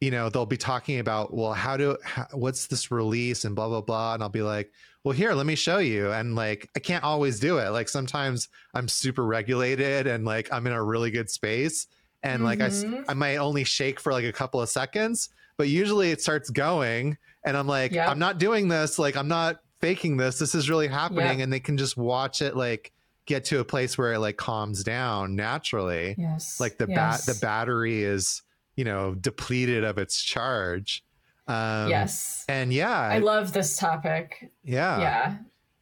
you 0.00 0.10
know 0.10 0.28
they'll 0.28 0.46
be 0.46 0.56
talking 0.56 0.98
about 0.98 1.32
well 1.32 1.52
how 1.52 1.76
do 1.76 1.96
how, 2.02 2.26
what's 2.32 2.66
this 2.66 2.90
release 2.90 3.44
and 3.44 3.54
blah 3.54 3.68
blah 3.68 3.80
blah 3.80 4.14
and 4.14 4.22
i'll 4.22 4.30
be 4.30 4.42
like 4.42 4.72
well 5.04 5.12
here 5.12 5.32
let 5.32 5.46
me 5.46 5.54
show 5.54 5.78
you 5.78 6.10
and 6.12 6.34
like 6.34 6.68
i 6.76 6.78
can't 6.78 7.04
always 7.04 7.40
do 7.40 7.58
it 7.58 7.70
like 7.70 7.88
sometimes 7.88 8.48
i'm 8.74 8.88
super 8.88 9.24
regulated 9.24 10.06
and 10.06 10.24
like 10.24 10.48
i'm 10.52 10.66
in 10.66 10.72
a 10.72 10.82
really 10.82 11.10
good 11.10 11.30
space 11.30 11.86
and 12.22 12.36
mm-hmm. 12.36 12.44
like 12.44 12.60
I, 12.60 12.68
mm-hmm. 12.68 13.02
I 13.08 13.14
might 13.14 13.36
only 13.36 13.64
shake 13.64 14.00
for 14.00 14.12
like 14.12 14.24
a 14.24 14.32
couple 14.32 14.60
of 14.60 14.68
seconds 14.68 15.30
but 15.56 15.68
usually 15.68 16.10
it 16.10 16.20
starts 16.20 16.50
going 16.50 17.16
and 17.44 17.56
i'm 17.56 17.66
like 17.66 17.92
yep. 17.92 18.08
i'm 18.08 18.18
not 18.18 18.38
doing 18.38 18.68
this 18.68 18.98
like 18.98 19.16
i'm 19.16 19.28
not 19.28 19.60
faking 19.80 20.16
this 20.16 20.38
this 20.38 20.54
is 20.54 20.68
really 20.68 20.88
happening 20.88 21.38
yep. 21.38 21.44
and 21.44 21.52
they 21.52 21.60
can 21.60 21.76
just 21.76 21.96
watch 21.96 22.42
it 22.42 22.56
like 22.56 22.92
get 23.26 23.44
to 23.44 23.60
a 23.60 23.64
place 23.64 23.96
where 23.96 24.12
it 24.12 24.18
like 24.18 24.36
calms 24.36 24.82
down 24.82 25.36
naturally 25.36 26.14
yes 26.18 26.60
like 26.60 26.76
the 26.78 26.86
yes. 26.88 27.24
bat 27.24 27.34
the 27.34 27.40
battery 27.40 28.02
is 28.02 28.42
you 28.76 28.84
know 28.84 29.14
depleted 29.14 29.84
of 29.84 29.98
its 29.98 30.22
charge 30.22 31.04
um, 31.50 31.88
yes 31.88 32.44
and 32.48 32.72
yeah 32.72 32.98
i 32.98 33.18
love 33.18 33.52
this 33.52 33.76
topic 33.76 34.50
yeah 34.64 35.00
yeah 35.00 35.36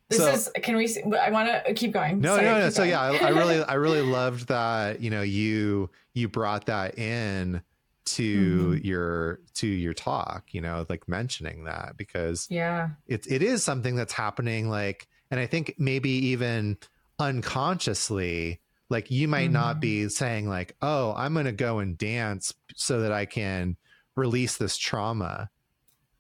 this 0.09 0.19
so, 0.19 0.29
is 0.29 0.51
can 0.63 0.77
we 0.77 0.89
i 1.21 1.31
want 1.31 1.49
to 1.49 1.75
keep 1.75 1.93
going 1.93 2.21
no 2.21 2.35
Sorry, 2.37 2.47
no 2.47 2.61
no 2.61 2.71
so 2.71 2.79
going. 2.79 2.91
yeah 2.91 3.01
I, 3.01 3.17
I, 3.17 3.29
really 3.31 3.63
i 3.63 3.75
really 3.87 4.03
loved 4.03 4.49
that 4.49 5.01
you 5.01 5.11
know 5.11 5.23
you 5.23 5.91
you 6.15 6.29
brought 6.29 6.67
that 6.67 6.99
in 6.99 7.63
to 8.05 8.71
mm-hmm. 8.73 8.87
your 8.87 9.41
to 9.55 9.67
your 9.67 9.93
talk 9.93 10.45
you 10.53 10.61
know 10.61 10.87
like 10.89 11.07
mentioning 11.09 11.65
that 11.65 11.97
because 11.97 12.47
yeah 12.51 12.91
it, 13.07 13.27
it 13.31 13.43
is 13.43 13.63
something 13.63 13.97
that's 13.97 14.15
happening 14.15 14.71
like 14.71 15.09
and 15.31 15.39
i 15.39 15.47
think 15.47 15.75
maybe 15.79 16.11
even 16.11 16.79
unconsciously 17.19 18.61
like 18.91 19.11
you 19.11 19.29
might 19.29 19.45
mm-hmm. 19.45 19.55
not 19.55 19.81
be 19.81 20.09
saying 20.09 20.49
like, 20.49 20.77
"Oh, 20.81 21.15
I'm 21.17 21.35
going 21.35 21.47
to 21.47 21.53
go 21.53 21.79
and 21.79 21.99
dance 21.99 22.55
so 22.75 23.01
that 23.01 23.13
I 23.13 23.27
can 23.27 23.77
release 24.17 24.57
this 24.57 24.77
trauma." 24.77 25.51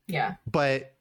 Yeah. 0.09 0.35
But 0.51 0.95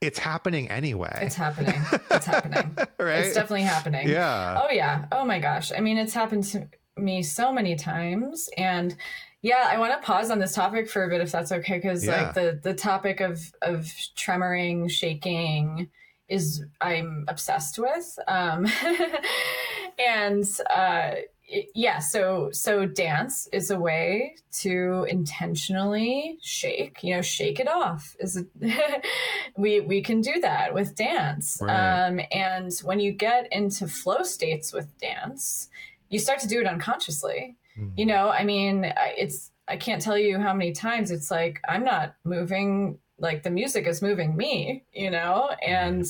it's 0.00 0.18
happening 0.18 0.70
anyway. 0.70 1.18
It's 1.22 1.34
happening. 1.34 1.80
It's 2.10 2.26
happening. 2.26 2.76
right? 2.98 3.24
It's 3.24 3.34
definitely 3.34 3.62
happening. 3.62 4.08
Yeah. 4.08 4.60
Oh 4.62 4.72
yeah. 4.72 5.06
Oh 5.12 5.24
my 5.24 5.38
gosh. 5.38 5.72
I 5.72 5.80
mean, 5.80 5.98
it's 5.98 6.14
happened 6.14 6.44
to 6.44 6.68
me 6.96 7.22
so 7.22 7.52
many 7.52 7.76
times 7.76 8.50
and 8.56 8.96
yeah, 9.40 9.68
I 9.70 9.78
want 9.78 9.92
to 9.92 10.04
pause 10.04 10.32
on 10.32 10.40
this 10.40 10.52
topic 10.52 10.90
for 10.90 11.04
a 11.04 11.08
bit 11.08 11.20
if 11.20 11.30
that's 11.30 11.52
okay 11.52 11.78
cuz 11.80 12.04
yeah. 12.04 12.22
like 12.22 12.34
the 12.34 12.58
the 12.60 12.74
topic 12.74 13.20
of 13.20 13.40
of 13.62 13.84
tremoring, 14.16 14.90
shaking, 14.90 15.88
is 16.28 16.64
I'm 16.80 17.24
obsessed 17.28 17.78
with. 17.78 18.18
Um, 18.26 18.66
and 19.98 20.44
uh, 20.68 21.14
yeah, 21.74 21.98
so 21.98 22.50
so 22.52 22.84
dance 22.84 23.48
is 23.52 23.70
a 23.70 23.78
way 23.78 24.36
to 24.60 25.06
intentionally 25.08 26.38
shake. 26.42 27.02
You 27.02 27.16
know, 27.16 27.22
shake 27.22 27.58
it 27.58 27.68
off. 27.68 28.14
Is 28.20 28.36
a, 28.36 28.44
we 29.56 29.80
we 29.80 30.02
can 30.02 30.20
do 30.20 30.40
that 30.40 30.74
with 30.74 30.94
dance. 30.94 31.58
Right. 31.60 32.06
Um, 32.06 32.20
and 32.32 32.72
when 32.82 33.00
you 33.00 33.12
get 33.12 33.50
into 33.52 33.88
flow 33.88 34.22
states 34.22 34.72
with 34.72 34.96
dance, 34.98 35.68
you 36.10 36.18
start 36.18 36.40
to 36.40 36.48
do 36.48 36.60
it 36.60 36.66
unconsciously. 36.66 37.56
Mm-hmm. 37.78 37.94
You 37.96 38.06
know, 38.06 38.28
I 38.28 38.44
mean, 38.44 38.92
it's 39.16 39.50
I 39.66 39.76
can't 39.76 40.02
tell 40.02 40.18
you 40.18 40.38
how 40.38 40.52
many 40.52 40.72
times 40.72 41.10
it's 41.10 41.30
like 41.30 41.60
I'm 41.68 41.84
not 41.84 42.14
moving 42.24 42.98
like 43.18 43.42
the 43.42 43.50
music 43.50 43.86
is 43.86 44.02
moving 44.02 44.36
me, 44.36 44.84
you 44.92 45.10
know, 45.10 45.50
and 45.66 46.06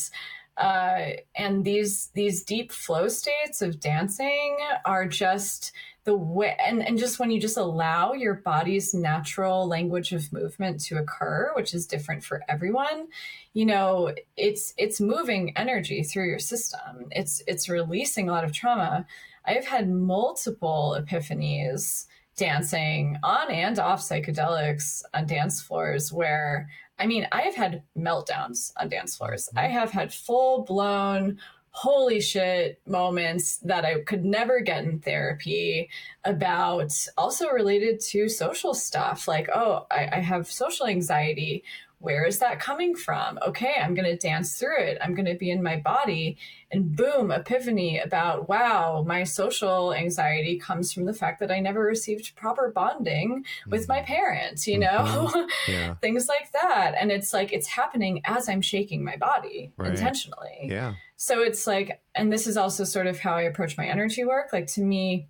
uh, 0.59 1.11
and 1.35 1.65
these 1.65 2.11
these 2.15 2.43
deep 2.43 2.73
flow 2.73 3.09
states 3.09 3.63
of 3.63 3.81
dancing 3.81 4.57
are 4.85 5.07
just 5.07 5.73
the 6.05 6.17
way 6.17 6.57
and, 6.65 6.87
and 6.87 6.99
just 6.99 7.19
when 7.19 7.31
you 7.31 7.41
just 7.41 7.57
allow 7.57 8.13
your 8.13 8.35
body's 8.35 8.95
natural 8.95 9.67
language 9.69 10.13
of 10.13 10.33
movement 10.33 10.81
to 10.81 10.97
occur 10.97 11.53
which 11.55 11.75
is 11.75 11.87
different 11.87 12.25
for 12.25 12.43
everyone 12.49 13.07
you 13.53 13.67
know 13.67 14.15
it's 14.37 14.73
it's 14.77 15.01
moving 15.01 15.53
energy 15.57 16.03
through 16.05 16.29
your 16.29 16.39
system. 16.39 17.09
It's 17.11 17.43
it's 17.47 17.69
releasing 17.69 18.29
a 18.29 18.33
lot 18.33 18.45
of 18.45 18.53
trauma. 18.53 19.05
I've 19.45 19.67
had 19.67 19.89
multiple 19.91 20.97
epiphanies 20.97 22.07
dancing 22.37 23.19
on 23.25 23.51
and 23.51 23.79
off 23.81 24.01
psychedelics 24.01 25.03
on 25.13 25.27
dance 25.27 25.61
floors 25.61 26.13
where 26.13 26.69
I 26.99 27.07
mean, 27.07 27.27
I 27.33 27.43
have 27.43 27.55
had 27.55 27.83
meltdowns 27.97 28.73
on 28.77 28.89
dance 28.89 29.17
floors. 29.17 29.49
I 29.57 29.65
mm-hmm. 29.65 29.73
have 29.75 29.91
had 29.91 30.13
full 30.13 30.65
blown 30.65 31.39
holy 31.71 32.21
shit 32.21 32.81
moments 32.87 33.59
that 33.59 33.85
I 33.85 34.01
could 34.01 34.25
never 34.25 34.61
get 34.61 34.85
in 34.85 34.99
therapy 34.99 35.89
about 36.25 36.93
also 37.17 37.51
related 37.51 38.01
to 38.01 38.29
social 38.29 38.75
stuff. 38.75 39.29
Like, 39.29 39.49
oh, 39.55 39.87
I, 39.91 40.09
I 40.13 40.19
have 40.19 40.51
social 40.51 40.87
anxiety 40.87 41.63
where 42.01 42.25
is 42.25 42.39
that 42.39 42.61
coming 42.61 42.95
from? 42.95 43.39
Okay, 43.45 43.75
I'm 43.81 43.95
going 43.95 44.05
to 44.05 44.17
dance 44.17 44.57
through 44.57 44.79
it. 44.79 44.99
I'm 45.01 45.15
going 45.15 45.27
to 45.27 45.35
be 45.35 45.51
in 45.51 45.63
my 45.63 45.77
body. 45.77 46.37
And 46.71 46.95
boom, 46.95 47.33
epiphany 47.33 47.99
about, 47.99 48.49
wow, 48.49 49.03
my 49.07 49.25
social 49.25 49.93
anxiety 49.93 50.59
comes 50.59 50.93
from 50.93 51.07
the 51.07 51.13
fact 51.13 51.41
that 51.41 51.51
I 51.51 51.59
never 51.59 51.83
received 51.83 52.37
proper 52.37 52.71
bonding 52.71 53.45
with 53.67 53.89
my 53.89 53.99
mm-hmm. 53.99 54.07
parents, 54.07 54.67
you 54.69 54.79
know? 54.79 54.89
Mm-hmm. 54.89 55.49
Yeah. 55.69 55.95
Things 55.97 56.29
like 56.29 56.53
that. 56.53 56.95
And 56.99 57.11
it's 57.11 57.33
like, 57.33 57.53
it's 57.53 57.67
happening 57.67 58.23
as 58.25 58.49
I'm 58.49 58.63
shaking 58.63 59.05
my 59.05 59.17
body 59.17 59.73
right. 59.77 59.91
intentionally. 59.91 60.61
Yeah. 60.63 60.95
So 61.17 61.43
it's 61.43 61.67
like, 61.67 62.01
and 62.15 62.33
this 62.33 62.47
is 62.47 62.57
also 62.57 62.85
sort 62.85 63.07
of 63.07 63.19
how 63.19 63.35
I 63.35 63.43
approach 63.43 63.77
my 63.77 63.87
energy 63.87 64.25
work. 64.25 64.53
Like 64.53 64.67
to 64.69 64.83
me, 64.83 65.29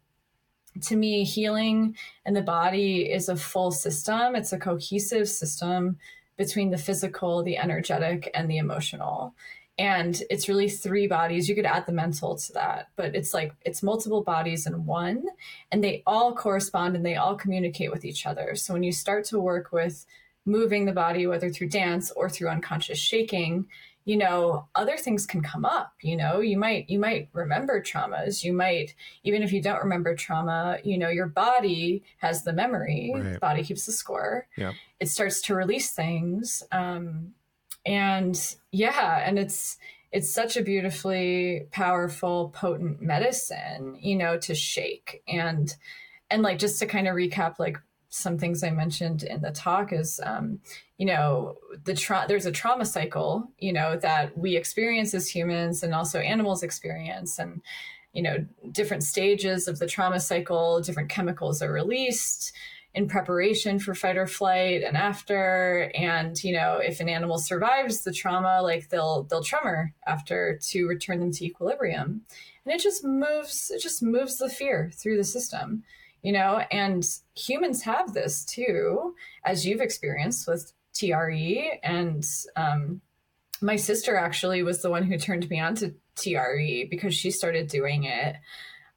to 0.82 0.96
me, 0.96 1.24
healing 1.24 1.96
in 2.26 2.34
the 2.34 2.42
body 2.42 3.10
is 3.10 3.28
a 3.28 3.36
full 3.36 3.72
system. 3.72 4.36
It's 4.36 4.52
a 4.52 4.58
cohesive 4.58 5.28
system 5.28 5.98
between 6.38 6.70
the 6.70 6.78
physical, 6.78 7.42
the 7.42 7.58
energetic, 7.58 8.30
and 8.32 8.48
the 8.48 8.56
emotional. 8.56 9.34
And 9.76 10.20
it's 10.30 10.48
really 10.48 10.68
three 10.68 11.06
bodies. 11.06 11.48
You 11.48 11.54
could 11.54 11.66
add 11.66 11.86
the 11.86 11.92
mental 11.92 12.36
to 12.36 12.52
that, 12.54 12.88
but 12.96 13.14
it's 13.14 13.34
like 13.34 13.52
it's 13.64 13.82
multiple 13.82 14.22
bodies 14.22 14.66
in 14.66 14.86
one, 14.86 15.24
and 15.70 15.84
they 15.84 16.02
all 16.06 16.34
correspond 16.34 16.96
and 16.96 17.04
they 17.04 17.16
all 17.16 17.36
communicate 17.36 17.92
with 17.92 18.04
each 18.04 18.24
other. 18.24 18.54
So 18.54 18.72
when 18.72 18.82
you 18.82 18.92
start 18.92 19.24
to 19.26 19.38
work 19.38 19.70
with 19.70 20.06
moving 20.46 20.86
the 20.86 20.92
body, 20.92 21.26
whether 21.26 21.50
through 21.50 21.68
dance 21.68 22.10
or 22.12 22.28
through 22.28 22.48
unconscious 22.48 22.98
shaking, 22.98 23.66
you 24.08 24.16
know 24.16 24.66
other 24.74 24.96
things 24.96 25.26
can 25.26 25.42
come 25.42 25.66
up 25.66 25.92
you 26.00 26.16
know 26.16 26.40
you 26.40 26.56
might 26.56 26.88
you 26.88 26.98
might 26.98 27.28
remember 27.34 27.82
traumas. 27.82 28.42
You 28.42 28.54
might 28.54 28.94
even 29.22 29.42
if 29.42 29.52
you 29.52 29.60
don't 29.60 29.82
remember 29.82 30.14
trauma 30.14 30.78
you 30.82 30.96
know 30.96 31.10
your 31.10 31.26
body 31.26 32.02
has 32.16 32.42
the 32.42 32.54
memory 32.54 33.12
right. 33.14 33.34
the 33.34 33.38
body 33.38 33.62
keeps 33.62 33.84
the 33.84 33.92
score. 33.92 34.48
Yeah. 34.56 34.72
It 34.98 35.10
starts 35.10 35.42
to 35.42 35.54
release 35.54 35.90
things 35.92 36.62
um 36.72 37.34
and 37.84 38.56
yeah 38.72 39.22
and 39.26 39.38
it's 39.38 39.76
it's 40.10 40.32
such 40.32 40.56
a 40.56 40.62
beautifully 40.62 41.66
powerful 41.70 42.48
potent 42.48 43.02
medicine 43.02 43.98
you 44.00 44.16
know 44.16 44.38
to 44.38 44.54
shake. 44.54 45.22
And 45.28 45.70
and 46.30 46.42
like 46.42 46.58
just 46.58 46.78
to 46.78 46.86
kind 46.86 47.08
of 47.08 47.14
recap 47.14 47.58
like 47.58 47.78
some 48.10 48.38
things 48.38 48.62
I 48.62 48.70
mentioned 48.70 49.22
in 49.22 49.42
the 49.42 49.50
talk 49.50 49.92
is, 49.92 50.20
um, 50.24 50.60
you 50.96 51.06
know, 51.06 51.56
the 51.84 51.94
tra- 51.94 52.24
there's 52.26 52.46
a 52.46 52.52
trauma 52.52 52.86
cycle, 52.86 53.50
you 53.58 53.72
know, 53.72 53.96
that 53.96 54.36
we 54.36 54.56
experience 54.56 55.14
as 55.14 55.28
humans 55.28 55.82
and 55.82 55.94
also 55.94 56.18
animals 56.18 56.62
experience, 56.62 57.38
and 57.38 57.60
you 58.12 58.22
know, 58.22 58.46
different 58.72 59.02
stages 59.02 59.68
of 59.68 59.78
the 59.78 59.86
trauma 59.86 60.18
cycle, 60.18 60.80
different 60.80 61.10
chemicals 61.10 61.60
are 61.60 61.70
released 61.70 62.52
in 62.94 63.06
preparation 63.06 63.78
for 63.78 63.94
fight 63.94 64.16
or 64.16 64.26
flight 64.26 64.82
and 64.82 64.96
after. 64.96 65.90
And 65.94 66.42
you 66.42 66.52
know 66.52 66.78
if 66.78 67.00
an 67.00 67.08
animal 67.08 67.38
survives 67.38 68.02
the 68.02 68.12
trauma 68.12 68.60
like 68.62 68.88
they'll 68.88 69.24
they'll 69.24 69.42
tremor 69.42 69.94
after 70.06 70.58
to 70.70 70.86
return 70.86 71.20
them 71.20 71.32
to 71.32 71.44
equilibrium. 71.44 72.22
And 72.64 72.74
it 72.74 72.82
just 72.82 73.04
moves 73.04 73.70
it 73.72 73.80
just 73.80 74.02
moves 74.02 74.38
the 74.38 74.48
fear 74.48 74.90
through 74.94 75.16
the 75.16 75.24
system 75.24 75.84
you 76.22 76.32
know, 76.32 76.62
and 76.70 77.06
humans 77.36 77.82
have 77.82 78.12
this 78.12 78.44
too, 78.44 79.14
as 79.44 79.66
you've 79.66 79.80
experienced 79.80 80.48
with 80.48 80.72
TRE. 80.94 81.78
And 81.82 82.24
um, 82.56 83.00
my 83.60 83.76
sister 83.76 84.16
actually 84.16 84.62
was 84.62 84.82
the 84.82 84.90
one 84.90 85.04
who 85.04 85.18
turned 85.18 85.48
me 85.48 85.60
on 85.60 85.74
to 85.76 85.94
TRE 86.16 86.86
because 86.90 87.14
she 87.14 87.30
started 87.30 87.68
doing 87.68 88.04
it. 88.04 88.36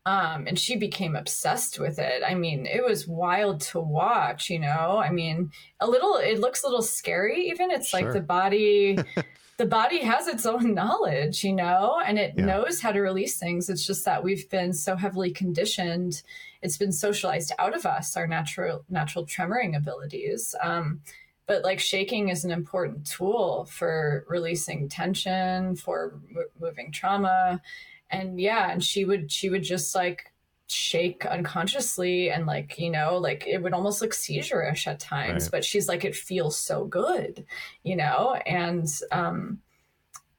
Um, 0.03 0.47
and 0.47 0.57
she 0.57 0.78
became 0.78 1.15
obsessed 1.15 1.80
with 1.80 1.99
it. 1.99 2.24
I 2.26 2.34
mean, 2.34 2.65
it 2.65 2.84
was 2.84 3.07
wild 3.07 3.61
to 3.61 3.80
watch, 3.80 4.49
you 4.49 4.57
know. 4.57 4.97
I 4.97 5.11
mean, 5.11 5.51
a 5.80 5.88
little, 5.88 6.15
it 6.15 6.39
looks 6.39 6.63
a 6.63 6.65
little 6.65 6.82
scary, 6.82 7.49
even. 7.49 7.69
It's 7.69 7.89
sure. 7.89 8.01
like 8.01 8.13
the 8.13 8.22
body. 8.22 8.97
the 9.57 9.67
body 9.67 9.99
has 9.99 10.28
its 10.28 10.47
own 10.47 10.74
knowledge, 10.74 11.43
you 11.43 11.53
know, 11.53 12.01
and 12.03 12.17
it 12.17 12.34
yeah. 12.36 12.45
knows 12.45 12.82
how 12.82 12.91
to 12.91 12.99
release 12.99 13.38
things. 13.38 13.69
It's 13.69 13.86
just 13.86 14.05
that 14.05 14.24
we've 14.24 14.49
been 14.49 14.74
so 14.74 14.95
heavily 14.95 15.30
conditioned 15.30 16.24
it's 16.62 16.78
been 16.78 16.91
socialized 16.91 17.51
out 17.59 17.76
of 17.76 17.86
us 17.86 18.16
our 18.16 18.28
natural 18.28 18.86
natural 18.89 19.26
tremoring 19.26 19.76
abilities. 19.76 20.55
Um, 20.62 21.01
but 21.47 21.64
like 21.64 21.80
shaking 21.80 22.30
is 22.30 22.45
an 22.45 22.51
important 22.51 23.05
tool 23.05 23.66
for 23.66 24.26
releasing 24.30 24.88
tension 24.88 25.76
for 25.76 26.20
m- 26.30 26.45
moving 26.59 26.91
trauma. 26.91 27.62
And 28.09 28.39
yeah 28.39 28.72
and 28.72 28.84
she 28.84 29.05
would 29.05 29.32
she 29.32 29.49
would 29.49 29.64
just 29.64 29.95
like 29.95 30.32
shake 30.68 31.26
unconsciously 31.26 32.30
and 32.30 32.45
like 32.45 32.80
you 32.80 32.89
know 32.89 33.18
like 33.18 33.45
it 33.45 33.62
would 33.62 33.74
almost 33.74 34.01
look 34.01 34.14
seizure-ish 34.14 34.88
at 34.88 35.01
times 35.01 35.43
right. 35.43 35.51
but 35.51 35.66
she's 35.66 35.89
like 35.89 36.05
it 36.05 36.16
feels 36.16 36.57
so 36.57 36.86
good 36.86 37.45
you 37.84 37.95
know? 37.95 38.36
And 38.45 38.88
um 39.12 39.59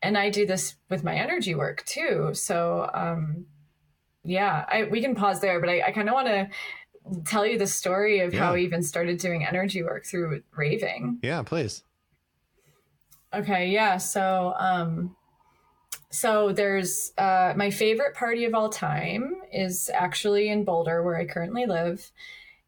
and 0.02 0.16
i 0.16 0.30
do 0.30 0.46
this 0.46 0.76
with 0.88 1.04
my 1.04 1.14
energy 1.14 1.54
work 1.54 1.84
too. 1.84 2.30
So 2.32 2.90
um 2.94 3.46
yeah, 4.24 4.64
I, 4.68 4.84
we 4.84 5.00
can 5.00 5.14
pause 5.14 5.40
there, 5.40 5.60
but 5.60 5.68
I, 5.68 5.82
I 5.82 5.92
kind 5.92 6.08
of 6.08 6.14
want 6.14 6.28
to 6.28 6.48
tell 7.24 7.46
you 7.46 7.58
the 7.58 7.66
story 7.66 8.20
of 8.20 8.32
yeah. 8.32 8.40
how 8.40 8.54
I 8.54 8.58
even 8.58 8.82
started 8.82 9.18
doing 9.18 9.44
energy 9.44 9.82
work 9.82 10.06
through 10.06 10.42
raving. 10.56 11.18
Yeah, 11.22 11.42
please. 11.42 11.82
Okay, 13.34 13.70
yeah. 13.70 13.96
So, 13.96 14.54
um, 14.58 15.16
so 16.10 16.52
there's 16.52 17.12
uh, 17.16 17.54
my 17.56 17.70
favorite 17.70 18.14
party 18.14 18.44
of 18.44 18.54
all 18.54 18.68
time 18.68 19.34
is 19.52 19.90
actually 19.92 20.50
in 20.50 20.64
Boulder, 20.64 21.02
where 21.02 21.16
I 21.16 21.26
currently 21.26 21.66
live, 21.66 22.12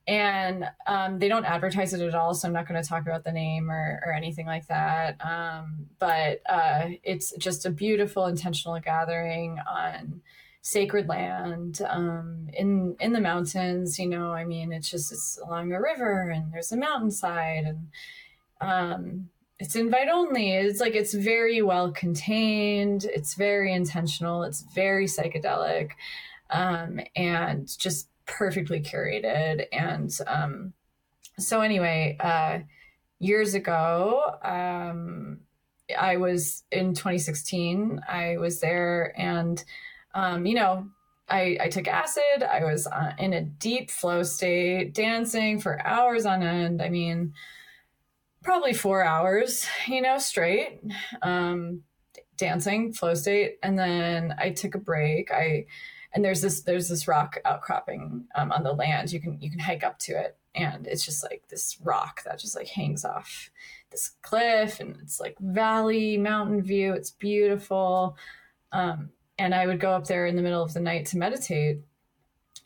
and 0.09 0.64
um, 0.86 1.18
they 1.18 1.28
don't 1.28 1.44
advertise 1.44 1.92
it 1.92 2.00
at 2.00 2.14
all. 2.14 2.34
So 2.34 2.48
I'm 2.48 2.55
not 2.55 2.66
going 2.66 2.82
to 2.82 2.88
talk 2.88 3.02
about 3.02 3.24
the 3.24 3.32
name 3.32 3.70
or, 3.70 4.02
or 4.07 4.12
anything 4.12 4.46
like 4.46 4.66
that. 4.68 5.18
Um, 5.24 5.86
but 5.98 6.40
uh, 6.48 6.88
it's 7.02 7.32
just 7.36 7.66
a 7.66 7.70
beautiful 7.70 8.26
intentional 8.26 8.80
gathering 8.80 9.59
on 9.68 10.22
sacred 10.64 11.06
land 11.08 11.82
um, 11.88 12.48
in 12.54 12.96
in 12.98 13.12
the 13.12 13.20
mountains. 13.20 13.98
You 13.98 14.08
know, 14.08 14.32
I 14.32 14.44
mean, 14.44 14.72
it's 14.72 14.90
just 14.90 15.12
it's 15.12 15.38
along 15.46 15.72
a 15.72 15.80
river 15.80 16.30
and 16.30 16.52
there's 16.52 16.72
a 16.72 16.76
mountainside 16.76 17.64
and 17.64 17.88
um, 18.60 19.28
it's 19.58 19.76
invite 19.76 20.08
only. 20.08 20.52
It's 20.52 20.80
like 20.80 20.94
it's 20.94 21.14
very 21.14 21.62
well 21.62 21.92
contained. 21.92 23.04
It's 23.04 23.34
very 23.34 23.72
intentional. 23.72 24.42
It's 24.42 24.64
very 24.74 25.06
psychedelic, 25.06 25.90
um, 26.50 26.98
and 27.14 27.68
just 27.78 28.08
perfectly 28.26 28.80
curated. 28.80 29.66
And 29.70 30.10
um, 30.26 30.72
so 31.38 31.60
anyway, 31.60 32.16
uh, 32.18 32.60
years 33.18 33.54
ago. 33.54 34.36
Um, 34.42 35.40
I 35.98 36.16
was 36.16 36.64
in 36.72 36.94
2016. 36.94 38.00
I 38.08 38.38
was 38.38 38.60
there 38.60 39.12
and 39.20 39.62
um, 40.14 40.46
you 40.46 40.54
know, 40.54 40.88
I, 41.28 41.56
I 41.60 41.68
took 41.68 41.88
acid. 41.88 42.42
I 42.42 42.64
was 42.64 42.86
uh, 42.86 43.12
in 43.18 43.32
a 43.32 43.42
deep 43.42 43.90
flow 43.90 44.22
state, 44.22 44.94
dancing 44.94 45.60
for 45.60 45.84
hours 45.86 46.26
on 46.26 46.42
end. 46.42 46.82
I 46.82 46.88
mean, 46.88 47.32
probably 48.42 48.74
four 48.74 49.02
hours, 49.02 49.66
you 49.88 50.02
know, 50.02 50.18
straight, 50.18 50.80
um, 51.22 51.82
dancing, 52.36 52.92
flow 52.92 53.14
state. 53.14 53.58
And 53.62 53.78
then 53.78 54.34
I 54.38 54.50
took 54.50 54.74
a 54.74 54.78
break. 54.78 55.32
I, 55.32 55.66
and 56.12 56.24
there's 56.24 56.42
this, 56.42 56.62
there's 56.62 56.88
this 56.88 57.08
rock 57.08 57.38
outcropping 57.44 58.26
um, 58.34 58.52
on 58.52 58.62
the 58.62 58.72
land. 58.72 59.12
You 59.12 59.20
can, 59.20 59.40
you 59.40 59.50
can 59.50 59.58
hike 59.58 59.82
up 59.82 59.98
to 60.00 60.12
it. 60.12 60.36
And 60.54 60.86
it's 60.86 61.04
just 61.04 61.24
like 61.24 61.42
this 61.48 61.78
rock 61.82 62.22
that 62.24 62.38
just 62.38 62.54
like 62.54 62.68
hangs 62.68 63.04
off 63.04 63.50
this 63.90 64.12
cliff 64.22 64.78
and 64.78 64.96
it's 65.02 65.18
like 65.18 65.36
valley 65.40 66.16
mountain 66.16 66.62
view. 66.62 66.92
It's 66.92 67.10
beautiful. 67.10 68.16
Um, 68.70 69.10
and 69.39 69.55
I 69.55 69.66
would 69.66 69.80
go 69.80 69.93
up 69.93 70.07
there 70.07 70.26
in 70.26 70.37
the 70.37 70.43
middle 70.43 70.62
of 70.62 70.74
the 70.74 70.80
night 70.80 71.07
to 71.07 71.18
meditate. 71.18 71.80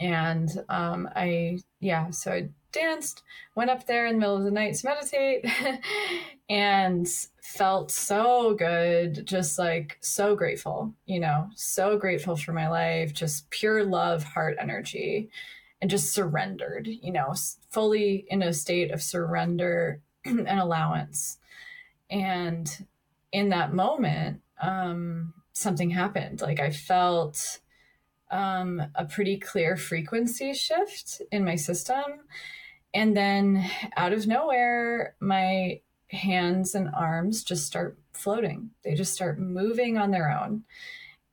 And 0.00 0.48
um, 0.68 1.08
I, 1.16 1.58
yeah, 1.80 2.10
so 2.10 2.32
I 2.32 2.48
danced, 2.72 3.22
went 3.54 3.70
up 3.70 3.86
there 3.86 4.06
in 4.06 4.14
the 4.14 4.20
middle 4.20 4.36
of 4.36 4.44
the 4.44 4.50
night 4.50 4.74
to 4.74 4.86
meditate, 4.86 5.44
and 6.48 7.08
felt 7.42 7.90
so 7.90 8.54
good, 8.54 9.26
just 9.26 9.58
like 9.58 9.98
so 10.00 10.36
grateful, 10.36 10.94
you 11.06 11.18
know, 11.18 11.48
so 11.54 11.98
grateful 11.98 12.36
for 12.36 12.52
my 12.52 12.68
life, 12.68 13.12
just 13.12 13.48
pure 13.50 13.84
love, 13.84 14.22
heart 14.22 14.56
energy, 14.60 15.30
and 15.80 15.90
just 15.90 16.12
surrendered, 16.12 16.86
you 16.86 17.12
know, 17.12 17.34
fully 17.70 18.26
in 18.28 18.42
a 18.42 18.52
state 18.52 18.90
of 18.90 19.02
surrender 19.02 20.00
and 20.24 20.48
allowance. 20.48 21.38
And 22.10 22.86
in 23.32 23.50
that 23.50 23.74
moment, 23.74 24.40
um, 24.60 25.34
something 25.58 25.90
happened. 25.90 26.40
Like 26.40 26.60
I 26.60 26.70
felt 26.70 27.60
um, 28.30 28.82
a 28.94 29.04
pretty 29.04 29.38
clear 29.38 29.76
frequency 29.76 30.54
shift 30.54 31.22
in 31.32 31.44
my 31.44 31.56
system. 31.56 32.04
And 32.94 33.16
then 33.16 33.68
out 33.96 34.12
of 34.12 34.26
nowhere, 34.26 35.14
my 35.20 35.80
hands 36.10 36.74
and 36.74 36.88
arms 36.94 37.44
just 37.44 37.66
start 37.66 37.98
floating. 38.12 38.70
They 38.82 38.94
just 38.94 39.14
start 39.14 39.38
moving 39.38 39.98
on 39.98 40.10
their 40.10 40.30
own. 40.30 40.64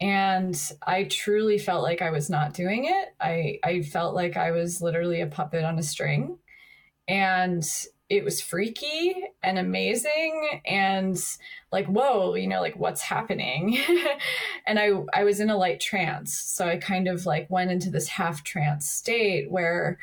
And 0.01 0.59
I 0.85 1.05
truly 1.05 1.57
felt 1.57 1.83
like 1.83 2.01
I 2.01 2.11
was 2.11 2.29
not 2.29 2.53
doing 2.53 2.85
it. 2.85 3.15
I, 3.19 3.59
I 3.63 3.81
felt 3.81 4.13
like 4.13 4.35
I 4.35 4.51
was 4.51 4.81
literally 4.81 5.21
a 5.21 5.27
puppet 5.27 5.63
on 5.63 5.79
a 5.79 5.83
string. 5.83 6.37
And 7.07 7.65
it 8.07 8.23
was 8.23 8.39
freaky 8.39 9.15
and 9.41 9.57
amazing 9.57 10.61
and 10.65 11.19
like 11.71 11.87
whoa 11.87 12.35
you 12.35 12.47
know 12.47 12.61
like 12.61 12.75
what's 12.75 13.01
happening? 13.01 13.77
And 14.67 14.79
i 14.79 14.91
i 15.13 15.23
was 15.23 15.39
in 15.39 15.49
a 15.49 15.57
light 15.57 15.79
trance. 15.79 16.35
So 16.37 16.67
i 16.67 16.77
kind 16.77 17.07
of 17.07 17.25
like 17.25 17.49
went 17.49 17.71
into 17.71 17.89
this 17.89 18.07
half 18.07 18.43
trance 18.43 18.89
state 18.89 19.49
where 19.51 19.97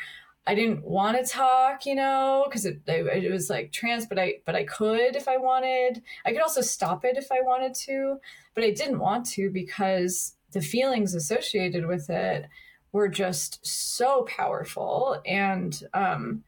i 0.47 0.55
didn't 0.55 0.85
want 0.85 1.17
to 1.17 1.33
talk 1.33 1.87
you 1.87 1.95
know 1.95 2.45
because 2.49 2.67
it, 2.67 2.81
it 2.87 3.31
was 3.31 3.49
like 3.49 3.73
trance 3.73 4.07
but 4.07 4.19
i 4.19 4.35
but 4.45 4.57
i 4.57 4.65
could 4.65 5.17
if 5.17 5.29
i 5.29 5.37
wanted. 5.37 6.03
I 6.25 6.33
could 6.33 6.43
also 6.43 6.61
stop 6.61 7.05
it 7.05 7.17
if 7.17 7.31
i 7.31 7.41
wanted 7.41 7.75
to 7.87 8.19
but 8.55 8.65
i 8.65 8.71
didn't 8.71 8.99
want 8.99 9.27
to 9.31 9.51
because 9.51 10.35
the 10.53 10.61
feelings 10.61 11.15
associated 11.15 11.87
with 11.87 12.11
it 12.11 12.47
were 12.93 13.09
just 13.09 13.65
so 13.67 14.23
powerful 14.25 15.21
and 15.25 15.83
um 15.95 16.43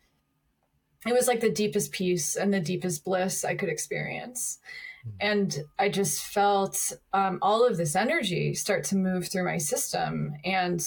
it 1.06 1.12
was 1.12 1.28
like 1.28 1.40
the 1.40 1.50
deepest 1.50 1.92
peace 1.92 2.36
and 2.36 2.52
the 2.52 2.60
deepest 2.60 3.04
bliss 3.04 3.44
I 3.44 3.54
could 3.54 3.68
experience. 3.68 4.58
Hmm. 5.02 5.10
And 5.20 5.58
I 5.78 5.88
just 5.88 6.22
felt 6.22 6.92
um, 7.12 7.38
all 7.42 7.66
of 7.66 7.76
this 7.76 7.96
energy 7.96 8.54
start 8.54 8.84
to 8.84 8.96
move 8.96 9.28
through 9.28 9.44
my 9.44 9.58
system. 9.58 10.34
And 10.44 10.86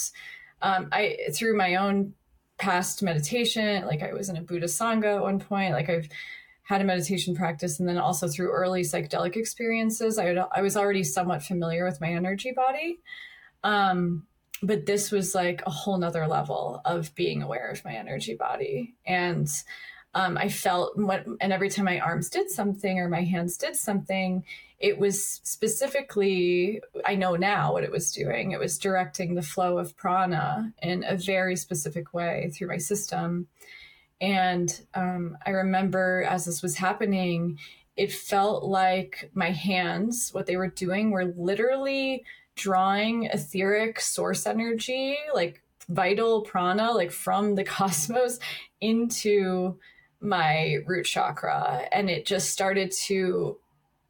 um, 0.61 0.89
I, 0.91 1.17
through 1.33 1.57
my 1.57 1.75
own 1.75 2.13
past 2.57 3.03
meditation, 3.03 3.85
like 3.85 4.01
I 4.01 4.13
was 4.13 4.29
in 4.29 4.37
a 4.37 4.41
Buddha 4.41 4.65
Sangha 4.65 5.17
at 5.17 5.21
one 5.21 5.39
point, 5.39 5.73
like 5.73 5.89
I've 5.89 6.09
had 6.63 6.81
a 6.81 6.83
meditation 6.83 7.35
practice. 7.35 7.79
And 7.79 7.87
then 7.87 7.97
also 7.97 8.27
through 8.27 8.51
early 8.51 8.81
psychedelic 8.81 9.35
experiences, 9.35 10.17
I, 10.17 10.31
I 10.53 10.61
was 10.61 10.75
already 10.75 11.03
somewhat 11.03 11.43
familiar 11.43 11.85
with 11.85 12.01
my 12.01 12.09
energy 12.09 12.51
body. 12.51 12.99
Um, 13.63 14.25
but 14.63 14.85
this 14.85 15.11
was 15.11 15.35
like 15.35 15.61
a 15.65 15.69
whole 15.69 15.97
nother 15.97 16.27
level 16.27 16.81
of 16.83 17.13
being 17.15 17.43
aware 17.43 17.69
of 17.69 17.85
my 17.85 17.93
energy 17.93 18.33
body. 18.33 18.95
And 19.05 19.47
um, 20.17 20.35
I 20.35 20.49
felt 20.49 20.97
what, 20.97 21.27
and 21.39 21.53
every 21.53 21.69
time 21.69 21.85
my 21.85 21.99
arms 21.99 22.27
did 22.31 22.49
something 22.49 22.97
or 22.97 23.07
my 23.07 23.21
hands 23.21 23.55
did 23.55 23.75
something, 23.75 24.43
it 24.79 24.97
was 24.97 25.41
specifically, 25.43 26.81
I 27.05 27.13
know 27.13 27.35
now 27.35 27.71
what 27.73 27.83
it 27.83 27.91
was 27.91 28.11
doing. 28.11 28.51
It 28.51 28.59
was 28.59 28.79
directing 28.79 29.35
the 29.35 29.43
flow 29.43 29.77
of 29.77 29.95
prana 29.95 30.73
in 30.81 31.05
a 31.07 31.17
very 31.17 31.55
specific 31.55 32.15
way 32.15 32.51
through 32.51 32.69
my 32.69 32.79
system. 32.79 33.45
And 34.19 34.81
um, 34.95 35.37
I 35.45 35.51
remember 35.51 36.25
as 36.27 36.45
this 36.45 36.63
was 36.63 36.77
happening, 36.77 37.59
it 37.95 38.11
felt 38.11 38.63
like 38.63 39.29
my 39.35 39.51
hands, 39.51 40.31
what 40.33 40.47
they 40.47 40.57
were 40.57 40.67
doing, 40.67 41.11
were 41.11 41.25
literally 41.25 42.23
drawing 42.55 43.25
etheric 43.25 43.99
source 43.99 44.47
energy, 44.47 45.15
like 45.35 45.61
vital 45.89 46.41
prana, 46.41 46.91
like 46.91 47.11
from 47.11 47.53
the 47.53 47.63
cosmos 47.75 48.39
into 48.81 49.77
my 50.19 50.77
root 50.85 51.05
chakra 51.05 51.87
and 51.91 52.09
it 52.09 52.25
just 52.25 52.49
started 52.49 52.91
to 52.91 53.57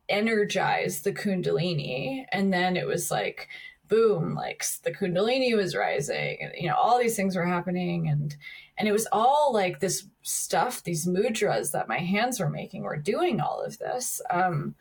energize 0.10 1.02
the 1.02 1.12
kundalini. 1.12 2.26
And 2.32 2.54
then 2.54 2.78
it 2.78 2.88
was 2.88 3.12
like 3.12 3.50
boom 3.88 4.36
like 4.36 4.66
the 4.84 4.92
kundalini 4.92 5.56
was 5.56 5.74
rising 5.74 6.38
and 6.42 6.52
you 6.58 6.68
know 6.68 6.76
all 6.76 7.00
these 7.00 7.16
things 7.16 7.36
were 7.36 7.46
happening. 7.46 8.08
And 8.08 8.36
and 8.78 8.88
it 8.88 8.92
was 8.92 9.08
all 9.12 9.52
like 9.54 9.80
this 9.80 10.08
stuff 10.22 10.84
these 10.84 11.06
mudras 11.08 11.72
that 11.72 11.88
my 11.88 11.98
hands 11.98 12.40
were 12.40 12.50
making 12.50 12.84
were 12.84 12.98
doing 12.98 13.40
all 13.40 13.62
of 13.62 13.78
this. 13.80 14.22
Um 14.30 14.76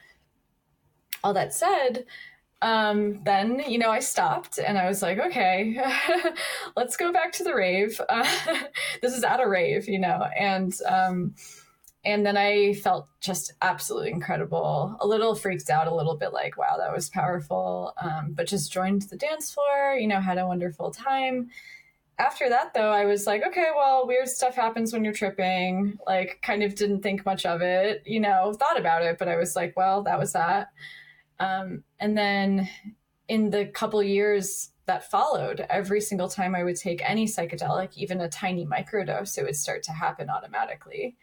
all 1.24 1.34
that 1.34 1.54
said 1.54 2.04
um, 2.62 3.22
then 3.24 3.62
you 3.68 3.78
know 3.78 3.90
I 3.90 4.00
stopped 4.00 4.58
and 4.58 4.78
I 4.78 4.86
was 4.88 5.02
like, 5.02 5.18
okay, 5.18 5.78
let's 6.76 6.96
go 6.96 7.12
back 7.12 7.32
to 7.32 7.44
the 7.44 7.54
rave. 7.54 8.00
Uh, 8.08 8.26
this 9.02 9.14
is 9.14 9.24
at 9.24 9.40
a 9.40 9.48
rave, 9.48 9.88
you 9.88 9.98
know, 9.98 10.26
and 10.38 10.72
um, 10.88 11.34
and 12.06 12.24
then 12.24 12.36
I 12.36 12.74
felt 12.74 13.08
just 13.20 13.52
absolutely 13.60 14.12
incredible. 14.12 14.96
A 15.00 15.06
little 15.06 15.34
freaked 15.34 15.68
out, 15.68 15.88
a 15.88 15.94
little 15.94 16.16
bit 16.16 16.32
like, 16.32 16.56
wow, 16.56 16.76
that 16.78 16.94
was 16.94 17.10
powerful. 17.10 17.94
Um, 18.00 18.32
but 18.32 18.46
just 18.46 18.72
joined 18.72 19.02
the 19.02 19.16
dance 19.16 19.52
floor, 19.52 19.96
you 19.98 20.06
know, 20.06 20.20
had 20.20 20.38
a 20.38 20.46
wonderful 20.46 20.92
time. 20.92 21.48
After 22.18 22.48
that, 22.48 22.72
though, 22.74 22.92
I 22.92 23.06
was 23.06 23.26
like, 23.26 23.42
okay, 23.44 23.66
well, 23.76 24.06
weird 24.06 24.28
stuff 24.28 24.54
happens 24.54 24.92
when 24.92 25.04
you're 25.04 25.12
tripping. 25.12 25.98
Like, 26.06 26.38
kind 26.42 26.62
of 26.62 26.76
didn't 26.76 27.02
think 27.02 27.26
much 27.26 27.44
of 27.44 27.60
it, 27.60 28.04
you 28.06 28.20
know, 28.20 28.52
thought 28.52 28.78
about 28.78 29.02
it, 29.02 29.18
but 29.18 29.28
I 29.28 29.36
was 29.36 29.56
like, 29.56 29.76
well, 29.76 30.04
that 30.04 30.18
was 30.18 30.32
that. 30.32 30.68
Um, 31.38 31.84
and 32.00 32.16
then 32.16 32.68
in 33.28 33.50
the 33.50 33.66
couple 33.66 34.02
years 34.02 34.70
that 34.86 35.10
followed, 35.10 35.66
every 35.68 36.00
single 36.00 36.28
time 36.28 36.54
I 36.54 36.62
would 36.62 36.76
take 36.76 37.02
any 37.04 37.26
psychedelic, 37.26 37.96
even 37.96 38.20
a 38.20 38.28
tiny 38.28 38.64
microdose, 38.64 39.36
it 39.36 39.44
would 39.44 39.56
start 39.56 39.82
to 39.84 39.92
happen 39.92 40.30
automatically. 40.30 41.16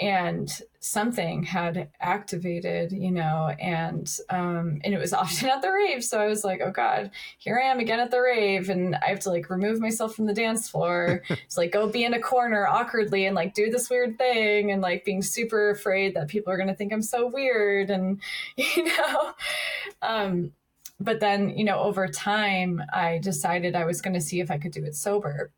And 0.00 0.50
something 0.80 1.42
had 1.42 1.90
activated, 2.00 2.90
you 2.90 3.10
know, 3.10 3.54
and 3.60 4.10
um, 4.30 4.80
and 4.82 4.94
it 4.94 4.98
was 4.98 5.12
often 5.22 5.50
at 5.50 5.62
the 5.62 5.70
rave. 5.70 6.02
So 6.02 6.18
I 6.18 6.26
was 6.26 6.42
like, 6.42 6.60
oh 6.64 6.70
God, 6.70 7.10
here 7.38 7.60
I 7.62 7.66
am 7.68 7.78
again 7.78 8.00
at 8.00 8.10
the 8.10 8.20
rave, 8.20 8.70
and 8.70 8.96
I 8.96 9.08
have 9.08 9.20
to 9.20 9.30
like 9.30 9.50
remove 9.50 9.78
myself 9.78 10.14
from 10.14 10.26
the 10.26 10.34
dance 10.34 10.68
floor. 10.68 11.22
it's 11.28 11.56
like 11.58 11.72
go 11.72 11.88
be 11.88 12.04
in 12.04 12.14
a 12.14 12.20
corner 12.20 12.66
awkwardly 12.66 13.26
and 13.26 13.36
like 13.36 13.54
do 13.54 13.70
this 13.70 13.90
weird 13.90 14.16
thing, 14.18 14.72
and 14.72 14.80
like 14.80 15.04
being 15.04 15.22
super 15.22 15.70
afraid 15.70 16.14
that 16.14 16.28
people 16.28 16.52
are 16.52 16.58
gonna 16.58 16.74
think 16.74 16.92
I'm 16.92 17.02
so 17.02 17.26
weird, 17.26 17.90
and 17.90 18.20
you 18.56 18.84
know, 18.84 19.34
um, 20.02 20.52
but 20.98 21.18
then 21.18 21.50
you 21.56 21.64
know 21.64 21.78
over 21.78 22.06
time 22.06 22.82
i 22.92 23.18
decided 23.18 23.74
i 23.74 23.86
was 23.86 24.02
going 24.02 24.12
to 24.12 24.20
see 24.20 24.40
if 24.40 24.50
i 24.50 24.58
could 24.58 24.70
do 24.70 24.84
it 24.84 24.94
sober 24.94 25.50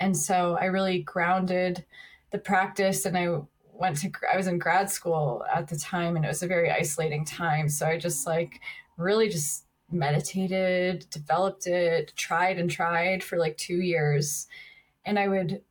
and 0.00 0.16
so 0.16 0.58
i 0.60 0.64
really 0.64 1.02
grounded 1.02 1.84
the 2.32 2.38
practice 2.38 3.06
and 3.06 3.16
i 3.16 3.38
went 3.78 3.96
to 3.96 4.10
i 4.32 4.36
was 4.36 4.46
in 4.46 4.58
grad 4.58 4.90
school 4.90 5.44
at 5.54 5.68
the 5.68 5.76
time 5.76 6.16
and 6.16 6.24
it 6.24 6.28
was 6.28 6.42
a 6.42 6.46
very 6.46 6.70
isolating 6.70 7.24
time 7.24 7.68
so 7.68 7.86
i 7.86 7.96
just 7.96 8.26
like 8.26 8.60
really 8.96 9.28
just 9.28 9.64
meditated 9.90 11.06
developed 11.10 11.66
it 11.66 12.12
tried 12.16 12.58
and 12.58 12.70
tried 12.70 13.22
for 13.22 13.38
like 13.38 13.56
two 13.56 13.80
years 13.80 14.46
and 15.04 15.18
i 15.18 15.28
would 15.28 15.62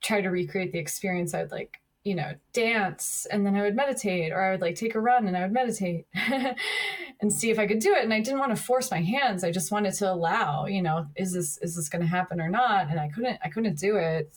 try 0.00 0.20
to 0.20 0.28
recreate 0.28 0.72
the 0.72 0.78
experience 0.78 1.34
i 1.34 1.42
would 1.42 1.50
like 1.50 1.80
you 2.04 2.14
know, 2.14 2.34
dance 2.52 3.26
and 3.30 3.46
then 3.46 3.56
I 3.56 3.62
would 3.62 3.74
meditate 3.74 4.30
or 4.30 4.42
I 4.42 4.50
would 4.50 4.60
like 4.60 4.76
take 4.76 4.94
a 4.94 5.00
run 5.00 5.26
and 5.26 5.34
I 5.34 5.42
would 5.42 5.52
meditate 5.52 6.06
and 7.20 7.32
see 7.32 7.50
if 7.50 7.58
I 7.58 7.66
could 7.66 7.78
do 7.78 7.94
it. 7.94 8.04
And 8.04 8.12
I 8.12 8.20
didn't 8.20 8.40
want 8.40 8.54
to 8.54 8.62
force 8.62 8.90
my 8.90 9.00
hands. 9.00 9.42
I 9.42 9.50
just 9.50 9.72
wanted 9.72 9.94
to 9.94 10.12
allow, 10.12 10.66
you 10.66 10.82
know, 10.82 11.06
is 11.16 11.32
this 11.32 11.56
is 11.58 11.74
this 11.74 11.88
going 11.88 12.02
to 12.02 12.08
happen 12.08 12.42
or 12.42 12.50
not? 12.50 12.88
And 12.90 13.00
I 13.00 13.08
couldn't 13.08 13.38
I 13.42 13.48
couldn't 13.48 13.78
do 13.78 13.96
it. 13.96 14.36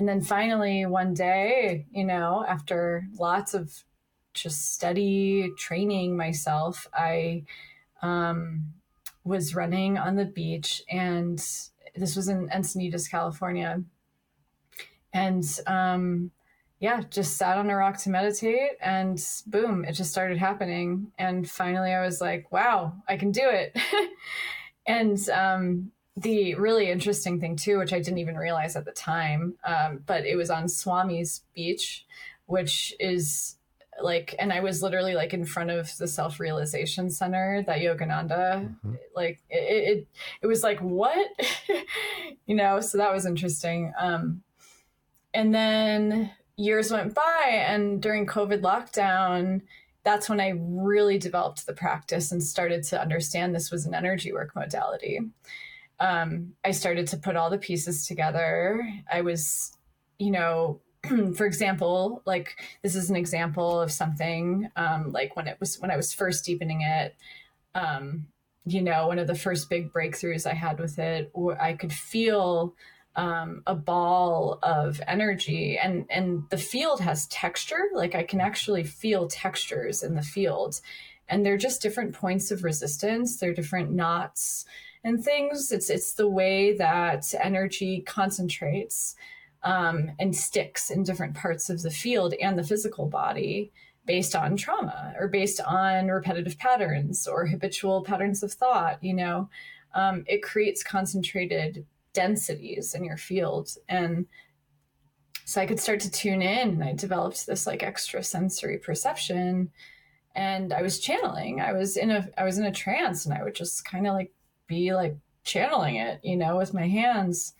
And 0.00 0.08
then 0.08 0.22
finally 0.22 0.86
one 0.86 1.12
day, 1.12 1.84
you 1.90 2.04
know, 2.04 2.42
after 2.48 3.06
lots 3.18 3.52
of 3.52 3.84
just 4.32 4.72
steady 4.72 5.52
training 5.58 6.16
myself, 6.16 6.86
I 6.94 7.44
um 8.00 8.72
was 9.24 9.54
running 9.54 9.98
on 9.98 10.16
the 10.16 10.24
beach 10.24 10.82
and 10.90 11.38
this 11.94 12.16
was 12.16 12.28
in 12.28 12.48
Encinitas, 12.48 13.10
California. 13.10 13.82
And 15.12 15.44
um 15.66 16.30
yeah, 16.78 17.02
just 17.10 17.36
sat 17.36 17.58
on 17.58 17.68
a 17.68 17.76
rock 17.76 17.98
to 17.98 18.10
meditate 18.10 18.78
and 18.80 19.22
boom, 19.46 19.84
it 19.84 19.92
just 19.92 20.10
started 20.10 20.38
happening. 20.38 21.12
And 21.18 21.48
finally 21.48 21.92
I 21.92 22.02
was 22.02 22.22
like, 22.22 22.50
wow, 22.50 22.94
I 23.06 23.18
can 23.18 23.32
do 23.32 23.42
it. 23.44 23.78
and 24.86 25.28
um, 25.28 25.92
the 26.16 26.54
really 26.56 26.90
interesting 26.90 27.40
thing 27.40 27.56
too, 27.56 27.78
which 27.78 27.92
I 27.92 27.98
didn't 27.98 28.18
even 28.18 28.36
realize 28.36 28.76
at 28.76 28.84
the 28.84 28.92
time, 28.92 29.54
um, 29.64 30.02
but 30.06 30.26
it 30.26 30.36
was 30.36 30.50
on 30.50 30.64
Swami's 30.64 31.42
beach, 31.54 32.04
which 32.46 32.94
is 32.98 33.56
like, 34.02 34.34
and 34.38 34.52
I 34.52 34.60
was 34.60 34.82
literally 34.82 35.14
like 35.14 35.32
in 35.34 35.44
front 35.44 35.70
of 35.70 35.96
the 35.98 36.08
self 36.08 36.40
realization 36.40 37.10
center 37.10 37.62
that 37.66 37.78
Yogananda, 37.78 38.62
mm-hmm. 38.62 38.94
like 39.14 39.40
it, 39.48 39.98
it, 39.98 40.08
it 40.42 40.46
was 40.46 40.62
like, 40.62 40.80
what, 40.80 41.28
you 42.46 42.54
know, 42.54 42.80
so 42.80 42.98
that 42.98 43.12
was 43.12 43.26
interesting. 43.26 43.92
Um, 43.98 44.42
and 45.32 45.54
then 45.54 46.30
years 46.56 46.90
went 46.90 47.14
by, 47.14 47.64
and 47.66 48.02
during 48.02 48.26
COVID 48.26 48.62
lockdown, 48.62 49.62
that's 50.02 50.28
when 50.28 50.40
I 50.40 50.54
really 50.56 51.18
developed 51.18 51.66
the 51.66 51.72
practice 51.72 52.32
and 52.32 52.42
started 52.42 52.82
to 52.84 53.00
understand 53.00 53.54
this 53.54 53.70
was 53.70 53.86
an 53.86 53.94
energy 53.94 54.32
work 54.32 54.54
modality. 54.54 55.20
Um, 56.00 56.54
I 56.64 56.70
started 56.70 57.06
to 57.08 57.18
put 57.18 57.36
all 57.36 57.50
the 57.50 57.58
pieces 57.58 58.06
together. 58.06 58.82
I 59.12 59.20
was, 59.20 59.76
you 60.18 60.30
know, 60.30 60.80
for 61.36 61.46
example, 61.46 62.22
like 62.24 62.56
this 62.82 62.94
is 62.94 63.10
an 63.10 63.16
example 63.16 63.80
of 63.80 63.92
something 63.92 64.70
um, 64.76 65.12
like 65.12 65.36
when 65.36 65.46
it 65.46 65.58
was 65.60 65.78
when 65.78 65.90
I 65.90 65.96
was 65.96 66.12
first 66.12 66.44
deepening 66.44 66.82
it. 66.82 67.14
Um, 67.74 68.26
you 68.66 68.82
know, 68.82 69.06
one 69.06 69.18
of 69.18 69.26
the 69.26 69.34
first 69.34 69.70
big 69.70 69.92
breakthroughs 69.92 70.46
I 70.46 70.54
had 70.54 70.78
with 70.78 70.98
it, 70.98 71.32
I 71.58 71.72
could 71.74 71.92
feel 71.92 72.74
um, 73.16 73.62
a 73.66 73.74
ball 73.74 74.58
of 74.62 75.00
energy, 75.06 75.78
and 75.78 76.06
and 76.10 76.44
the 76.50 76.58
field 76.58 77.00
has 77.00 77.26
texture. 77.26 77.88
Like 77.94 78.14
I 78.14 78.22
can 78.22 78.40
actually 78.40 78.84
feel 78.84 79.28
textures 79.28 80.02
in 80.02 80.14
the 80.14 80.22
field, 80.22 80.80
and 81.28 81.44
they're 81.44 81.56
just 81.56 81.82
different 81.82 82.14
points 82.14 82.50
of 82.50 82.64
resistance. 82.64 83.36
They're 83.36 83.54
different 83.54 83.92
knots 83.92 84.64
and 85.04 85.22
things. 85.24 85.72
It's 85.72 85.90
it's 85.90 86.14
the 86.14 86.28
way 86.28 86.76
that 86.76 87.32
energy 87.40 88.02
concentrates 88.06 89.14
um, 89.62 90.12
and 90.18 90.34
sticks 90.34 90.90
in 90.90 91.02
different 91.02 91.34
parts 91.34 91.70
of 91.70 91.82
the 91.82 91.90
field 91.90 92.34
and 92.40 92.58
the 92.58 92.64
physical 92.64 93.06
body 93.06 93.72
based 94.06 94.34
on 94.34 94.56
trauma 94.56 95.14
or 95.18 95.28
based 95.28 95.60
on 95.60 96.08
repetitive 96.08 96.58
patterns 96.58 97.28
or 97.28 97.46
habitual 97.46 98.02
patterns 98.02 98.42
of 98.42 98.52
thought. 98.52 99.02
You 99.02 99.14
know, 99.14 99.50
um, 99.94 100.24
it 100.26 100.42
creates 100.42 100.82
concentrated 100.82 101.86
densities 102.12 102.94
in 102.94 103.04
your 103.04 103.16
field 103.16 103.70
and 103.88 104.26
so 105.50 105.60
I 105.60 105.66
could 105.66 105.80
start 105.80 105.98
to 106.00 106.10
tune 106.10 106.42
in 106.42 106.68
and 106.68 106.84
I 106.84 106.92
developed 106.92 107.44
this 107.44 107.66
like 107.66 107.82
extra 107.82 108.22
sensory 108.22 108.78
perception 108.78 109.70
and 110.36 110.72
I 110.72 110.80
was 110.80 111.00
channeling. 111.00 111.60
I 111.60 111.72
was 111.72 111.96
in 111.96 112.12
a 112.12 112.28
I 112.38 112.44
was 112.44 112.58
in 112.58 112.64
a 112.64 112.72
trance 112.72 113.26
and 113.26 113.34
I 113.34 113.42
would 113.42 113.56
just 113.56 113.84
kind 113.84 114.06
of 114.06 114.14
like 114.14 114.32
be 114.70 114.94
like 114.94 115.16
channeling 115.44 115.96
it, 115.96 116.20
you 116.22 116.36
know, 116.36 116.56
with 116.56 116.72
my 116.72 116.88
hands. 116.88 117.54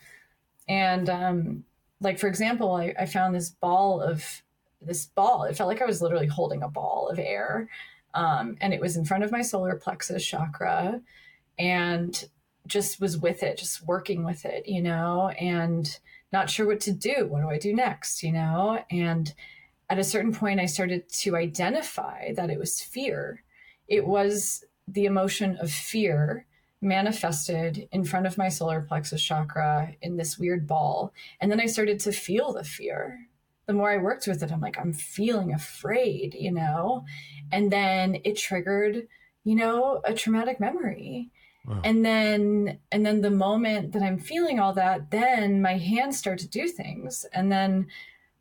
And 0.68 1.10
um 1.10 1.64
like 2.00 2.18
for 2.18 2.28
example, 2.28 2.74
I, 2.74 2.94
I 2.98 3.04
found 3.04 3.34
this 3.34 3.50
ball 3.50 4.00
of 4.00 4.42
this 4.80 5.06
ball. 5.06 5.44
It 5.44 5.56
felt 5.56 5.68
like 5.68 5.82
I 5.82 5.86
was 5.86 6.00
literally 6.00 6.26
holding 6.26 6.62
a 6.62 6.68
ball 6.68 7.08
of 7.10 7.18
air. 7.18 7.68
Um, 8.14 8.56
and 8.60 8.72
it 8.72 8.80
was 8.80 8.96
in 8.96 9.04
front 9.04 9.24
of 9.24 9.30
my 9.30 9.42
solar 9.42 9.76
plexus 9.76 10.24
chakra 10.24 11.00
and 11.58 12.28
just 12.66 13.00
was 13.00 13.18
with 13.18 13.42
it, 13.42 13.58
just 13.58 13.86
working 13.86 14.24
with 14.24 14.44
it, 14.44 14.66
you 14.66 14.80
know, 14.82 15.28
and 15.38 15.98
not 16.32 16.48
sure 16.48 16.66
what 16.66 16.80
to 16.80 16.92
do. 16.92 17.26
What 17.28 17.42
do 17.42 17.50
I 17.50 17.58
do 17.58 17.74
next, 17.74 18.22
you 18.22 18.32
know? 18.32 18.82
And 18.90 19.32
at 19.90 19.98
a 19.98 20.04
certain 20.04 20.32
point, 20.32 20.60
I 20.60 20.66
started 20.66 21.08
to 21.08 21.36
identify 21.36 22.32
that 22.34 22.50
it 22.50 22.58
was 22.58 22.80
fear. 22.80 23.42
It 23.88 24.06
was 24.06 24.64
the 24.88 25.04
emotion 25.04 25.56
of 25.60 25.70
fear 25.70 26.46
manifested 26.80 27.88
in 27.92 28.04
front 28.04 28.26
of 28.26 28.38
my 28.38 28.48
solar 28.48 28.80
plexus 28.80 29.22
chakra 29.22 29.94
in 30.00 30.16
this 30.16 30.38
weird 30.38 30.66
ball. 30.66 31.12
And 31.40 31.50
then 31.50 31.60
I 31.60 31.66
started 31.66 32.00
to 32.00 32.12
feel 32.12 32.52
the 32.52 32.64
fear. 32.64 33.26
The 33.66 33.74
more 33.74 33.90
I 33.90 33.98
worked 33.98 34.26
with 34.26 34.42
it, 34.42 34.50
I'm 34.50 34.60
like, 34.60 34.78
I'm 34.78 34.92
feeling 34.92 35.52
afraid, 35.52 36.34
you 36.34 36.50
know? 36.50 37.04
And 37.52 37.70
then 37.70 38.18
it 38.24 38.36
triggered, 38.36 39.06
you 39.44 39.54
know, 39.54 40.00
a 40.04 40.14
traumatic 40.14 40.58
memory. 40.58 41.30
Wow. 41.66 41.82
And 41.84 42.04
then 42.04 42.78
and 42.90 43.04
then 43.04 43.20
the 43.20 43.30
moment 43.30 43.92
that 43.92 44.02
I'm 44.02 44.18
feeling 44.18 44.58
all 44.58 44.72
that, 44.74 45.10
then 45.10 45.60
my 45.60 45.76
hands 45.76 46.18
start 46.18 46.38
to 46.38 46.48
do 46.48 46.66
things. 46.66 47.26
And 47.34 47.52
then 47.52 47.88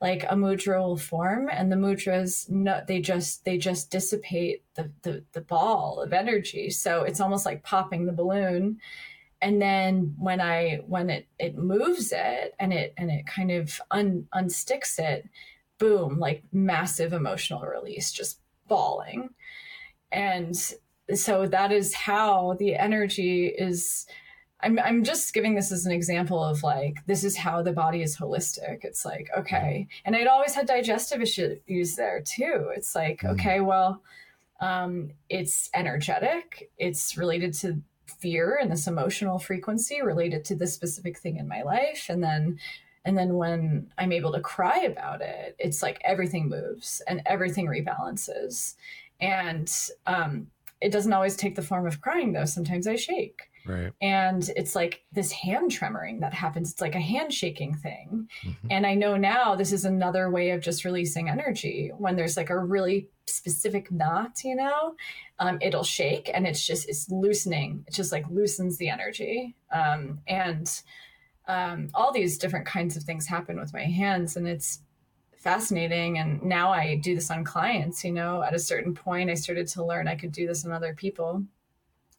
like 0.02 0.24
a 0.24 0.36
mudra 0.36 0.80
will 0.80 0.98
form 0.98 1.50
and 1.52 1.72
the 1.72 1.76
mudras 1.76 2.50
no 2.50 2.82
they 2.88 3.02
just 3.02 3.44
they 3.44 3.58
just 3.58 3.92
dissipate 3.92 4.64
the, 4.76 4.92
the 5.02 5.24
the 5.34 5.42
ball 5.42 6.02
of 6.02 6.14
energy. 6.14 6.70
So 6.70 7.04
it's 7.04 7.20
almost 7.20 7.46
like 7.46 7.64
popping 7.64 8.06
the 8.06 8.14
balloon. 8.14 8.80
And 9.42 9.62
then 9.62 10.16
when 10.18 10.42
i 10.42 10.80
when 10.88 11.10
it 11.10 11.28
it 11.38 11.58
moves 11.58 12.12
it 12.14 12.56
and 12.60 12.74
it 12.74 12.94
and 12.98 13.12
it 13.12 13.26
kind 13.26 13.52
of 13.52 13.82
un, 13.92 14.28
unsticks 14.34 15.00
it 15.00 15.28
boom 15.80 16.20
like 16.20 16.44
massive 16.52 17.14
emotional 17.14 17.62
release 17.62 18.12
just 18.12 18.40
bawling. 18.68 19.30
And 20.12 20.56
so 21.14 21.46
that 21.48 21.72
is 21.72 21.94
how 21.94 22.56
the 22.60 22.76
energy 22.76 23.48
is 23.48 24.06
I'm 24.62 24.78
I'm 24.80 25.04
just 25.04 25.34
giving 25.34 25.56
this 25.56 25.72
as 25.72 25.86
an 25.86 25.92
example 25.92 26.44
of 26.44 26.64
like 26.64 27.06
this 27.06 27.24
is 27.24 27.38
how 27.38 27.62
the 27.62 27.72
body 27.72 28.02
is 28.02 28.18
holistic. 28.18 28.84
It's 28.84 29.06
like 29.06 29.30
okay, 29.38 29.88
and 30.04 30.16
I'd 30.16 30.28
always 30.28 30.54
had 30.54 30.68
digestive 30.68 31.22
issues 31.22 31.96
there 31.96 32.22
too. 32.22 32.70
It's 32.76 32.94
like 32.94 33.22
mm. 33.22 33.32
okay, 33.32 33.62
well, 33.62 34.02
um, 34.60 35.12
it's 35.30 35.70
energetic. 35.74 36.70
It's 36.78 37.18
related 37.18 37.54
to 37.56 37.82
fear 38.06 38.58
and 38.62 38.72
this 38.72 38.88
emotional 38.88 39.40
frequency 39.40 40.02
related 40.02 40.44
to 40.44 40.56
this 40.56 40.74
specific 40.74 41.18
thing 41.20 41.38
in 41.38 41.48
my 41.48 41.62
life, 41.62 42.08
and 42.10 42.22
then 42.22 42.60
and 43.06 43.18
then 43.18 43.36
when 43.36 43.90
I'm 43.98 44.12
able 44.12 44.34
to 44.34 44.42
cry 44.42 44.80
about 44.80 45.22
it, 45.22 45.56
it's 45.58 45.82
like 45.82 46.02
everything 46.04 46.50
moves 46.50 47.02
and 47.08 47.22
everything 47.26 47.68
rebalances, 47.68 48.76
and 49.22 49.72
um, 50.06 50.48
it 50.82 50.92
doesn't 50.92 51.14
always 51.14 51.38
take 51.38 51.56
the 51.56 51.62
form 51.62 51.88
of 51.88 52.02
crying 52.02 52.34
though. 52.34 52.44
Sometimes 52.44 52.88
I 52.88 52.98
shake 52.98 53.49
Right. 53.66 53.92
And 54.02 54.50
it's 54.56 54.76
like 54.76 55.04
this 55.12 55.32
hand 55.32 55.72
tremoring 55.72 56.22
that 56.22 56.34
happens. 56.34 56.72
It's 56.72 56.82
like 56.82 56.96
a 56.96 57.00
handshaking 57.00 57.76
thing. 57.76 58.30
Mm-hmm. 58.44 58.68
And 58.70 58.86
I 58.86 58.96
know 58.96 59.16
now 59.18 59.56
this 59.56 59.72
is 59.72 59.86
another 59.86 60.30
way 60.30 60.52
of 60.52 60.62
just 60.62 60.86
releasing 60.86 61.30
energy 61.30 61.92
when 61.98 62.16
there's 62.16 62.38
like 62.38 62.50
a 62.50 62.58
really 62.58 63.10
specific 63.26 63.92
knot, 63.92 64.44
you 64.44 64.56
know, 64.56 64.96
um, 65.40 65.60
it'll 65.62 65.84
shake 65.84 66.32
and 66.34 66.48
it's 66.48 66.66
just, 66.66 66.90
it's 66.90 67.10
loosening. 67.10 67.84
It 67.88 67.94
just 67.94 68.12
like 68.12 68.26
loosens 68.30 68.78
the 68.78 68.90
energy. 68.90 69.56
Um, 69.72 70.20
and 70.28 70.82
um, 71.48 71.90
all 71.94 72.12
these 72.12 72.38
different 72.38 72.66
kinds 72.66 72.96
of 72.96 73.04
things 73.04 73.28
happen 73.28 73.60
with 73.60 73.74
my 73.74 73.84
hands. 73.84 74.36
And 74.36 74.48
it's, 74.48 74.80
fascinating 75.40 76.18
and 76.18 76.44
now 76.44 76.70
i 76.70 76.98
do 76.98 77.16
this 77.16 77.32
on 77.32 77.46
clients 77.46 78.04
you 78.04 78.12
know 78.12 78.44
at 78.44 78.54
a 78.54 78.60
certain 78.60 78.94
point 78.94 79.30
i 79.30 79.34
started 79.34 79.66
to 79.66 79.82
learn 79.82 80.06
i 80.06 80.14
could 80.14 80.34
do 80.34 80.46
this 80.46 80.66
on 80.66 80.72
other 80.74 80.94
people 80.94 81.42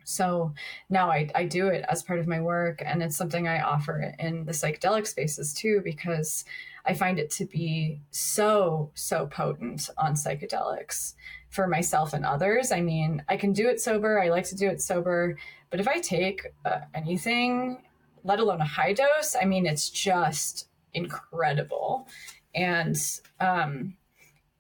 so 0.05 0.53
now 0.89 1.11
I, 1.11 1.31
I 1.35 1.45
do 1.45 1.69
it 1.69 1.85
as 1.89 2.03
part 2.03 2.19
of 2.19 2.27
my 2.27 2.41
work, 2.41 2.83
and 2.85 3.03
it's 3.03 3.17
something 3.17 3.47
I 3.47 3.63
offer 3.63 4.15
in 4.19 4.45
the 4.45 4.53
psychedelic 4.53 5.07
spaces 5.07 5.55
too, 5.55 5.81
because 5.85 6.45
I 6.87 6.95
find 6.95 7.19
it 7.19 7.31
to 7.33 7.45
be 7.45 8.01
so, 8.11 8.91
so 8.95 9.27
potent 9.27 9.91
on 9.99 10.15
psychedelics 10.15 11.15
for 11.51 11.67
myself 11.67 12.13
and 12.13 12.25
others. 12.25 12.73
I 12.73 12.81
mean, 12.81 13.23
I 13.29 13.37
can 13.37 13.53
do 13.53 13.69
it 13.69 13.81
sober, 13.81 14.21
I 14.21 14.29
like 14.29 14.45
to 14.47 14.57
do 14.57 14.69
it 14.69 14.81
sober, 14.81 15.37
but 15.71 15.81
if 15.81 15.89
I 15.89 16.01
take 16.01 16.47
uh, 16.65 16.81
anything, 16.95 17.83
let 18.25 18.41
alone 18.41 18.61
a 18.61 18.67
high 18.67 18.93
dose, 18.93 19.37
I 19.41 19.45
mean, 19.45 19.67
it's 19.67 19.91
just 19.91 20.69
incredible. 20.95 22.09
And, 22.55 22.97
um, 23.39 23.97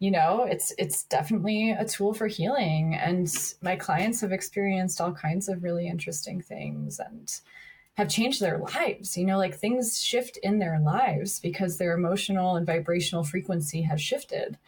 you 0.01 0.11
know 0.11 0.46
it's 0.51 0.72
it's 0.78 1.05
definitely 1.05 1.70
a 1.70 1.84
tool 1.84 2.12
for 2.12 2.26
healing. 2.26 2.96
And 2.96 3.32
my 3.62 3.76
clients 3.76 4.20
have 4.22 4.32
experienced 4.32 5.01
all 5.01 5.12
kinds 5.12 5.48
of 5.48 5.62
really 5.62 5.86
interesting 5.86 6.40
things 6.40 6.98
and 6.98 7.30
have 7.94 8.09
changed 8.09 8.40
their 8.40 8.59
lives 8.59 9.16
you 9.16 9.26
know 9.26 9.36
like 9.36 9.55
things 9.55 10.03
shift 10.03 10.38
in 10.38 10.59
their 10.59 10.80
lives 10.80 11.38
because 11.38 11.76
their 11.76 11.94
emotional 11.94 12.57
and 12.57 12.66
vibrational 12.66 13.22
frequency 13.22 13.82
has 13.82 14.01
shifted. 14.01 14.59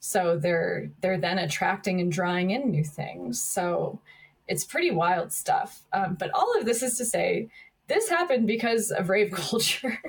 So 0.00 0.38
they're 0.38 0.90
they're 1.02 1.18
then 1.18 1.38
attracting 1.38 2.00
and 2.00 2.10
drawing 2.10 2.50
in 2.50 2.70
new 2.70 2.84
things. 2.84 3.40
So 3.40 4.00
it's 4.48 4.64
pretty 4.64 4.90
wild 4.90 5.32
stuff. 5.32 5.82
Um, 5.92 6.14
but 6.18 6.30
all 6.34 6.58
of 6.58 6.64
this 6.64 6.82
is 6.82 6.96
to 6.98 7.04
say 7.04 7.50
this 7.86 8.08
happened 8.08 8.46
because 8.46 8.90
of 8.90 9.10
rave 9.10 9.30
culture. 9.34 10.00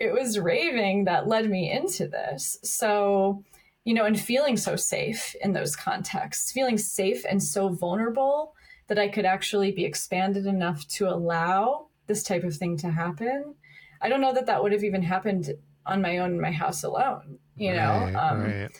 It 0.00 0.12
was 0.12 0.38
raving 0.38 1.04
that 1.04 1.28
led 1.28 1.48
me 1.48 1.70
into 1.70 2.08
this. 2.08 2.58
So 2.64 3.44
you 3.84 3.94
know, 3.94 4.04
and 4.04 4.18
feeling 4.18 4.56
so 4.56 4.76
safe 4.76 5.34
in 5.42 5.52
those 5.52 5.76
contexts, 5.76 6.52
feeling 6.52 6.78
safe 6.78 7.24
and 7.28 7.42
so 7.42 7.68
vulnerable 7.68 8.54
that 8.88 8.98
I 8.98 9.08
could 9.08 9.24
actually 9.24 9.72
be 9.72 9.84
expanded 9.84 10.46
enough 10.46 10.86
to 10.88 11.08
allow 11.08 11.88
this 12.06 12.22
type 12.22 12.44
of 12.44 12.56
thing 12.56 12.76
to 12.78 12.90
happen. 12.90 13.54
I 14.00 14.08
don't 14.08 14.20
know 14.20 14.34
that 14.34 14.46
that 14.46 14.62
would 14.62 14.72
have 14.72 14.84
even 14.84 15.02
happened 15.02 15.54
on 15.86 16.02
my 16.02 16.18
own 16.18 16.32
in 16.32 16.40
my 16.40 16.50
house 16.50 16.82
alone, 16.82 17.38
you 17.56 17.72
know? 17.72 18.12
Um, 18.18 18.42
right. 18.42 18.70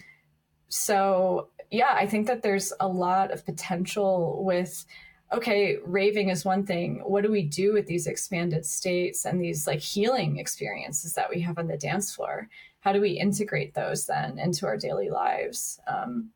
So, 0.69 1.49
yeah, 1.71 1.95
I 1.95 2.07
think 2.07 2.27
that 2.27 2.43
there's 2.43 2.73
a 2.81 2.89
lot 2.89 3.31
of 3.31 3.45
potential 3.45 4.43
with 4.45 4.85
okay, 5.33 5.79
raving 5.85 6.29
is 6.29 6.45
one 6.45 6.65
thing. 6.65 7.01
What 7.05 7.23
do 7.23 7.31
we 7.31 7.43
do 7.43 7.73
with 7.73 7.87
these 7.87 8.07
expanded 8.07 8.65
states 8.65 9.25
and 9.25 9.41
these 9.41 9.67
like 9.67 9.81
healing 9.81 10.39
experiences 10.39 11.15
that 11.15 11.29
we 11.29 11.41
have 11.41 11.59
on 11.59 11.67
the 11.67 11.77
dance 11.77 12.15
floor? 12.15 12.49
How 12.85 12.93
do 12.93 13.01
we 13.01 13.12
integrate 13.12 13.72
those 13.72 14.05
then 14.05 14.39
into 14.39 14.66
our 14.66 14.76
daily 14.76 15.09
lives? 15.09 15.80
Um, 15.87 16.30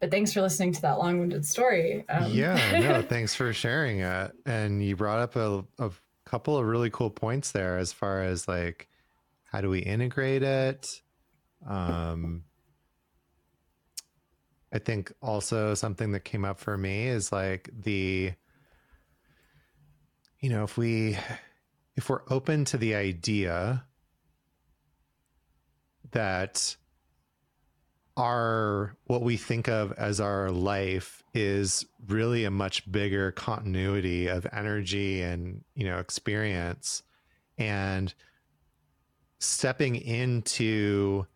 but 0.00 0.10
thanks 0.10 0.32
for 0.32 0.40
listening 0.40 0.72
to 0.72 0.82
that 0.82 0.98
long-winded 0.98 1.44
story. 1.44 2.04
Um, 2.08 2.32
yeah, 2.32 2.80
no, 2.80 3.02
thanks 3.08 3.34
for 3.34 3.52
sharing 3.52 4.00
it. 4.00 4.32
And 4.46 4.82
you 4.82 4.96
brought 4.96 5.20
up 5.20 5.36
a, 5.36 5.64
a 5.78 5.90
couple 6.24 6.56
of 6.56 6.64
really 6.64 6.88
cool 6.88 7.10
points 7.10 7.52
there 7.52 7.76
as 7.76 7.92
far 7.92 8.22
as 8.22 8.48
like 8.48 8.88
how 9.44 9.60
do 9.60 9.68
we 9.68 9.80
integrate 9.80 10.42
it 10.42 11.02
um 11.68 12.42
i 14.72 14.78
think 14.78 15.12
also 15.20 15.74
something 15.74 16.12
that 16.12 16.20
came 16.20 16.44
up 16.44 16.58
for 16.58 16.78
me 16.78 17.06
is 17.06 17.30
like 17.32 17.68
the 17.82 18.32
you 20.40 20.48
know 20.48 20.64
if 20.64 20.78
we 20.78 21.18
if 21.96 22.08
we're 22.08 22.22
open 22.30 22.64
to 22.64 22.78
the 22.78 22.94
idea 22.94 23.84
that 26.12 26.76
our 28.16 28.94
what 29.04 29.22
we 29.22 29.36
think 29.36 29.68
of 29.68 29.92
as 29.92 30.20
our 30.20 30.50
life 30.50 31.22
is 31.34 31.86
really 32.08 32.44
a 32.44 32.50
much 32.50 32.90
bigger 32.90 33.32
continuity 33.32 34.26
of 34.26 34.46
energy 34.52 35.22
and 35.22 35.64
you 35.74 35.84
know 35.84 35.98
experience 35.98 37.02
and 37.56 38.14
stepping 39.38 39.96
into 39.96 41.26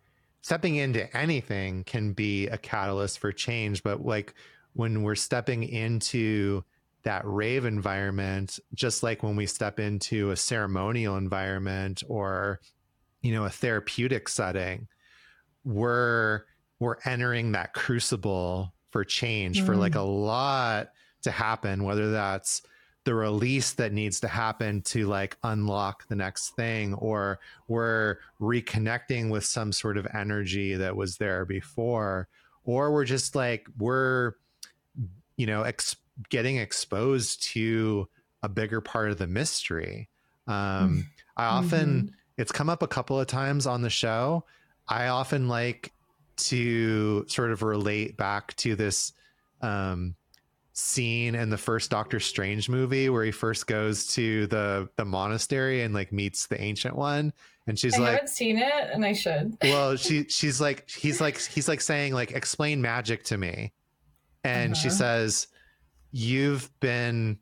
stepping 0.43 0.77
into 0.77 1.17
anything 1.17 1.83
can 1.83 2.13
be 2.13 2.47
a 2.47 2.57
catalyst 2.57 3.19
for 3.19 3.33
change. 3.33 3.83
But 3.83 4.07
like 4.07 4.33
when 4.75 5.03
we're 5.03 5.17
stepping 5.17 5.65
into 5.65 6.63
that 7.03 7.23
rave 7.25 7.65
environment 7.65 8.59
just 8.75 9.03
like 9.03 9.23
when 9.23 9.37
we 9.37 9.47
step 9.47 9.81
into 9.81 10.31
a 10.31 10.37
ceremonial 10.37 11.17
environment 11.17 12.03
or 12.09 12.61
you 13.23 13.33
know 13.33 13.45
a 13.45 13.51
therapeutic 13.51 14.29
setting 14.29 14.87
we're 15.65 16.43
we're 16.79 16.97
entering 17.05 17.53
that 17.53 17.73
crucible 17.73 18.73
for 18.91 19.05
change 19.05 19.63
mm. 19.63 19.67
for 19.67 19.77
like 19.77 19.95
a 19.95 20.01
lot 20.01 20.91
to 21.23 21.31
happen 21.31 21.85
whether 21.85 22.11
that's 22.11 22.63
the 23.07 23.15
release 23.15 23.73
that 23.75 23.93
needs 23.93 24.19
to 24.19 24.27
happen 24.27 24.83
to 24.83 25.07
like 25.07 25.37
unlock 25.45 26.07
the 26.09 26.17
next 26.17 26.57
thing 26.57 26.93
or 26.95 27.39
we're 27.69 28.19
reconnecting 28.41 29.31
with 29.31 29.45
some 29.45 29.71
sort 29.71 29.97
of 29.97 30.07
energy 30.13 30.75
that 30.75 30.97
was 30.97 31.17
there 31.17 31.45
before 31.45 32.29
or 32.65 32.93
we're 32.93 33.05
just 33.05 33.37
like 33.37 33.69
we're 33.79 34.33
you 35.37 35.47
know 35.47 35.63
ex- 35.63 35.97
getting 36.31 36.57
exposed 36.57 37.43
to 37.45 38.09
a 38.43 38.49
bigger 38.49 38.81
part 38.81 39.11
of 39.11 39.19
the 39.19 39.27
mystery 39.27 40.09
um 40.49 40.55
mm. 40.55 41.05
i 41.37 41.45
often 41.45 41.89
mm-hmm. 41.89 42.15
It's 42.37 42.53
come 42.53 42.69
up 42.69 42.83
a 42.83 42.89
couple 42.89 43.19
of 43.19 43.27
times 43.27 43.67
on 43.67 43.83
the 43.83 43.91
show 43.91 44.45
i 44.89 45.09
often 45.09 45.49
like 45.49 45.93
to 46.37 47.25
sort 47.29 47.51
of 47.51 47.63
relate 47.63 48.17
back 48.17 48.55
to 48.57 48.77
this 48.77 49.13
um, 49.63 50.15
scene 50.75 51.35
in 51.35 51.49
the 51.49 51.57
first 51.57 51.91
Doctor 51.91 52.21
Strange 52.21 52.69
movie 52.69 53.09
where 53.09 53.25
he 53.25 53.31
first 53.31 53.67
goes 53.67 54.07
to 54.09 54.47
the 54.49 54.87
the 54.97 55.05
monastery 55.07 55.83
and 55.83 55.95
like 55.95 56.13
meets 56.13 56.47
the 56.47 56.61
ancient 56.61 56.95
one 56.95 57.33
and 57.67 57.79
she's 57.79 57.95
I 57.95 57.99
like 57.99 58.09
I 58.09 58.13
haven't 58.13 58.29
seen 58.29 58.59
it 58.59 58.91
and 58.93 59.05
I 59.05 59.13
should. 59.13 59.57
well, 59.63 59.97
she 59.97 60.25
she's 60.29 60.61
like 60.61 60.89
he's 60.91 61.21
like 61.21 61.41
he's 61.41 61.69
like 61.69 61.81
saying 61.81 62.13
like 62.13 62.33
explain 62.33 62.81
magic 62.81 63.25
to 63.25 63.39
me. 63.39 63.73
And 64.45 64.75
uh-huh. 64.75 64.83
she 64.83 64.91
says 64.91 65.49
you've 66.13 66.71
been 66.81 67.39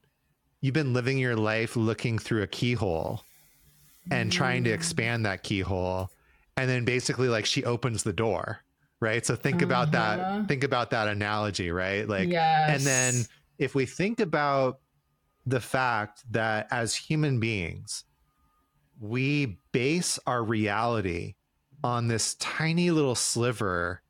you've 0.60 0.74
been 0.74 0.94
living 0.94 1.18
your 1.18 1.36
life 1.36 1.76
looking 1.76 2.18
through 2.18 2.42
a 2.42 2.46
keyhole 2.46 3.23
and 4.10 4.30
trying 4.30 4.64
to 4.64 4.70
expand 4.70 5.24
that 5.24 5.42
keyhole 5.42 6.10
and 6.56 6.68
then 6.68 6.84
basically 6.84 7.28
like 7.28 7.46
she 7.46 7.64
opens 7.64 8.02
the 8.02 8.12
door 8.12 8.60
right 9.00 9.24
so 9.24 9.34
think 9.34 9.56
uh-huh. 9.56 9.66
about 9.66 9.92
that 9.92 10.20
uh-huh. 10.20 10.44
think 10.46 10.64
about 10.64 10.90
that 10.90 11.08
analogy 11.08 11.70
right 11.70 12.08
like 12.08 12.28
yes. 12.28 12.70
and 12.70 12.82
then 12.82 13.26
if 13.58 13.74
we 13.74 13.86
think 13.86 14.20
about 14.20 14.80
the 15.46 15.60
fact 15.60 16.22
that 16.30 16.66
as 16.70 16.94
human 16.94 17.40
beings 17.40 18.04
we 19.00 19.58
base 19.72 20.18
our 20.26 20.42
reality 20.42 21.34
on 21.82 22.08
this 22.08 22.34
tiny 22.36 22.90
little 22.90 23.14
sliver 23.14 24.00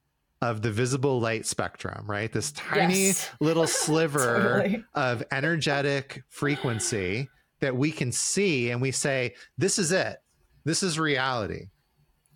of 0.41 0.61
the 0.61 0.71
visible 0.71 1.21
light 1.21 1.47
spectrum, 1.47 2.05
right? 2.07 2.31
This 2.31 2.53
tiny 2.53 3.07
yes. 3.07 3.31
little 3.41 3.67
sliver 3.67 4.59
totally. 4.61 4.85
of 4.95 5.25
energetic 5.33 6.23
frequency 6.29 7.29
that 7.65 7.75
we 7.75 7.91
can 7.91 8.13
see 8.13 8.71
and 8.71 8.83
we 8.83 8.91
say, 8.91 9.35
this 9.57 9.79
is 9.79 9.91
it. 9.91 10.19
This 10.65 10.83
is 10.83 10.99
reality. 10.99 11.69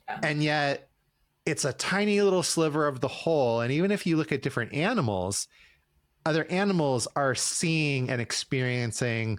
Yeah. 0.09 0.21
And 0.23 0.43
yet 0.43 0.89
it's 1.45 1.67
a 1.67 1.73
tiny 1.75 2.23
little 2.23 2.43
sliver 2.43 2.87
of 2.87 3.01
the 3.01 3.09
whole. 3.09 3.61
And 3.61 3.71
even 3.71 3.91
if 3.91 4.07
you 4.07 4.17
look 4.17 4.33
at 4.33 4.41
different 4.41 4.73
animals, 4.73 5.47
other 6.25 6.47
animals 6.47 7.07
are 7.15 7.35
seeing 7.35 8.09
and 8.09 8.23
experiencing 8.23 9.39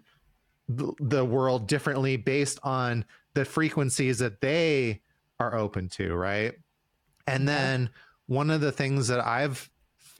the 0.68 1.26
world 1.26 1.68
differently 1.68 2.18
based 2.18 2.60
on 2.62 3.04
the 3.34 3.46
frequencies 3.46 4.20
that 4.20 4.42
they 4.42 5.02
are 5.40 5.56
open 5.56 5.90
to, 5.90 6.14
right? 6.14 6.54
And 7.26 7.48
then 7.48 7.90
one 8.28 8.52
of 8.52 8.62
the 8.62 8.72
things 8.72 9.08
that 9.08 9.26
I've 9.26 9.68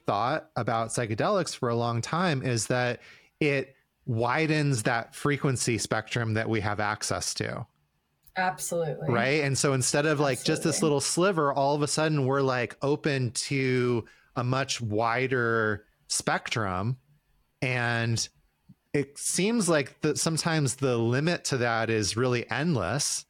thought 0.04 0.50
about 0.56 0.88
psychedelics 0.88 1.54
for 1.54 1.68
a 1.68 1.76
long 1.76 2.02
time 2.02 2.42
is 2.42 2.66
that 2.66 2.98
it 3.38 3.76
widens 4.06 4.84
that 4.84 5.14
frequency 5.14 5.78
spectrum 5.78 6.34
that 6.34 6.48
we 6.48 6.60
have 6.60 6.80
access 6.80 7.34
to. 7.34 7.66
Absolutely. 8.36 9.08
Right. 9.08 9.42
And 9.42 9.56
so 9.56 9.72
instead 9.72 10.06
of 10.06 10.20
like 10.20 10.38
Absolutely. 10.38 10.52
just 10.54 10.62
this 10.62 10.82
little 10.82 11.00
sliver, 11.00 11.52
all 11.52 11.74
of 11.74 11.82
a 11.82 11.88
sudden 11.88 12.26
we're 12.26 12.40
like 12.40 12.76
open 12.82 13.32
to 13.32 14.04
a 14.36 14.44
much 14.44 14.80
wider 14.80 15.84
spectrum. 16.08 16.96
And 17.60 18.26
it 18.92 19.18
seems 19.18 19.68
like 19.68 20.00
that 20.00 20.18
sometimes 20.18 20.76
the 20.76 20.96
limit 20.96 21.44
to 21.46 21.58
that 21.58 21.90
is 21.90 22.16
really 22.16 22.50
endless. 22.50 23.26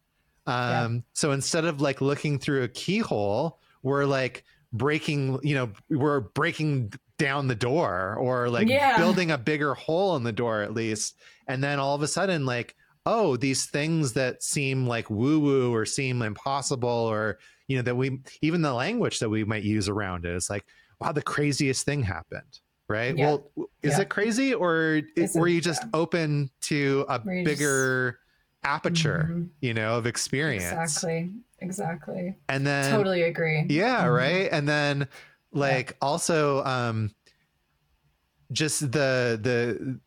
Um, 0.47 0.95
yeah. 0.95 1.01
So 1.13 1.33
instead 1.33 1.65
of 1.65 1.81
like 1.81 2.01
looking 2.01 2.39
through 2.39 2.63
a 2.63 2.69
keyhole, 2.69 3.59
we're 3.83 4.05
like 4.05 4.45
breaking, 4.73 5.41
you 5.43 5.55
know, 5.55 5.71
we're 5.89 6.21
breaking 6.21 6.93
down 7.21 7.47
the 7.47 7.55
door 7.55 8.17
or 8.19 8.49
like 8.49 8.67
yeah. 8.67 8.97
building 8.97 9.31
a 9.31 9.37
bigger 9.37 9.75
hole 9.75 10.17
in 10.17 10.25
the 10.25 10.33
door 10.33 10.63
at 10.63 10.73
least. 10.73 11.17
And 11.47 11.63
then 11.63 11.79
all 11.79 11.95
of 11.95 12.01
a 12.03 12.09
sudden, 12.09 12.47
like, 12.47 12.75
oh, 13.05 13.37
these 13.37 13.67
things 13.67 14.15
that 14.15 14.43
seem 14.43 14.87
like 14.87 15.11
woo 15.11 15.39
woo 15.39 15.75
or 15.75 15.85
seem 15.85 16.23
impossible, 16.23 16.89
or, 16.89 17.39
you 17.69 17.77
know, 17.77 17.83
that 17.83 17.95
we, 17.95 18.21
even 18.41 18.63
the 18.63 18.73
language 18.73 19.19
that 19.19 19.29
we 19.29 19.45
might 19.45 19.63
use 19.63 19.89
around 19.89 20.25
it 20.25 20.35
is 20.35 20.49
like, 20.49 20.65
wow, 20.99 21.13
the 21.13 21.23
craziest 21.23 21.85
thing 21.85 22.03
happened. 22.03 22.61
Right. 22.89 23.17
Yeah. 23.17 23.27
Well, 23.27 23.51
is 23.83 23.97
yeah. 23.97 24.01
it 24.01 24.09
crazy 24.09 24.55
or 24.55 25.03
is 25.15 25.35
were 25.37 25.47
you 25.47 25.61
just 25.61 25.85
open 25.93 26.51
to 26.63 27.05
a 27.09 27.19
bigger 27.19 28.13
just... 28.13 28.65
aperture, 28.65 29.29
mm-hmm. 29.31 29.45
you 29.61 29.75
know, 29.75 29.99
of 29.99 30.07
experience? 30.07 30.65
Exactly. 30.65 31.31
Exactly. 31.61 32.35
And 32.49 32.67
then 32.67 32.91
totally 32.91 33.23
agree. 33.23 33.67
Yeah. 33.69 34.05
Mm-hmm. 34.05 34.11
Right. 34.11 34.49
And 34.51 34.67
then 34.67 35.09
like 35.53 35.97
also, 36.01 36.65
um, 36.65 37.15
just 38.53 38.93
the, 38.93 39.39
the, 39.41 40.01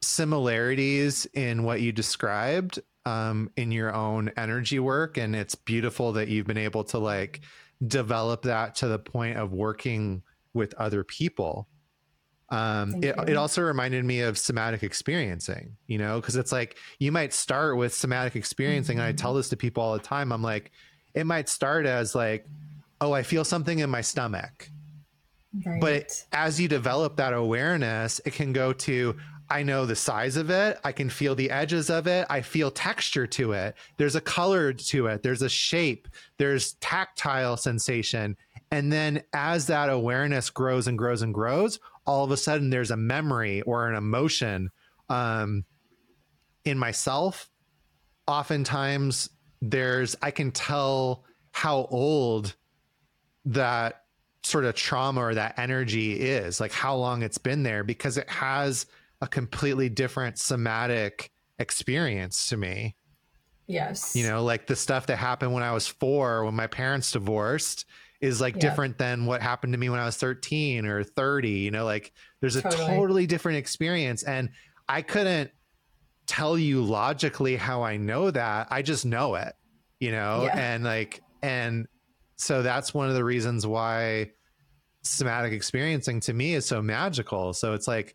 similarities 0.00 1.26
in 1.34 1.64
what 1.64 1.80
you 1.80 1.92
described 1.92 2.78
um, 3.04 3.50
in 3.56 3.72
your 3.72 3.94
own 3.94 4.30
energy 4.36 4.78
work 4.78 5.16
and 5.16 5.34
it's 5.34 5.54
beautiful 5.54 6.12
that 6.12 6.28
you've 6.28 6.46
been 6.46 6.58
able 6.58 6.84
to 6.84 6.98
like 6.98 7.40
develop 7.86 8.42
that 8.42 8.74
to 8.76 8.88
the 8.88 8.98
point 8.98 9.36
of 9.36 9.52
working 9.52 10.22
with 10.54 10.74
other 10.74 11.04
people. 11.04 11.68
Um, 12.50 13.02
it, 13.02 13.14
it 13.28 13.36
also 13.36 13.62
reminded 13.62 14.04
me 14.04 14.20
of 14.20 14.38
somatic 14.38 14.82
experiencing 14.82 15.76
you 15.86 15.98
know 15.98 16.18
because 16.18 16.34
it's 16.34 16.50
like 16.50 16.78
you 16.98 17.12
might 17.12 17.34
start 17.34 17.76
with 17.76 17.92
somatic 17.92 18.36
experiencing 18.36 18.96
mm-hmm. 18.96 19.06
and 19.06 19.14
i 19.14 19.20
tell 19.20 19.34
this 19.34 19.50
to 19.50 19.56
people 19.58 19.82
all 19.82 19.92
the 19.92 19.98
time 19.98 20.32
i'm 20.32 20.42
like 20.42 20.70
it 21.12 21.26
might 21.26 21.50
start 21.50 21.84
as 21.84 22.14
like 22.14 22.46
oh 23.00 23.12
i 23.12 23.22
feel 23.22 23.44
something 23.44 23.78
in 23.78 23.90
my 23.90 24.00
stomach 24.00 24.70
Right. 25.64 25.80
But 25.80 26.24
as 26.32 26.60
you 26.60 26.68
develop 26.68 27.16
that 27.16 27.32
awareness, 27.32 28.20
it 28.24 28.34
can 28.34 28.52
go 28.52 28.72
to, 28.72 29.16
I 29.48 29.62
know 29.62 29.86
the 29.86 29.96
size 29.96 30.36
of 30.36 30.50
it. 30.50 30.78
I 30.84 30.92
can 30.92 31.08
feel 31.08 31.34
the 31.34 31.50
edges 31.50 31.88
of 31.90 32.06
it. 32.06 32.26
I 32.28 32.42
feel 32.42 32.70
texture 32.70 33.26
to 33.28 33.52
it. 33.52 33.74
There's 33.96 34.14
a 34.14 34.20
color 34.20 34.72
to 34.72 35.06
it. 35.06 35.22
There's 35.22 35.42
a 35.42 35.48
shape. 35.48 36.08
There's 36.36 36.74
tactile 36.74 37.56
sensation. 37.56 38.36
And 38.70 38.92
then 38.92 39.22
as 39.32 39.66
that 39.68 39.88
awareness 39.88 40.50
grows 40.50 40.86
and 40.86 40.98
grows 40.98 41.22
and 41.22 41.32
grows, 41.32 41.80
all 42.06 42.24
of 42.24 42.30
a 42.30 42.36
sudden 42.36 42.68
there's 42.68 42.90
a 42.90 42.96
memory 42.96 43.62
or 43.62 43.88
an 43.88 43.96
emotion 43.96 44.70
um, 45.08 45.64
in 46.66 46.76
myself. 46.76 47.50
Oftentimes 48.26 49.30
there's, 49.62 50.14
I 50.20 50.30
can 50.30 50.50
tell 50.50 51.24
how 51.52 51.88
old 51.90 52.54
that 53.52 54.02
sort 54.42 54.64
of 54.64 54.74
trauma 54.74 55.20
or 55.20 55.34
that 55.34 55.58
energy 55.58 56.12
is, 56.20 56.60
like 56.60 56.72
how 56.72 56.94
long 56.94 57.22
it's 57.22 57.38
been 57.38 57.62
there, 57.62 57.84
because 57.84 58.16
it 58.16 58.28
has 58.30 58.86
a 59.20 59.26
completely 59.26 59.88
different 59.88 60.38
somatic 60.38 61.30
experience 61.58 62.48
to 62.48 62.56
me. 62.56 62.94
Yes. 63.66 64.14
You 64.16 64.26
know, 64.26 64.42
like 64.44 64.66
the 64.66 64.76
stuff 64.76 65.06
that 65.06 65.16
happened 65.16 65.52
when 65.52 65.62
I 65.62 65.72
was 65.72 65.86
four, 65.86 66.44
when 66.44 66.54
my 66.54 66.66
parents 66.66 67.12
divorced, 67.12 67.84
is 68.20 68.40
like 68.40 68.58
different 68.58 68.98
than 68.98 69.26
what 69.26 69.40
happened 69.42 69.72
to 69.74 69.78
me 69.78 69.88
when 69.90 70.00
I 70.00 70.04
was 70.04 70.16
13 70.16 70.86
or 70.86 71.04
30. 71.04 71.50
You 71.50 71.70
know, 71.70 71.84
like 71.84 72.12
there's 72.40 72.56
a 72.56 72.62
totally, 72.62 72.86
totally 72.96 73.26
different 73.26 73.58
experience. 73.58 74.22
And 74.24 74.50
I 74.88 75.02
couldn't 75.02 75.50
tell 76.26 76.58
you 76.58 76.82
logically 76.82 77.56
how 77.56 77.82
I 77.82 77.96
know 77.96 78.30
that. 78.30 78.68
I 78.70 78.82
just 78.82 79.04
know 79.06 79.34
it. 79.36 79.54
you 80.00 80.12
know, 80.12 80.44
Yeah. 80.44 80.56
and 80.58 80.84
like, 80.84 81.20
and 81.42 81.86
so 82.38 82.62
that's 82.62 82.94
one 82.94 83.08
of 83.08 83.14
the 83.14 83.24
reasons 83.24 83.66
why 83.66 84.30
somatic 85.02 85.52
experiencing 85.52 86.20
to 86.20 86.32
me 86.32 86.54
is 86.54 86.64
so 86.66 86.80
magical. 86.80 87.52
So 87.52 87.74
it's 87.74 87.88
like 87.88 88.14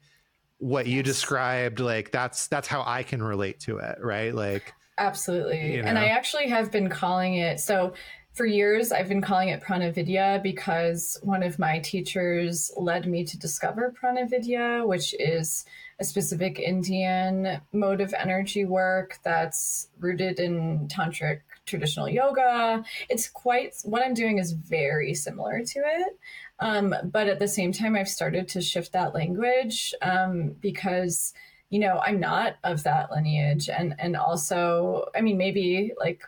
what 0.58 0.88
you 0.88 0.98
Yes. 0.98 1.06
described, 1.06 1.80
like 1.80 2.12
that's 2.12 2.48
that's 2.48 2.68
how 2.68 2.84
I 2.86 3.04
can 3.04 3.22
relate 3.22 3.60
to 3.62 3.78
it, 3.78 3.98
right? 4.02 4.34
Like, 4.34 4.74
Absolutely. 4.98 5.76
You 5.76 5.84
And? 5.84 5.98
I 5.98 6.08
actually 6.08 6.48
have 6.50 6.72
been 6.72 6.90
calling 6.90 7.36
it 7.36 7.60
so 7.60 7.94
for 8.34 8.46
years 8.46 8.92
I've 8.92 9.10
been 9.10 9.22
calling 9.22 9.50
it 9.50 9.62
pranavidya 9.62 10.42
because 10.42 11.20
one 11.22 11.44
of 11.44 11.60
my 11.60 11.80
teachers 11.80 12.72
led 12.78 13.06
me 13.08 13.26
to 13.26 13.38
discover 13.38 13.94
pranavidya, 14.02 14.88
which 14.88 15.14
is 15.20 15.66
a 16.00 16.04
specific 16.04 16.60
Indian 16.60 17.60
mode 17.74 18.02
of 18.02 18.14
energy 18.18 18.66
work 18.66 19.20
that's 19.24 19.90
rooted 20.00 20.40
in 20.40 20.88
tantric 20.88 21.42
traditional 21.66 22.10
yoga. 22.10 22.84
It's 23.10 23.30
quite 23.30 23.76
what 23.84 24.04
I'm 24.04 24.14
doing 24.14 24.38
is 24.38 24.52
very 24.52 25.14
similar 25.14 25.64
to 25.64 25.80
it. 25.80 26.20
Um, 26.60 26.96
but 27.04 27.28
at 27.28 27.40
the 27.40 27.48
same 27.48 27.72
time, 27.72 27.96
I've 27.96 28.10
started 28.10 28.48
to 28.50 28.62
shift 28.62 28.94
that 28.94 29.14
language 29.14 29.94
um, 30.02 30.56
because 30.62 31.34
you 31.74 31.80
know 31.80 32.00
i'm 32.06 32.20
not 32.20 32.58
of 32.64 32.84
that 32.84 33.12
lineage 33.12 33.68
and 33.68 33.96
and 33.98 34.16
also 34.16 35.06
i 35.16 35.22
mean 35.22 35.40
maybe 35.40 35.92
like 36.00 36.22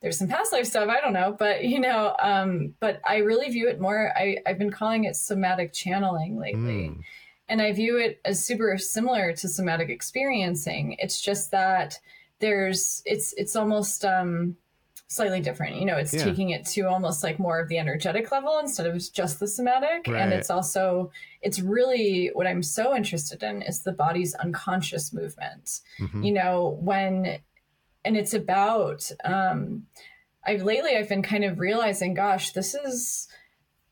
there's 0.00 0.18
some 0.18 0.26
past 0.26 0.52
life 0.52 0.66
stuff 0.66 0.88
i 0.88 1.00
don't 1.00 1.12
know 1.12 1.34
but 1.38 1.64
you 1.64 1.78
know 1.78 2.16
um 2.20 2.74
but 2.80 3.00
i 3.06 3.18
really 3.18 3.48
view 3.48 3.68
it 3.68 3.80
more 3.80 4.12
i 4.16 4.36
i've 4.46 4.58
been 4.58 4.72
calling 4.72 5.04
it 5.04 5.14
somatic 5.14 5.72
channeling 5.72 6.40
lately 6.40 6.88
mm, 6.88 6.98
and 7.48 7.62
i 7.62 7.72
view 7.72 7.98
it 7.98 8.20
as 8.24 8.44
super 8.44 8.76
similar 8.76 9.32
to 9.32 9.48
somatic 9.48 9.90
experiencing 9.90 10.96
it's 10.98 11.20
just 11.20 11.52
that 11.52 12.00
there's 12.40 13.00
it's 13.06 13.32
it's 13.34 13.54
almost 13.54 14.04
um 14.04 14.56
slightly 15.10 15.40
different 15.40 15.74
you 15.74 15.84
know 15.84 15.96
it's 15.96 16.14
Yeah. 16.14 16.22
taking 16.22 16.50
it 16.50 16.64
to 16.66 16.82
almost 16.82 17.24
like 17.24 17.40
more 17.40 17.58
of 17.58 17.68
the 17.68 17.78
energetic 17.78 18.30
level 18.30 18.60
instead 18.60 18.86
of 18.86 18.94
just 19.12 19.40
the 19.40 19.48
somatic 19.48 20.06
Right. 20.06 20.20
and 20.20 20.32
it's 20.32 20.50
also 20.50 21.10
it's 21.42 21.58
really 21.58 22.28
what 22.32 22.46
i'm 22.46 22.62
so 22.62 22.94
interested 22.94 23.42
in 23.42 23.60
is 23.62 23.82
the 23.82 23.90
body's 23.92 24.34
unconscious 24.36 25.12
movement 25.12 25.80
mhm. 25.98 26.24
you 26.24 26.32
know 26.32 26.78
when 26.80 27.40
and 28.04 28.16
it's 28.16 28.34
about 28.34 29.10
um 29.24 29.84
i've 30.46 30.62
lately 30.62 30.94
i've 30.96 31.08
been 31.08 31.22
kind 31.22 31.42
of 31.44 31.58
realizing 31.58 32.14
gosh 32.14 32.52
this 32.52 32.76
is 32.76 33.26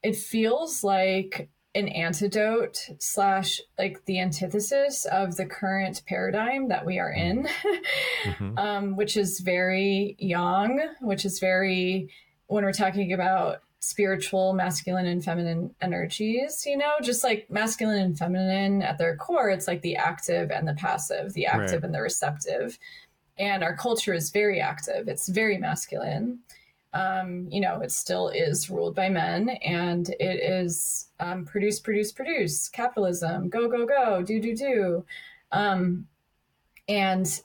it 0.04 0.14
feels 0.14 0.84
like 0.84 1.48
an 1.74 1.88
antidote 1.88 2.88
slash 2.98 3.60
like 3.78 4.04
the 4.06 4.18
antithesis 4.18 5.04
of 5.06 5.36
the 5.36 5.44
current 5.46 6.02
paradigm 6.06 6.68
that 6.68 6.84
we 6.86 6.98
are 6.98 7.12
in 7.12 7.46
Mhm. 8.24 8.58
um, 8.58 8.96
which 8.96 9.16
is 9.16 9.40
very 9.40 10.16
young 10.18 10.80
which 11.00 11.24
is 11.24 11.38
very 11.38 12.08
when 12.46 12.64
we're 12.64 12.72
talking 12.72 13.12
about 13.12 13.60
spiritual 13.80 14.54
masculine 14.54 15.06
and 15.06 15.22
feminine 15.24 15.72
energies 15.80 16.64
you 16.66 16.76
know 16.76 16.94
just 17.02 17.22
like 17.22 17.48
masculine 17.50 18.00
and 18.00 18.18
feminine 18.18 18.82
at 18.82 18.98
their 18.98 19.14
core 19.16 19.50
it's 19.50 19.68
like 19.68 19.82
the 19.82 19.94
active 19.94 20.50
and 20.50 20.66
the 20.66 20.74
passive 20.74 21.32
the 21.34 21.46
active 21.46 21.82
Right. 21.82 21.84
and 21.84 21.94
the 21.94 22.00
receptive 22.02 22.78
and 23.38 23.62
our 23.62 23.76
culture 23.76 24.14
is 24.14 24.30
very 24.30 24.60
active 24.60 25.06
it's 25.06 25.28
very 25.28 25.58
masculine 25.58 26.40
um, 26.94 27.46
you 27.50 27.60
know 27.60 27.80
it 27.80 27.92
still 27.92 28.28
is 28.28 28.70
ruled 28.70 28.94
by 28.94 29.08
men 29.08 29.50
and 29.50 30.08
it 30.08 30.42
is 30.42 31.08
um, 31.20 31.44
produce 31.44 31.80
produce 31.80 32.12
produce 32.12 32.68
capitalism 32.68 33.48
go 33.48 33.68
go 33.68 33.86
go 33.86 34.22
do 34.22 34.40
do 34.40 34.56
do. 34.56 35.04
Um, 35.52 36.06
and 36.88 37.40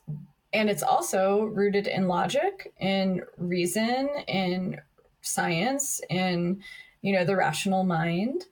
and 0.54 0.70
it's 0.70 0.84
also 0.84 1.46
rooted 1.46 1.88
in 1.88 2.08
logic 2.08 2.74
in 2.80 3.22
reason 3.38 4.10
in 4.28 4.80
science 5.22 6.00
in 6.10 6.62
you 7.02 7.14
know 7.14 7.26
the 7.26 7.36
rational 7.36 7.84
mind. 7.84 8.46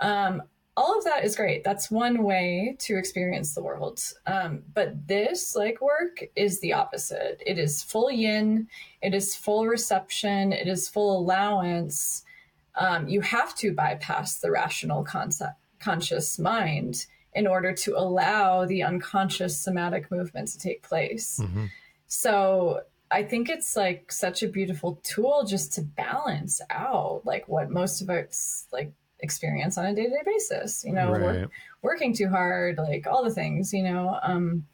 Um, 0.00 0.42
all 0.76 0.98
of 0.98 1.04
that 1.04 1.24
is 1.24 1.36
great. 1.36 1.62
That's 1.62 1.90
one 1.90 2.24
way 2.24 2.76
to 2.80 2.96
experience 2.96 3.54
the 3.54 3.62
world. 3.62 4.00
Um, 4.26 4.62
but 4.74 5.06
this 5.06 5.54
like 5.54 5.80
work 5.80 6.24
is 6.34 6.60
the 6.60 6.72
opposite. 6.72 7.40
It 7.46 7.58
is 7.58 7.82
full 7.82 8.10
yin. 8.10 8.66
It 9.00 9.14
is 9.14 9.36
full 9.36 9.66
reception. 9.66 10.52
It 10.52 10.66
is 10.66 10.88
full 10.88 11.18
allowance. 11.18 12.24
Um, 12.74 13.06
you 13.08 13.20
have 13.20 13.54
to 13.56 13.72
bypass 13.72 14.40
the 14.40 14.50
rational 14.50 15.04
concept 15.04 15.58
conscious 15.78 16.38
mind 16.38 17.06
in 17.34 17.46
order 17.46 17.72
to 17.72 17.96
allow 17.96 18.64
the 18.64 18.82
unconscious 18.82 19.56
somatic 19.58 20.10
movement 20.10 20.48
to 20.48 20.58
take 20.58 20.82
place. 20.82 21.38
Mhm. 21.42 21.68
so 22.06 22.80
I 23.10 23.22
think 23.22 23.48
it's 23.48 23.76
like 23.76 24.10
such 24.10 24.42
a 24.42 24.48
beautiful 24.48 24.98
tool 25.04 25.44
just 25.44 25.72
to 25.74 25.82
balance 25.82 26.60
out 26.70 27.22
like 27.24 27.46
what 27.48 27.70
most 27.70 28.00
of 28.02 28.10
us 28.10 28.66
like 28.72 28.92
experience 29.24 29.76
on 29.76 29.86
a 29.86 29.94
day 29.94 30.04
to 30.04 30.10
day 30.10 30.22
basis. 30.24 30.84
You 30.84 30.92
know, 30.92 31.10
work, 31.10 31.50
working 31.82 32.14
too 32.14 32.28
hard, 32.28 32.78
like 32.78 33.06
all 33.08 33.24
the 33.24 33.34
things. 33.34 33.72
You 33.72 33.82
know, 33.82 34.18
um, 34.22 34.66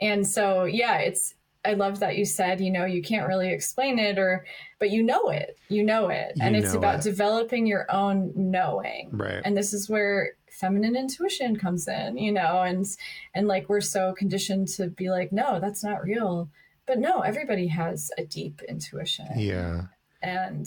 and 0.00 0.26
so 0.26 0.64
yeah, 0.64 0.98
it's. 1.00 1.34
I 1.64 1.74
love 1.74 1.98
that 2.00 2.16
you 2.16 2.24
said 2.24 2.60
you 2.60 2.70
know 2.70 2.84
you 2.86 3.02
can't 3.02 3.28
really 3.28 3.50
explain 3.52 3.98
it 3.98 4.16
or, 4.16 4.46
but 4.78 4.90
you 4.90 5.02
know 5.02 5.28
it. 5.28 5.58
You 5.68 5.82
know 5.82 6.08
it, 6.08 6.32
You 6.36 6.42
and 6.44 6.56
it's 6.56 6.72
about 6.72 7.00
it. 7.00 7.02
developing 7.02 7.66
your 7.66 7.84
own 7.90 8.32
knowing 8.36 9.10
Right. 9.12 9.42
and 9.44 9.56
this 9.56 9.74
is 9.74 9.90
where 9.90 10.34
feminine 10.60 10.96
intuition 10.96 11.56
comes 11.56 11.86
in 11.88 12.16
you 12.16 12.32
know 12.32 12.62
and 12.62 12.86
and 13.34 13.46
like 13.48 13.68
we're 13.68 13.80
so 13.82 14.14
conditioned 14.14 14.68
to 14.76 14.88
be 14.88 15.10
like 15.10 15.30
no 15.32 15.60
that's 15.60 15.84
not 15.84 16.02
real 16.02 16.48
but 16.86 16.98
no 16.98 17.20
everybody 17.20 17.66
has 17.66 18.10
a 18.18 18.24
deep 18.24 18.62
intuition 18.68 19.26
yeah. 19.36 19.82
And 20.22 20.66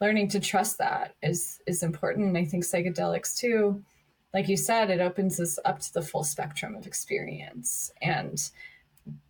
learning 0.00 0.28
to 0.28 0.40
trust 0.40 0.78
that 0.78 1.14
is 1.22 1.60
is 1.66 1.82
important. 1.82 2.26
And 2.26 2.38
i 2.38 2.44
think 2.44 2.64
psychedelics 2.64 3.36
too 3.36 3.82
like 4.34 4.48
you 4.48 4.56
said 4.56 4.90
it 4.90 5.00
opens 5.00 5.40
us 5.40 5.58
up 5.64 5.80
to 5.80 5.92
the 5.94 6.02
full 6.02 6.24
spectrum 6.24 6.74
of 6.74 6.86
experience. 6.86 7.90
And 8.02 8.38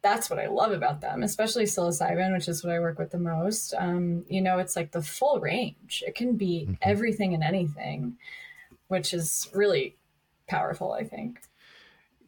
that's 0.02 0.30
what 0.30 0.38
i 0.38 0.46
love 0.46 0.72
about 0.72 1.02
them 1.02 1.22
especially 1.22 1.64
psilocybin 1.64 2.32
which 2.32 2.48
is 2.48 2.64
what 2.64 2.72
i 2.72 2.80
work 2.80 2.98
with 2.98 3.10
the 3.10 3.18
most. 3.18 3.74
Um, 3.76 4.24
you 4.28 4.40
know 4.40 4.58
it's 4.58 4.74
like 4.76 4.92
the 4.92 5.02
full 5.02 5.38
range. 5.40 6.02
It 6.06 6.14
can 6.14 6.36
be 6.36 6.66
Mhm. 6.68 6.78
everything 6.82 7.34
and 7.34 7.42
anything 7.44 8.16
which 8.88 9.12
is 9.12 9.48
really 9.52 9.96
powerful 10.48 10.92
i 10.92 11.04
think. 11.04 11.40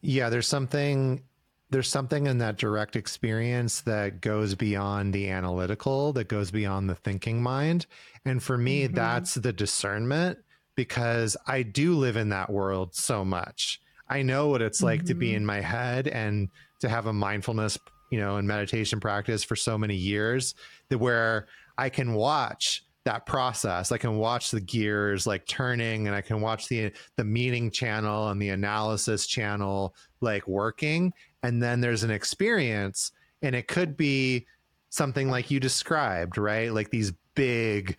Yeah 0.01 0.29
there's 0.29 0.47
something 0.47 1.23
there's 1.69 1.87
something 1.89 2.25
in 2.27 2.39
that 2.39 2.57
direct 2.57 2.95
experience 2.95 3.81
that 3.81 4.21
goes 4.21 4.55
beyond 4.55 5.13
the 5.13 5.29
analytical 5.29 6.11
that 6.13 6.27
goes 6.27 6.51
beyond 6.51 6.89
the 6.89 6.95
thinking 6.95 7.41
mind 7.41 7.85
and 8.25 8.41
for 8.41 8.57
me 8.57 8.87
Mhm. 8.87 8.95
that's 8.95 9.35
the 9.35 9.53
discernment 9.53 10.39
because 10.75 11.37
i 11.47 11.61
do 11.61 11.95
live 11.95 12.17
in 12.17 12.29
that 12.29 12.49
world 12.49 12.95
so 12.95 13.23
much 13.23 13.79
i 14.09 14.21
know 14.21 14.47
what 14.47 14.61
it's 14.61 14.81
like 14.81 15.05
to 15.05 15.13
be 15.13 15.31
Mhm. 15.31 15.37
in 15.37 15.45
my 15.45 15.61
head 15.61 16.07
and 16.07 16.49
to 16.79 16.89
have 16.89 17.05
a 17.05 17.13
mindfulness 17.13 17.77
you 18.11 18.19
know 18.19 18.37
and 18.37 18.47
meditation 18.47 18.99
practice 18.99 19.43
for 19.43 19.55
so 19.55 19.77
many 19.77 19.95
years 19.95 20.55
that 20.89 20.97
where 20.97 21.47
i 21.77 21.89
can 21.89 22.13
watch 22.13 22.83
that 23.05 23.25
process 23.25 23.91
i 23.91 23.97
can 23.97 24.17
watch 24.17 24.51
the 24.51 24.59
gears 24.59 25.25
like 25.27 25.45
turning 25.47 26.07
and 26.07 26.15
i 26.15 26.21
can 26.21 26.41
watch 26.41 26.67
the 26.67 26.91
the 27.15 27.23
meaning 27.23 27.69
channel 27.71 28.29
and 28.29 28.41
the 28.41 28.49
analysis 28.49 29.25
channel 29.27 29.95
like 30.21 30.47
working 30.47 31.13
and 31.43 31.61
then 31.61 31.81
there's 31.81 32.03
an 32.03 32.11
experience 32.11 33.11
and 33.41 33.55
it 33.55 33.67
could 33.67 33.95
be 33.95 34.45
something 34.89 35.29
like 35.29 35.51
you 35.51 35.59
described 35.59 36.37
right 36.37 36.73
like 36.73 36.89
these 36.89 37.13
big 37.35 37.95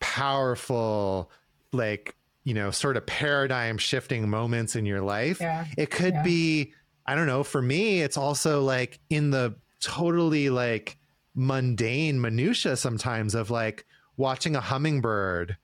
powerful 0.00 1.30
like 1.72 2.14
you 2.44 2.54
know 2.54 2.70
sort 2.70 2.96
of 2.96 3.04
paradigm 3.06 3.76
shifting 3.78 4.28
moments 4.28 4.76
in 4.76 4.86
your 4.86 5.00
life 5.00 5.40
yeah 5.40 5.64
it 5.76 5.90
could 5.90 6.14
Yeah. 6.14 6.22
be 6.22 6.72
i 7.06 7.14
don't 7.14 7.26
know 7.26 7.42
for 7.44 7.60
me 7.60 8.00
it's 8.02 8.16
also 8.16 8.62
like 8.62 8.98
in 9.10 9.30
the 9.30 9.54
totally 9.80 10.48
like 10.48 10.96
mundane 11.34 12.20
minutia 12.20 12.76
sometimes 12.76 13.34
of 13.34 13.50
like 13.50 13.84
watching 14.16 14.56
a 14.56 14.60
hummingbird 14.60 15.56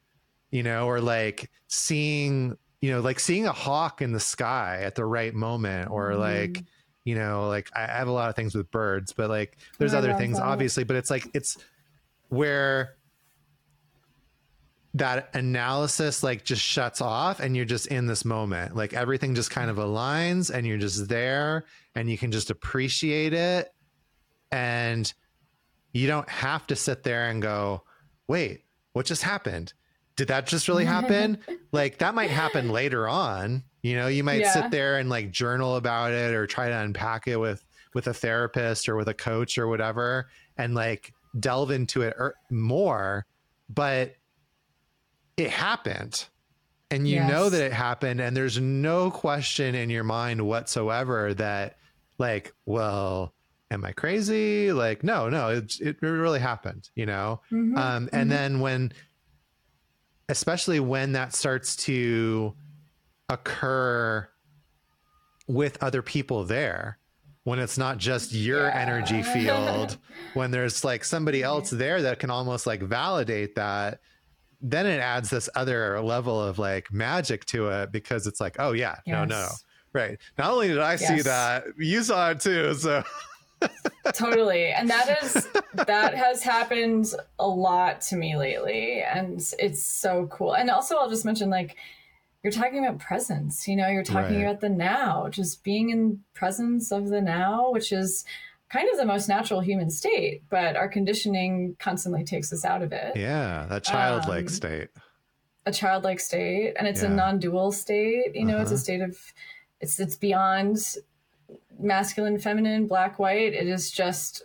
you 0.51 0.63
know 0.63 0.87
or 0.87 1.01
like 1.01 1.51
seeing 1.69 2.57
you 2.83 2.91
know 2.91 3.01
like 3.01 3.21
seeing 3.21 3.47
a 3.47 3.53
hawk 3.53 4.03
in 4.03 4.13
the 4.13 4.21
sky 4.21 4.81
at 4.83 4.95
the 4.97 5.05
right 5.05 5.35
moment 5.35 5.91
or 5.91 6.11
Mhm. 6.11 6.19
like 6.19 6.65
you 7.05 7.15
know 7.15 7.49
like 7.49 7.69
i 7.75 7.87
have 7.87 8.09
a 8.09 8.13
lot 8.13 8.29
of 8.29 8.37
things 8.37 8.55
with 8.55 8.71
birds 8.71 9.13
but 9.13 9.29
like 9.29 9.57
there's 9.79 9.95
I 9.95 9.99
other 9.99 10.15
things 10.15 10.39
that. 10.39 10.45
obviously 10.45 10.85
but 10.85 10.97
it's 10.97 11.11
like 11.11 11.27
it's 11.35 11.59
where 12.29 12.97
that 14.95 15.35
analysis 15.35 16.23
like 16.23 16.45
just 16.45 16.63
shuts 16.63 17.01
off 17.01 17.41
and 17.41 17.57
you're 17.57 17.65
just 17.65 17.87
in 17.87 18.07
this 18.07 18.25
moment. 18.25 18.77
Like 18.77 18.93
everything 18.93 19.35
just 19.35 19.51
kind 19.51 19.71
of 19.71 19.77
aligns 19.77 20.51
and 20.51 20.67
you're 20.67 20.79
just 20.79 21.09
there 21.09 21.65
and 21.95 22.11
you 22.11 22.19
can 22.19 22.31
just 22.31 22.51
appreciate 22.51 23.33
it. 23.33 23.73
And 24.51 25.13
you 25.93 26.07
don't 26.07 26.29
have 26.29 26.67
to 26.67 26.77
sit 26.77 27.03
there 27.03 27.29
and 27.29 27.41
go 27.41 27.85
wait 28.29 28.65
what 28.93 29.07
just 29.07 29.23
happened 29.23 29.73
did 30.17 30.29
that 30.29 30.47
just 30.47 30.69
really 30.69 30.85
happen 30.85 31.39
like 31.73 31.99
that 31.99 32.15
might 32.15 32.31
happen 32.31 32.69
later 32.71 33.09
on 33.09 33.63
you 33.83 33.97
know 33.97 34.07
you 34.07 34.25
might 34.25 34.41
Yeah. 34.41 34.53
sit 34.53 34.71
there 34.71 34.99
and 34.99 35.09
like 35.09 35.31
journal 35.31 35.77
about 35.77 36.13
it 36.13 36.35
or 36.35 36.47
try 36.47 36.69
to 36.69 36.77
unpack 36.77 37.27
it 37.29 37.37
with 37.37 37.65
with 37.95 38.07
a 38.07 38.15
therapist 38.15 38.89
or 38.89 38.97
with 38.97 39.09
a 39.09 39.15
coach 39.15 39.59
or 39.59 39.69
whatever 39.69 40.29
and 40.57 40.75
like 40.75 41.13
delve 41.39 41.71
into 41.71 42.03
it 42.03 42.15
er- 42.19 42.37
more, 42.51 43.27
but 43.69 44.15
it 45.37 45.51
happened. 45.51 46.27
And 46.91 47.09
you 47.09 47.17
yes. 47.17 47.31
know 47.31 47.49
that 47.49 47.65
it 47.65 47.73
happened, 47.73 48.21
and 48.21 48.37
there's 48.37 48.61
no 48.61 49.11
question 49.11 49.75
in 49.75 49.89
your 49.89 50.05
mind 50.05 50.47
whatsoever 50.47 51.33
that, 51.35 51.79
like, 52.19 52.53
well, 52.67 53.33
am 53.71 53.83
I 53.83 53.93
crazy? 53.93 54.73
Like, 54.73 55.03
no, 55.03 55.31
no, 55.31 55.49
it, 55.49 55.81
it 55.81 56.03
really 56.03 56.39
happened, 56.39 56.91
you 56.95 57.07
know? 57.07 57.41
Mm-hmm. 57.51 57.79
Um, 57.79 58.11
and 58.13 58.25
mm-hmm. 58.25 58.29
then 58.29 58.61
when, 58.61 58.93
especially 60.33 60.81
when 60.81 61.13
that 61.13 61.35
starts 61.35 61.77
to 61.77 62.55
occur 63.29 64.27
with 65.47 65.77
other 65.83 66.01
people 66.01 66.43
there, 66.45 66.99
when 67.45 67.59
it's 67.59 67.77
not 67.77 67.99
just 67.99 68.33
your 68.33 68.67
yeah. 68.67 68.81
energy 68.81 69.23
field, 69.23 69.99
when 70.35 70.51
there's 70.51 70.85
like 70.85 71.05
somebody 71.05 71.43
else 71.43 71.69
there 71.69 72.01
that 72.01 72.19
can 72.19 72.31
almost 72.31 72.67
like 72.67 72.81
validate 72.81 73.55
that, 73.57 74.01
then 74.63 74.87
it 74.87 75.01
adds 75.01 75.29
this 75.29 75.51
other 75.55 76.01
level 76.01 76.41
of 76.41 76.59
like 76.59 76.91
magic 76.91 77.45
to 77.45 77.69
it 77.69 77.93
because 77.93 78.27
it's 78.27 78.41
like, 78.41 78.57
oh 78.59 78.73
yeah, 78.73 78.97
yes. 79.05 79.13
no, 79.13 79.25
no. 79.25 79.49
Right. 79.93 80.19
Not 80.39 80.51
only 80.51 80.69
did 80.69 80.79
I 80.79 80.93
yes. 80.93 81.07
see 81.07 81.21
that, 81.21 81.65
you 81.77 82.03
saw 82.03 82.31
it 82.31 82.41
too. 82.41 82.73
So 82.73 83.05
totally. 84.15 84.69
And 84.69 84.91
that 84.91 85.23
is 85.23 85.49
that 85.75 86.15
has 86.15 86.43
happened 86.43 87.13
a 87.39 87.47
lot 87.47 88.01
to 88.03 88.17
me 88.17 88.37
lately. 88.37 89.03
And 89.03 89.41
it's 89.59 89.85
so 89.85 90.27
cool. 90.31 90.55
And 90.55 90.71
also 90.71 90.97
I'll 90.97 91.11
just 91.11 91.25
mention 91.25 91.51
like 91.51 91.77
you're 92.43 92.53
talking 92.53 92.85
about 92.85 92.99
presence, 92.99 93.69
you 93.69 93.77
know, 93.77 93.89
you're 93.89 94.03
talking 94.03 94.37
right. 94.37 94.47
about 94.47 94.61
the 94.61 94.69
now, 94.69 95.29
just 95.31 95.63
being 95.63 95.91
in 95.91 96.21
presence 96.35 96.91
of 96.91 97.09
the 97.09 97.21
now, 97.21 97.71
which 97.71 97.93
is 97.93 98.25
kind 98.69 98.89
of 98.91 98.97
the 98.97 99.05
most 99.05 99.29
natural 99.29 99.61
human 99.61 99.91
state, 99.91 100.43
but 100.49 100.77
our 100.77 100.89
conditioning 100.89 101.77
constantly 101.79 102.25
takes 102.25 102.53
us 102.53 102.65
out 102.65 102.83
of 102.83 102.93
it. 102.93 103.17
Yeah, 103.17 103.67
that 103.69 103.85
childlike 103.85 104.47
um, 104.47 104.49
state. 104.49 104.89
A 105.67 105.73
childlike 105.73 106.19
state, 106.19 106.75
and 106.77 106.89
it's 106.89 107.03
yeah. 107.03 107.13
a 107.13 107.15
non-dual 107.15 107.71
state. 107.71 108.35
You 108.35 108.45
know, 108.45 108.55
uh-huh. 108.55 108.63
it's 108.63 108.71
a 108.73 108.75
uh-huh. 108.75 108.83
state 108.83 109.01
of 109.03 109.19
it's 109.81 110.01
it's 110.01 110.17
beyond 110.17 110.79
masculine, 111.79 112.39
feminine, 112.39 112.87
black, 112.87 113.19
white. 113.19 113.53
It 113.53 113.67
is 113.67 113.91
just 113.91 114.43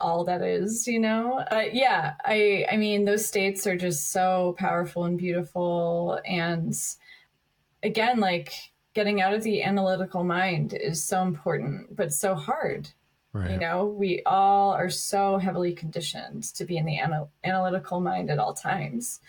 all 0.00 0.24
that 0.24 0.42
is, 0.42 0.86
you 0.86 0.98
know. 0.98 1.38
Uh, 1.50 1.64
yeah, 1.72 2.14
I 2.24 2.66
I 2.70 2.76
mean 2.76 3.04
those 3.04 3.26
states 3.26 3.66
are 3.66 3.76
just 3.76 4.10
so 4.10 4.54
powerful 4.58 5.04
and 5.04 5.16
beautiful, 5.16 6.20
and 6.26 6.74
again, 7.82 8.20
like 8.20 8.52
getting 8.94 9.22
out 9.22 9.34
of 9.34 9.42
the 9.42 9.62
analytical 9.62 10.24
mind 10.24 10.74
is 10.74 11.02
so 11.04 11.22
important, 11.22 11.96
but 11.96 12.12
so 12.12 12.34
hard. 12.34 12.90
Right. 13.32 13.52
You 13.52 13.56
know, 13.58 13.86
we 13.86 14.22
all 14.26 14.72
are 14.72 14.90
so 14.90 15.38
heavily 15.38 15.72
conditioned 15.72 16.42
to 16.54 16.66
be 16.66 16.76
in 16.76 16.84
the 16.84 16.98
anal- 16.98 17.30
analytical 17.42 18.00
mind 18.00 18.30
at 18.30 18.38
all 18.38 18.52
times, 18.52 19.20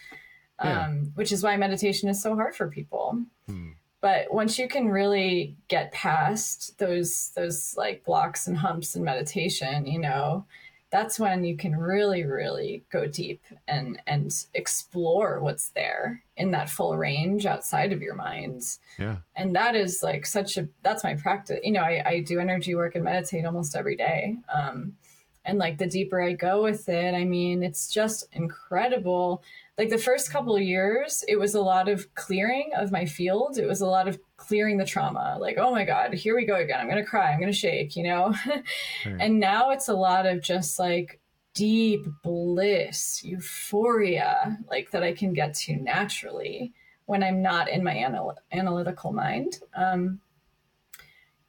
yeah. 0.62 0.88
um, 0.88 1.14
which 1.16 1.32
is 1.32 1.42
why 1.42 1.56
meditation 1.56 2.10
is 2.10 2.22
so 2.22 2.36
hard 2.36 2.54
for 2.54 2.68
people. 2.68 3.24
Hmm. 3.48 3.70
But 4.04 4.34
once 4.34 4.60
you 4.60 4.68
can 4.68 4.90
really 4.90 5.56
get 5.70 5.94
past 5.94 6.78
those 6.78 7.32
those 7.38 7.74
like 7.78 8.04
blocks 8.04 8.48
and 8.48 8.58
humps 8.58 8.98
in 8.98 9.04
meditation, 9.06 9.86
you 9.86 9.98
know, 9.98 10.46
that's 10.92 11.18
when 11.18 11.46
you 11.46 11.56
can 11.56 11.74
really 11.74 12.26
really 12.26 12.84
go 12.92 13.08
deep 13.08 13.42
and 13.66 14.02
and 14.06 14.34
explore 14.56 15.40
what's 15.40 15.70
there 15.70 16.22
in 16.36 16.52
that 16.52 16.70
full 16.70 16.98
range 16.98 17.46
outside 17.46 17.94
of 17.94 18.02
your 18.02 18.14
mind. 18.14 18.62
Yeah. 19.00 19.20
And 19.38 19.56
that 19.56 19.74
is 19.74 20.04
like 20.04 20.26
such 20.26 20.58
a 20.58 20.68
that's 20.82 21.06
my 21.06 21.16
practice 21.16 21.62
you 21.64 21.72
know 21.72 21.82
i, 21.82 22.04
I 22.06 22.20
do 22.20 22.42
energy 22.42 22.76
work 22.76 22.96
and 22.96 23.06
meditate 23.06 23.46
almost 23.46 23.74
every 23.74 23.96
day 23.96 24.36
um 24.54 24.98
and 25.46 25.58
like 25.58 25.78
the 25.78 25.88
deeper 25.88 26.22
i 26.22 26.34
go 26.34 26.62
with 26.62 26.90
it 26.90 27.16
i 27.16 27.24
mean 27.24 27.64
it's 27.64 27.88
just 27.88 28.28
incredible 28.34 29.44
like 29.78 29.90
the 29.90 29.98
first 29.98 30.32
couple 30.32 30.56
of 30.56 30.62
years 30.62 31.24
it 31.28 31.38
was 31.38 31.56
a 31.56 31.62
lot 31.62 31.90
of 31.90 32.14
clearing 32.16 32.72
of 32.76 32.92
my 32.92 33.06
field. 33.06 33.58
It 33.58 33.68
was 33.68 33.82
a 33.82 33.88
lot 33.88 34.08
of 34.08 34.20
clearing 34.38 34.78
the 34.78 34.86
trauma. 34.86 35.38
Like 35.40 35.58
oh 35.58 35.72
my 35.72 35.86
god 35.86 36.14
here 36.14 36.36
we 36.36 36.46
go 36.46 36.56
again. 36.56 36.80
I'm 36.80 36.90
gonna 36.90 37.06
cry. 37.06 37.32
I'm 37.32 37.40
gonna 37.40 37.54
shake 37.54 37.96
you 37.96 38.04
know? 38.04 38.34
And 39.06 39.40
now 39.40 39.72
it's 39.72 39.90
a 39.90 39.96
lot 39.96 40.26
of 40.26 40.42
just 40.42 40.80
like 40.80 41.20
deep 41.54 42.06
bliss 42.24 43.24
euphoria 43.24 44.58
like 44.72 44.90
that 44.90 45.04
i 45.04 45.14
can 45.14 45.34
get 45.34 45.54
to 45.54 45.76
naturally 45.76 46.74
when 47.06 47.22
i'm 47.22 47.44
not 47.44 47.70
in 47.70 47.84
my 47.84 47.94
anal- 47.94 48.40
analytical 48.52 49.12
mind. 49.12 49.60
Um, 49.76 50.20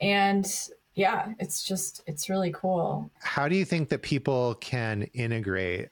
and 0.00 0.46
yeah 0.94 1.32
it's 1.38 1.62
just 1.62 2.02
it's 2.06 2.28
really 2.28 2.52
cool. 2.52 3.10
How 3.20 3.48
do 3.48 3.56
you 3.56 3.64
think 3.64 3.88
that 3.88 4.02
people 4.02 4.56
can 4.56 5.04
integrate 5.14 5.88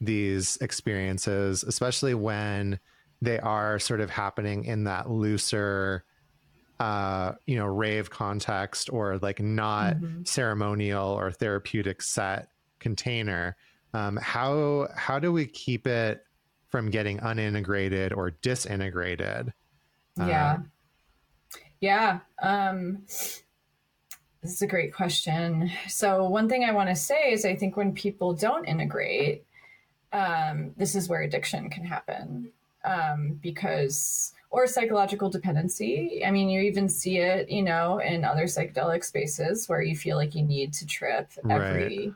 these 0.00 0.56
experiences, 0.58 1.62
especially 1.62 2.14
when 2.14 2.78
they 3.22 3.38
are 3.38 3.78
sort 3.78 4.00
of 4.00 4.10
happening 4.10 4.64
in 4.64 4.84
that 4.84 5.10
looser, 5.10 6.04
uh, 6.78 7.32
you 7.46 7.56
know, 7.56 7.66
rave 7.66 8.08
context 8.10 8.90
or 8.90 9.18
like 9.18 9.40
not 9.40 9.96
mm-hmm. 9.96 10.24
ceremonial 10.24 11.08
or 11.08 11.30
therapeutic 11.30 12.00
set 12.00 12.48
container. 12.78 13.56
Um, 13.92 14.16
how 14.16 14.88
how 14.96 15.18
do 15.18 15.32
we 15.32 15.46
keep 15.46 15.86
it 15.86 16.24
from 16.68 16.90
getting 16.90 17.18
unintegrated 17.18 18.16
or 18.16 18.30
disintegrated? 18.30 19.52
Yeah, 20.16 20.52
uh, 20.52 21.58
yeah. 21.80 22.20
Um, 22.42 23.02
this 23.06 23.42
is 24.42 24.62
a 24.62 24.66
great 24.66 24.94
question. 24.94 25.70
So 25.88 26.26
one 26.28 26.48
thing 26.48 26.64
I 26.64 26.72
want 26.72 26.88
to 26.88 26.96
say 26.96 27.32
is 27.32 27.44
I 27.44 27.54
think 27.56 27.76
when 27.76 27.92
people 27.92 28.32
don't 28.32 28.64
integrate, 28.64 29.44
um, 30.12 30.72
this 30.76 30.94
is 30.94 31.08
where 31.08 31.22
addiction 31.22 31.70
can 31.70 31.84
happen 31.84 32.50
um, 32.84 33.38
because 33.42 34.32
or 34.50 34.66
psychological 34.66 35.30
dependency. 35.30 36.22
I 36.26 36.30
mean, 36.30 36.48
you 36.48 36.60
even 36.62 36.88
see 36.88 37.18
it, 37.18 37.48
you 37.48 37.62
know, 37.62 37.98
in 37.98 38.24
other 38.24 38.44
psychedelic 38.44 39.04
spaces 39.04 39.68
where 39.68 39.80
you 39.80 39.96
feel 39.96 40.16
like 40.16 40.34
you 40.34 40.42
need 40.42 40.72
to 40.74 40.86
trip 40.86 41.30
every 41.48 42.08
right. 42.08 42.14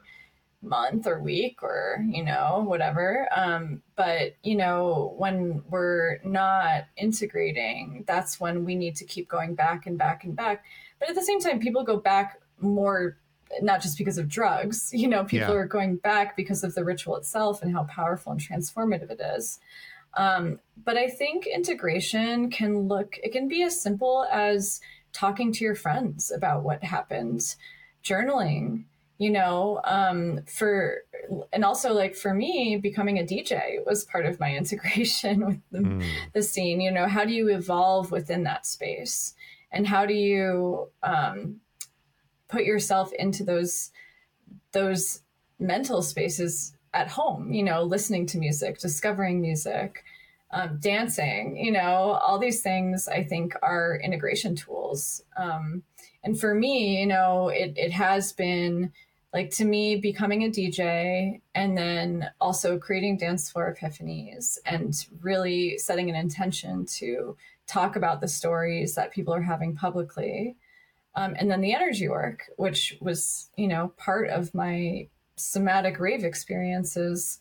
month 0.60 1.06
or 1.06 1.20
week 1.20 1.62
or, 1.62 2.04
you 2.08 2.24
know, 2.24 2.64
whatever. 2.66 3.28
Um, 3.34 3.82
but, 3.94 4.34
you 4.42 4.56
know, 4.56 5.14
when 5.16 5.62
we're 5.70 6.18
not 6.24 6.86
integrating, 6.96 8.02
that's 8.08 8.40
when 8.40 8.64
we 8.64 8.74
need 8.74 8.96
to 8.96 9.04
keep 9.04 9.28
going 9.28 9.54
back 9.54 9.86
and 9.86 9.96
back 9.96 10.24
and 10.24 10.34
back. 10.34 10.64
But 10.98 11.10
at 11.10 11.14
the 11.14 11.22
same 11.22 11.38
time, 11.38 11.60
people 11.60 11.84
go 11.84 11.98
back 11.98 12.40
more 12.60 13.16
not 13.62 13.82
just 13.82 13.98
because 13.98 14.18
of 14.18 14.28
drugs. 14.28 14.90
You 15.04 15.08
know, 15.08 15.24
people 15.24 15.54
yeah. 15.54 15.60
are 15.60 15.66
going 15.66 15.96
back 15.96 16.36
because 16.36 16.64
of 16.64 16.74
the 16.74 16.84
ritual 16.84 17.16
itself 17.16 17.62
and 17.62 17.74
how 17.74 17.84
powerful 17.84 18.32
and 18.32 18.40
transformative 18.40 19.10
it 19.10 19.20
is. 19.20 19.58
Um, 20.16 20.60
but 20.82 20.96
I 20.96 21.08
think 21.08 21.46
integration 21.46 22.50
can 22.50 22.88
look, 22.88 23.18
it 23.22 23.32
can 23.32 23.48
be 23.48 23.62
as 23.62 23.80
simple 23.80 24.26
as 24.32 24.80
talking 25.12 25.52
to 25.52 25.64
your 25.64 25.74
friends 25.74 26.30
about 26.30 26.62
what 26.62 26.82
happened, 26.82 27.54
journaling, 28.02 28.84
you 29.18 29.30
know, 29.30 29.80
um, 29.84 30.40
for, 30.46 31.02
and 31.52 31.64
also 31.64 31.92
like 31.92 32.14
for 32.14 32.34
me, 32.34 32.76
becoming 32.76 33.18
a 33.18 33.22
DJ 33.22 33.84
was 33.86 34.04
part 34.04 34.26
of 34.26 34.40
my 34.40 34.54
integration 34.56 35.46
with 35.46 35.60
the, 35.70 35.78
mm. 35.78 36.04
the 36.32 36.42
scene. 36.42 36.80
You 36.80 36.90
know, 36.90 37.06
how 37.06 37.24
do 37.24 37.32
you 37.32 37.48
evolve 37.48 38.10
within 38.10 38.44
that 38.44 38.66
space? 38.66 39.34
And 39.72 39.86
how 39.86 40.06
do 40.06 40.14
you, 40.14 40.88
um, 41.02 41.60
put 42.54 42.64
yourself 42.64 43.12
into 43.14 43.42
those 43.42 43.90
those 44.70 45.22
mental 45.58 46.02
spaces 46.02 46.76
at 46.92 47.08
home 47.08 47.52
you 47.52 47.64
know 47.64 47.82
listening 47.82 48.26
to 48.26 48.38
music 48.38 48.78
discovering 48.78 49.40
music 49.40 50.04
um, 50.52 50.78
dancing 50.78 51.56
you 51.56 51.72
know 51.72 52.18
all 52.24 52.38
these 52.38 52.62
things 52.62 53.08
i 53.08 53.22
think 53.24 53.54
are 53.60 54.00
integration 54.04 54.54
tools. 54.54 55.20
Um, 55.36 55.82
and 56.22 56.38
for 56.38 56.54
me 56.54 57.00
you 57.00 57.06
know 57.06 57.48
it, 57.48 57.74
it 57.76 57.90
has 57.90 58.32
been 58.32 58.92
like 59.32 59.50
to 59.50 59.64
me 59.64 59.96
becoming 59.96 60.44
a 60.44 60.48
dj 60.48 61.40
and 61.56 61.76
then 61.76 62.30
also 62.40 62.78
creating 62.78 63.16
dance 63.16 63.50
floor 63.50 63.74
epiphanies 63.74 64.58
and 64.64 64.94
really 65.20 65.76
setting 65.78 66.08
an 66.08 66.14
intention 66.14 66.86
to 66.86 67.36
talk 67.66 67.96
about 67.96 68.20
the 68.20 68.28
stories 68.28 68.94
that 68.94 69.12
people 69.12 69.34
are 69.34 69.42
having 69.42 69.74
publicly 69.74 70.54
um, 71.16 71.34
and 71.38 71.50
then 71.50 71.60
the 71.60 71.74
energy 71.74 72.08
work, 72.08 72.44
which 72.56 72.96
was, 73.00 73.50
you 73.56 73.68
know, 73.68 73.92
part 73.96 74.28
of 74.28 74.54
my 74.54 75.08
somatic 75.36 75.98
rave 75.98 76.24
experiences, 76.24 77.38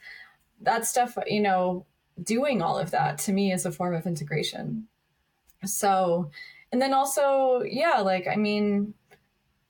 that 0.62 0.86
stuff, 0.86 1.18
you 1.28 1.42
know, 1.42 1.86
doing 2.22 2.62
all 2.62 2.78
of 2.78 2.92
that 2.92 3.18
to 3.18 3.32
me 3.32 3.52
is 3.52 3.66
a 3.66 3.72
form 3.72 3.96
of 3.96 4.06
integration. 4.06 4.88
So, 5.66 6.30
and 6.72 6.82
then 6.82 6.94
also, 6.94 7.62
yeah, 7.64 8.00
like, 8.02 8.28
I 8.28 8.36
mean, 8.36 8.94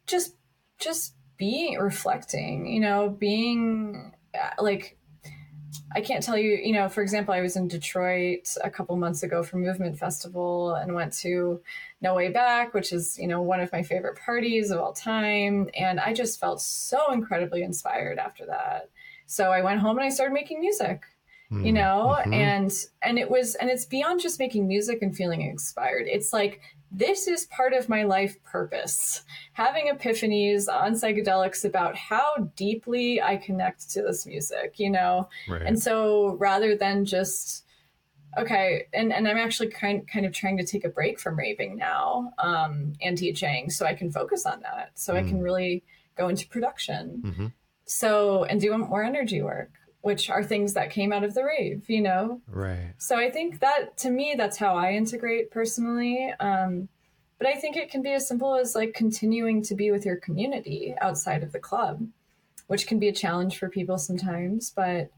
just, 0.08 0.36
just 0.80 1.14
being 1.38 1.78
reflecting, 1.78 2.68
you 2.68 2.80
know, 2.80 3.10
being 3.10 4.14
uh, 4.34 4.62
like, 4.62 4.98
I 5.95 6.02
can't 6.02 6.24
tell 6.24 6.38
you, 6.38 6.52
you 6.52 6.74
know, 6.74 6.90
for 6.90 7.02
example, 7.02 7.34
I 7.34 7.41
was 7.41 7.56
in 7.56 7.68
Detroit 7.68 8.56
a 8.64 8.70
couple 8.70 8.95
months 8.98 9.24
ago 9.24 9.44
for 9.44 9.57
Movement 9.57 9.98
Festival 9.98 10.76
and 10.76 10.94
went 10.94 11.14
to 11.20 11.61
No 12.02 12.15
Way 12.15 12.30
Back, 12.30 12.74
which 12.74 12.91
is, 12.91 13.18
you 13.18 13.28
know, 13.28 13.41
one 13.41 13.60
of 13.60 13.72
my 13.72 13.84
favorite 13.84 14.18
parties 14.18 14.72
of 14.72 14.80
all 14.80 14.94
time. 14.94 15.70
And 15.78 15.99
I 15.99 16.14
just 16.14 16.40
felt 16.40 16.61
so 16.61 17.11
incredibly 17.11 17.64
inspired 17.64 18.18
after 18.18 18.45
that. 18.48 18.90
So 19.26 19.52
I 19.52 19.61
went 19.61 19.80
home 19.80 19.98
and 19.98 20.06
I 20.06 20.10
started 20.10 20.34
making 20.34 20.60
music 20.60 21.03
you 21.61 21.72
know 21.72 22.18
mm-hmm. 22.20 22.34
and 22.34 22.86
and 23.02 23.20
it 23.20 23.30
was 23.30 23.56
and 23.56 23.70
it's 23.70 23.86
beyond 23.86 24.20
just 24.20 24.40
making 24.40 24.68
music 24.68 25.02
and 25.02 25.15
feeling 25.15 25.41
inspired 25.41 26.07
it's 26.07 26.34
like 26.34 26.61
this 26.94 27.28
is 27.28 27.48
part 27.48 27.74
of 27.74 27.90
my 27.90 28.03
life 28.03 28.41
purpose 28.44 29.24
having 29.53 29.91
epiphanies 29.91 30.72
on 30.72 30.94
psychedelics 30.94 31.65
about 31.65 31.95
how 31.95 32.49
deeply 32.56 33.22
i 33.22 33.36
connect 33.36 33.90
to 33.90 34.02
this 34.03 34.26
music 34.26 34.76
you 34.78 34.90
know 34.90 35.28
right. 35.49 35.64
and 35.64 35.82
so 35.82 36.38
rather 36.40 36.76
than 36.76 37.03
just 37.03 37.65
okay 38.38 38.84
and, 38.94 39.11
and 39.11 39.28
i'm 39.28 39.38
actually 39.38 39.70
kind, 39.70 40.07
kind 40.07 40.26
of 40.26 40.32
trying 40.32 40.57
to 40.57 40.65
take 40.65 40.86
a 40.86 40.90
break 40.90 41.20
from 41.20 41.38
raving 41.38 41.76
now 41.76 42.32
um, 42.38 42.94
and 43.02 43.18
teaching 43.18 43.70
so 43.70 43.86
i 43.86 43.94
can 43.94 44.11
focus 44.11 44.45
on 44.45 44.61
that 44.61 44.91
so 44.94 45.14
mm. 45.14 45.18
i 45.18 45.24
can 45.24 45.40
mm. 45.40 45.44
really 45.44 45.84
go 46.15 46.28
into 46.28 46.48
production 46.48 47.24
mm-hmm. 47.26 47.48
so 47.86 48.44
and 48.45 48.61
do 48.61 48.78
more 48.78 49.03
energy 49.03 49.41
work 49.41 49.72
which 50.04 50.30
are 50.30 50.44
things 50.44 50.74
that 50.74 50.90
came 50.90 51.14
out 51.14 51.24
of 51.24 51.34
the 51.34 51.46
rave, 51.46 51.90
you 51.90 52.02
know? 52.02 52.42
Right. 52.48 52.94
So 52.98 53.16
I 53.16 53.32
think 53.32 53.62
that 53.62 53.98
to 54.00 54.10
me, 54.10 54.36
that's 54.38 54.58
how 54.58 54.76
I 54.76 54.92
integrate 54.92 55.50
personally. 55.50 56.30
Um, 56.42 56.90
but 57.40 57.48
I 57.48 57.54
think 57.54 57.78
it 57.78 57.90
can 57.90 58.02
be 58.02 58.12
as 58.12 58.28
simple 58.28 58.54
as 58.54 58.76
like 58.76 58.94
continuing 58.94 59.64
to 59.64 59.76
be 59.76 59.92
with 59.92 60.06
your 60.06 60.18
community 60.18 60.94
outside 61.00 61.42
of 61.42 61.54
the 61.54 61.60
club, 61.60 62.06
which 62.68 62.86
can 62.86 63.00
be 63.00 63.08
a 63.08 63.14
challenge 63.14 63.58
for 63.58 63.70
people 63.70 63.98
sometimes. 63.98 64.74
But 64.76 65.10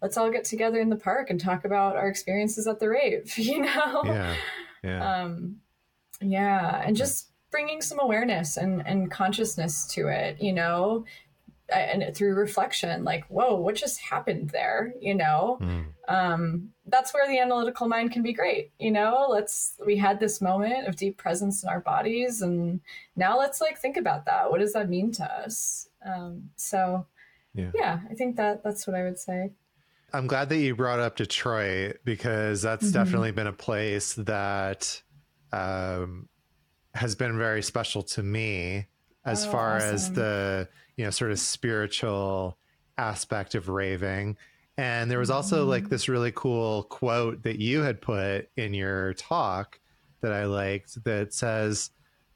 let's 0.00 0.16
all 0.16 0.30
get 0.30 0.44
together 0.44 0.78
in 0.78 0.88
the 0.88 0.94
park 0.94 1.30
and 1.30 1.40
talk 1.40 1.64
about 1.64 1.96
our 1.96 2.08
experiences 2.08 2.68
at 2.68 2.78
the 2.78 2.88
rave, 2.88 3.36
you 3.38 3.62
know? 3.62 4.02
Yeah. 4.04 4.36
Yeah. 4.84 5.22
Um, 5.22 5.56
yeah. 6.20 6.80
And 6.86 6.96
just 6.96 7.32
bringing 7.50 7.82
some 7.82 7.98
awareness 7.98 8.56
and, 8.56 8.86
and 8.86 9.10
consciousness 9.10 9.84
to 9.94 10.06
it, 10.06 10.40
you 10.40 10.52
know? 10.52 11.06
And 11.70 12.14
through 12.14 12.34
reflection 12.34 13.04
like 13.04 13.24
whoa 13.26 13.54
what 13.54 13.74
just 13.74 14.00
happened 14.00 14.50
there 14.50 14.94
you 15.00 15.14
know 15.14 15.58
mm. 15.60 15.84
um, 16.08 16.70
that's 16.86 17.12
where 17.12 17.28
the 17.28 17.38
analytical 17.38 17.86
mind 17.88 18.10
can 18.10 18.22
be 18.22 18.32
great 18.32 18.72
you 18.78 18.90
know 18.90 19.26
let's 19.28 19.74
we 19.84 19.96
had 19.96 20.18
this 20.18 20.40
moment 20.40 20.88
of 20.88 20.96
deep 20.96 21.16
presence 21.16 21.62
in 21.62 21.68
our 21.68 21.80
bodies 21.80 22.40
and 22.42 22.80
now 23.16 23.38
let's 23.38 23.60
like 23.60 23.78
think 23.78 23.96
about 23.96 24.24
that 24.24 24.50
what 24.50 24.60
does 24.60 24.72
that 24.72 24.88
mean 24.88 25.12
to 25.12 25.24
us 25.24 25.88
um, 26.06 26.48
so 26.56 27.06
yeah. 27.54 27.70
yeah 27.74 28.00
i 28.10 28.14
think 28.14 28.36
that 28.36 28.62
that's 28.64 28.86
what 28.86 28.96
i 28.96 29.02
would 29.02 29.18
say 29.18 29.50
i'm 30.14 30.26
glad 30.26 30.48
that 30.48 30.58
you 30.58 30.74
brought 30.74 31.00
up 31.00 31.16
detroit 31.16 31.98
because 32.04 32.62
that's 32.62 32.86
mm-hmm. 32.86 32.94
definitely 32.94 33.30
been 33.30 33.46
a 33.46 33.52
place 33.52 34.14
that 34.14 35.02
um, 35.52 36.28
has 36.94 37.14
been 37.14 37.36
very 37.36 37.62
special 37.62 38.02
to 38.02 38.22
me 38.22 38.86
as 39.24 39.46
oh, 39.46 39.50
far 39.50 39.76
awesome. 39.76 39.94
as 39.94 40.12
the 40.12 40.68
you 40.98 41.04
know 41.04 41.10
sort 41.10 41.30
of 41.30 41.38
spiritual 41.38 42.58
aspect 42.98 43.54
of 43.54 43.70
raving. 43.70 44.36
And 44.76 45.10
there 45.10 45.18
was 45.18 45.30
also 45.30 45.64
like 45.64 45.84
mm-hmm. 45.84 45.90
this 45.90 46.08
really 46.08 46.32
cool 46.32 46.82
quote 46.84 47.44
that 47.44 47.58
you 47.58 47.80
had 47.80 48.02
put 48.02 48.50
in 48.56 48.74
your 48.74 49.14
talk 49.14 49.80
that 50.20 50.32
i 50.32 50.46
liked 50.46 51.02
that 51.04 51.32
says 51.32 51.90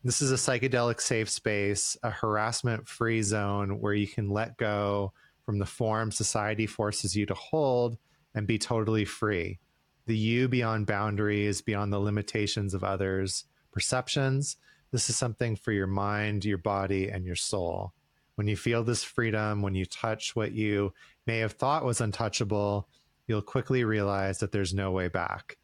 this 0.05 0.23
is 0.23 0.31
a 0.31 0.37
psychedelic 0.37 1.01
safe 1.01 1.29
space 1.29 1.97
a 2.05 2.11
harassment 2.11 2.89
free 2.89 3.23
zone 3.23 3.81
where 3.81 3.93
you 3.93 4.07
can 4.07 4.31
let 4.31 4.57
go 4.57 5.13
from 5.45 5.59
the 5.59 5.67
form 5.67 6.13
society 6.13 6.67
forces 6.67 7.17
you 7.17 7.27
to 7.27 7.35
hold 7.35 7.99
and 8.35 8.47
be 8.47 8.57
totally 8.57 9.05
free. 9.05 9.59
The 10.07 10.17
you 10.17 10.49
beyond 10.49 10.87
boundaries 10.87 11.61
beyond 11.61 11.93
the 11.93 11.99
limitations 11.99 12.73
of 12.73 12.85
others 12.85 13.45
perceptions. 13.73 14.57
This 14.93 15.11
is 15.11 15.17
something 15.17 15.57
for 15.57 15.73
your 15.73 15.89
mind 15.89 16.45
your 16.45 16.59
body 16.59 17.09
and 17.09 17.25
your 17.25 17.37
soul 17.37 17.93
when 18.35 18.47
you 18.47 18.57
feel 18.57 18.83
this 18.83 19.05
freedom, 19.05 19.63
when 19.63 19.75
you 19.75 19.85
touch 19.85 20.35
what 20.35 20.53
you 20.53 20.93
may 21.27 21.39
have 21.39 21.53
thought 21.53 21.85
was 21.85 22.01
untouchable, 22.01 22.89
you'll 23.27 23.43
quickly 23.43 23.85
realize 23.85 24.39
that 24.39 24.53
there's 24.53 24.75
no 24.75 24.91
way 24.91 25.09
back. 25.09 25.59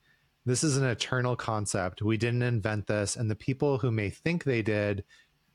This 0.47 0.65
is 0.65 0.77
an 0.77 0.85
eternal 0.85 1.37
concept. 1.37 2.01
We 2.01 2.17
didn't 2.17 2.43
invent 2.43 2.87
this, 2.87 3.17
and 3.17 3.31
the 3.31 3.37
people 3.37 3.79
who 3.79 3.91
may 3.91 4.11
think 4.11 4.45
they 4.45 4.63
did 4.63 5.05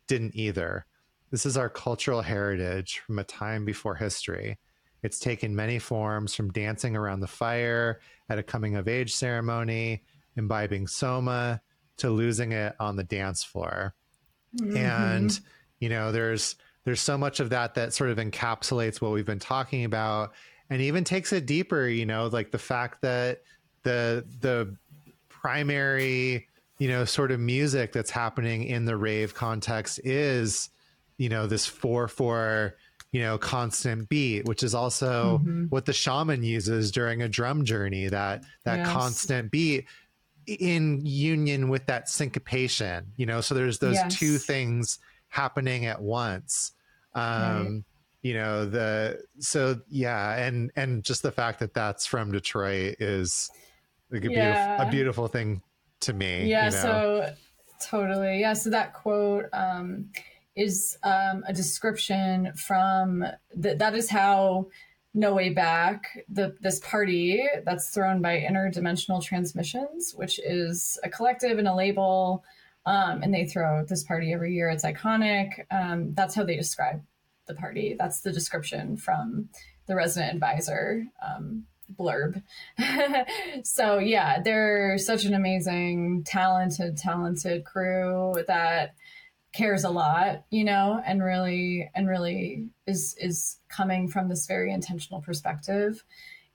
didn't 0.07 0.35
either. 0.35 0.85
This 1.31 1.45
is 1.45 1.57
our 1.57 1.69
cultural 1.69 2.21
heritage 2.21 2.99
from 2.99 3.17
a 3.17 3.23
time 3.23 3.65
before 3.65 3.95
history. 3.95 4.59
It's 5.01 5.19
taken 5.19 5.55
many 5.55 5.79
forms 5.79 6.35
from 6.35 6.51
dancing 6.51 6.95
around 6.95 7.21
the 7.21 7.27
fire 7.27 7.99
at 8.29 8.37
a 8.37 8.43
coming 8.43 8.75
of 8.75 8.87
age 8.87 9.13
ceremony, 9.13 10.03
imbibing 10.37 10.87
soma, 10.87 11.61
to 11.97 12.09
losing 12.09 12.51
it 12.51 12.75
on 12.79 12.95
the 12.95 13.03
dance 13.03 13.43
floor. 13.43 13.95
Mm-hmm. 14.61 14.77
And, 14.77 15.39
you 15.79 15.89
know, 15.89 16.11
there's 16.11 16.55
there's 16.85 17.01
so 17.01 17.17
much 17.17 17.39
of 17.39 17.49
that 17.49 17.75
that 17.75 17.93
sort 17.93 18.09
of 18.09 18.17
encapsulates 18.17 19.01
what 19.01 19.11
we've 19.11 19.25
been 19.25 19.39
talking 19.39 19.85
about 19.85 20.33
and 20.69 20.81
even 20.81 21.03
takes 21.03 21.33
it 21.33 21.45
deeper 21.45 21.87
you 21.87 22.05
know 22.05 22.27
like 22.27 22.51
the 22.51 22.57
fact 22.57 23.01
that 23.01 23.41
the 23.83 24.25
the 24.41 24.75
primary 25.29 26.47
you 26.79 26.87
know 26.87 27.05
sort 27.05 27.31
of 27.31 27.39
music 27.39 27.91
that's 27.93 28.11
happening 28.11 28.63
in 28.65 28.85
the 28.85 28.95
rave 28.95 29.33
context 29.33 29.99
is 30.03 30.69
you 31.17 31.29
know 31.29 31.47
this 31.47 31.65
4 31.65 32.07
4 32.07 32.75
you 33.11 33.21
know 33.21 33.37
constant 33.37 34.09
beat 34.09 34.45
which 34.45 34.63
is 34.63 34.73
also 34.73 35.39
mm-hmm. 35.39 35.65
what 35.65 35.85
the 35.85 35.93
shaman 35.93 36.43
uses 36.43 36.91
during 36.91 37.21
a 37.21 37.29
drum 37.29 37.63
journey 37.63 38.07
that 38.07 38.43
that 38.63 38.79
yes. 38.79 38.91
constant 38.91 39.51
beat 39.51 39.85
in 40.45 40.99
union 41.05 41.69
with 41.69 41.85
that 41.85 42.09
syncopation 42.09 43.05
you 43.15 43.25
know 43.25 43.39
so 43.39 43.53
there's 43.53 43.79
those 43.79 43.95
yes. 43.95 44.17
two 44.17 44.37
things 44.37 44.99
happening 45.33 45.87
at 45.87 45.99
once 45.99 46.73
um 47.15 47.23
right. 47.23 47.83
you 48.21 48.35
know 48.35 48.65
the 48.67 49.19
so 49.39 49.75
yeah 49.89 50.37
and 50.37 50.71
and 50.75 51.03
just 51.03 51.23
the 51.23 51.31
fact 51.31 51.59
that 51.59 51.73
that's 51.73 52.05
from 52.05 52.31
detroit 52.31 52.95
is 52.99 53.49
like 54.11 54.23
a, 54.25 54.31
yeah. 54.31 54.75
beautiful, 54.77 54.87
a 54.87 54.91
beautiful 54.91 55.27
thing 55.27 55.61
to 56.01 56.13
me 56.13 56.45
yeah 56.45 56.65
you 56.65 56.71
know? 56.71 56.81
so 56.81 57.33
totally 57.81 58.41
yeah 58.41 58.53
so 58.53 58.69
that 58.69 58.93
quote 58.93 59.45
um 59.53 60.07
is 60.55 60.99
um 61.01 61.43
a 61.47 61.53
description 61.53 62.53
from 62.53 63.25
that 63.55 63.79
that 63.79 63.95
is 63.95 64.11
how 64.11 64.67
no 65.15 65.33
way 65.33 65.49
back 65.49 66.19
the 66.29 66.55
this 66.61 66.79
party 66.81 67.43
that's 67.65 67.89
thrown 67.89 68.21
by 68.21 68.37
interdimensional 68.37 69.19
transmissions 69.19 70.13
which 70.15 70.39
is 70.45 70.99
a 71.03 71.09
collective 71.09 71.57
and 71.57 71.67
a 71.67 71.73
label 71.73 72.43
um, 72.85 73.23
and 73.23 73.33
they 73.33 73.45
throw 73.45 73.85
this 73.85 74.03
party 74.03 74.33
every 74.33 74.53
year. 74.53 74.69
It's 74.69 74.85
iconic. 74.85 75.65
Um, 75.71 76.13
that's 76.13 76.35
how 76.35 76.43
they 76.43 76.55
describe 76.55 77.01
the 77.47 77.55
party. 77.55 77.95
That's 77.97 78.21
the 78.21 78.31
description 78.31 78.97
from 78.97 79.49
the 79.87 79.95
resident 79.95 80.33
advisor 80.33 81.05
um, 81.25 81.65
blurb. 81.97 82.41
so 83.63 83.99
yeah, 83.99 84.41
they're 84.41 84.97
such 84.97 85.25
an 85.25 85.33
amazing, 85.33 86.23
talented, 86.25 86.97
talented 86.97 87.65
crew 87.65 88.33
that 88.47 88.95
cares 89.53 89.83
a 89.83 89.89
lot, 89.89 90.45
you 90.49 90.63
know, 90.63 91.01
and 91.05 91.23
really 91.23 91.89
and 91.93 92.07
really 92.09 92.67
is 92.87 93.15
is 93.19 93.59
coming 93.69 94.07
from 94.07 94.27
this 94.27 94.47
very 94.47 94.71
intentional 94.71 95.21
perspective. 95.21 96.03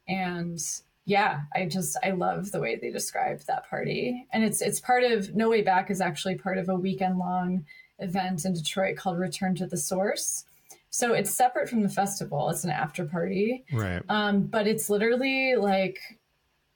And 0.09 0.59
yeah, 1.09 1.41
I 1.55 1.65
just 1.65 1.97
I 2.05 2.11
love 2.11 2.53
the 2.53 2.61
way 2.61 2.77
they 2.77 2.91
described 2.91 3.47
that 3.47 3.69
party, 3.71 4.27
and 4.31 4.45
it's 4.45 4.61
it's 4.61 4.79
part 4.79 5.05
of 5.05 5.35
No 5.35 5.49
Way 5.49 5.63
Back 5.63 5.91
is 5.91 6.03
actually 6.03 6.35
part 6.35 6.59
of 6.59 6.69
a 6.69 6.75
weekend 6.75 7.17
long 7.17 7.65
event 7.99 8.45
in 8.45 8.53
Detroit 8.53 8.99
called 8.99 9.19
Return 9.19 9.55
to 9.55 9.67
the 9.67 9.79
Source. 9.79 10.45
So 10.91 11.15
it's 11.15 11.35
separate 11.35 11.71
from 11.71 11.83
the 11.83 11.89
festival. 11.89 12.51
It's 12.51 12.63
an 12.63 12.69
after 12.69 13.07
party, 13.07 13.65
right? 13.73 14.03
Um, 14.11 14.43
but 14.43 14.67
it's 14.67 14.91
literally 14.91 15.55
like 15.57 15.99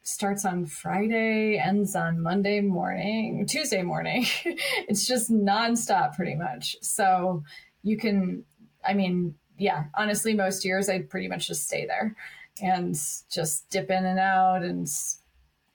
starts 0.03 0.47
on 0.47 0.65
Friday, 0.65 1.59
ends 1.59 1.95
on 1.95 2.23
Monday 2.23 2.63
morning, 2.63 3.47
Tuesday 3.47 3.83
morning. 3.83 4.25
it's 4.89 5.07
just 5.07 5.31
nonstop, 5.31 6.17
pretty 6.17 6.37
much. 6.37 6.77
So 6.81 7.45
you 7.83 7.99
can, 7.99 8.47
I 8.83 8.95
mean, 8.95 9.35
yeah, 9.59 9.85
honestly, 9.95 10.33
most 10.33 10.65
years 10.65 10.89
I'd 10.89 11.11
pretty 11.11 11.29
much 11.29 11.49
just 11.49 11.67
stay 11.67 11.85
there 11.85 12.17
and 12.61 12.95
just 13.31 13.69
dip 13.71 13.91
in 13.91 14.05
and 14.05 14.19
out 14.19 14.63
and 14.63 14.89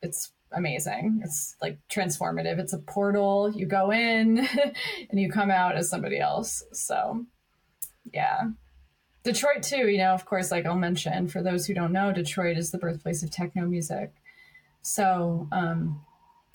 it's 0.01 0.31
amazing. 0.51 1.21
It's 1.23 1.55
like 1.61 1.79
transformative. 1.89 2.59
It's 2.59 2.73
a 2.73 2.79
portal. 2.79 3.51
You 3.53 3.65
go 3.65 3.91
in 3.91 4.47
and 5.09 5.19
you 5.19 5.29
come 5.31 5.51
out 5.51 5.75
as 5.75 5.89
somebody 5.89 6.19
else. 6.19 6.63
So, 6.71 7.25
yeah. 8.13 8.49
Detroit, 9.23 9.63
too, 9.63 9.89
you 9.89 9.97
know, 9.97 10.13
of 10.13 10.25
course, 10.25 10.51
like 10.51 10.65
I'll 10.65 10.77
mention 10.77 11.27
for 11.27 11.43
those 11.43 11.65
who 11.65 11.73
don't 11.73 11.91
know, 11.91 12.13
Detroit 12.13 12.57
is 12.57 12.71
the 12.71 12.77
birthplace 12.77 13.23
of 13.23 13.31
techno 13.31 13.65
music. 13.65 14.13
So, 14.81 15.47
um, 15.51 16.01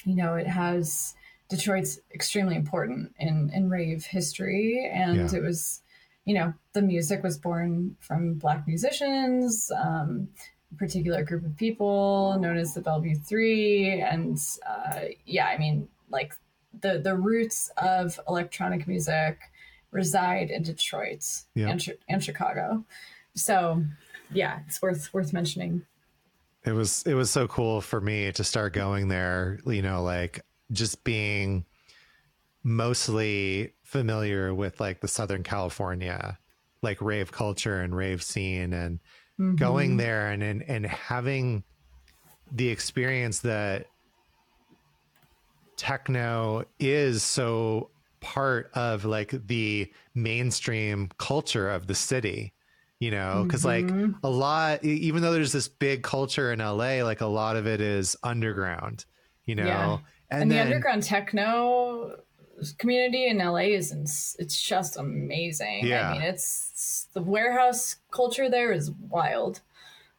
you 0.05 0.17
know, 0.17 0.35
it 0.35 0.47
has 0.47 1.15
Detroit's 1.51 2.01
extremely 2.15 2.57
important 2.57 3.13
in, 3.19 3.51
in 3.53 3.69
rave 3.69 4.07
history. 4.07 4.91
And 4.91 5.31
yeah. 5.31 5.39
it 5.39 5.43
was 5.43 5.82
you 6.25 6.35
know, 6.35 6.55
the 6.73 6.83
music 6.83 7.23
was 7.23 7.39
born 7.39 7.97
from 8.01 8.35
Black 8.35 8.67
musicians, 8.67 9.71
um, 9.77 10.29
a 10.73 10.77
particular 10.77 11.25
group 11.25 11.45
of 11.45 11.57
people 11.57 12.39
known 12.41 12.57
as 12.57 12.75
the 12.75 12.81
Belleville 12.81 13.21
Three, 13.25 14.01
and 14.01 14.39
uh, 14.69 15.01
yeah, 15.27 15.47
I 15.47 15.59
mean, 15.59 15.89
like 16.11 16.35
the 16.81 16.99
the 16.99 17.17
roots 17.17 17.71
of 17.77 18.19
electronic 18.29 18.87
music 18.87 19.39
reside 19.91 20.51
in 20.51 20.63
Detroit 20.63 21.25
yeah. 21.55 21.69
and, 21.69 21.87
and 22.09 22.25
Chicago. 22.25 22.85
so 23.35 23.85
yeah, 24.33 24.61
it's 24.67 24.81
worth 24.81 25.13
worth 25.13 25.33
mentioning. 25.33 25.85
It 26.65 26.73
was 26.73 27.03
it 27.07 27.15
was 27.15 27.31
so 27.31 27.49
cool 27.49 27.81
for 27.81 28.01
me 28.01 28.31
to 28.33 28.45
start 28.45 28.73
going 28.73 29.09
there, 29.09 29.59
you 29.67 29.83
know, 29.83 30.03
like 30.03 30.41
just 30.71 31.05
being 31.05 31.65
mostly 32.63 33.73
familiar 33.93 34.55
with 34.55 34.81
like 34.81 35.01
the 35.01 35.09
Southern 35.09 35.43
California 35.43 36.39
like 36.83 37.01
rave 37.01 37.31
culture 37.31 37.81
and 37.81 37.95
rave 37.95 38.23
scene 38.23 38.73
and 38.73 38.99
mm-hmm. 39.39 39.55
going 39.55 39.99
there 39.99 40.31
and, 40.31 40.43
and 40.43 40.65
and 40.67 40.87
having 40.87 41.63
the 42.51 42.69
experience 42.69 43.41
that 43.41 43.87
techno 45.77 46.65
is 46.81 47.23
so 47.23 47.91
part 48.21 48.71
of 48.75 49.05
like 49.05 49.35
the 49.47 49.91
mainstream 50.15 51.11
culture 51.19 51.69
of 51.69 51.87
the 51.87 51.95
city 51.95 52.55
you 52.99 53.11
know 53.11 53.43
because 53.45 53.65
mm-hmm. 53.65 54.01
like 54.01 54.15
a 54.23 54.31
lot 54.31 54.83
even 54.85 55.21
though 55.21 55.33
there's 55.33 55.53
this 55.53 55.69
big 55.69 56.03
culture 56.03 56.51
in 56.51 56.61
la 56.61 56.73
like 57.05 57.21
a 57.21 57.27
lot 57.27 57.57
of 57.57 57.67
it 57.67 57.83
is 57.83 58.17
underground 58.23 59.05
you 59.45 59.55
know 59.55 59.65
yeah. 59.65 59.99
and, 60.31 60.43
and 60.43 60.51
then, 60.51 60.57
the 60.57 60.65
underground 60.65 61.03
techno 61.03 62.17
community 62.79 63.27
in 63.27 63.39
la 63.39 63.57
is 63.57 64.37
it's 64.39 64.61
just 64.61 64.97
amazing 64.97 65.87
yeah. 65.87 66.11
i 66.11 66.13
mean 66.13 66.23
it's, 66.23 66.71
it's 66.73 67.09
the 67.15 67.23
warehouse 67.23 67.97
culture 68.11 68.49
there 68.49 68.73
is 68.73 68.91
wild 69.09 69.61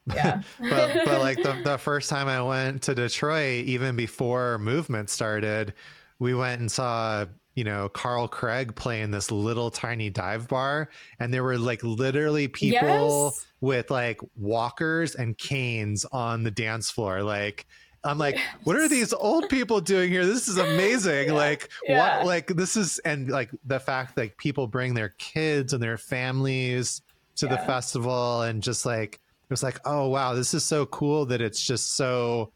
yeah 0.14 0.42
but, 0.60 1.06
but 1.06 1.20
like 1.20 1.42
the, 1.42 1.58
the 1.64 1.78
first 1.78 2.10
time 2.10 2.28
i 2.28 2.42
went 2.42 2.82
to 2.82 2.94
detroit 2.94 3.64
even 3.66 3.96
before 3.96 4.58
movement 4.58 5.10
started 5.10 5.74
we 6.20 6.34
went 6.34 6.60
and 6.60 6.72
saw 6.72 7.26
you 7.56 7.64
know 7.64 7.90
Carl 7.90 8.28
Craig 8.28 8.76
playing 8.76 9.12
this 9.12 9.32
little 9.32 9.70
tiny 9.70 10.10
dive 10.10 10.48
bar 10.48 10.90
and 11.20 11.34
there 11.34 11.44
were 11.44 11.58
like 11.58 11.84
literally 11.84 12.48
people 12.48 13.32
yes. 13.34 13.46
with 13.62 13.92
like 13.92 14.20
walkers 14.36 15.16
and 15.16 15.38
canes 15.38 16.06
on 16.12 16.44
the 16.44 16.52
dance 16.52 16.90
floor 16.90 17.22
like 17.22 17.68
I'm 18.04 18.18
like, 18.18 18.38
what 18.64 18.76
are 18.76 18.88
these 18.88 19.14
old 19.14 19.50
people 19.50 19.82
doing 19.82 20.10
here? 20.10 20.26
This 20.26 20.48
is 20.48 20.58
amazing. 20.58 21.28
Yeah. 21.28 21.34
Like, 21.34 21.70
yeah. 21.88 22.18
what, 22.18 22.26
like, 22.26 22.48
this 22.48 22.76
is, 22.76 23.00
and 23.00 23.30
like 23.30 23.50
the 23.66 23.80
fact 23.80 24.16
that 24.16 24.38
people 24.38 24.68
bring 24.68 24.94
their 24.94 25.16
kids 25.18 25.74
and 25.74 25.82
their 25.82 25.98
families 25.98 27.02
to 27.38 27.46
yeah. 27.46 27.56
the 27.56 27.58
festival 27.66 28.42
and 28.42 28.62
just 28.62 28.86
like, 28.86 29.16
it 29.16 29.50
was 29.50 29.64
like, 29.64 29.80
oh, 29.86 30.08
wow, 30.08 30.34
this 30.34 30.54
is 30.54 30.64
so 30.64 30.86
cool 30.88 31.26
that 31.28 31.42
it's 31.42 31.62
just 31.62 31.96
so 31.96 32.52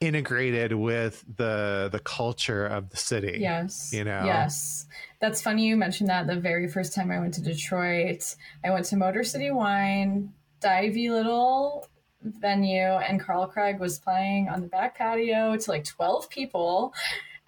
integrated 0.00 0.72
with 0.72 1.22
the 1.36 1.90
the 1.92 1.98
culture 2.00 2.66
of 2.66 2.88
the 2.88 2.96
city. 2.96 3.38
Yes. 3.38 3.90
You 3.92 4.04
know. 4.04 4.22
Yes. 4.24 4.86
That's 5.20 5.42
funny 5.42 5.66
you 5.66 5.76
mentioned 5.76 6.08
that 6.08 6.26
the 6.26 6.36
very 6.36 6.68
first 6.68 6.94
time 6.94 7.10
I 7.10 7.20
went 7.20 7.34
to 7.34 7.42
Detroit, 7.42 8.34
I 8.64 8.70
went 8.70 8.86
to 8.86 8.96
Motor 8.96 9.24
City 9.24 9.50
Wine, 9.50 10.32
divey 10.60 11.10
little 11.10 11.86
venue 12.22 12.80
and 12.80 13.20
Carl 13.20 13.46
Craig 13.46 13.78
was 13.78 13.98
playing 13.98 14.48
on 14.48 14.60
the 14.60 14.66
back 14.66 14.96
patio 14.96 15.56
to 15.56 15.70
like 15.70 15.84
12 15.84 16.28
people 16.28 16.92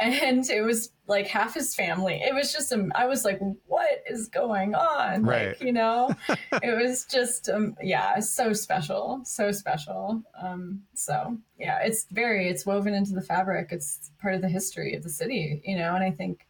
and 0.03 0.49
it 0.51 0.63
was 0.63 0.91
like 1.07 1.29
half 1.29 1.55
his 1.55 1.75
family. 1.75 2.21
It 2.25 2.35
was 2.35 2.53
just, 2.53 2.73
um, 2.73 2.91
I 2.95 3.07
was 3.07 3.25
like, 3.25 3.39
what 3.67 4.03
is 4.09 4.29
going 4.29 4.75
on? 4.75 5.23
Right. 5.23 5.49
Like, 5.49 5.63
you 5.63 5.73
know, 5.73 6.15
it 6.29 6.77
was 6.77 7.05
just, 7.05 7.49
um, 7.49 7.77
yeah, 7.81 8.19
so 8.19 8.53
special, 8.53 9.21
so 9.25 9.53
special. 9.53 10.23
Um, 10.43 10.83
so 10.95 11.39
yeah, 11.59 11.79
it's 11.83 12.07
very, 12.11 12.49
it's 12.49 12.67
woven 12.67 12.95
into 12.95 13.13
the 13.13 13.23
fabric. 13.23 13.69
It's 13.71 14.11
part 14.21 14.35
of 14.35 14.43
the 14.43 14.49
history 14.49 14.95
of 14.95 15.03
the 15.03 15.11
city, 15.11 15.61
you 15.65 15.77
know, 15.77 15.95
and 15.95 16.03
I 16.03 16.11
think 16.11 16.47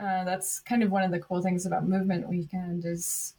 uh, 0.00 0.24
that's 0.24 0.60
kind 0.60 0.82
of 0.82 0.90
one 0.90 1.04
of 1.04 1.10
the 1.10 1.20
cool 1.20 1.40
things 1.40 1.64
about 1.64 1.88
Movement 1.88 2.28
Weekend 2.28 2.84
is 2.84 3.34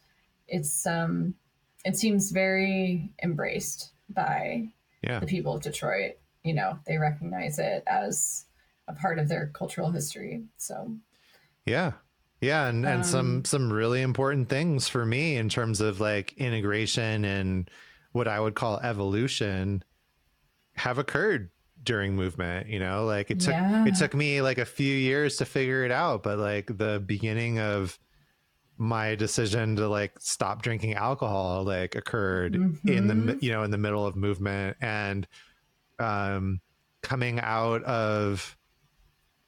it's, 0.48 0.86
um, 0.86 1.34
it 1.84 1.96
seems 1.96 2.30
very 2.30 3.12
embraced 3.22 3.92
by 4.08 4.68
yeah. 5.02 5.20
the 5.20 5.26
people 5.26 5.54
of 5.54 5.62
Detroit. 5.62 6.12
You 6.44 6.54
know, 6.54 6.78
they 6.86 6.96
recognize 6.96 7.58
it 7.58 7.82
as 7.86 8.46
a 8.88 8.94
part 8.94 9.18
of 9.18 9.28
their 9.28 9.48
cultural 9.48 9.90
history. 9.90 10.44
So, 10.56 10.96
yeah, 11.66 11.92
yeah, 12.40 12.66
and 12.66 12.86
and 12.86 12.98
um, 12.98 13.04
some 13.04 13.44
some 13.44 13.72
really 13.72 14.02
important 14.02 14.48
things 14.48 14.88
for 14.88 15.04
me 15.04 15.36
in 15.36 15.48
terms 15.48 15.80
of 15.80 16.00
like 16.00 16.32
integration 16.38 17.24
and 17.24 17.70
what 18.12 18.28
I 18.28 18.40
would 18.40 18.54
call 18.54 18.78
evolution 18.78 19.84
have 20.74 20.98
occurred 20.98 21.50
during 21.82 22.14
movement 22.14 22.68
you 22.68 22.78
know 22.78 23.04
like 23.06 23.30
it 23.30 23.40
took 23.40 23.52
yeah. 23.52 23.86
it 23.86 23.94
took 23.94 24.14
me 24.14 24.42
like 24.42 24.58
a 24.58 24.66
few 24.66 24.94
years 24.94 25.36
to 25.36 25.44
figure 25.46 25.84
it 25.84 25.90
out 25.90 26.22
but 26.22 26.38
like 26.38 26.66
the 26.76 27.02
beginning 27.06 27.58
of 27.58 27.98
my 28.80 29.14
decision 29.14 29.76
to 29.76 29.88
like 29.88 30.18
stop 30.18 30.62
drinking 30.62 30.94
alcohol 30.94 31.64
like 31.64 31.94
occurred 31.94 32.54
mm-hmm. 32.54 32.88
in 32.88 33.06
the 33.06 33.14
mm-hmm. 33.14 33.44
you 33.44 33.52
know 33.52 33.62
in 33.62 33.70
the 33.70 33.78
middle 33.78 34.06
of 34.06 34.16
movement 34.16 34.76
and 34.80 35.28
um 35.98 36.60
coming 37.02 37.38
out 37.40 37.82
of 37.84 38.56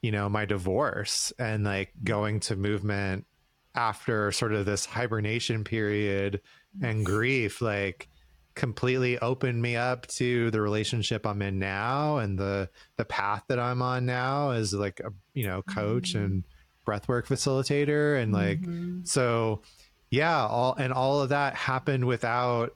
you 0.03 0.11
know, 0.11 0.29
my 0.29 0.45
divorce 0.45 1.33
and 1.39 1.63
like 1.63 1.91
going 2.03 2.41
to 2.41 2.55
movement 2.55 3.25
after 3.73 4.31
sort 4.31 4.53
of 4.53 4.65
this 4.65 4.85
hibernation 4.85 5.63
period 5.63 6.41
and 6.81 7.05
grief, 7.05 7.61
like 7.61 8.09
completely 8.53 9.17
opened 9.17 9.59
me 9.59 9.75
up 9.77 10.05
to 10.05 10.51
the 10.51 10.61
relationship 10.61 11.25
I'm 11.25 11.41
in 11.41 11.57
now 11.57 12.17
and 12.17 12.37
the 12.37 12.69
the 12.97 13.05
path 13.05 13.45
that 13.47 13.59
I'm 13.59 13.81
on 13.81 14.05
now 14.05 14.51
as 14.51 14.73
like 14.73 14.99
a 14.99 15.11
you 15.33 15.47
know 15.47 15.63
coach 15.63 16.13
mm-hmm. 16.13 16.25
and 16.25 16.43
breathwork 16.85 17.25
facilitator 17.25 18.21
and 18.21 18.33
like 18.33 18.61
mm-hmm. 18.61 19.03
so 19.03 19.61
yeah 20.09 20.45
all 20.45 20.73
and 20.75 20.91
all 20.91 21.21
of 21.21 21.29
that 21.29 21.55
happened 21.55 22.05
without 22.05 22.75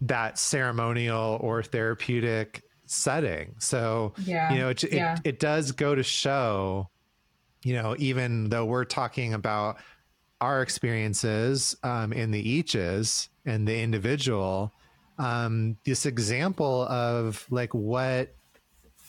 that 0.00 0.38
ceremonial 0.38 1.38
or 1.40 1.62
therapeutic 1.62 2.62
setting. 2.86 3.54
So, 3.58 4.14
yeah, 4.24 4.52
you 4.52 4.58
know, 4.58 4.68
it, 4.70 4.92
yeah. 4.92 5.14
it, 5.14 5.20
it 5.24 5.40
does 5.40 5.72
go 5.72 5.94
to 5.94 6.02
show, 6.02 6.88
you 7.62 7.74
know, 7.74 7.94
even 7.98 8.48
though 8.48 8.64
we're 8.64 8.84
talking 8.84 9.34
about 9.34 9.78
our 10.40 10.62
experiences 10.62 11.76
um, 11.82 12.12
in 12.12 12.30
the 12.30 12.48
eaches 12.48 13.28
and 13.44 13.66
the 13.66 13.78
individual, 13.80 14.72
um, 15.18 15.76
this 15.84 16.06
example 16.06 16.86
of 16.88 17.44
like 17.50 17.74
what, 17.74 18.34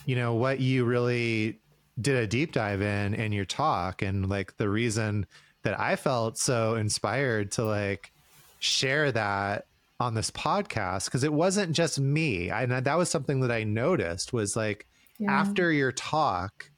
you 0.05 0.15
know, 0.15 0.33
what 0.33 0.59
you 0.59 0.85
really 0.85 1.59
did 1.99 2.15
a 2.15 2.27
deep 2.27 2.51
dive 2.51 2.81
in 2.81 3.13
in 3.13 3.31
your 3.31 3.45
talk 3.45 4.01
and 4.01 4.29
like 4.29 4.55
the 4.57 4.69
reason 4.69 5.25
that 5.63 5.79
I 5.79 5.95
felt 5.95 6.37
so 6.37 6.75
inspired 6.75 7.51
to 7.53 7.65
like 7.65 8.11
share 8.59 9.11
that 9.11 9.65
on 9.99 10.13
this 10.13 10.31
podcast 10.31 11.05
because 11.05 11.23
it 11.23 11.33
wasn't 11.33 11.73
just 11.73 11.99
me. 11.99 12.49
and 12.49 12.71
that 12.71 12.97
was 12.97 13.09
something 13.09 13.41
that 13.41 13.51
I 13.51 13.63
noticed 13.63 14.31
was 14.31 14.55
like 14.55 14.87
yeah. 15.19 15.31
after 15.31 15.71
your 15.71 15.91
talk, 15.91 16.71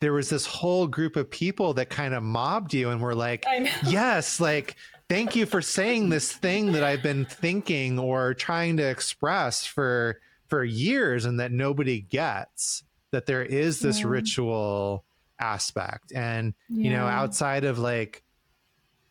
there 0.00 0.12
was 0.12 0.28
this 0.28 0.46
whole 0.46 0.86
group 0.86 1.16
of 1.16 1.30
people 1.30 1.74
that 1.74 1.88
kind 1.88 2.12
of 2.12 2.22
mobbed 2.22 2.74
you 2.74 2.90
and 2.90 3.00
were 3.00 3.14
like, 3.14 3.46
yes, 3.86 4.40
like, 4.40 4.76
thank 5.08 5.34
you 5.34 5.46
for 5.46 5.62
saying 5.62 6.08
this 6.08 6.32
thing 6.32 6.72
that 6.72 6.82
I've 6.82 7.02
been 7.02 7.24
thinking 7.24 7.98
or 7.98 8.34
trying 8.34 8.76
to 8.78 8.82
express 8.82 9.64
for 9.64 10.20
for 10.48 10.64
years 10.64 11.24
and 11.24 11.40
that 11.40 11.50
nobody 11.50 12.00
gets 12.00 12.82
that 13.12 13.26
there 13.26 13.42
is 13.42 13.80
this 13.80 14.00
yeah. 14.00 14.06
ritual 14.08 15.04
aspect 15.38 16.12
and 16.14 16.54
yeah. 16.68 16.84
you 16.84 16.96
know 16.96 17.06
outside 17.06 17.64
of 17.64 17.78
like 17.78 18.22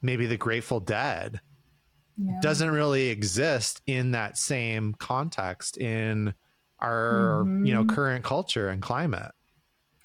maybe 0.01 0.25
the 0.25 0.37
grateful 0.37 0.79
dead 0.79 1.39
yeah. 2.17 2.39
doesn't 2.41 2.71
really 2.71 3.07
exist 3.07 3.81
in 3.85 4.11
that 4.11 4.37
same 4.37 4.93
context 4.93 5.77
in 5.77 6.33
our 6.79 7.43
mm-hmm. 7.45 7.65
you 7.65 7.73
know 7.73 7.85
current 7.85 8.23
culture 8.23 8.69
and 8.69 8.81
climate 8.81 9.31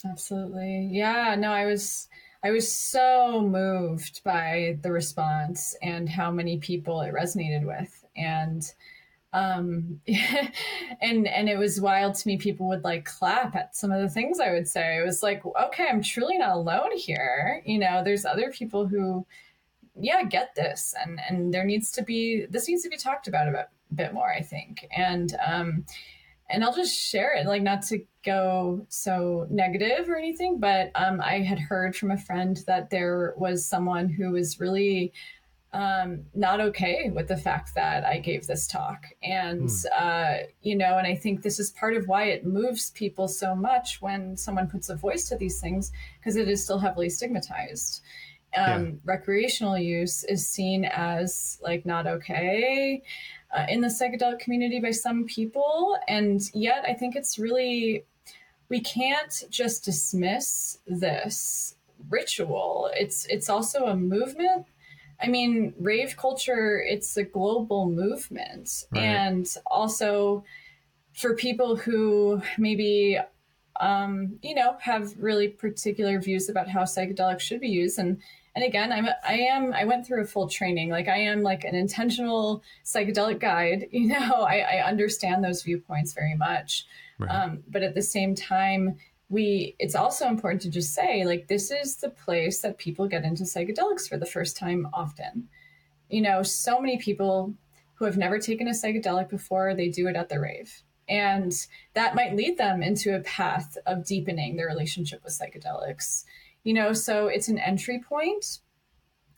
absolutely 0.04 0.88
yeah 0.92 1.34
no 1.38 1.50
i 1.50 1.64
was 1.64 2.08
i 2.42 2.50
was 2.50 2.70
so 2.70 3.40
moved 3.40 4.22
by 4.24 4.78
the 4.82 4.90
response 4.90 5.76
and 5.82 6.08
how 6.08 6.30
many 6.30 6.58
people 6.58 7.00
it 7.00 7.14
resonated 7.14 7.64
with 7.64 8.04
and 8.16 8.72
um 9.36 10.00
and 11.00 11.28
and 11.28 11.48
it 11.48 11.58
was 11.58 11.80
wild 11.80 12.14
to 12.14 12.26
me 12.26 12.38
people 12.38 12.66
would 12.68 12.84
like 12.84 13.04
clap 13.04 13.54
at 13.54 13.76
some 13.76 13.92
of 13.92 14.00
the 14.00 14.08
things 14.08 14.40
i 14.40 14.50
would 14.50 14.66
say. 14.66 14.98
It 14.98 15.04
was 15.04 15.22
like 15.22 15.42
okay 15.44 15.86
i'm 15.88 16.02
truly 16.02 16.38
not 16.38 16.56
alone 16.56 16.96
here. 16.96 17.62
You 17.66 17.78
know 17.78 18.02
there's 18.02 18.24
other 18.24 18.50
people 18.50 18.86
who 18.86 19.26
yeah 20.00 20.24
get 20.24 20.54
this 20.54 20.94
and 21.02 21.20
and 21.28 21.52
there 21.52 21.64
needs 21.64 21.90
to 21.92 22.02
be 22.02 22.46
this 22.50 22.68
needs 22.68 22.82
to 22.82 22.88
be 22.88 22.96
talked 22.96 23.28
about 23.28 23.48
a 23.48 23.52
bit, 23.52 23.68
bit 23.94 24.14
more 24.14 24.32
i 24.32 24.40
think. 24.40 24.86
And 24.96 25.36
um 25.46 25.84
and 26.48 26.62
i'll 26.64 26.74
just 26.74 26.94
share 26.94 27.34
it 27.34 27.46
like 27.46 27.62
not 27.62 27.82
to 27.82 27.98
go 28.24 28.86
so 28.88 29.46
negative 29.50 30.08
or 30.08 30.16
anything 30.16 30.60
but 30.60 30.90
um 30.94 31.20
i 31.20 31.40
had 31.40 31.58
heard 31.58 31.96
from 31.96 32.10
a 32.10 32.16
friend 32.16 32.62
that 32.66 32.90
there 32.90 33.34
was 33.36 33.66
someone 33.66 34.08
who 34.08 34.30
was 34.30 34.60
really 34.60 35.12
um, 35.76 36.24
not 36.34 36.60
okay 36.60 37.10
with 37.10 37.28
the 37.28 37.36
fact 37.36 37.74
that 37.74 38.04
I 38.04 38.18
gave 38.18 38.46
this 38.46 38.66
talk. 38.66 39.04
And, 39.22 39.68
mm. 39.68 39.84
uh, 39.94 40.46
you 40.62 40.76
know, 40.76 40.96
and 40.96 41.06
I 41.06 41.14
think 41.14 41.42
this 41.42 41.58
is 41.58 41.70
part 41.70 41.96
of 41.96 42.08
why 42.08 42.24
it 42.24 42.46
moves 42.46 42.90
people 42.90 43.28
so 43.28 43.54
much 43.54 44.00
when 44.00 44.36
someone 44.36 44.68
puts 44.68 44.88
a 44.88 44.96
voice 44.96 45.28
to 45.28 45.36
these 45.36 45.60
things, 45.60 45.92
because 46.18 46.36
it 46.36 46.48
is 46.48 46.64
still 46.64 46.78
heavily 46.78 47.10
stigmatized 47.10 48.02
um, 48.56 48.84
yeah. 48.84 48.90
recreational 49.04 49.78
use 49.78 50.24
is 50.24 50.48
seen 50.48 50.84
as 50.84 51.58
like 51.62 51.84
not 51.84 52.06
okay 52.06 53.02
uh, 53.56 53.66
in 53.68 53.80
the 53.80 53.88
psychedelic 53.88 54.38
community 54.38 54.80
by 54.80 54.90
some 54.90 55.24
people 55.24 55.96
and 56.08 56.40
yet 56.54 56.84
i 56.86 56.92
think 56.94 57.16
it's 57.16 57.38
really 57.38 58.04
we 58.68 58.80
can't 58.80 59.44
just 59.50 59.84
dismiss 59.84 60.78
this 60.86 61.76
ritual 62.08 62.90
it's 62.94 63.26
it's 63.26 63.48
also 63.48 63.86
a 63.86 63.96
movement 63.96 64.66
i 65.20 65.28
mean 65.28 65.74
rave 65.78 66.16
culture 66.16 66.82
it's 66.86 67.16
a 67.16 67.24
global 67.24 67.90
movement 67.90 68.84
right. 68.92 69.02
and 69.02 69.56
also 69.66 70.44
for 71.14 71.34
people 71.34 71.76
who 71.76 72.42
maybe 72.58 73.18
um, 73.80 74.38
you 74.42 74.54
know, 74.54 74.76
have 74.80 75.12
really 75.18 75.48
particular 75.48 76.20
views 76.20 76.48
about 76.48 76.68
how 76.68 76.82
psychedelics 76.82 77.40
should 77.40 77.60
be 77.60 77.68
used. 77.68 77.98
And 77.98 78.20
and 78.54 78.64
again, 78.64 78.90
I'm 78.92 79.06
I 79.26 79.34
am 79.34 79.72
I 79.72 79.84
went 79.84 80.06
through 80.06 80.22
a 80.22 80.26
full 80.26 80.48
training. 80.48 80.90
Like 80.90 81.08
I 81.08 81.18
am 81.18 81.42
like 81.42 81.64
an 81.64 81.74
intentional 81.74 82.62
psychedelic 82.84 83.40
guide. 83.40 83.88
You 83.96 84.08
know, 84.08 84.42
I, 84.42 84.58
I 84.58 84.86
understand 84.86 85.42
those 85.42 85.62
viewpoints 85.62 86.12
very 86.12 86.36
much. 86.36 86.86
Right. 87.18 87.30
Um, 87.30 87.62
but 87.66 87.82
at 87.82 87.94
the 87.94 88.02
same 88.02 88.34
time, 88.34 88.96
we 89.28 89.74
it's 89.78 89.94
also 89.94 90.28
important 90.28 90.62
to 90.62 90.70
just 90.70 90.94
say 90.94 91.24
like 91.24 91.48
this 91.48 91.70
is 91.70 91.96
the 91.96 92.10
place 92.10 92.60
that 92.60 92.78
people 92.78 93.08
get 93.08 93.24
into 93.24 93.42
psychedelics 93.42 94.08
for 94.08 94.16
the 94.16 94.26
first 94.26 94.56
time 94.56 94.88
often. 94.92 95.48
You 96.08 96.22
know, 96.22 96.42
so 96.42 96.80
many 96.80 96.98
people 96.98 97.54
who 97.94 98.04
have 98.04 98.16
never 98.16 98.38
taken 98.38 98.68
a 98.68 98.72
psychedelic 98.72 99.28
before, 99.28 99.74
they 99.74 99.88
do 99.88 100.06
it 100.06 100.16
at 100.16 100.28
the 100.28 100.38
rave 100.38 100.82
and 101.08 101.66
that 101.94 102.14
might 102.14 102.34
lead 102.34 102.58
them 102.58 102.82
into 102.82 103.14
a 103.14 103.20
path 103.20 103.76
of 103.86 104.04
deepening 104.04 104.56
their 104.56 104.66
relationship 104.66 105.22
with 105.24 105.38
psychedelics. 105.38 106.24
You 106.64 106.74
know, 106.74 106.92
so 106.92 107.28
it's 107.28 107.48
an 107.48 107.58
entry 107.58 108.00
point. 108.00 108.58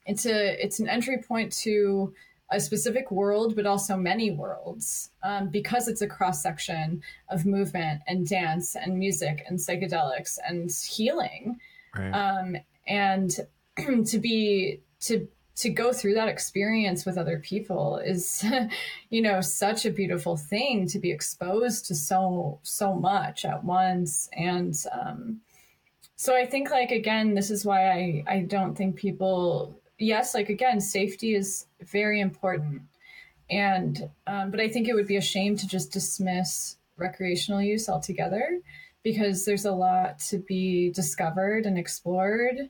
It's 0.07 0.25
a 0.25 0.63
it's 0.63 0.81
an 0.81 0.89
entry 0.89 1.19
point 1.19 1.53
to 1.59 2.15
a 2.51 2.61
specific 2.61 3.11
world, 3.11 3.55
but 3.55 3.67
also 3.67 3.97
many 3.97 4.31
worlds, 4.31 5.11
um, 5.23 5.49
because 5.49 5.87
it's 5.89 6.01
a 6.01 6.07
cross 6.07 6.43
section 6.43 7.03
of 7.31 7.45
movement 7.45 8.01
and 8.07 8.27
dance 8.27 8.75
and 8.75 8.99
music 8.99 9.45
and 9.47 9.59
psychedelics 9.59 10.39
and 10.47 10.71
healing. 10.71 11.59
Right. 11.97 12.11
Um, 12.11 12.57
and 12.87 13.31
to 14.07 14.19
be 14.19 14.81
to 15.01 15.29
to 15.59 15.71
go 15.71 15.93
through 15.93 16.15
that 16.15 16.29
experience 16.29 17.05
with 17.05 17.19
other 17.19 17.41
people 17.41 17.99
is 17.99 18.45
you 19.11 19.21
know 19.21 19.41
such 19.41 19.85
a 19.85 19.91
beautiful 19.91 20.37
thing 20.37 20.87
to 20.87 20.99
be 20.99 21.11
exposed 21.11 21.87
to 21.87 21.95
so 21.95 22.61
so 22.63 22.95
much 22.95 23.45
at 23.45 23.63
once 23.65 24.29
and 24.33 24.85
um 24.93 25.41
so 26.17 26.35
i 26.35 26.47
think 26.47 26.71
like 26.71 26.91
again 26.91 27.35
this 27.35 27.51
is 27.51 27.65
why 27.65 27.91
i 27.91 28.25
i 28.29 28.41
don't 28.41 28.77
think 28.77 28.97
people 28.97 29.78
yes 29.99 30.35
like 30.35 30.49
again 30.49 30.81
safety 30.81 31.35
is 31.35 31.67
very 31.83 32.21
important 32.21 32.83
and 33.51 34.09
um, 34.27 34.51
but 34.51 34.61
i 34.61 34.69
think 34.69 34.89
it 34.89 34.95
would 34.95 35.07
be 35.07 35.17
a 35.17 35.21
shame 35.23 35.57
to 35.57 35.67
just 35.67 35.93
dismiss 35.93 36.77
recreational 36.97 37.63
use 37.63 37.89
altogether 37.89 38.61
because 39.03 39.45
there's 39.45 39.65
a 39.65 39.73
lot 39.73 40.19
to 40.19 40.39
be 40.39 40.91
discovered 40.91 41.65
and 41.67 41.79
explored 41.79 42.69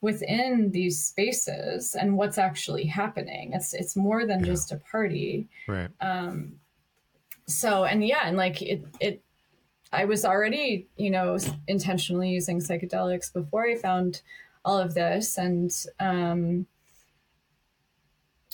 within 0.00 0.70
these 0.70 1.02
spaces 1.02 1.94
and 1.94 2.16
what's 2.16 2.38
actually 2.38 2.84
happening. 2.84 3.52
It's 3.52 3.74
it's 3.74 3.96
more 3.96 4.26
than 4.26 4.40
yeah. 4.40 4.46
just 4.46 4.72
a 4.72 4.76
party. 4.76 5.48
Right. 5.66 5.90
Um 6.00 6.54
so 7.46 7.84
and 7.84 8.06
yeah, 8.06 8.22
and 8.24 8.36
like 8.36 8.62
it 8.62 8.84
it 9.00 9.22
I 9.90 10.04
was 10.04 10.24
already, 10.24 10.86
you 10.96 11.10
know, 11.10 11.38
intentionally 11.66 12.28
using 12.28 12.60
psychedelics 12.60 13.32
before 13.32 13.66
I 13.66 13.76
found 13.76 14.20
all 14.68 14.78
of 14.78 14.94
this. 14.94 15.38
And 15.38 15.70
um 15.98 16.66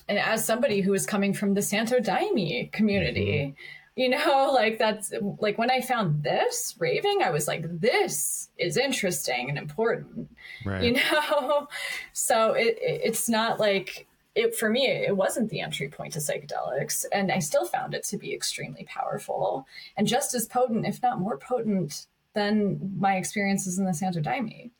and 0.08 0.18
as 0.18 0.44
somebody 0.44 0.80
who 0.80 0.92
is 0.92 1.06
coming 1.06 1.32
from 1.32 1.54
the 1.54 1.62
Santo 1.62 1.98
Daime 1.98 2.70
community, 2.72 3.56
mm-hmm. 3.56 4.00
you 4.00 4.08
know 4.10 4.50
like 4.54 4.78
that's 4.78 5.12
like 5.38 5.58
when 5.58 5.70
i 5.70 5.80
found 5.80 6.22
this 6.22 6.74
raving 6.78 7.22
i 7.22 7.30
was 7.30 7.46
like 7.46 7.64
this 7.80 8.48
is 8.58 8.76
interesting 8.76 9.48
and 9.48 9.56
important 9.56 10.28
right. 10.64 10.82
you 10.82 10.92
know? 10.92 11.68
So 12.12 12.52
it, 12.54 12.76
it's 12.80 13.28
not 13.28 13.60
like 13.60 14.06
it 14.34 14.54
for 14.56 14.68
me 14.68 14.86
it 14.86 15.16
wasn't 15.16 15.50
the 15.50 15.60
entry 15.60 15.88
point 15.88 16.12
to 16.14 16.18
psychedelics 16.18 17.04
and 17.12 17.30
i 17.30 17.38
still 17.38 17.66
found 17.66 17.94
it 17.94 18.04
to 18.04 18.16
be 18.16 18.34
extremely 18.34 18.84
powerful 18.84 19.66
and 19.96 20.06
just 20.06 20.34
as 20.34 20.46
potent 20.48 20.86
if 20.86 21.02
not 21.02 21.20
more 21.20 21.38
potent 21.38 22.06
than 22.34 22.92
my 22.98 23.16
experiences 23.16 23.78
in 23.78 23.84
the 23.84 23.94
santo 23.94 24.20
daime 24.20 24.70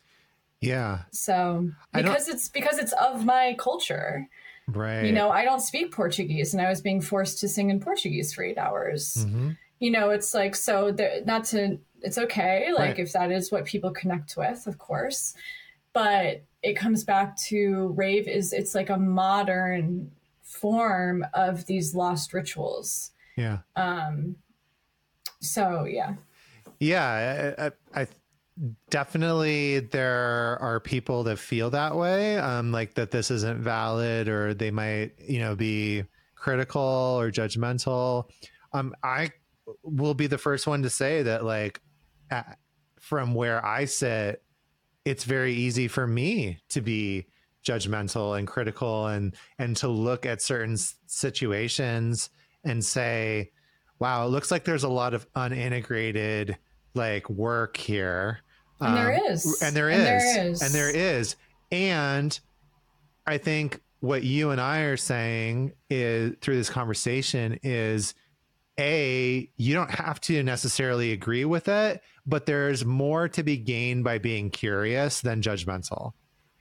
yeah 0.67 1.03
so 1.11 1.69
because 1.93 2.29
it's 2.29 2.49
because 2.49 2.79
it's 2.79 2.93
of 2.95 3.25
my 3.25 3.55
culture 3.59 4.29
Right. 4.67 5.05
You 5.05 5.13
know, 5.13 5.31
I 5.31 5.45
don't 5.45 5.61
speak 5.61 5.93
Portuguese 5.93 6.55
and 6.55 6.63
I 6.63 6.69
was 6.69 6.81
being 6.81 7.01
forced 7.01 7.39
to 7.41 7.49
sing 7.49 7.71
in 7.71 7.81
Portuguese 7.81 8.33
for 8.33 8.45
eight 8.45 8.59
hours. 8.59 9.17
Mm-hmm. 9.19 9.51
You 9.81 9.91
know, 9.91 10.11
it's 10.11 10.33
like, 10.33 10.57
so 10.57 10.91
there, 10.91 11.21
not 11.27 11.45
to, 11.47 11.79
it's 12.01 12.17
okay. 12.17 12.69
Like 12.73 12.97
right. 12.97 12.99
if 12.99 13.13
that 13.13 13.31
is 13.31 13.53
what 13.53 13.67
people 13.67 13.91
connect 13.91 14.37
with, 14.37 14.67
of 14.67 14.79
course. 14.79 15.35
But 15.93 16.45
it 16.63 16.75
comes 16.75 17.05
back 17.05 17.37
to 17.49 17.89
rave 17.97 18.27
is, 18.27 18.53
it's 18.53 18.75
like 18.75 18.89
a 18.89 18.97
modern 18.97 20.11
form 20.43 21.27
of 21.35 21.67
these 21.67 21.95
lost 21.95 22.33
rituals. 22.33 23.11
Yeah. 23.37 23.59
Um, 23.77 24.37
so 25.41 25.85
yeah. 25.85 26.15
Yeah. 26.81 27.53
I, 27.59 28.01
I, 28.01 28.07
definitely 28.89 29.81
there 29.81 30.59
are 30.61 30.79
people 30.79 31.25
that 31.25 31.39
feel 31.39 31.71
that 31.71 31.97
way 31.97 32.39
um 32.39 32.71
like 32.71 32.95
that 32.95 33.11
this 33.11 33.31
isn't 33.31 33.61
valid 33.61 34.29
or 34.29 34.55
they 34.55 34.71
might 34.71 35.13
you 35.19 35.41
know 35.41 35.57
be 35.57 36.05
critical 36.37 37.17
or 37.19 37.31
judgmental. 37.31 38.31
Um 38.73 38.95
i 39.03 39.31
will 39.83 40.15
be 40.15 40.27
the 40.27 40.39
first 40.39 40.67
one 40.67 40.83
to 40.83 40.91
say 40.91 41.23
that 41.23 41.45
like 41.45 41.81
at, 42.31 42.59
from 43.01 43.35
where 43.35 43.65
i 43.65 43.87
sit 43.87 44.43
it's 45.05 45.25
very 45.25 45.55
easy 45.55 45.89
for 45.89 46.07
me 46.07 46.59
to 46.69 46.81
be 46.81 47.27
judgmental 47.67 48.39
and 48.39 48.47
critical 48.47 49.07
and 49.09 49.35
and 49.59 49.77
to 49.79 49.89
look 49.89 50.27
at 50.27 50.41
certain 50.41 50.77
situations 51.07 52.31
and 52.63 52.85
say 52.85 53.51
wow 53.99 54.27
it 54.27 54.29
looks 54.29 54.51
like 54.51 54.65
there's 54.65 54.85
a 54.85 54.89
lot 54.89 55.13
of 55.13 55.27
unintegrated 55.33 56.57
like 56.95 57.29
work 57.29 57.77
here 57.77 58.41
and 58.81 58.89
um, 58.89 58.95
there 58.95 59.33
is. 59.33 59.63
And 59.63 59.77
there 59.77 59.91
is. 59.91 59.99
And 59.99 60.07
there 60.07 60.47
is. 60.47 60.63
And 60.63 60.73
there 60.73 60.91
is. 60.91 61.37
And 61.73 62.41
I 63.27 63.39
think 63.39 63.81
what 64.01 64.23
you 64.23 64.51
and 64.51 64.61
I 64.61 64.81
are 64.81 64.97
saying 64.97 65.73
is 65.89 66.35
through 66.41 66.57
this 66.57 66.71
conversation 66.71 67.59
is 67.63 68.15
a 68.79 69.49
you 69.57 69.75
don't 69.75 69.91
have 69.91 70.21
to 70.23 70.43
necessarily 70.43 71.13
agree 71.13 71.45
with 71.45 71.69
it, 71.69 72.03
but 72.27 72.47
there's 72.47 72.85
more 72.85 73.29
to 73.29 73.43
be 73.43 73.57
gained 73.57 74.05
by 74.05 74.19
being 74.19 74.51
curious 74.51 75.21
than 75.21 75.43
judgmental. 75.43 76.13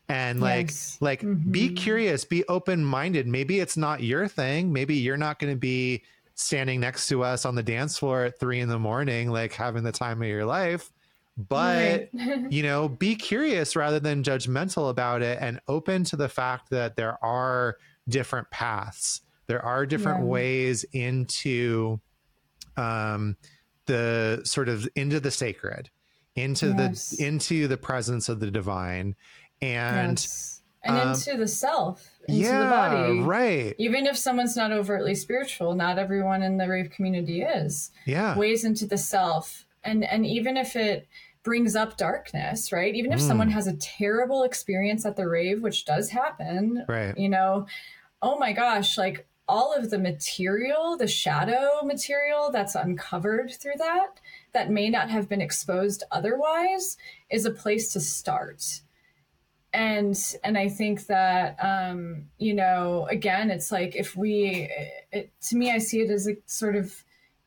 And 0.07 0.39
like 0.39 0.68
yes. 0.68 0.97
like 1.01 1.22
mm-hmm. 1.22 1.51
be 1.51 1.69
curious, 1.73 2.23
be 2.23 2.45
open-minded. 2.47 3.27
Maybe 3.27 3.60
it's 3.60 3.77
not 3.77 4.03
your 4.03 4.27
thing. 4.27 4.72
Maybe 4.72 4.95
you're 4.95 5.18
not 5.18 5.39
going 5.39 5.53
to 5.53 5.60
be 5.60 6.03
standing 6.35 6.80
next 6.80 7.07
to 7.07 7.23
us 7.23 7.45
on 7.45 7.55
the 7.55 7.64
dance 7.64 7.97
floor 7.97 8.26
at 8.26 8.39
three 8.39 8.60
in 8.60 8.69
the 8.69 8.80
morning, 8.80 9.30
like 9.30 9.53
having 9.53 9.84
the 9.84 9.91
time 9.91 10.22
of 10.22 10.27
your 10.27 10.45
life 10.45 10.91
but 11.38 12.10
right. 12.14 12.45
you 12.49 12.64
know 12.64 12.88
be 12.88 13.15
curious 13.15 13.76
rather 13.76 13.99
than 13.99 14.23
judgmental 14.23 14.89
about 14.89 15.22
it 15.22 15.38
and 15.41 15.60
open 15.68 16.03
to 16.03 16.15
the 16.15 16.30
fact 16.30 16.69
that 16.69 16.95
there 16.95 17.23
are 17.23 17.77
different 18.07 18.49
paths 18.51 19.22
there 19.47 19.64
are 19.64 19.85
different 19.85 20.19
yeah. 20.19 20.26
ways 20.26 20.85
into 20.93 21.99
um 22.77 23.35
the 23.85 24.41
sort 24.45 24.69
of 24.69 24.88
into 24.95 25.19
the 25.19 25.31
sacred 25.31 25.89
into 26.35 26.68
yes. 26.77 27.10
the 27.10 27.26
into 27.26 27.68
the 27.68 27.77
presence 27.77 28.30
of 28.30 28.39
the 28.39 28.51
divine 28.51 29.15
and 29.61 30.19
yes. 30.19 30.52
And 30.84 30.97
um, 30.97 31.10
into 31.10 31.38
the 31.38 31.47
self 31.47 32.10
into 32.27 32.41
yeah, 32.41 32.60
the 32.60 32.69
body. 32.69 33.19
right. 33.19 33.76
Even 33.77 34.05
if 34.05 34.18
someone's 34.18 34.55
not 34.55 34.72
overtly 34.72 35.15
spiritual 35.15 35.76
not 35.76 35.97
everyone 35.97 36.43
in 36.43 36.57
the 36.57 36.68
rave 36.68 36.89
community 36.89 37.41
is. 37.41 37.91
Yeah. 38.05 38.38
Ways 38.38 38.64
into 38.64 38.85
the 38.85 38.97
self. 38.97 39.65
And 39.84 40.03
and 40.03 40.26
even 40.26 40.57
if 40.57 40.76
it 40.76 41.07
brings 41.43 41.76
up 41.76 41.97
darkness 41.97 42.72
right? 42.72 42.95
Even 42.95 43.11
if 43.11 43.19
mm. 43.19 43.27
someone 43.27 43.49
has 43.49 43.68
a 43.68 43.76
terrible 43.77 44.43
experience 44.43 45.05
at 45.05 45.15
the 45.15 45.27
rave 45.27 45.61
which 45.61 45.85
does 45.85 46.10
happen 46.10 46.85
right. 46.88 47.18
you 47.18 47.30
know 47.30 47.65
oh 48.22 48.38
my 48.38 48.53
gosh 48.53 48.97
like 48.97 49.27
all 49.47 49.73
of 49.73 49.89
the 49.89 49.99
material 49.99 50.95
the 50.97 51.07
shadow 51.07 51.84
material 51.84 52.49
that's 52.51 52.76
uncovered 52.76 53.51
through 53.60 53.73
that 53.77 54.22
that 54.53 54.72
may 54.72 54.89
not 54.89 55.10
have 55.10 55.27
been 55.27 55.41
exposed 55.41 56.03
otherwise 56.11 56.97
is 57.30 57.45
a 57.45 57.51
place 57.51 57.91
to 57.91 57.99
start 57.99 58.81
and 59.73 60.35
and 60.43 60.57
i 60.57 60.69
think 60.69 61.07
that 61.07 61.57
um 61.59 62.25
you 62.37 62.53
know 62.53 63.07
again 63.09 63.49
it's 63.49 63.71
like 63.71 63.95
if 63.95 64.15
we 64.15 64.69
it, 65.11 65.31
to 65.41 65.55
me 65.55 65.71
i 65.71 65.77
see 65.77 66.01
it 66.01 66.09
as 66.11 66.27
a 66.27 66.35
sort 66.45 66.75
of 66.75 67.03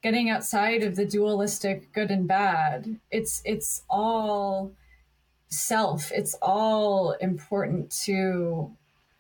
getting 0.06 0.30
outside 0.30 0.84
of 0.84 0.94
the 0.94 1.04
dualistic 1.04 1.92
good 1.92 2.12
and 2.12 2.28
bad. 2.28 3.00
It's 3.10 3.42
it's 3.44 3.82
all 3.90 4.70
self. 5.48 6.12
It's 6.12 6.36
all 6.40 7.10
important 7.20 7.90
to 8.04 8.70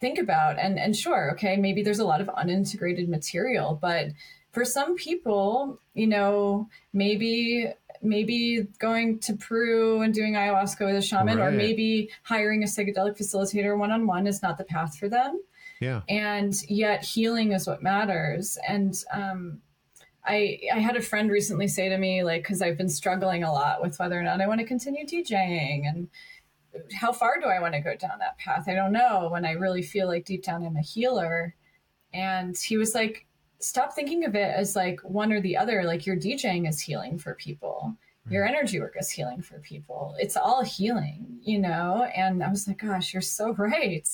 think 0.00 0.16
about. 0.20 0.60
And 0.60 0.78
and 0.78 0.94
sure 0.94 1.32
okay 1.32 1.56
maybe 1.56 1.82
there's 1.82 1.98
a 1.98 2.04
lot 2.04 2.20
of 2.20 2.28
unintegrated 2.28 3.08
material 3.08 3.76
but 3.82 4.08
for 4.52 4.64
some 4.64 4.94
people 4.94 5.80
you 5.92 6.06
know 6.06 6.68
maybe 6.92 7.72
maybe 8.02 8.66
going 8.78 9.18
to 9.20 9.34
Peru 9.34 10.00
and 10.02 10.12
doing 10.12 10.34
ayahuasca 10.34 10.84
with 10.84 10.96
a 10.96 11.02
shaman, 11.02 11.38
right. 11.38 11.48
or 11.48 11.50
maybe 11.50 12.10
hiring 12.22 12.62
a 12.62 12.66
psychedelic 12.66 13.18
facilitator 13.18 13.76
one 13.76 13.90
on 13.90 14.06
one 14.06 14.26
is 14.26 14.42
not 14.42 14.58
the 14.58 14.64
path 14.64 14.96
for 14.96 15.08
them. 15.08 15.40
Yeah. 15.80 16.02
And 16.08 16.54
yet 16.68 17.04
healing 17.04 17.52
is 17.52 17.66
what 17.66 17.82
matters. 17.82 18.58
And 18.66 18.94
um, 19.12 19.60
I 20.24 20.60
I 20.74 20.78
had 20.78 20.96
a 20.96 21.02
friend 21.02 21.30
recently 21.30 21.68
say 21.68 21.88
to 21.88 21.98
me, 21.98 22.24
like, 22.24 22.42
because 22.42 22.62
I've 22.62 22.78
been 22.78 22.88
struggling 22.88 23.44
a 23.44 23.52
lot 23.52 23.82
with 23.82 23.98
whether 23.98 24.18
or 24.18 24.22
not 24.22 24.40
I 24.40 24.46
want 24.46 24.60
to 24.60 24.66
continue 24.66 25.06
DJing 25.06 25.86
and 25.88 26.08
how 26.94 27.12
far 27.12 27.40
do 27.40 27.46
I 27.46 27.60
want 27.60 27.74
to 27.74 27.80
go 27.80 27.96
down 27.96 28.18
that 28.18 28.38
path? 28.38 28.64
I 28.68 28.74
don't 28.74 28.92
know. 28.92 29.28
When 29.30 29.44
I 29.44 29.52
really 29.52 29.82
feel 29.82 30.06
like 30.06 30.24
deep 30.24 30.42
down 30.42 30.64
I'm 30.64 30.76
a 30.76 30.82
healer. 30.82 31.54
And 32.12 32.56
he 32.56 32.76
was 32.76 32.94
like, 32.94 33.25
stop 33.58 33.94
thinking 33.94 34.24
of 34.24 34.34
it 34.34 34.54
as 34.54 34.76
like 34.76 35.00
one 35.02 35.32
or 35.32 35.40
the 35.40 35.56
other. 35.56 35.84
Like 35.84 36.06
your 36.06 36.16
DJing 36.16 36.68
is 36.68 36.80
healing 36.80 37.18
for 37.18 37.34
people, 37.34 37.96
your 38.28 38.44
energy 38.44 38.80
work 38.80 38.96
is 38.98 39.10
healing 39.10 39.40
for 39.40 39.58
people. 39.60 40.16
It's 40.18 40.36
all 40.36 40.64
healing, 40.64 41.38
you 41.42 41.58
know? 41.58 42.08
And 42.16 42.42
I 42.42 42.48
was 42.48 42.66
like, 42.66 42.78
gosh, 42.78 43.12
you're 43.12 43.22
so 43.22 43.52
right. 43.58 44.08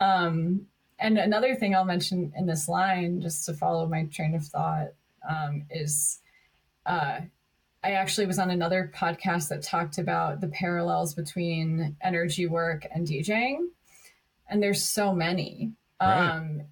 Um, 0.00 0.66
and 0.98 1.18
another 1.18 1.54
thing 1.54 1.74
I'll 1.74 1.84
mention 1.84 2.32
in 2.36 2.46
this 2.46 2.68
line, 2.68 3.20
just 3.20 3.44
to 3.46 3.54
follow 3.54 3.86
my 3.86 4.04
train 4.04 4.34
of 4.34 4.44
thought, 4.46 4.88
um, 5.28 5.64
is 5.70 6.20
uh, 6.86 7.20
I 7.82 7.90
actually 7.92 8.26
was 8.26 8.38
on 8.38 8.50
another 8.50 8.90
podcast 8.94 9.48
that 9.48 9.62
talked 9.62 9.98
about 9.98 10.40
the 10.40 10.48
parallels 10.48 11.14
between 11.14 11.96
energy 12.00 12.46
work 12.46 12.86
and 12.94 13.06
DJing. 13.06 13.68
And 14.48 14.62
there's 14.62 14.82
so 14.82 15.12
many. 15.12 15.72
Right. 16.00 16.30
Um, 16.30 16.62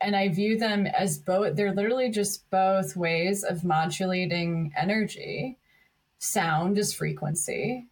and 0.00 0.14
I 0.14 0.28
view 0.28 0.58
them 0.58 0.86
as 0.86 1.18
both, 1.18 1.56
they're 1.56 1.74
literally 1.74 2.10
just 2.10 2.48
both 2.50 2.96
ways 2.96 3.44
of 3.44 3.64
modulating 3.64 4.72
energy. 4.76 5.58
Sound 6.18 6.78
is 6.78 6.92
frequency. 6.92 7.86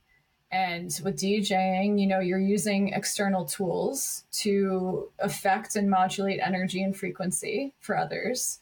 And 0.50 0.96
with 1.02 1.16
DJing, 1.16 2.00
you 2.00 2.06
know, 2.06 2.20
you're 2.20 2.38
using 2.38 2.88
external 2.90 3.44
tools 3.44 4.24
to 4.32 5.10
affect 5.18 5.74
and 5.74 5.90
modulate 5.90 6.40
energy 6.40 6.82
and 6.82 6.96
frequency 6.96 7.74
for 7.80 7.96
others. 7.96 8.60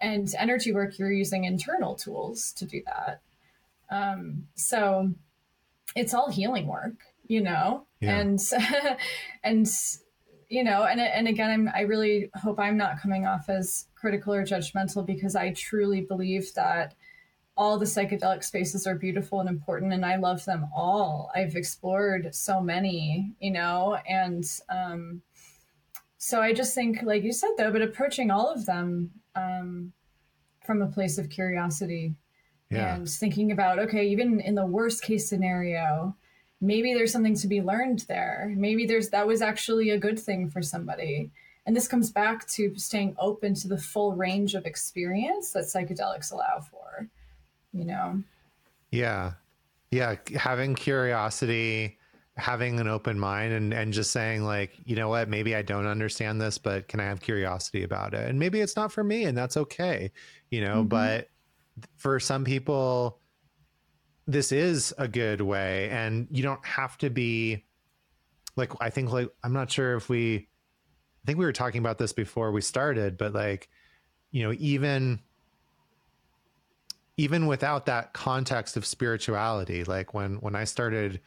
And 0.00 0.32
energy 0.38 0.72
work, 0.72 0.98
you're 0.98 1.12
using 1.12 1.44
internal 1.44 1.96
tools 1.96 2.52
to 2.52 2.64
do 2.64 2.82
that. 2.86 3.20
Um, 3.90 4.46
so 4.54 5.12
it's 5.94 6.14
all 6.14 6.30
healing 6.30 6.66
work, 6.66 6.94
you 7.26 7.42
know, 7.42 7.86
yeah. 8.00 8.20
and, 8.20 8.40
and 9.44 9.68
you 10.54 10.62
know, 10.62 10.84
and 10.84 11.00
and 11.00 11.26
again, 11.26 11.50
I'm 11.50 11.68
I 11.74 11.80
really 11.80 12.30
hope 12.36 12.60
I'm 12.60 12.76
not 12.76 13.00
coming 13.00 13.26
off 13.26 13.48
as 13.48 13.86
critical 13.96 14.32
or 14.32 14.44
judgmental 14.44 15.04
because 15.04 15.34
I 15.34 15.52
truly 15.52 16.02
believe 16.02 16.54
that 16.54 16.94
all 17.56 17.76
the 17.76 17.84
psychedelic 17.84 18.44
spaces 18.44 18.86
are 18.86 18.94
beautiful 18.94 19.40
and 19.40 19.48
important 19.48 19.92
and 19.92 20.06
I 20.06 20.14
love 20.14 20.44
them 20.44 20.68
all. 20.74 21.32
I've 21.34 21.56
explored 21.56 22.32
so 22.32 22.60
many, 22.60 23.34
you 23.40 23.50
know, 23.50 23.98
and 24.08 24.44
um 24.68 25.22
so 26.18 26.40
I 26.40 26.52
just 26.52 26.72
think 26.72 27.02
like 27.02 27.24
you 27.24 27.32
said 27.32 27.50
though, 27.58 27.72
but 27.72 27.82
approaching 27.82 28.30
all 28.30 28.48
of 28.48 28.64
them 28.64 29.10
um 29.34 29.92
from 30.64 30.82
a 30.82 30.86
place 30.86 31.18
of 31.18 31.30
curiosity 31.30 32.14
yeah. 32.70 32.94
and 32.94 33.08
thinking 33.08 33.50
about 33.50 33.80
okay, 33.80 34.06
even 34.06 34.40
in 34.40 34.54
the 34.54 34.66
worst 34.66 35.02
case 35.02 35.28
scenario, 35.28 36.16
maybe 36.60 36.94
there's 36.94 37.12
something 37.12 37.36
to 37.36 37.48
be 37.48 37.60
learned 37.60 38.04
there. 38.08 38.52
Maybe 38.56 38.86
there's 38.86 39.10
that 39.10 39.26
was 39.26 39.42
actually 39.42 39.90
a 39.90 39.98
good 39.98 40.18
thing 40.18 40.50
for 40.50 40.62
somebody. 40.62 41.30
And 41.66 41.74
this 41.74 41.88
comes 41.88 42.10
back 42.10 42.46
to 42.48 42.74
staying 42.76 43.16
open 43.18 43.54
to 43.54 43.68
the 43.68 43.78
full 43.78 44.14
range 44.14 44.54
of 44.54 44.66
experience 44.66 45.52
that 45.52 45.64
psychedelics 45.64 46.30
allow 46.30 46.60
for, 46.60 47.08
you 47.72 47.84
know? 47.86 48.22
Yeah. 48.90 49.32
Yeah. 49.90 50.16
Having 50.36 50.74
curiosity, 50.74 51.98
having 52.36 52.80
an 52.80 52.88
open 52.88 53.18
mind 53.18 53.52
and, 53.52 53.72
and 53.72 53.92
just 53.92 54.10
saying 54.10 54.42
like, 54.44 54.72
you 54.84 54.94
know 54.96 55.08
what, 55.08 55.28
maybe 55.28 55.54
I 55.54 55.62
don't 55.62 55.86
understand 55.86 56.40
this, 56.40 56.58
but 56.58 56.88
can 56.88 57.00
I 57.00 57.04
have 57.04 57.20
curiosity 57.20 57.82
about 57.82 58.12
it? 58.12 58.28
And 58.28 58.38
maybe 58.38 58.60
it's 58.60 58.76
not 58.76 58.92
for 58.92 59.02
me 59.04 59.24
and 59.24 59.36
that's 59.36 59.56
okay, 59.56 60.10
you 60.50 60.60
know, 60.60 60.78
mm-hmm. 60.78 60.88
but 60.88 61.28
for 61.96 62.20
some 62.20 62.44
people, 62.44 63.20
this 64.26 64.52
is 64.52 64.94
a 64.98 65.06
good 65.06 65.40
way 65.40 65.88
and 65.90 66.26
you 66.30 66.42
don't 66.42 66.64
have 66.64 66.96
to 66.98 67.10
be 67.10 67.64
like 68.56 68.72
i 68.80 68.88
think 68.88 69.10
like 69.10 69.28
i'm 69.42 69.52
not 69.52 69.70
sure 69.70 69.96
if 69.96 70.08
we 70.08 70.36
i 70.36 71.26
think 71.26 71.38
we 71.38 71.44
were 71.44 71.52
talking 71.52 71.78
about 71.78 71.98
this 71.98 72.12
before 72.12 72.50
we 72.50 72.60
started 72.60 73.18
but 73.18 73.32
like 73.32 73.68
you 74.30 74.42
know 74.42 74.54
even 74.58 75.20
even 77.16 77.46
without 77.46 77.86
that 77.86 78.12
context 78.12 78.76
of 78.76 78.86
spirituality 78.86 79.84
like 79.84 80.14
when 80.14 80.36
when 80.36 80.54
i 80.54 80.64
started 80.64 81.20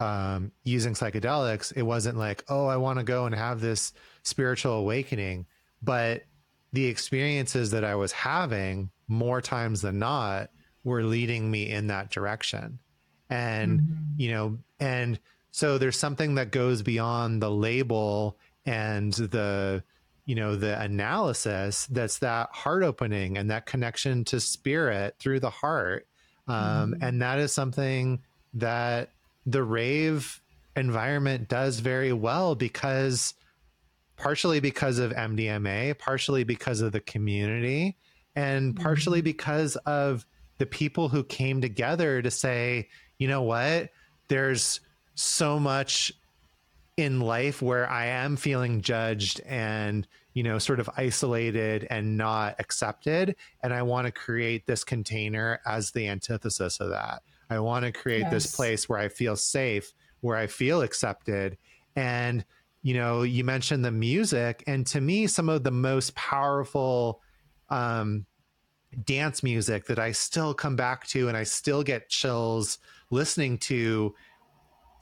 um, 0.00 0.50
using 0.64 0.94
psychedelics 0.94 1.72
it 1.76 1.82
wasn't 1.82 2.18
like 2.18 2.44
oh 2.48 2.66
i 2.66 2.76
want 2.76 2.98
to 2.98 3.04
go 3.04 3.26
and 3.26 3.34
have 3.34 3.60
this 3.60 3.92
spiritual 4.24 4.72
awakening 4.72 5.46
but 5.80 6.24
the 6.72 6.86
experiences 6.86 7.70
that 7.70 7.84
i 7.84 7.94
was 7.94 8.10
having 8.10 8.90
more 9.06 9.40
times 9.40 9.82
than 9.82 10.00
not 10.00 10.50
were 10.84 11.02
leading 11.02 11.50
me 11.50 11.70
in 11.70 11.88
that 11.88 12.10
direction. 12.10 12.78
And, 13.30 13.80
mm-hmm. 13.80 13.94
you 14.16 14.30
know, 14.30 14.58
and 14.80 15.18
so 15.50 15.78
there's 15.78 15.98
something 15.98 16.34
that 16.36 16.50
goes 16.50 16.82
beyond 16.82 17.42
the 17.42 17.50
label 17.50 18.36
and 18.66 19.12
the, 19.12 19.82
you 20.26 20.34
know, 20.34 20.56
the 20.56 20.80
analysis 20.80 21.86
that's 21.86 22.18
that 22.18 22.50
heart 22.52 22.82
opening 22.82 23.38
and 23.38 23.50
that 23.50 23.66
connection 23.66 24.24
to 24.26 24.40
spirit 24.40 25.16
through 25.18 25.40
the 25.40 25.50
heart. 25.50 26.06
Um, 26.48 26.92
mm-hmm. 26.92 27.02
And 27.02 27.22
that 27.22 27.38
is 27.38 27.52
something 27.52 28.22
that 28.54 29.10
the 29.46 29.62
rave 29.62 30.40
environment 30.76 31.48
does 31.48 31.80
very 31.80 32.12
well 32.12 32.54
because 32.54 33.34
partially 34.16 34.60
because 34.60 34.98
of 34.98 35.12
MDMA, 35.12 35.98
partially 35.98 36.44
because 36.44 36.80
of 36.80 36.92
the 36.92 37.00
community, 37.00 37.96
and 38.34 38.76
partially 38.76 39.18
mm-hmm. 39.18 39.24
because 39.24 39.76
of 39.76 40.24
the 40.62 40.66
people 40.66 41.08
who 41.08 41.24
came 41.24 41.60
together 41.60 42.22
to 42.22 42.30
say, 42.30 42.88
you 43.18 43.26
know 43.26 43.42
what, 43.42 43.90
there's 44.28 44.78
so 45.16 45.58
much 45.58 46.12
in 46.96 47.18
life 47.18 47.60
where 47.60 47.90
I 47.90 48.06
am 48.06 48.36
feeling 48.36 48.80
judged 48.80 49.40
and, 49.40 50.06
you 50.34 50.44
know, 50.44 50.60
sort 50.60 50.78
of 50.78 50.88
isolated 50.96 51.84
and 51.90 52.16
not 52.16 52.54
accepted. 52.60 53.34
And 53.64 53.74
I 53.74 53.82
want 53.82 54.06
to 54.06 54.12
create 54.12 54.64
this 54.68 54.84
container 54.84 55.58
as 55.66 55.90
the 55.90 56.06
antithesis 56.06 56.78
of 56.78 56.90
that. 56.90 57.24
I 57.50 57.58
want 57.58 57.84
to 57.84 57.90
create 57.90 58.20
yes. 58.20 58.30
this 58.30 58.54
place 58.54 58.88
where 58.88 59.00
I 59.00 59.08
feel 59.08 59.34
safe, 59.34 59.92
where 60.20 60.36
I 60.36 60.46
feel 60.46 60.82
accepted. 60.82 61.58
And, 61.96 62.44
you 62.84 62.94
know, 62.94 63.22
you 63.22 63.42
mentioned 63.42 63.84
the 63.84 63.90
music. 63.90 64.62
And 64.68 64.86
to 64.86 65.00
me, 65.00 65.26
some 65.26 65.48
of 65.48 65.64
the 65.64 65.72
most 65.72 66.14
powerful 66.14 67.20
um, 67.68 68.26
dance 69.04 69.42
music 69.42 69.86
that 69.86 69.98
I 69.98 70.12
still 70.12 70.54
come 70.54 70.76
back 70.76 71.06
to 71.08 71.28
and 71.28 71.36
I 71.36 71.44
still 71.44 71.82
get 71.82 72.08
chills 72.08 72.78
listening 73.10 73.58
to 73.58 74.14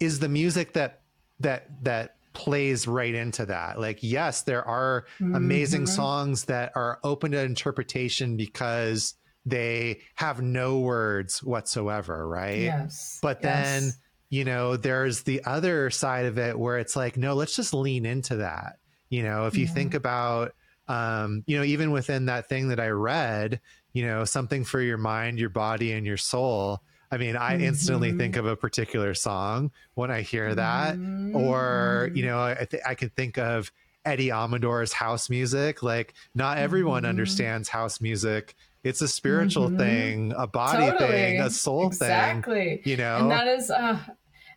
is 0.01 0.19
the 0.19 0.29
music 0.29 0.73
that 0.75 1.03
that 1.41 1.85
that 1.85 2.17
plays 2.33 2.87
right 2.87 3.15
into 3.15 3.47
that. 3.47 3.81
Like 3.81 3.99
yes, 4.03 4.43
there 4.43 4.67
are 4.67 5.07
mm-hmm. 5.19 5.35
amazing 5.35 5.87
songs 5.87 6.45
that 6.45 6.73
are 6.75 6.99
open 7.03 7.33
to 7.33 7.41
interpretation 7.41 8.37
because 8.37 9.15
they 9.47 10.01
have 10.15 10.43
no 10.43 10.79
words 10.79 11.43
whatsoever, 11.43 12.29
right? 12.29 12.61
Yes. 12.61 13.19
But 13.23 13.41
yes. 13.43 13.81
then, 13.81 13.93
you 14.29 14.45
know, 14.45 14.77
there's 14.77 15.23
the 15.23 15.43
other 15.45 15.91
side 15.91 16.27
of 16.27 16.39
it 16.39 16.59
where 16.59 16.79
it's 16.79 16.95
like, 16.95 17.17
no, 17.17 17.35
let's 17.35 17.57
just 17.57 17.73
lean 17.73 18.07
into 18.07 18.37
that. 18.37 18.77
You 19.09 19.23
know, 19.23 19.47
if 19.47 19.57
you 19.57 19.65
yeah. 19.65 19.73
think 19.73 19.95
about 19.95 20.53
um, 20.91 21.45
you 21.47 21.57
know, 21.57 21.63
even 21.63 21.93
within 21.93 22.27
that 22.27 22.49
thing 22.49 22.69
that 22.69 22.81
I 22.81 22.89
read, 22.89 23.61
you 23.93 24.07
know, 24.07 24.25
something 24.25 24.65
for 24.65 24.81
your 24.81 24.99
mind, 24.99 25.39
your 25.39 25.51
body, 25.51 25.93
and 25.93 26.07
your 26.07 26.17
soul. 26.17 26.83
I 27.11 27.17
mean, 27.17 27.37
I 27.37 27.55
mm-hmm. 27.55 27.65
instantly 27.65 28.13
think 28.13 28.37
of 28.37 28.47
a 28.47 28.57
particular 28.57 29.15
song 29.15 29.73
when 29.95 30.11
I 30.11 30.21
hear 30.21 30.55
that, 30.55 30.95
mm-hmm. 30.95 31.35
or 31.35 32.11
you 32.15 32.25
know, 32.25 32.41
I, 32.41 32.67
th- 32.71 32.83
I 32.87 32.95
can 32.95 33.11
think 33.11 33.37
of 33.37 33.73
Eddie 34.05 34.31
Amador's 34.31 34.93
house 34.93 35.29
music. 35.29 35.83
Like, 35.83 36.15
not 36.35 36.59
everyone 36.59 37.03
mm-hmm. 37.03 37.11
understands 37.11 37.69
house 37.69 38.01
music. 38.01 38.55
It's 38.85 39.03
a 39.03 39.09
spiritual 39.09 39.69
mm-hmm. 39.69 39.79
thing, 39.79 40.35
a 40.37 40.47
body 40.47 40.91
totally. 40.91 41.11
thing, 41.11 41.41
a 41.41 41.51
soul 41.51 41.89
exactly. 41.89 42.55
thing. 42.55 42.69
Exactly. 42.69 42.91
You 42.91 42.97
know, 42.97 43.17
and 43.19 43.31
that 43.31 43.47
is, 43.49 43.71
uh, 43.71 43.99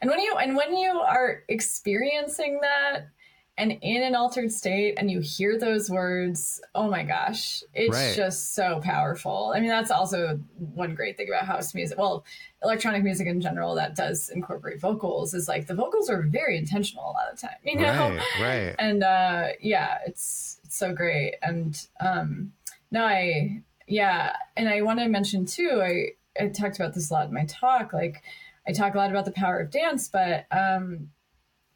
and 0.02 0.10
when 0.10 0.20
you 0.20 0.36
and 0.38 0.56
when 0.56 0.78
you 0.78 0.92
are 0.92 1.44
experiencing 1.50 2.60
that, 2.62 3.08
and 3.58 3.78
in 3.82 4.02
an 4.02 4.16
altered 4.16 4.52
state 4.52 4.96
and 4.98 5.12
you 5.12 5.20
hear 5.20 5.60
those 5.60 5.90
words 5.90 6.60
oh 6.74 6.90
my 6.90 7.04
gosh 7.04 7.64
it's 7.74 7.94
right. 7.94 8.16
just 8.16 8.56
so 8.56 8.80
powerful. 8.84 9.54
I 9.56 9.60
mean 9.60 9.70
that's 9.70 9.92
also 9.92 10.40
one 10.58 10.96
great 10.96 11.18
thing 11.18 11.28
about 11.30 11.46
house 11.46 11.74
music. 11.74 11.98
Well 11.98 12.26
electronic 12.64 13.04
music 13.04 13.28
in 13.28 13.42
general 13.42 13.76
that 13.76 13.96
does 13.96 14.30
incorporate 14.30 14.80
vocals 14.80 15.34
is 15.34 15.48
like 15.48 15.68
the 15.68 15.76
vocals 15.76 16.10
are 16.10 16.22
very 16.24 16.58
intentional 16.58 17.04
a 17.04 17.12
lot 17.12 17.32
of 17.32 17.40
the 17.40 17.48
time 17.48 17.58
you 17.64 17.76
know? 17.76 18.18
Right, 18.40 18.42
right. 18.42 18.76
and 18.80 19.04
uh 19.04 19.48
yeah 19.62 19.98
it's, 20.08 20.60
it's 20.64 20.78
so 20.78 20.94
great. 20.94 21.36
And 21.42 21.80
um 22.00 22.54
no 22.92 23.04
i 23.04 23.62
yeah 23.88 24.36
and 24.56 24.70
i 24.70 24.82
want 24.82 25.00
to 25.00 25.08
mention 25.08 25.46
too 25.46 25.82
i 25.84 26.42
i 26.42 26.48
talked 26.48 26.78
about 26.78 26.94
this 26.94 27.12
a 27.12 27.14
lot 27.14 27.28
in 27.28 27.34
my 27.34 27.46
talk 27.46 27.92
like 27.92 28.24
i 28.68 28.72
talk 28.72 28.94
a 28.94 28.98
lot 28.98 29.10
about 29.10 29.26
the 29.26 29.32
power 29.32 29.60
of 29.60 29.70
dance 29.70 30.08
but 30.08 30.46
um 30.52 31.10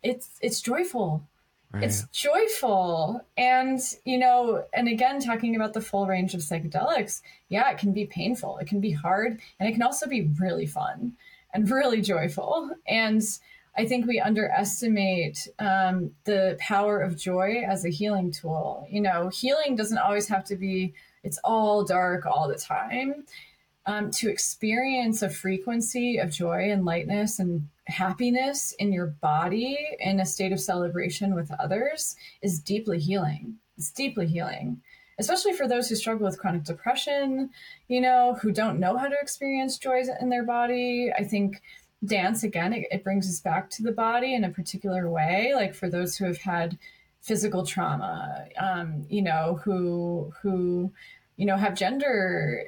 it's 0.03 0.37
it's 0.41 0.61
joyful 0.61 1.27
Right. 1.71 1.83
It's 1.83 2.07
joyful. 2.13 3.21
And, 3.37 3.79
you 4.05 4.17
know, 4.17 4.63
and 4.73 4.87
again, 4.87 5.19
talking 5.19 5.55
about 5.55 5.73
the 5.73 5.81
full 5.81 6.07
range 6.07 6.33
of 6.33 6.41
psychedelics, 6.41 7.21
yeah, 7.49 7.69
it 7.71 7.77
can 7.77 7.91
be 7.91 8.05
painful, 8.05 8.57
it 8.59 8.67
can 8.67 8.79
be 8.79 8.91
hard, 8.91 9.39
and 9.59 9.67
it 9.67 9.73
can 9.73 9.83
also 9.83 10.07
be 10.07 10.29
really 10.39 10.65
fun 10.65 11.13
and 11.53 11.69
really 11.69 12.01
joyful. 12.01 12.71
And 12.87 13.21
I 13.75 13.85
think 13.85 14.07
we 14.07 14.19
underestimate 14.19 15.47
um, 15.59 16.11
the 16.23 16.57
power 16.59 16.99
of 16.99 17.17
joy 17.17 17.63
as 17.67 17.85
a 17.85 17.89
healing 17.89 18.31
tool. 18.31 18.87
You 18.89 19.01
know, 19.01 19.29
healing 19.29 19.75
doesn't 19.75 19.97
always 19.97 20.27
have 20.29 20.45
to 20.45 20.55
be, 20.55 20.93
it's 21.23 21.39
all 21.43 21.83
dark 21.83 22.25
all 22.25 22.47
the 22.47 22.55
time 22.55 23.25
um, 23.87 24.11
to 24.11 24.29
experience 24.29 25.21
a 25.21 25.29
frequency 25.29 26.17
of 26.17 26.29
joy 26.29 26.69
and 26.71 26.85
lightness 26.85 27.39
and 27.39 27.67
happiness 27.87 28.73
in 28.79 28.91
your 28.91 29.07
body 29.07 29.77
in 29.99 30.19
a 30.19 30.25
state 30.25 30.51
of 30.51 30.59
celebration 30.59 31.33
with 31.33 31.49
others 31.57 32.17
is 32.41 32.59
deeply 32.59 32.99
healing. 32.99 33.55
It's 33.77 33.89
deeply 33.89 34.27
healing, 34.27 34.81
especially 35.19 35.53
for 35.53 35.69
those 35.69 35.87
who 35.87 35.95
struggle 35.95 36.25
with 36.25 36.37
chronic 36.37 36.65
depression, 36.65 37.49
you 37.87 38.01
know, 38.01 38.37
who 38.41 38.51
don't 38.51 38.79
know 38.79 38.97
how 38.97 39.07
to 39.07 39.15
experience 39.19 39.77
joy 39.77 40.03
in 40.19 40.29
their 40.29 40.43
body. 40.43 41.11
I 41.17 41.23
think 41.23 41.61
dance, 42.03 42.43
again, 42.43 42.73
it, 42.73 42.87
it 42.91 43.03
brings 43.05 43.29
us 43.29 43.39
back 43.39 43.69
to 43.71 43.83
the 43.83 43.93
body 43.93 44.35
in 44.35 44.43
a 44.43 44.49
particular 44.49 45.09
way. 45.09 45.53
Like 45.55 45.73
for 45.73 45.89
those 45.89 46.17
who 46.17 46.25
have 46.25 46.39
had 46.39 46.77
physical 47.21 47.65
trauma, 47.65 48.47
um, 48.59 49.05
you 49.09 49.21
know, 49.21 49.61
who, 49.63 50.33
who, 50.41 50.91
you 51.37 51.45
know, 51.45 51.55
have 51.55 51.75
gender 51.75 52.65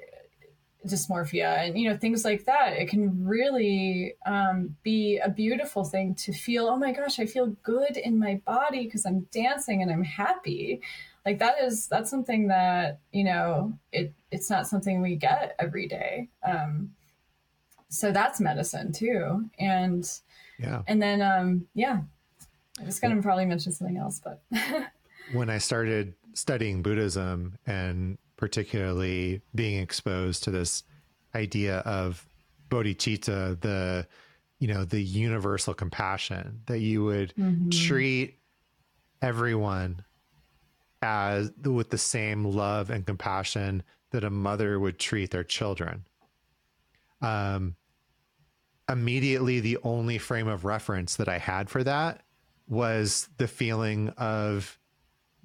dysmorphia 0.88 1.68
and 1.68 1.78
you 1.78 1.90
know 1.90 1.98
things 1.98 2.24
like 2.24 2.46
that. 2.46 2.74
It 2.74 2.90
can 2.90 3.26
really 3.26 4.16
um, 4.26 4.76
be 4.84 5.18
a 5.18 5.30
beautiful 5.30 5.84
thing 5.84 6.16
to 6.16 6.32
feel 6.32 6.68
oh 6.68 6.78
my 6.78 6.92
gosh 6.92 7.20
i 7.20 7.26
feel 7.26 7.48
good 7.64 7.98
in 7.98 8.18
my 8.18 8.42
body 8.46 8.86
because 8.86 9.06
i'm 9.06 9.28
dancing 9.32 9.82
and 9.82 9.92
i'm 9.92 10.04
happy. 10.04 10.82
Like 11.26 11.40
that 11.40 11.56
is 11.62 11.88
that's 11.88 12.10
something 12.10 12.48
that 12.48 13.00
you 13.12 13.24
know 13.24 13.74
it 13.92 14.14
it's 14.32 14.50
not 14.50 14.68
something 14.68 15.02
we 15.02 15.16
get 15.16 15.56
every 15.60 15.88
day. 15.88 16.30
Um, 16.44 16.92
so 17.90 18.12
that's 18.12 18.40
medicine 18.40 18.92
too. 18.92 19.50
And 19.60 20.10
yeah. 20.60 20.84
and 20.88 21.02
then 21.02 21.22
um 21.22 21.68
yeah. 21.74 22.02
I 22.80 22.86
was 22.86 23.00
gonna 23.00 23.22
probably 23.22 23.46
mention 23.46 23.74
something 23.74 23.98
else 23.98 24.22
but 24.24 24.42
when 25.34 25.50
i 25.50 25.58
started 25.58 26.14
studying 26.34 26.82
buddhism 26.82 27.58
and 27.66 28.18
particularly 28.40 29.42
being 29.54 29.82
exposed 29.82 30.46
to 30.46 30.50
this 30.50 30.84
idea 31.36 31.80
of 31.80 32.26
bodhicitta, 32.70 33.60
the 33.60 34.08
you 34.60 34.68
know 34.68 34.86
the 34.86 35.02
universal 35.02 35.74
compassion 35.74 36.62
that 36.66 36.80
you 36.80 37.04
would 37.04 37.34
mm-hmm. 37.36 37.70
treat 37.70 38.40
everyone 39.22 40.06
as 41.02 41.52
with 41.66 41.90
the 41.90 41.98
same 41.98 42.46
love 42.46 42.90
and 42.90 43.06
compassion 43.06 43.84
that 44.12 44.24
a 44.24 44.30
mother 44.30 44.80
would 44.80 44.98
treat 44.98 45.32
their 45.32 45.44
children. 45.44 46.06
Um, 47.22 47.76
immediately, 48.88 49.60
the 49.60 49.80
only 49.84 50.18
frame 50.18 50.48
of 50.48 50.64
reference 50.64 51.18
that 51.18 51.28
I 51.28 51.40
had 51.40 51.70
for 51.70 51.84
that 51.84 52.22
was 52.70 53.28
the 53.38 53.48
feeling 53.50 54.10
of 54.18 54.80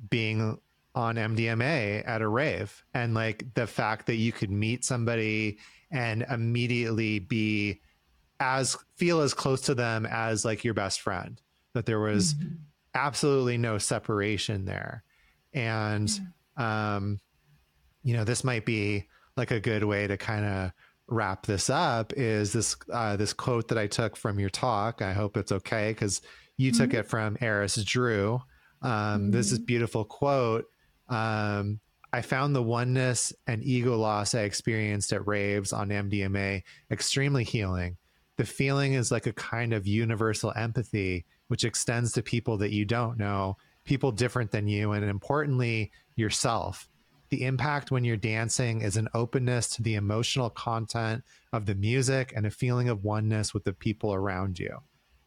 being 0.09 0.61
on 0.95 1.17
MDMA 1.17 2.07
at 2.07 2.23
a 2.23 2.29
rave 2.29 2.85
and 2.95 3.15
like 3.15 3.53
the 3.55 3.67
fact 3.67 4.07
that 4.07 4.17
you 4.17 4.33
could 4.33 4.51
meet 4.51 4.85
somebody 4.85 5.59
and 5.91 6.25
immediately 6.31 7.19
be 7.19 7.81
as 8.41 8.77
feel 8.97 9.21
as 9.21 9.35
close 9.35 9.61
to 9.63 9.75
them 9.75 10.07
as 10.07 10.45
like 10.45 10.65
your 10.65 10.75
best 10.75 11.01
friend 11.01 11.41
that 11.73 11.87
there 11.87 12.01
was 12.01 12.35
mm-hmm. 12.35 12.55
absolutely 12.95 13.57
no 13.59 13.79
separation 13.79 14.65
there 14.65 15.03
and 15.53 16.21
yeah. 16.59 16.97
um 16.97 17.19
you 18.03 18.15
know 18.15 18.25
this 18.25 18.45
might 18.45 18.65
be 18.65 19.09
like 19.37 19.51
a 19.51 19.61
good 19.61 19.83
way 19.85 20.07
to 20.07 20.17
kind 20.17 20.45
of 20.45 20.73
wrap 21.07 21.45
this 21.47 21.69
up 21.69 22.13
is 22.17 22.53
this 22.53 22.77
uh, 22.93 23.17
this 23.17 23.33
quote 23.33 23.69
that 23.69 23.79
I 23.79 23.87
took 23.87 24.17
from 24.17 24.39
your 24.39 24.51
talk. 24.51 25.03
I 25.03 25.13
hope 25.13 25.37
it's 25.37 25.53
okay 25.53 25.91
because 25.91 26.23
you 26.57 26.73
mm-hmm. 26.73 26.83
took 26.83 26.95
it 26.95 27.03
from 27.07 27.37
Eris 27.41 27.77
Drew. 27.85 28.41
Um, 28.83 28.91
mm-hmm. 28.91 29.31
This 29.33 29.53
is 29.53 29.59
beautiful 29.59 30.05
quote 30.05 30.67
um, 31.09 31.81
I 32.13 32.23
found 32.23 32.55
the 32.55 32.63
oneness 32.63 33.33
and 33.47 33.63
ego 33.65 33.97
loss 33.97 34.35
I 34.35 34.43
experienced 34.43 35.13
at 35.13 35.27
raves 35.27 35.73
on 35.73 35.89
MDMA 35.89 36.63
extremely 36.91 37.45
healing. 37.45 37.97
The 38.37 38.47
feeling 38.47 38.95
is 38.95 39.11
like 39.11 39.27
a 39.27 39.33
kind 39.33 39.73
of 39.73 39.87
universal 39.87 40.53
empathy, 40.55 41.25
which 41.49 41.65
extends 41.65 42.13
to 42.13 42.23
people 42.23 42.59
that 42.59 42.73
you 42.73 42.85
don't 42.85 43.19
know, 43.19 43.57
people 43.85 44.13
different 44.13 44.51
than 44.51 44.69
you, 44.69 44.93
and 44.93 45.05
importantly, 45.05 45.91
yourself. 46.17 46.89
The 47.31 47.45
impact 47.45 47.91
when 47.91 48.05
you're 48.05 48.17
dancing 48.17 48.83
is 48.83 48.97
an 48.97 49.09
openness 49.13 49.69
to 49.71 49.83
the 49.83 49.95
emotional 49.95 50.51
content 50.51 51.25
of 51.53 51.67
the 51.67 51.75
music 51.75 52.33
and 52.37 52.47
a 52.47 52.51
feeling 52.51 52.89
of 52.89 53.03
oneness 53.03 53.53
with 53.53 53.65
the 53.65 53.73
people 53.73 54.15
around 54.15 54.59
you 54.59 54.79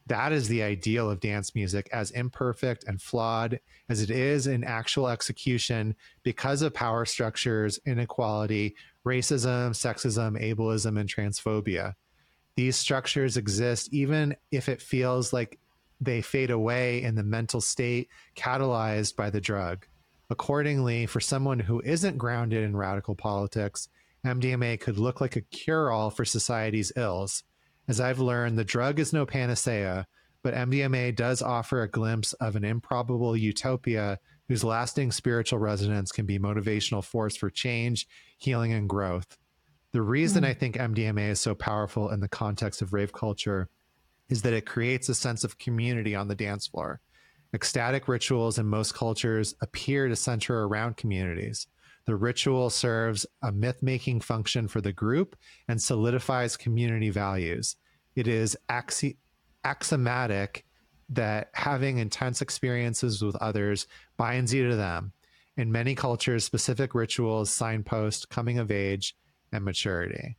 that 0.08 0.32
is 0.32 0.48
the 0.48 0.64
ideal 0.64 1.10
of 1.10 1.20
dance 1.20 1.54
music, 1.54 1.90
as 1.92 2.12
imperfect 2.12 2.86
and 2.86 3.02
flawed 3.02 3.60
as 3.90 4.02
it 4.02 4.10
is 4.10 4.48
in 4.48 4.64
actual 4.64 5.08
execution 5.08 5.96
because 6.24 6.62
of 6.62 6.74
power 6.74 7.06
structures, 7.06 7.80
inequality, 7.86 8.76
racism, 9.06 9.72
sexism, 9.72 10.42
ableism, 10.42 11.00
and 11.00 11.10
transphobia. 11.10 11.94
These 12.56 12.76
structures 12.76 13.38
exist 13.38 13.90
even 13.92 14.36
if 14.52 14.70
it 14.70 14.82
feels 14.82 15.34
like 15.34 15.60
they 16.00 16.22
fade 16.22 16.52
away 16.52 17.04
in 17.04 17.16
the 17.16 17.24
mental 17.24 17.62
state 17.62 18.10
catalyzed 18.36 19.16
by 19.16 19.30
the 19.30 19.42
drug. 19.42 19.86
Accordingly, 20.30 21.06
for 21.06 21.20
someone 21.20 21.60
who 21.60 21.82
isn't 21.82 22.18
grounded 22.18 22.64
in 22.64 22.76
radical 22.76 23.16
politics, 23.16 23.90
MDMA 24.26 24.80
could 24.80 24.98
look 24.98 25.22
like 25.22 25.36
a 25.36 25.42
cure 25.42 25.92
all 25.92 26.10
for 26.10 26.26
society's 26.26 26.92
ills 26.96 27.44
as 27.88 28.00
I've 28.00 28.20
learned, 28.20 28.58
the 28.58 28.64
drug 28.64 29.00
is 29.00 29.14
no 29.14 29.26
panacea, 29.26 30.08
but 30.44 30.54
MDMA 30.54 31.16
does 31.16 31.42
offer 31.42 31.82
a 31.82 31.90
glimpse 31.90 32.34
of 32.34 32.56
an 32.56 32.64
improbable 32.64 33.36
utopia 33.36 34.20
whose 34.48 34.64
lasting 34.64 35.12
spiritual 35.12 35.60
resonance 35.60 36.12
can 36.12 36.26
be 36.26 36.40
motivational 36.40 37.04
force 37.04 37.36
for 37.36 37.50
change, 37.50 38.08
healing, 38.38 38.74
and 38.74 38.88
growth. 38.88 39.38
The 39.92 40.02
reason 40.02 40.44
mm. 40.44 40.48
I 40.48 40.54
think 40.54 40.76
MDMA 40.76 41.30
is 41.30 41.40
so 41.40 41.56
powerful 41.56 42.10
in 42.10 42.20
the 42.20 42.28
context 42.28 42.82
of 42.82 42.94
rave 42.94 43.14
culture 43.14 43.70
is 44.30 44.42
that 44.42 44.54
it 44.54 44.66
creates 44.66 45.10
a 45.10 45.16
sense 45.16 45.44
of 45.44 45.58
community 45.58 46.14
on 46.16 46.28
the 46.28 46.36
dance 46.36 46.68
floor. 46.68 47.00
Ecstatic 47.54 48.08
rituals 48.08 48.60
in 48.60 48.66
most 48.66 48.94
cultures 48.94 49.56
appear 49.62 50.10
to 50.10 50.16
center 50.16 50.64
around 50.64 50.98
communities. 50.98 51.68
The 52.08 52.16
ritual 52.16 52.70
serves 52.70 53.26
a 53.42 53.52
myth 53.52 53.84
making 53.84 54.22
function 54.22 54.70
for 54.70 54.80
the 54.80 54.94
group 54.94 55.36
and 55.68 55.82
solidifies 55.82 56.56
community 56.56 57.10
values. 57.10 57.76
It 58.16 58.30
is 58.30 58.58
axi- 58.70 59.18
axiomatic 59.66 60.66
that 61.10 61.50
having 61.54 61.98
intense 61.98 62.42
experiences 62.42 63.22
with 63.22 63.36
others 63.36 63.88
binds 64.16 64.54
you 64.54 64.70
to 64.70 64.76
them. 64.78 65.12
In 65.58 65.72
many 65.72 65.96
cultures, 65.96 66.46
specific 66.46 66.96
rituals 66.96 67.50
signpost 67.50 68.30
coming 68.30 68.58
of 68.58 68.72
age 68.72 69.14
and 69.52 69.66
maturity. 69.66 70.38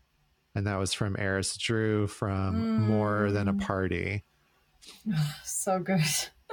And 0.55 0.67
that 0.67 0.79
was 0.79 0.95
from 0.95 1.17
Eris 1.19 1.57
Drew 1.59 2.07
from 2.07 2.55
mm. 2.55 2.79
More 2.87 3.31
Than 3.31 3.49
a 3.49 3.53
mm. 3.53 3.61
Party. 3.61 4.25
so 5.45 5.81
good. 5.81 6.01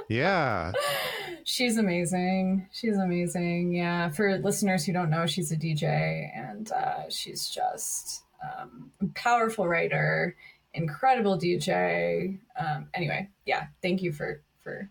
Yeah. 0.08 0.72
she's 1.44 1.78
amazing. 1.78 2.68
She's 2.72 2.96
amazing. 2.96 3.72
Yeah. 3.72 4.10
For 4.10 4.38
listeners 4.38 4.84
who 4.84 4.92
don't 4.92 5.10
know, 5.10 5.26
she's 5.26 5.52
a 5.52 5.56
DJ 5.56 6.30
and 6.34 6.70
uh, 6.72 7.08
she's 7.08 7.48
just 7.48 8.24
um, 8.42 8.90
a 9.00 9.06
powerful 9.14 9.66
writer, 9.66 10.36
incredible 10.74 11.38
DJ. 11.38 12.38
Um, 12.58 12.88
anyway, 12.94 13.28
yeah. 13.44 13.66
Thank 13.82 14.02
you 14.02 14.12
for 14.12 14.42
for 14.62 14.90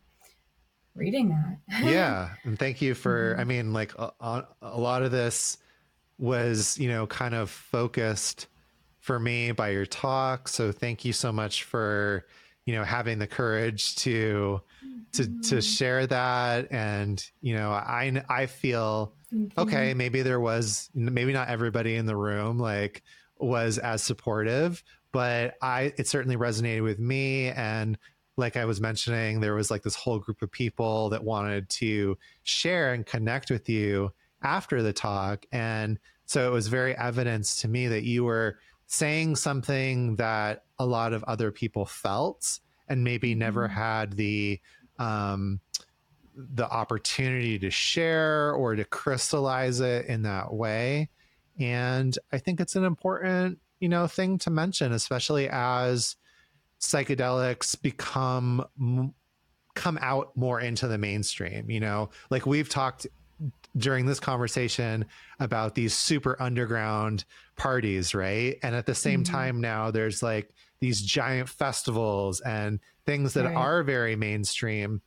reading 0.95 1.29
that. 1.29 1.83
yeah, 1.83 2.29
and 2.43 2.57
thank 2.57 2.81
you 2.81 2.95
for. 2.95 3.31
Mm-hmm. 3.31 3.41
I 3.41 3.43
mean, 3.43 3.73
like 3.73 3.93
a, 3.99 4.45
a 4.61 4.79
lot 4.79 5.03
of 5.03 5.11
this 5.11 5.57
was 6.17 6.77
you 6.79 6.87
know 6.87 7.05
kind 7.07 7.35
of 7.35 7.49
focused 7.49 8.47
for 8.99 9.19
me 9.19 9.51
by 9.51 9.69
your 9.69 9.85
talk. 9.85 10.47
So 10.47 10.71
thank 10.71 11.05
you 11.05 11.13
so 11.13 11.31
much 11.31 11.63
for 11.63 12.25
you 12.65 12.73
know 12.73 12.83
having 12.83 13.19
the 13.19 13.27
courage 13.27 13.95
to 13.97 14.61
to 15.13 15.23
to 15.23 15.29
Mm-hmm. 15.31 15.59
share 15.59 16.07
that. 16.07 16.71
And 16.71 17.23
you 17.41 17.55
know 17.55 17.71
i 17.71 18.23
i 18.29 18.45
feel 18.45 19.13
okay 19.57 19.93
maybe 19.93 20.21
there 20.21 20.39
was 20.39 20.89
maybe 20.93 21.33
not 21.33 21.49
everybody 21.49 21.95
in 21.95 22.05
the 22.05 22.15
room 22.15 22.57
like 22.57 23.03
was 23.37 23.77
as 23.77 24.01
supportive 24.01 24.81
but 25.11 25.55
i 25.61 25.93
it 25.97 26.07
certainly 26.07 26.37
resonated 26.37 26.83
with 26.83 26.99
me. 26.99 27.47
And 27.49 27.97
like 28.37 28.57
i 28.57 28.65
was 28.65 28.79
mentioning 28.81 29.39
there 29.39 29.55
was 29.55 29.71
like 29.71 29.83
this 29.83 29.95
whole 29.95 30.19
group 30.19 30.41
of 30.41 30.51
people 30.51 31.09
that 31.09 31.23
wanted 31.23 31.69
to 31.69 32.17
share 32.43 32.93
and 32.93 33.05
connect 33.05 33.49
with 33.51 33.69
you 33.69 34.11
after 34.41 34.81
the 34.83 34.93
talk. 34.93 35.45
And 35.51 35.97
so 36.25 36.47
it 36.47 36.51
was 36.51 36.67
very 36.67 36.95
evidence 36.97 37.61
to 37.61 37.67
me 37.67 37.87
that 37.87 38.03
you 38.03 38.23
were 38.23 38.59
saying 38.87 39.35
something 39.35 40.15
that 40.17 40.63
a 40.79 40.85
lot 40.85 41.13
of 41.13 41.23
other 41.23 41.51
people 41.51 41.85
felt 41.85 42.59
and 42.87 43.03
maybe 43.03 43.33
never 43.35 43.67
Mhm. 43.67 43.71
had 43.71 44.13
the 44.13 44.59
um 44.99 45.59
the 46.37 46.69
opportunity 46.69 47.57
to 47.59 47.69
share 47.69 48.51
or 48.53 48.75
to 48.75 48.83
crystallize 48.85 49.79
it 49.79 50.05
in 50.07 50.23
that 50.23 50.53
way 50.53 51.09
and 51.59 52.17
i 52.33 52.37
think 52.37 52.59
it's 52.59 52.75
an 52.75 52.83
important 52.83 53.57
you 53.79 53.87
know 53.87 54.05
thing 54.05 54.37
to 54.37 54.49
mention 54.49 54.91
especially 54.91 55.47
as 55.49 56.17
psychedelics 56.81 57.81
become 57.81 58.65
m- 58.79 59.13
come 59.75 59.97
out 60.01 60.35
more 60.35 60.59
into 60.59 60.87
the 60.87 60.97
mainstream 60.97 61.69
you 61.69 61.79
know 61.79 62.09
like 62.29 62.45
we've 62.45 62.69
talked 62.69 63.07
during 63.77 64.05
this 64.05 64.19
conversation 64.19 65.05
about 65.39 65.75
these 65.75 65.93
super 65.93 66.41
underground 66.41 67.25
parties 67.57 68.13
right 68.15 68.57
and 68.63 68.73
at 68.75 68.85
the 68.85 68.95
same 68.95 69.21
Mhm. 69.23 69.29
time 69.31 69.61
now 69.61 69.91
there's 69.91 70.23
like 70.23 70.53
these 70.79 71.01
giant 71.01 71.49
festivals 71.49 72.39
and 72.41 72.79
things 73.05 73.33
that 73.33 73.45
Right. 73.45 73.55
are 73.55 73.83
very 73.83 74.15
mainstream 74.15 75.01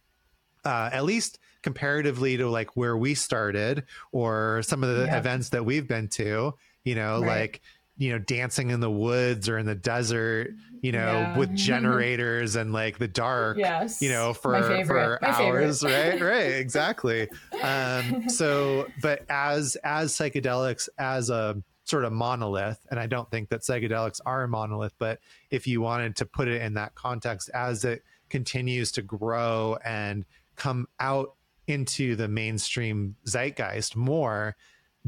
uh, 0.64 0.90
at 0.92 1.04
least 1.04 1.38
comparatively 1.62 2.36
to 2.36 2.48
like 2.50 2.76
where 2.76 2.96
we 2.96 3.14
started 3.14 3.84
or 4.12 4.62
some 4.62 4.82
of 4.84 4.94
the 4.94 5.06
Yep. 5.06 5.18
events 5.18 5.48
that 5.50 5.64
we've 5.64 5.88
been 5.88 6.08
to 6.08 6.52
you 6.84 6.94
know 6.94 7.20
Right. 7.20 7.26
like 7.26 7.60
you 7.98 8.10
know 8.12 8.18
dancing 8.18 8.70
in 8.70 8.80
the 8.80 8.90
woods 8.90 9.48
or 9.48 9.58
in 9.58 9.66
the 9.66 9.74
desert 9.74 10.54
you 10.82 10.92
know 10.92 10.98
Yeah. 11.12 11.36
with 11.36 11.54
generators 11.68 12.54
and 12.56 12.72
like 12.72 12.98
the 12.98 13.08
dark 13.08 13.58
Yes. 13.58 14.00
you 14.00 14.08
know 14.08 14.32
for 14.32 14.54
for 14.62 14.68
My 14.68 14.76
favorite. 14.76 15.18
hours 15.22 15.82
right 15.84 16.20
right 16.32 16.52
exactly 16.52 17.28
um 17.62 18.28
so 18.28 18.86
but 19.02 19.24
as 19.28 19.76
as 19.84 20.12
psychedelics 20.12 20.88
as 20.98 21.28
a 21.30 21.60
sort 21.84 22.04
of 22.04 22.12
monolith 22.12 22.78
and 22.90 23.00
i 23.00 23.06
don't 23.06 23.30
think 23.30 23.48
that 23.48 23.62
psychedelics 23.62 24.20
are 24.26 24.44
a 24.44 24.48
monolith 24.48 24.92
but 24.98 25.18
if 25.50 25.66
you 25.66 25.80
wanted 25.80 26.14
to 26.16 26.24
put 26.26 26.46
it 26.46 26.62
in 26.62 26.74
that 26.74 26.94
context 26.94 27.50
as 27.54 27.84
it 27.84 28.02
continues 28.30 28.92
to 28.92 29.02
grow 29.02 29.76
and 29.84 30.24
come 30.54 30.86
out 31.00 31.34
into 31.66 32.14
the 32.14 32.28
mainstream 32.28 33.16
zeitgeist 33.26 33.96
more 33.96 34.54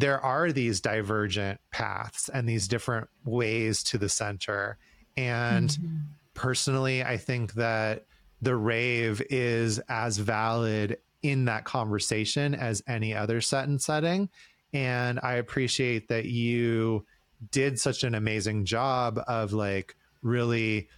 there 0.01 0.21
are 0.21 0.53
these 0.53 0.81
divergent 0.81 1.61
paths 1.71 2.29
and 2.29 2.49
these 2.49 2.69
different 2.69 3.09
ways 3.25 3.83
to 3.85 3.99
the 3.99 4.09
center 4.09 4.79
and 5.17 5.71
Mhm. 5.71 6.07
personally, 6.35 7.03
I 7.03 7.17
think 7.17 7.55
that 7.55 8.07
the 8.41 8.57
rave 8.57 9.21
is 9.29 9.79
as 9.89 10.17
valid 10.19 10.99
in 11.23 11.45
that 11.47 11.65
conversation 11.65 12.55
as 12.55 12.83
any 12.89 13.15
other 13.15 13.41
set 13.41 13.69
and 13.69 13.83
setting. 13.83 14.31
And 14.73 15.21
I 15.23 15.35
appreciate 15.35 16.09
that 16.09 16.27
you 16.27 17.05
did 17.51 17.79
such 17.79 18.05
an 18.05 18.15
amazing 18.15 18.65
job 18.65 19.21
of 19.27 19.53
like 19.53 19.97
really 20.23 20.89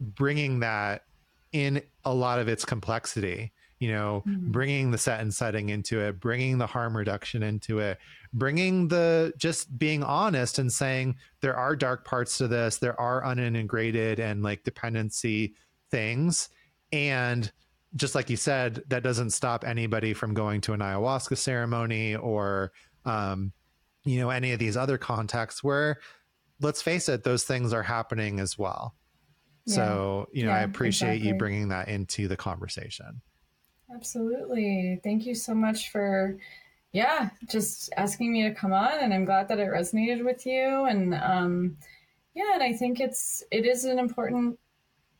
bringing 0.00 0.60
that 0.60 1.02
in 1.52 1.82
a 2.04 2.14
lot 2.14 2.38
of 2.38 2.48
its 2.48 2.64
complexity 2.64 3.52
you 3.80 3.90
know 3.90 4.24
Mhm. 4.26 4.52
bringing 4.52 4.90
the 4.90 4.98
set 4.98 5.20
and 5.20 5.32
setting 5.32 5.68
into 5.68 6.00
it 6.00 6.18
bringing 6.20 6.58
the 6.58 6.66
harm 6.66 6.96
reduction 6.96 7.42
into 7.42 7.78
it 7.78 7.98
bringing 8.32 8.88
the 8.88 9.32
just 9.36 9.78
being 9.78 10.02
honest 10.02 10.58
and 10.58 10.72
saying 10.72 11.16
there 11.40 11.56
are 11.56 11.74
dark 11.76 12.04
parts 12.04 12.36
to 12.38 12.48
this. 12.48 12.78
There 12.78 12.98
are 13.00 13.22
unintegrated 13.22 14.18
and 14.18 14.42
like 14.42 14.64
dependency 14.64 15.54
things. 15.90 16.48
And 16.92 17.50
just 17.96 18.14
like 18.14 18.28
you 18.28 18.36
said 18.36 18.82
that 18.88 19.02
doesn't 19.02 19.30
stop 19.30 19.64
anybody 19.64 20.12
from 20.12 20.34
going 20.34 20.60
to 20.62 20.74
an 20.74 20.80
ayahuasca 20.80 21.38
ceremony 21.38 22.14
or 22.16 22.72
um 23.06 23.52
you 24.04 24.18
know 24.20 24.28
any 24.30 24.52
of 24.52 24.58
these 24.58 24.76
other 24.76 24.98
contexts 24.98 25.64
where 25.64 25.98
let's 26.60 26.82
face 26.82 27.08
it 27.08 27.24
those 27.24 27.44
things 27.44 27.72
are 27.72 27.82
happening 27.82 28.40
as 28.40 28.58
well. 28.58 28.94
So 29.66 30.28
you 30.32 30.44
know 30.44 30.50
i 30.52 30.60
Yeah, 30.60 30.64
appreciate 30.64 31.22
you 31.22 31.34
bringing 31.34 31.68
that 31.68 31.88
into 31.88 32.28
the 32.28 32.36
conversation 32.36 33.22
Absolutely. 33.94 35.00
Thank 35.02 35.26
you 35.26 35.34
so 35.34 35.54
much 35.54 35.90
for, 35.90 36.38
yeah, 36.92 37.30
just 37.48 37.90
asking 37.96 38.32
me 38.32 38.42
to 38.44 38.54
come 38.54 38.72
on. 38.72 38.98
And 39.00 39.14
I'm 39.14 39.24
glad 39.24 39.48
that 39.48 39.58
it 39.58 39.68
resonated 39.68 40.24
with 40.24 40.46
you. 40.46 40.84
And 40.84 41.14
um, 41.14 41.76
yeah, 42.34 42.54
and 42.54 42.62
I 42.62 42.72
think 42.74 43.00
it's 43.00 43.42
it 43.50 43.66
is 43.66 43.84
an 43.84 43.98
important 43.98 44.58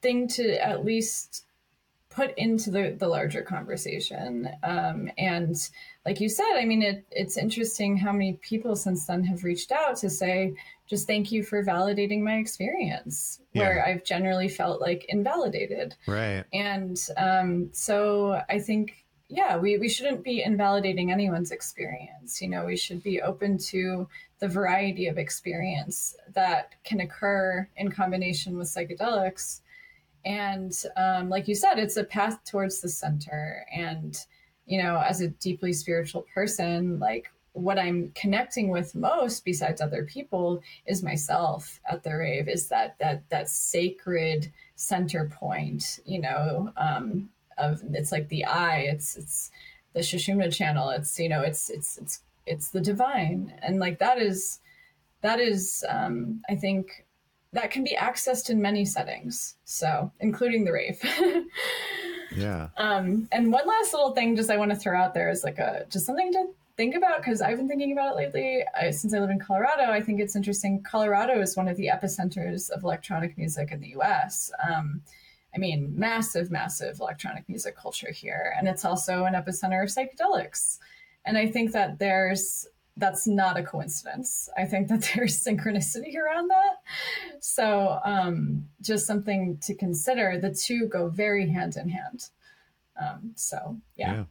thing 0.02 0.28
to 0.28 0.64
at 0.66 0.84
least 0.84 1.44
put 2.18 2.36
into 2.36 2.68
the, 2.70 2.96
the 2.98 3.06
larger 3.06 3.42
conversation. 3.42 4.48
Um, 4.64 5.08
and 5.16 5.54
like 6.04 6.20
you 6.20 6.28
said, 6.28 6.52
I 6.56 6.64
mean, 6.64 6.82
it, 6.82 7.06
it's 7.12 7.36
interesting 7.36 7.96
how 7.96 8.12
many 8.12 8.32
people 8.50 8.74
since 8.74 9.06
then 9.06 9.22
have 9.24 9.44
reached 9.44 9.70
out 9.70 9.96
to 9.98 10.10
say, 10.10 10.54
just 10.88 11.06
thank 11.06 11.30
you 11.30 11.44
for 11.44 11.62
validating 11.62 12.20
my 12.22 12.36
experience, 12.44 13.40
where 13.52 13.76
Yeah. 13.76 13.84
I've 13.86 14.04
generally 14.04 14.48
felt 14.48 14.80
like 14.80 15.04
invalidated. 15.08 15.94
right 16.08 16.44
And 16.52 16.98
um, 17.16 17.70
so 17.72 18.42
I 18.48 18.58
think, 18.58 19.04
yeah, 19.28 19.56
we, 19.58 19.78
we 19.78 19.88
shouldn't 19.88 20.24
be 20.24 20.42
invalidating 20.42 21.12
anyone's 21.12 21.52
experience. 21.52 22.42
You 22.42 22.48
know, 22.48 22.64
we 22.64 22.76
should 22.76 23.02
be 23.02 23.22
open 23.30 23.58
to 23.72 24.08
the 24.40 24.48
variety 24.48 25.06
of 25.06 25.18
experience 25.18 26.16
that 26.34 26.74
can 26.82 27.00
occur 27.00 27.68
in 27.76 27.92
combination 27.92 28.56
with 28.56 28.68
psychedelics. 28.74 29.60
And 30.24 30.72
um, 30.96 31.28
like 31.28 31.48
you 31.48 31.54
said, 31.54 31.78
it's 31.78 31.96
a 31.96 32.04
path 32.04 32.44
towards 32.44 32.80
the 32.80 32.88
center. 32.88 33.64
And, 33.74 34.16
you 34.66 34.82
know, 34.82 35.02
as 35.06 35.20
a 35.20 35.28
deeply 35.28 35.72
spiritual 35.72 36.26
person, 36.34 36.98
like 36.98 37.30
what 37.52 37.78
I'm 37.78 38.12
connecting 38.14 38.68
with 38.68 38.94
most 38.94 39.44
besides 39.44 39.80
other 39.80 40.04
people 40.04 40.62
is 40.86 41.02
myself 41.02 41.80
at 41.90 42.02
the 42.02 42.16
rave 42.16 42.48
is 42.48 42.68
that 42.68 42.96
that 42.98 43.28
that 43.30 43.48
sacred 43.48 44.52
center 44.76 45.28
point, 45.28 46.00
you 46.04 46.20
know, 46.20 46.72
um, 46.76 47.30
of 47.56 47.82
it's 47.92 48.12
like 48.12 48.28
the 48.28 48.44
eye, 48.44 48.86
it's 48.90 49.16
it's 49.16 49.50
the 49.92 50.00
Sushumna 50.00 50.52
channel, 50.52 50.90
it's 50.90 51.18
you 51.18 51.28
know, 51.28 51.42
it's 51.42 51.70
it's 51.70 51.98
it's 51.98 52.22
it's 52.46 52.70
the 52.70 52.80
divine. 52.80 53.52
And 53.62 53.80
like 53.80 53.98
that 53.98 54.18
is 54.18 54.60
that 55.22 55.40
is 55.40 55.84
um, 55.88 56.42
I 56.48 56.54
think 56.54 57.06
that 57.52 57.70
can 57.70 57.84
be 57.84 57.96
accessed 57.98 58.50
in 58.50 58.60
many 58.60 58.84
settings. 58.84 59.56
So 59.64 60.12
including 60.20 60.64
the 60.64 60.72
rave. 60.72 61.00
yeah 62.36 62.68
Um, 62.76 63.28
and 63.32 63.52
one 63.52 63.66
last 63.66 63.92
little 63.92 64.12
thing, 64.12 64.36
just 64.36 64.50
I 64.50 64.56
want 64.56 64.70
to 64.70 64.76
throw 64.76 64.98
out 64.98 65.14
there 65.14 65.30
is 65.30 65.44
like 65.44 65.58
a 65.58 65.86
just 65.88 66.06
something 66.06 66.32
to 66.32 66.46
think 66.76 66.94
about 66.94 67.18
because 67.18 67.42
I've 67.42 67.56
been 67.56 67.68
thinking 67.68 67.92
about 67.92 68.12
it 68.12 68.16
lately. 68.16 68.64
I, 68.80 68.90
since 68.90 69.12
I 69.12 69.18
live 69.18 69.30
in 69.30 69.40
Colorado, 69.40 69.90
I 69.90 70.00
think 70.00 70.20
it's 70.20 70.36
interesting. 70.36 70.82
Colorado 70.82 71.40
is 71.40 71.56
one 71.56 71.68
of 71.68 71.76
the 71.76 71.86
epicenters 71.86 72.70
of 72.70 72.84
electronic 72.84 73.36
music 73.36 73.72
in 73.72 73.80
the 73.80 73.88
U.S. 73.88 74.52
Um, 74.66 75.02
I 75.54 75.58
mean, 75.58 75.92
massive, 75.96 76.50
massive 76.50 77.00
electronic 77.00 77.48
music 77.48 77.76
culture 77.76 78.12
here, 78.12 78.54
and 78.56 78.68
it's 78.68 78.84
also 78.84 79.24
an 79.24 79.34
epicenter 79.34 79.82
of 79.82 79.88
psychedelics. 79.88 80.78
And 81.24 81.36
I 81.36 81.48
think 81.48 81.72
that 81.72 81.98
there's 81.98 82.66
that's 82.98 83.26
not 83.26 83.56
a 83.56 83.62
coincidence. 83.62 84.48
I 84.56 84.64
think 84.64 84.88
that 84.88 85.10
there's 85.14 85.42
synchronicity 85.42 86.16
around 86.16 86.48
that. 86.48 86.76
So, 87.40 88.00
um, 88.04 88.66
just 88.82 89.06
something 89.06 89.58
to 89.62 89.74
consider. 89.74 90.38
The 90.38 90.52
two 90.52 90.88
go 90.88 91.08
very 91.08 91.48
hand 91.48 91.76
in 91.76 91.88
hand. 91.88 92.28
Um, 93.00 93.32
so, 93.36 93.78
yeah. 93.96 94.24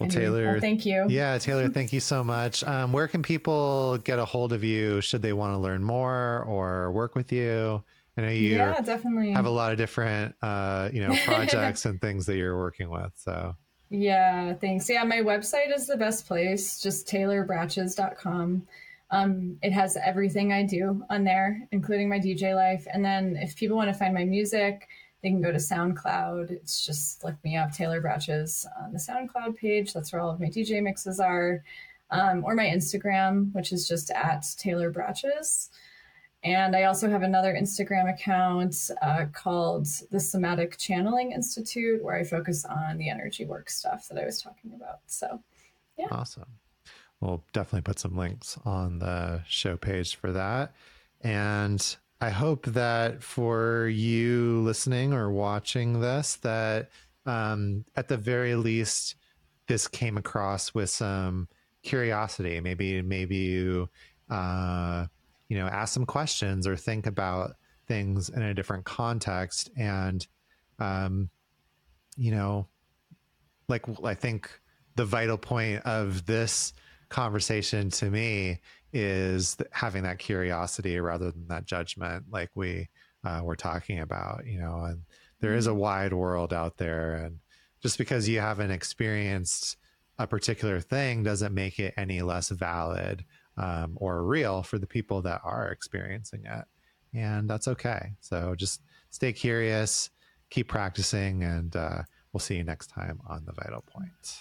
well 0.00 0.08
Anyway, 0.08 0.22
taylor 0.22 0.44
well, 0.52 0.60
thank 0.60 0.86
you. 0.86 1.04
yeah 1.08 1.38
taylor 1.46 1.68
thank 1.68 1.92
you 1.92 2.00
so 2.00 2.24
much 2.24 2.64
um, 2.64 2.92
where 2.92 3.06
can 3.06 3.22
people 3.22 3.98
get 3.98 4.18
a 4.18 4.24
hold 4.24 4.52
of 4.52 4.64
you 4.64 5.00
should 5.00 5.22
they 5.22 5.32
want 5.32 5.54
to 5.54 5.58
learn 5.58 5.84
more 5.84 6.42
or 6.48 6.90
work 6.90 7.14
with 7.14 7.30
you 7.30 7.84
i 8.16 8.22
know 8.22 8.28
you 8.28 8.56
yeah, 8.56 8.80
definitely. 8.80 9.30
have 9.30 9.46
a 9.46 9.50
lot 9.50 9.70
of 9.70 9.78
different 9.78 10.34
uh, 10.42 10.88
you 10.92 11.06
know 11.06 11.14
projects 11.24 11.84
and 11.84 12.00
things 12.00 12.26
that 12.26 12.36
you're 12.36 12.56
working 12.56 12.90
with 12.90 13.12
so 13.14 13.54
Yeah, 13.96 14.54
thanks. 14.54 14.90
Yeah, 14.90 15.04
my 15.04 15.18
website 15.18 15.72
is 15.72 15.86
the 15.86 15.96
best 15.96 16.26
place, 16.26 16.80
just 16.80 17.06
taylorbratches.com. 17.06 18.66
Um, 19.12 19.58
it 19.62 19.72
has 19.72 19.96
everything 19.96 20.52
I 20.52 20.64
do 20.64 21.04
on 21.10 21.22
there, 21.22 21.68
including 21.70 22.08
my 22.08 22.18
DJ 22.18 22.56
life. 22.56 22.88
And 22.92 23.04
then 23.04 23.36
if 23.36 23.54
people 23.54 23.76
want 23.76 23.88
to 23.92 23.94
find 23.94 24.12
my 24.12 24.24
music, 24.24 24.88
they 25.22 25.28
can 25.28 25.40
go 25.40 25.52
to 25.52 25.58
SoundCloud. 25.58 26.50
It's 26.50 26.84
just 26.84 27.22
look 27.22 27.36
me 27.44 27.56
up, 27.56 27.70
Taylor 27.70 28.02
Bratches, 28.02 28.66
on 28.82 28.92
the 28.92 28.98
SoundCloud 28.98 29.54
page. 29.54 29.92
That's 29.92 30.12
where 30.12 30.20
all 30.20 30.30
of 30.30 30.40
my 30.40 30.46
DJ 30.46 30.82
mixes 30.82 31.20
are. 31.20 31.62
Um, 32.10 32.44
or 32.44 32.56
my 32.56 32.66
Instagram, 32.66 33.52
which 33.52 33.72
is 33.72 33.86
just 33.86 34.10
at 34.10 34.44
Taylor 34.58 34.92
Bratches. 34.92 35.68
And 36.44 36.76
I 36.76 36.84
also 36.84 37.08
have 37.08 37.22
another 37.22 37.54
Instagram 37.54 38.12
account 38.12 38.90
uh, 39.00 39.24
called 39.32 39.86
the 40.10 40.20
Somatic 40.20 40.76
Channeling 40.76 41.32
Institute, 41.32 42.04
where 42.04 42.14
I 42.14 42.22
focus 42.22 42.66
on 42.66 42.98
the 42.98 43.08
energy 43.08 43.46
work 43.46 43.70
stuff 43.70 44.08
that 44.08 44.18
I 44.18 44.26
was 44.26 44.42
talking 44.42 44.74
about. 44.74 45.00
So, 45.06 45.42
yeah. 45.96 46.08
Awesome. 46.10 46.44
We'll 47.20 47.42
definitely 47.54 47.80
put 47.82 47.98
some 47.98 48.14
links 48.14 48.58
on 48.66 48.98
the 48.98 49.42
show 49.48 49.78
page 49.78 50.16
for 50.16 50.32
that. 50.32 50.74
And 51.22 51.96
I 52.20 52.28
hope 52.28 52.66
that 52.66 53.22
for 53.22 53.86
you 53.86 54.60
listening 54.60 55.14
or 55.14 55.32
watching 55.32 56.00
this, 56.00 56.36
that 56.36 56.90
um, 57.24 57.86
at 57.96 58.08
the 58.08 58.18
very 58.18 58.54
least, 58.54 59.14
this 59.66 59.88
came 59.88 60.18
across 60.18 60.74
with 60.74 60.90
some 60.90 61.48
curiosity. 61.82 62.60
Maybe, 62.60 63.00
maybe 63.00 63.36
you, 63.36 63.88
uh, 64.28 65.06
you 65.48 65.58
know, 65.58 65.66
ask 65.66 65.94
some 65.94 66.06
questions 66.06 66.66
or 66.66 66.76
think 66.76 67.06
about 67.06 67.52
things 67.86 68.28
in 68.28 68.42
a 68.42 68.54
different 68.54 68.84
context. 68.84 69.70
And, 69.76 70.26
um, 70.78 71.30
you 72.16 72.30
know, 72.30 72.68
like 73.68 73.84
I 74.04 74.14
think 74.14 74.50
the 74.96 75.04
vital 75.04 75.38
point 75.38 75.84
of 75.84 76.26
this 76.26 76.72
conversation 77.08 77.90
to 77.90 78.10
me 78.10 78.60
is 78.92 79.56
having 79.70 80.04
that 80.04 80.18
curiosity 80.18 80.98
rather 81.00 81.30
than 81.30 81.48
that 81.48 81.66
judgment, 81.66 82.24
like 82.30 82.50
we 82.54 82.88
uh, 83.24 83.40
were 83.42 83.56
talking 83.56 84.00
about, 84.00 84.46
you 84.46 84.58
know, 84.58 84.84
and 84.84 85.02
there 85.40 85.54
is 85.54 85.66
a 85.66 85.70
mm-hmm. 85.70 85.80
wide 85.80 86.12
world 86.12 86.52
out 86.52 86.76
there. 86.76 87.14
And 87.14 87.40
just 87.82 87.98
because 87.98 88.28
you 88.28 88.40
haven't 88.40 88.70
experienced 88.70 89.76
a 90.18 90.26
particular 90.26 90.80
thing 90.80 91.22
doesn't 91.22 91.52
make 91.52 91.78
it 91.78 91.94
any 91.96 92.22
less 92.22 92.48
valid 92.50 93.24
um, 93.56 93.92
or 93.96 94.24
real 94.24 94.62
for 94.62 94.78
the 94.78 94.86
people 94.86 95.22
that 95.22 95.40
are 95.44 95.68
experiencing 95.68 96.44
it. 96.46 96.64
And 97.12 97.48
that's 97.48 97.68
okay. 97.68 98.12
So 98.20 98.54
just 98.56 98.82
stay 99.10 99.32
curious, 99.32 100.10
keep 100.50 100.68
practicing, 100.68 101.44
and 101.44 101.74
uh, 101.76 102.02
we'll 102.32 102.40
see 102.40 102.56
you 102.56 102.64
next 102.64 102.88
time 102.88 103.20
on 103.26 103.44
The 103.44 103.52
Vital 103.52 103.82
Point. 103.82 104.38